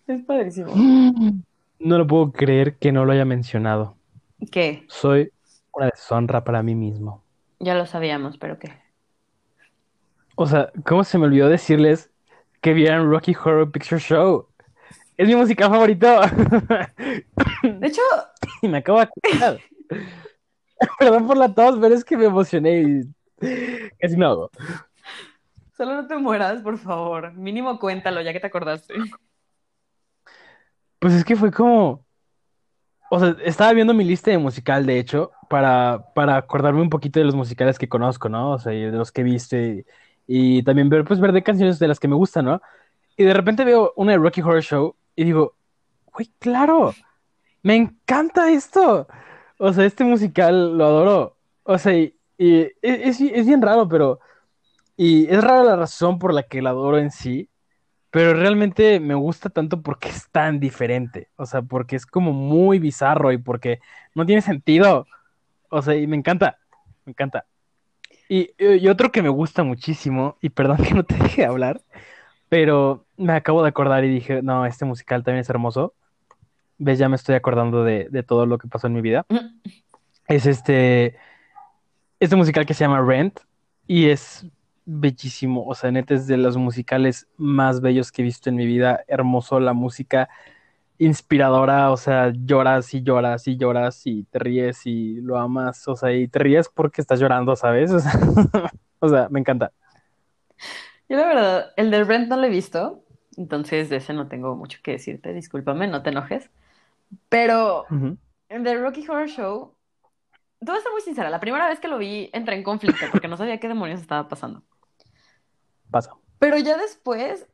es 0.07 0.21
padrísimo. 0.23 0.73
No 1.79 1.97
lo 1.97 2.07
puedo 2.07 2.31
creer 2.31 2.75
que 2.77 2.91
no 2.91 3.05
lo 3.05 3.11
haya 3.11 3.25
mencionado. 3.25 3.95
¿Qué? 4.51 4.85
Soy 4.87 5.31
una 5.73 5.87
deshonra 5.87 6.43
para 6.43 6.63
mí 6.63 6.75
mismo. 6.75 7.23
Ya 7.59 7.75
lo 7.75 7.85
sabíamos, 7.85 8.37
pero 8.37 8.57
¿qué? 8.59 8.71
O 10.35 10.47
sea, 10.47 10.71
¿cómo 10.85 11.03
se 11.03 11.17
me 11.17 11.25
olvidó 11.25 11.47
decirles 11.49 12.11
que 12.61 12.73
vieran 12.73 13.09
Rocky 13.09 13.33
Horror 13.35 13.71
Picture 13.71 14.01
Show? 14.01 14.47
Es 15.17 15.27
mi 15.27 15.35
musical 15.35 15.69
favorito. 15.69 16.07
De 17.63 17.87
hecho, 17.87 18.01
me 18.63 18.77
acabo 18.79 18.99
de 18.99 19.03
acordar. 19.05 19.59
Perdón 20.99 21.27
por 21.27 21.37
la 21.37 21.53
tos, 21.53 21.77
pero 21.79 21.95
es 21.95 22.03
que 22.03 22.17
me 22.17 22.25
emocioné 22.25 22.81
y 22.81 23.01
casi 23.99 24.17
me 24.17 24.25
hago. 24.25 24.49
solo 25.75 25.95
no 25.95 26.07
te 26.07 26.17
mueras, 26.17 26.61
por 26.61 26.77
favor, 26.77 27.33
mínimo 27.33 27.79
cuéntalo, 27.79 28.21
ya 28.21 28.33
que 28.33 28.39
te 28.39 28.47
acordaste. 28.47 28.93
Pues 30.99 31.13
es 31.13 31.23
que 31.23 31.35
fue 31.35 31.51
como. 31.51 32.05
O 33.11 33.19
sea, 33.19 33.35
estaba 33.43 33.73
viendo 33.73 33.93
mi 33.93 34.03
lista 34.03 34.31
de 34.31 34.37
musical, 34.37 34.85
de 34.85 34.97
hecho, 34.97 35.31
para, 35.47 36.03
para 36.15 36.37
acordarme 36.37 36.81
un 36.81 36.89
poquito 36.89 37.19
de 37.19 37.25
los 37.25 37.35
musicales 37.35 37.77
que 37.77 37.87
conozco, 37.87 38.29
¿no? 38.29 38.53
O 38.53 38.59
sea, 38.59 38.73
y 38.73 38.81
de 38.85 38.91
los 38.91 39.11
que 39.11 39.21
he 39.21 39.23
visto 39.23 39.55
y, 39.55 39.85
y 40.25 40.63
también 40.63 40.89
ver, 40.89 41.03
pues, 41.05 41.19
ver 41.19 41.31
de 41.31 41.43
canciones 41.43 41.77
de 41.77 41.87
las 41.87 41.99
que 41.99 42.07
me 42.07 42.15
gustan, 42.15 42.45
¿no? 42.45 42.61
Y 43.15 43.23
de 43.23 43.33
repente 43.33 43.63
veo 43.63 43.93
una 43.95 44.13
de 44.13 44.17
Rocky 44.17 44.41
Horror 44.41 44.63
Show 44.63 44.95
y 45.15 45.23
digo, 45.23 45.55
güey, 46.11 46.31
claro, 46.39 46.93
me 47.61 47.75
encanta 47.75 48.51
esto. 48.51 49.07
O 49.59 49.71
sea, 49.73 49.85
este 49.85 50.03
musical 50.03 50.77
lo 50.77 50.85
adoro. 50.85 51.37
O 51.63 51.77
sea, 51.77 51.93
y, 51.93 52.15
es, 52.37 53.19
es- 53.21 53.45
bien 53.47 53.61
raro, 53.61 53.87
pero... 53.87 54.19
Y 54.97 55.27
es 55.33 55.43
rara 55.43 55.63
la 55.63 55.75
razón 55.77 56.19
por 56.19 56.33
la 56.33 56.43
que 56.43 56.61
la 56.61 56.71
adoro 56.71 56.99
en 56.99 57.11
sí, 57.11 57.49
pero 58.11 58.33
realmente 58.35 58.99
me 58.99 59.15
gusta 59.15 59.49
tanto 59.49 59.81
porque 59.83 60.09
es 60.09 60.29
tan 60.31 60.59
diferente. 60.59 61.29
O 61.37 61.45
sea, 61.47 61.63
porque 61.63 61.95
es 61.97 62.05
como 62.05 62.33
muy 62.33 62.79
bizarro 62.79 63.31
y 63.33 63.37
porque 63.39 63.79
no 64.15 64.25
tiene 64.25 64.41
sentido. 64.41 65.07
O 65.69 65.81
sea, 65.81 65.95
y 65.95 66.07
me 66.07 66.17
encanta, 66.17 66.59
me 67.05 67.11
encanta. 67.11 67.45
Y, 68.29 68.51
y 68.59 68.87
otro 68.87 69.11
que 69.11 69.21
me 69.21 69.29
gusta 69.29 69.63
muchísimo, 69.63 70.37
y 70.41 70.49
perdón 70.49 70.77
que 70.83 70.93
no 70.93 71.03
te 71.05 71.15
deje 71.15 71.45
hablar, 71.45 71.81
pero 72.49 73.05
me 73.17 73.33
acabo 73.33 73.63
de 73.63 73.69
acordar 73.69 74.03
y 74.05 74.09
dije, 74.09 74.41
no, 74.43 74.65
este 74.65 74.85
musical 74.85 75.23
también 75.23 75.41
es 75.41 75.49
hermoso. 75.49 75.95
Ves, 76.77 76.99
ya 76.99 77.09
me 77.09 77.15
estoy 77.15 77.35
acordando 77.35 77.83
de, 77.83 78.07
de 78.09 78.23
todo 78.23 78.45
lo 78.45 78.57
que 78.57 78.67
pasó 78.67 78.87
en 78.87 78.93
mi 78.93 79.01
vida. 79.01 79.25
Es 80.27 80.45
este, 80.45 81.17
este 82.19 82.35
musical 82.35 82.65
que 82.65 82.73
se 82.73 82.83
llama 82.83 83.01
Rent 83.01 83.39
y 83.87 84.09
es 84.09 84.45
bellísimo. 84.85 85.65
O 85.65 85.75
sea, 85.75 85.91
neta 85.91 86.13
es 86.13 86.27
de 86.27 86.37
los 86.37 86.57
musicales 86.57 87.27
más 87.37 87.81
bellos 87.81 88.11
que 88.11 88.21
he 88.21 88.25
visto 88.25 88.49
en 88.49 88.55
mi 88.55 88.65
vida. 88.65 89.03
Hermoso 89.07 89.59
la 89.59 89.73
música, 89.73 90.29
inspiradora. 90.97 91.91
O 91.91 91.97
sea, 91.97 92.31
lloras 92.35 92.93
y 92.93 93.01
lloras 93.03 93.47
y 93.47 93.57
lloras 93.57 94.01
y 94.05 94.23
te 94.23 94.39
ríes 94.39 94.85
y 94.85 95.21
lo 95.21 95.37
amas. 95.37 95.87
O 95.87 95.95
sea, 95.95 96.11
y 96.13 96.27
te 96.27 96.39
ríes 96.39 96.69
porque 96.69 97.01
estás 97.01 97.19
llorando, 97.19 97.55
¿sabes? 97.55 97.91
O 97.95 97.99
sea, 97.99 98.71
o 98.99 99.09
sea, 99.09 99.27
me 99.29 99.39
encanta. 99.39 99.71
Yo 101.07 101.17
la 101.17 101.27
verdad, 101.27 101.73
el 101.77 101.91
del 101.91 102.05
Brent 102.05 102.27
no 102.29 102.37
lo 102.37 102.45
he 102.45 102.49
visto, 102.49 103.03
entonces 103.37 103.89
de 103.89 103.97
ese 103.97 104.13
no 104.13 104.27
tengo 104.27 104.55
mucho 104.55 104.79
que 104.81 104.91
decirte, 104.91 105.33
discúlpame, 105.33 105.87
no 105.87 106.01
te 106.01 106.09
enojes. 106.09 106.49
Pero 107.29 107.85
Ujú. 107.89 108.17
el 108.49 108.63
del 108.63 108.81
Rocky 108.81 109.05
Horror 109.07 109.27
Show, 109.27 109.75
te 110.59 110.71
voy 110.71 110.79
a 110.79 110.83
ser 110.83 110.91
muy 110.91 111.01
sincera, 111.01 111.29
la 111.29 111.39
primera 111.39 111.67
vez 111.67 111.79
que 111.79 111.87
lo 111.87 111.97
vi 111.97 112.29
entré 112.33 112.55
en 112.55 112.63
conflicto 112.63 113.09
porque 113.11 113.27
no 113.27 113.37
sabía 113.37 113.59
qué 113.59 113.67
demonios 113.67 114.01
estaba 114.01 114.27
pasando. 114.27 114.63
Pasa. 115.91 116.15
Pero 116.39 116.57
ya 116.57 116.77
después 116.77 117.47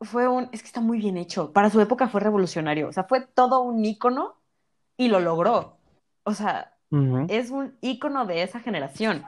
fue 0.00 0.28
un, 0.28 0.48
es 0.52 0.62
que 0.62 0.66
está 0.68 0.80
muy 0.80 0.98
bien 0.98 1.16
hecho, 1.16 1.52
para 1.52 1.70
su 1.70 1.80
época 1.80 2.08
fue 2.08 2.20
revolucionario, 2.20 2.88
o 2.88 2.92
sea, 2.92 3.04
fue 3.04 3.26
todo 3.26 3.60
un 3.60 3.84
ícono 3.84 4.36
y 4.96 5.08
lo 5.08 5.20
logró. 5.20 5.78
O 6.24 6.34
sea, 6.34 6.76
Ujú. 6.90 7.26
es 7.28 7.50
un 7.50 7.76
ícono 7.80 8.26
de 8.26 8.42
esa 8.42 8.60
generación. 8.60 9.24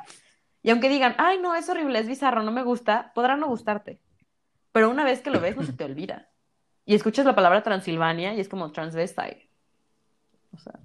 Y 0.62 0.70
aunque 0.70 0.88
digan, 0.88 1.14
ay, 1.18 1.38
no, 1.38 1.54
es 1.54 1.68
horrible, 1.68 1.98
es 1.98 2.06
bizarro, 2.06 2.42
no 2.42 2.52
me 2.52 2.62
gusta, 2.62 3.12
podrá 3.14 3.36
no 3.36 3.48
gustarte. 3.48 4.00
Pero 4.72 4.90
una 4.90 5.04
vez 5.04 5.20
que 5.22 5.30
lo 5.30 5.40
ves, 5.40 5.56
no 5.56 5.64
se 5.64 5.72
te 5.72 5.84
olvida. 5.84 6.28
Y 6.84 6.94
escuchas 6.94 7.24
la 7.24 7.34
palabra 7.34 7.62
Transilvania 7.62 8.34
y 8.34 8.40
es 8.40 8.48
como 8.48 8.70
transvestite. 8.72 9.49
O 10.52 10.58
sea, 10.58 10.80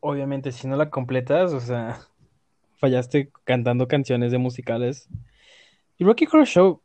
Obviamente, 0.00 0.50
si 0.52 0.66
no 0.66 0.76
la 0.76 0.88
completas, 0.88 1.52
o 1.52 1.60
sea, 1.60 2.00
fallaste 2.78 3.30
cantando 3.44 3.86
canciones 3.86 4.32
de 4.32 4.38
musicales. 4.38 5.08
Y 5.98 6.04
Rocky 6.04 6.26
Horror 6.26 6.46
Show, 6.46 6.82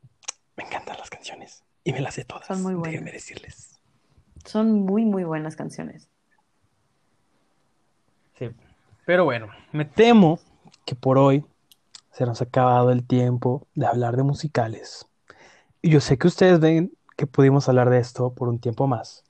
me 0.56 0.64
encantan 0.64 0.96
las 0.98 1.10
canciones. 1.10 1.64
Y 1.84 1.92
me 1.92 2.00
las 2.00 2.14
sé 2.14 2.24
todas, 2.24 2.46
Son 2.46 2.62
muy 2.62 2.74
buenas. 2.74 2.92
déjenme 2.92 3.10
decirles. 3.12 3.80
son 4.44 4.70
muy, 4.82 5.04
muy 5.04 5.24
buenas 5.24 5.56
canciones. 5.56 6.08
Sí. 8.38 8.50
Pero 9.04 9.24
bueno, 9.24 9.48
me 9.72 9.84
temo 9.84 10.38
que 10.84 10.94
por 10.94 11.18
hoy 11.18 11.44
se 12.12 12.24
nos 12.24 12.40
ha 12.40 12.44
acabado 12.44 12.92
el 12.92 13.04
tiempo 13.04 13.66
de 13.74 13.86
hablar 13.86 14.16
de 14.16 14.22
musicales. 14.22 15.06
Y 15.80 15.90
yo 15.90 16.00
sé 16.00 16.18
que 16.18 16.28
ustedes 16.28 16.60
ven 16.60 16.92
que 17.16 17.26
pudimos 17.26 17.68
hablar 17.68 17.90
de 17.90 17.98
esto 17.98 18.32
por 18.32 18.48
un 18.48 18.60
tiempo 18.60 18.86
más. 18.86 19.24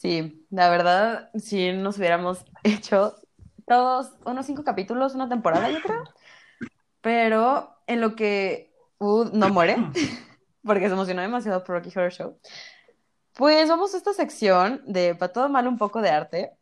Sí, 0.00 0.46
la 0.48 0.70
verdad, 0.70 1.28
si 1.34 1.72
nos 1.72 1.98
hubiéramos 1.98 2.46
hecho 2.64 3.16
todos 3.66 4.12
unos 4.24 4.46
cinco 4.46 4.64
capítulos, 4.64 5.14
una 5.14 5.28
temporada, 5.28 5.70
yo 5.70 5.82
creo. 5.82 6.04
Pero 7.02 7.76
en 7.86 8.00
lo 8.00 8.16
que 8.16 8.72
Wood 8.98 9.32
no 9.32 9.50
muere, 9.50 9.76
porque 10.64 10.86
se 10.86 10.94
emocionó 10.94 11.20
demasiado 11.20 11.62
por 11.64 11.76
Rocky 11.76 11.90
Horror 11.90 12.12
Show, 12.12 12.38
pues 13.34 13.68
vamos 13.68 13.92
a 13.92 13.98
esta 13.98 14.14
sección 14.14 14.82
de 14.86 15.14
para 15.14 15.34
todo 15.34 15.50
mal 15.50 15.68
un 15.68 15.76
poco 15.76 16.00
de 16.00 16.08
arte. 16.08 16.52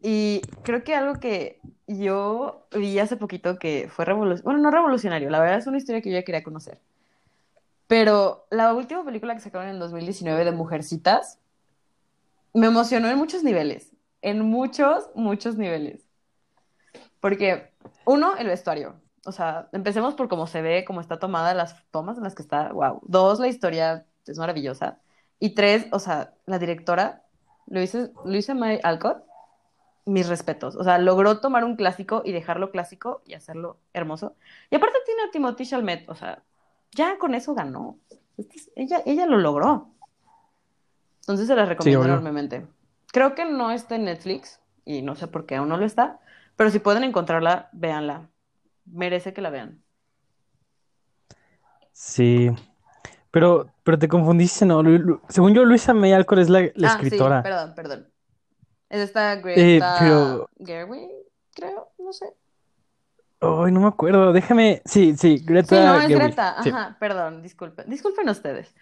Y 0.00 0.40
creo 0.62 0.82
que 0.82 0.94
algo 0.94 1.20
que 1.20 1.60
yo 1.86 2.66
vi 2.72 2.98
hace 2.98 3.18
poquito 3.18 3.58
que 3.58 3.90
fue 3.94 4.06
revolucionario, 4.06 4.44
bueno, 4.44 4.60
no 4.60 4.70
revolucionario, 4.70 5.28
la 5.28 5.40
verdad 5.40 5.58
es 5.58 5.66
una 5.66 5.76
historia 5.76 6.00
que 6.00 6.08
yo 6.08 6.16
ya 6.16 6.24
quería 6.24 6.42
conocer. 6.42 6.80
Pero 7.86 8.46
la 8.48 8.72
última 8.72 9.04
película 9.04 9.34
que 9.34 9.40
sacaron 9.40 9.68
en 9.68 9.78
2019 9.78 10.46
de 10.46 10.52
Mujercitas 10.52 11.40
me 12.54 12.66
emocionó 12.66 13.08
en 13.08 13.18
muchos 13.18 13.42
niveles, 13.42 13.92
en 14.22 14.42
muchos, 14.42 15.10
muchos 15.14 15.56
niveles. 15.56 16.02
Porque, 17.20 17.72
uno, 18.04 18.36
el 18.36 18.46
vestuario. 18.46 19.00
O 19.26 19.32
sea, 19.32 19.68
empecemos 19.72 20.14
por 20.14 20.28
cómo 20.28 20.46
se 20.46 20.62
ve, 20.62 20.84
cómo 20.86 21.00
está 21.00 21.18
tomada 21.18 21.52
las 21.54 21.84
tomas 21.90 22.16
en 22.16 22.24
las 22.24 22.34
que 22.34 22.42
está, 22.42 22.72
wow. 22.72 23.00
Dos, 23.02 23.38
la 23.38 23.48
historia 23.48 24.06
es 24.26 24.38
maravillosa. 24.38 24.98
Y 25.38 25.54
tres, 25.54 25.86
o 25.92 25.98
sea, 25.98 26.34
la 26.46 26.58
directora, 26.58 27.22
Luisa, 27.66 28.08
Luisa 28.24 28.54
May 28.54 28.80
Alcott, 28.82 29.22
mis 30.06 30.28
respetos. 30.28 30.74
O 30.76 30.84
sea, 30.84 30.98
logró 30.98 31.40
tomar 31.40 31.64
un 31.64 31.76
clásico 31.76 32.22
y 32.24 32.32
dejarlo 32.32 32.70
clásico 32.70 33.22
y 33.26 33.34
hacerlo 33.34 33.78
hermoso. 33.92 34.34
Y 34.70 34.76
aparte 34.76 34.98
tiene 35.04 35.22
a 35.22 35.30
Timothée 35.30 35.66
Chalamet, 35.66 36.08
o 36.08 36.14
sea, 36.14 36.42
ya 36.92 37.18
con 37.18 37.34
eso 37.34 37.54
ganó. 37.54 37.98
Este 38.38 38.56
es- 38.56 38.70
Ella, 38.74 39.02
ella 39.04 39.26
lo 39.26 39.36
logró. 39.36 39.90
Entonces 41.30 41.46
se 41.48 41.54
las 41.54 41.68
recomiendo 41.68 42.04
enormemente. 42.04 42.66
Creo 43.12 43.34
que 43.34 43.44
no 43.44 43.70
está 43.70 43.94
en 43.96 44.04
Netflix 44.04 44.60
y 44.84 45.02
no 45.02 45.14
sé 45.14 45.28
por 45.28 45.46
qué 45.46 45.56
aún 45.56 45.68
no 45.68 45.76
lo 45.76 45.84
está, 45.86 46.20
pero 46.56 46.70
si 46.70 46.78
pueden 46.80 47.04
encontrarla, 47.04 47.68
véanla. 47.72 48.28
Merece 48.86 49.32
que 49.32 49.40
la 49.42 49.50
vean. 49.50 49.82
Sí. 51.92 52.50
Pero, 53.30 53.72
pero 53.84 53.98
te 53.98 54.08
confundiste, 54.08 54.66
¿no? 54.66 54.82
Según 55.28 55.54
yo, 55.54 55.64
Luisa 55.64 55.94
May 55.94 56.12
Alcott 56.12 56.38
es 56.40 56.48
la, 56.48 56.62
la 56.74 56.94
Ah, 56.94 56.98
sí, 57.00 57.06
escritora. 57.06 57.42
perdón, 57.42 57.74
perdón. 57.74 58.08
Es 58.88 59.00
esta 59.00 59.34
Eh, 59.34 59.40
Greta 59.40 59.96
pero, 60.00 60.50
Gerwig, 60.58 61.10
creo, 61.54 61.92
no 61.98 62.12
sé. 62.12 62.26
ay, 63.40 63.72
no 63.72 63.80
me 63.80 63.86
acuerdo. 63.88 64.32
Déjame. 64.32 64.82
Sí, 64.84 65.16
sí, 65.16 65.38
Sí, 65.38 65.44
Greta 65.44 65.76
no, 65.84 66.00
es 66.00 66.08
Gerwig. 66.08 66.24
Greta. 66.26 66.56
Sí, 66.62 66.70
Ajá, 66.70 66.96
perdón, 66.98 67.42
disculpen. 67.42 67.88
Disculpen 67.88 68.28
ustedes. 68.28 68.74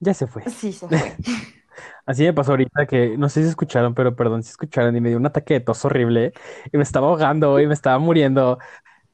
Ya 0.00 0.14
se 0.14 0.26
fue. 0.26 0.42
Sí, 0.50 0.72
se 0.72 0.88
fue. 0.88 1.16
Así 2.06 2.22
me 2.24 2.32
pasó 2.32 2.52
ahorita 2.52 2.86
que 2.86 3.18
no 3.18 3.28
sé 3.28 3.42
si 3.42 3.48
escucharon, 3.48 3.94
pero 3.94 4.16
perdón 4.16 4.42
si 4.42 4.50
escucharon 4.50 4.96
y 4.96 5.00
me 5.00 5.08
dio 5.10 5.18
un 5.18 5.26
ataque 5.26 5.54
de 5.54 5.60
tos 5.60 5.84
horrible 5.84 6.32
y 6.72 6.76
me 6.76 6.82
estaba 6.82 7.08
ahogando 7.08 7.60
y 7.60 7.66
me 7.66 7.74
estaba 7.74 7.98
muriendo 7.98 8.58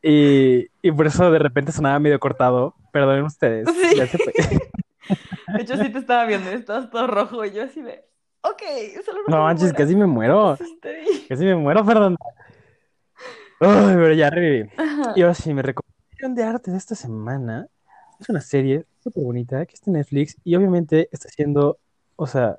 y, 0.03 0.67
y 0.83 0.93
por 0.93 1.07
eso 1.07 1.31
de 1.31 1.39
repente 1.39 1.73
sonaba 1.73 1.99
medio 1.99 2.21
cortado. 2.21 2.75
Perdonen 2.93 3.25
ustedes, 3.25 3.69
Sí. 3.75 3.97
ya 3.97 4.07
se 4.07 4.19
fue. 4.19 4.33
De 5.55 5.63
hecho, 5.63 5.77
sí 5.77 5.91
te 5.91 5.99
estaba 5.99 6.25
viendo, 6.27 6.51
estabas 6.51 6.89
todo 6.91 7.07
rojo 7.07 7.45
y 7.45 7.53
yo 7.53 7.65
así 7.65 7.83
de, 7.83 8.05
ok, 8.43 8.63
solo 9.05 9.21
no 9.29 9.43
manches, 9.43 9.73
casi 9.73 9.97
me 9.97 10.07
muero. 10.07 10.57
Casi 11.29 11.45
me 11.45 11.57
muero, 11.57 11.85
perdón. 11.85 12.17
Ay, 13.61 13.95
pero 13.95 14.13
ya 14.15 14.31
reviví. 14.31 14.71
Ajá. 14.77 15.13
Y 15.17 15.23
ahora 15.23 15.35
sí, 15.35 15.53
mi 15.53 15.63
recomendación 15.63 16.35
de 16.35 16.43
arte 16.45 16.71
de 16.71 16.77
esta 16.79 16.95
semana 16.95 17.67
es 18.21 18.29
una 18.29 18.41
serie 18.41 18.87
súper 19.03 19.25
bonita 19.25 19.67
que 19.67 19.75
está 19.75 19.91
en 19.91 19.95
Netflix 19.95 20.37
y 20.45 20.55
obviamente 20.55 21.09
está 21.13 21.29
siendo, 21.29 21.79
o 22.17 22.27
sea, 22.27 22.59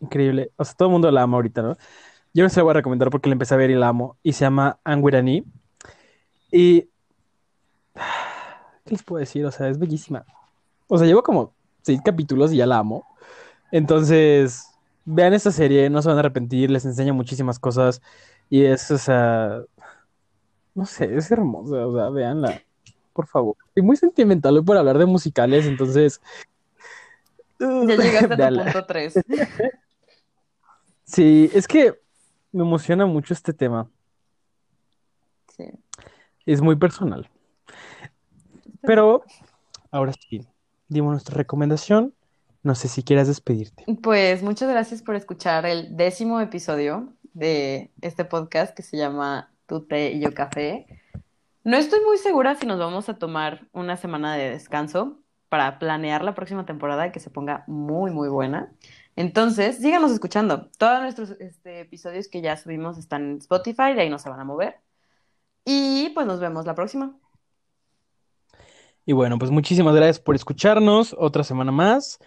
increíble. 0.00 0.52
O 0.56 0.64
sea, 0.64 0.74
todo 0.74 0.88
el 0.88 0.92
mundo 0.92 1.10
la 1.10 1.22
ama 1.22 1.36
ahorita, 1.36 1.62
¿no? 1.62 1.76
Yo 2.34 2.44
no 2.44 2.50
se 2.50 2.60
la 2.60 2.64
voy 2.64 2.70
a 2.70 2.74
recomendar 2.74 3.10
porque 3.10 3.28
la 3.28 3.34
empecé 3.34 3.54
a 3.54 3.56
ver 3.56 3.70
y 3.70 3.74
la 3.74 3.88
amo. 3.88 4.16
Y 4.22 4.32
se 4.32 4.40
llama 4.44 4.78
Anguirani. 4.84 5.44
Y. 6.52 6.88
¿Qué 8.84 8.90
les 8.94 9.02
puedo 9.02 9.20
decir? 9.20 9.44
O 9.44 9.50
sea, 9.50 9.68
es 9.68 9.78
bellísima. 9.78 10.24
O 10.88 10.98
sea, 10.98 11.06
llevo 11.06 11.22
como 11.22 11.54
seis 11.82 12.00
capítulos 12.04 12.52
y 12.52 12.56
ya 12.58 12.66
la 12.66 12.78
amo. 12.78 13.06
Entonces, 13.72 14.66
vean 15.04 15.34
esta 15.34 15.50
serie, 15.52 15.90
no 15.90 16.00
se 16.02 16.08
van 16.08 16.16
a 16.18 16.20
arrepentir, 16.20 16.70
les 16.70 16.84
enseña 16.84 17.12
muchísimas 17.12 17.58
cosas. 17.58 18.00
Y 18.50 18.64
es, 18.64 18.90
o 18.90 18.98
sea. 18.98 19.62
No 20.74 20.86
sé, 20.86 21.16
es 21.16 21.30
hermosa. 21.30 21.86
O 21.86 21.94
sea, 21.94 22.08
véanla, 22.10 22.62
por 23.18 23.26
favor. 23.26 23.56
Estoy 23.66 23.82
muy 23.82 23.96
sentimental 23.96 24.54
hoy 24.54 24.62
por 24.62 24.76
hablar 24.76 24.96
de 24.96 25.04
musicales, 25.04 25.66
entonces. 25.66 26.20
Ya 27.58 27.66
llegaste 27.96 28.40
a 28.40 28.48
tu 28.48 28.56
punto 28.62 28.86
3. 28.86 29.14
Sí, 31.02 31.50
es 31.52 31.66
que 31.66 31.98
me 32.52 32.62
emociona 32.62 33.06
mucho 33.06 33.34
este 33.34 33.52
tema. 33.52 33.90
Sí. 35.56 35.64
Es 36.46 36.60
muy 36.60 36.76
personal. 36.76 37.28
Pero 38.82 39.24
ahora 39.90 40.12
sí, 40.12 40.46
dimos 40.86 41.10
nuestra 41.10 41.34
recomendación. 41.34 42.14
No 42.62 42.76
sé 42.76 42.86
si 42.86 43.02
quieras 43.02 43.26
despedirte. 43.26 43.84
Pues 44.00 44.44
muchas 44.44 44.70
gracias 44.70 45.02
por 45.02 45.16
escuchar 45.16 45.66
el 45.66 45.96
décimo 45.96 46.40
episodio 46.40 47.12
de 47.32 47.90
este 48.00 48.24
podcast 48.24 48.76
que 48.76 48.84
se 48.84 48.96
llama 48.96 49.50
Tu 49.66 49.84
té 49.88 50.12
y 50.12 50.20
yo 50.20 50.32
café. 50.32 50.97
No 51.64 51.76
estoy 51.76 52.00
muy 52.06 52.18
segura 52.18 52.54
si 52.54 52.66
nos 52.66 52.78
vamos 52.78 53.08
a 53.08 53.18
tomar 53.18 53.68
una 53.72 53.96
semana 53.96 54.34
de 54.34 54.50
descanso 54.50 55.18
para 55.48 55.78
planear 55.78 56.22
la 56.22 56.34
próxima 56.34 56.66
temporada 56.66 57.06
y 57.06 57.12
que 57.12 57.20
se 57.20 57.30
ponga 57.30 57.64
muy, 57.66 58.10
muy 58.10 58.28
buena. 58.28 58.72
Entonces, 59.16 59.78
síganos 59.78 60.12
escuchando. 60.12 60.70
Todos 60.78 61.00
nuestros 61.00 61.30
este, 61.40 61.80
episodios 61.80 62.28
que 62.28 62.40
ya 62.40 62.56
subimos 62.56 62.98
están 62.98 63.24
en 63.24 63.38
Spotify, 63.38 63.94
de 63.94 64.02
ahí 64.02 64.10
no 64.10 64.18
se 64.18 64.30
van 64.30 64.40
a 64.40 64.44
mover. 64.44 64.80
Y 65.64 66.10
pues 66.14 66.26
nos 66.26 66.40
vemos 66.40 66.66
la 66.66 66.74
próxima. 66.74 67.16
Y 69.04 69.12
bueno, 69.12 69.38
pues 69.38 69.50
muchísimas 69.50 69.94
gracias 69.94 70.20
por 70.20 70.34
escucharnos 70.34 71.16
otra 71.18 71.42
semana 71.42 71.72
más. 71.72 72.18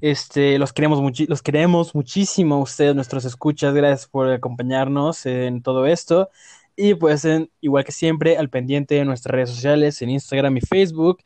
Este, 0.00 0.58
los 0.58 0.72
queremos 0.72 1.00
los 1.28 1.42
queremos 1.42 1.94
muchísimo 1.94 2.54
a 2.54 2.60
ustedes, 2.60 2.94
nuestros 2.94 3.24
escuchas. 3.24 3.74
Gracias 3.74 4.08
por 4.08 4.30
acompañarnos 4.30 5.26
en 5.26 5.62
todo 5.62 5.86
esto. 5.86 6.30
Y 6.80 6.94
pues, 6.94 7.24
en- 7.24 7.50
igual 7.60 7.84
que 7.84 7.90
siempre, 7.90 8.38
al 8.38 8.50
pendiente 8.50 8.94
de 8.94 9.04
nuestras 9.04 9.32
redes 9.34 9.50
sociales, 9.50 10.00
en 10.00 10.10
Instagram 10.10 10.56
y 10.56 10.60
Facebook. 10.60 11.18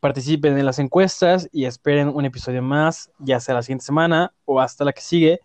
Participen 0.00 0.58
en 0.58 0.66
las 0.66 0.80
encuestas 0.80 1.48
y 1.52 1.66
esperen 1.66 2.08
un 2.08 2.24
episodio 2.24 2.62
más, 2.62 3.10
ya 3.20 3.38
sea 3.38 3.54
la 3.54 3.62
siguiente 3.62 3.84
semana 3.84 4.32
o 4.44 4.60
hasta 4.60 4.84
la 4.84 4.92
que 4.92 5.00
sigue. 5.00 5.38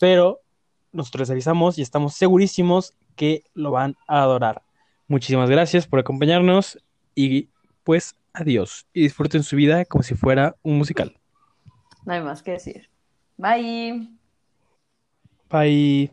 Pero 0.00 0.40
nosotros 0.90 1.20
les 1.20 1.30
avisamos 1.30 1.78
y 1.78 1.82
estamos 1.82 2.14
segurísimos 2.14 2.94
que 3.14 3.44
lo 3.54 3.70
van 3.70 3.94
a 4.08 4.22
adorar. 4.22 4.62
Muchísimas 5.06 5.48
gracias 5.48 5.86
por 5.86 6.00
acompañarnos 6.00 6.78
y 7.14 7.48
pues 7.84 8.16
adiós 8.32 8.86
y 8.92 9.02
disfruten 9.02 9.44
su 9.44 9.54
vida 9.54 9.84
como 9.84 10.02
si 10.02 10.14
fuera 10.16 10.56
un 10.62 10.76
musical. 10.76 11.16
No 12.04 12.14
hay 12.14 12.20
más 12.22 12.42
que 12.42 12.50
decir. 12.52 12.90
Bye. 13.36 14.08
Bye. 15.50 16.10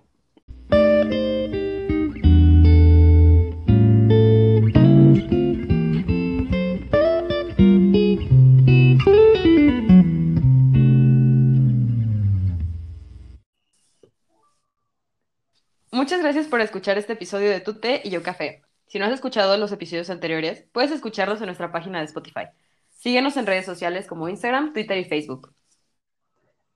Muchas 16.06 16.22
gracias 16.22 16.46
por 16.46 16.62
escuchar 16.62 17.00
este 17.00 17.14
episodio 17.14 17.50
de 17.50 17.62
Tu 17.62 17.80
Té 17.80 18.02
y 18.04 18.12
Yo 18.12 18.22
Café. 18.22 18.62
Si 18.86 19.00
no 19.00 19.06
has 19.06 19.12
escuchado 19.12 19.58
los 19.58 19.72
episodios 19.72 20.12
anteriores, 20.12 20.64
puedes 20.72 20.92
escucharlos 20.92 21.40
en 21.40 21.48
nuestra 21.48 21.72
página 21.72 21.98
de 21.98 22.06
Spotify. 22.06 22.44
Síguenos 22.92 23.38
en 23.38 23.48
redes 23.48 23.66
sociales 23.66 24.06
como 24.06 24.30
Instagram, 24.30 24.72
Twitter 24.72 25.00
y 25.00 25.06
Facebook. 25.06 25.52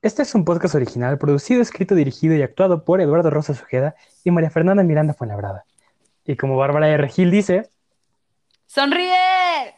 Este 0.02 0.22
es 0.22 0.34
un 0.34 0.44
podcast 0.44 0.74
original 0.74 1.16
producido, 1.16 1.62
escrito, 1.62 1.94
dirigido 1.94 2.34
y 2.34 2.42
actuado 2.42 2.84
por 2.84 3.00
Eduardo 3.00 3.30
Rosa 3.30 3.52
Ojeda 3.52 3.94
y 4.24 4.32
María 4.32 4.50
Fernanda 4.50 4.82
Miranda 4.82 5.14
Fuenlabrada. 5.14 5.64
Y 6.24 6.34
como 6.34 6.56
Bárbara 6.56 6.88
R. 6.88 7.08
Gil 7.08 7.30
dice, 7.30 7.70
¡Sonríe! 8.66 9.76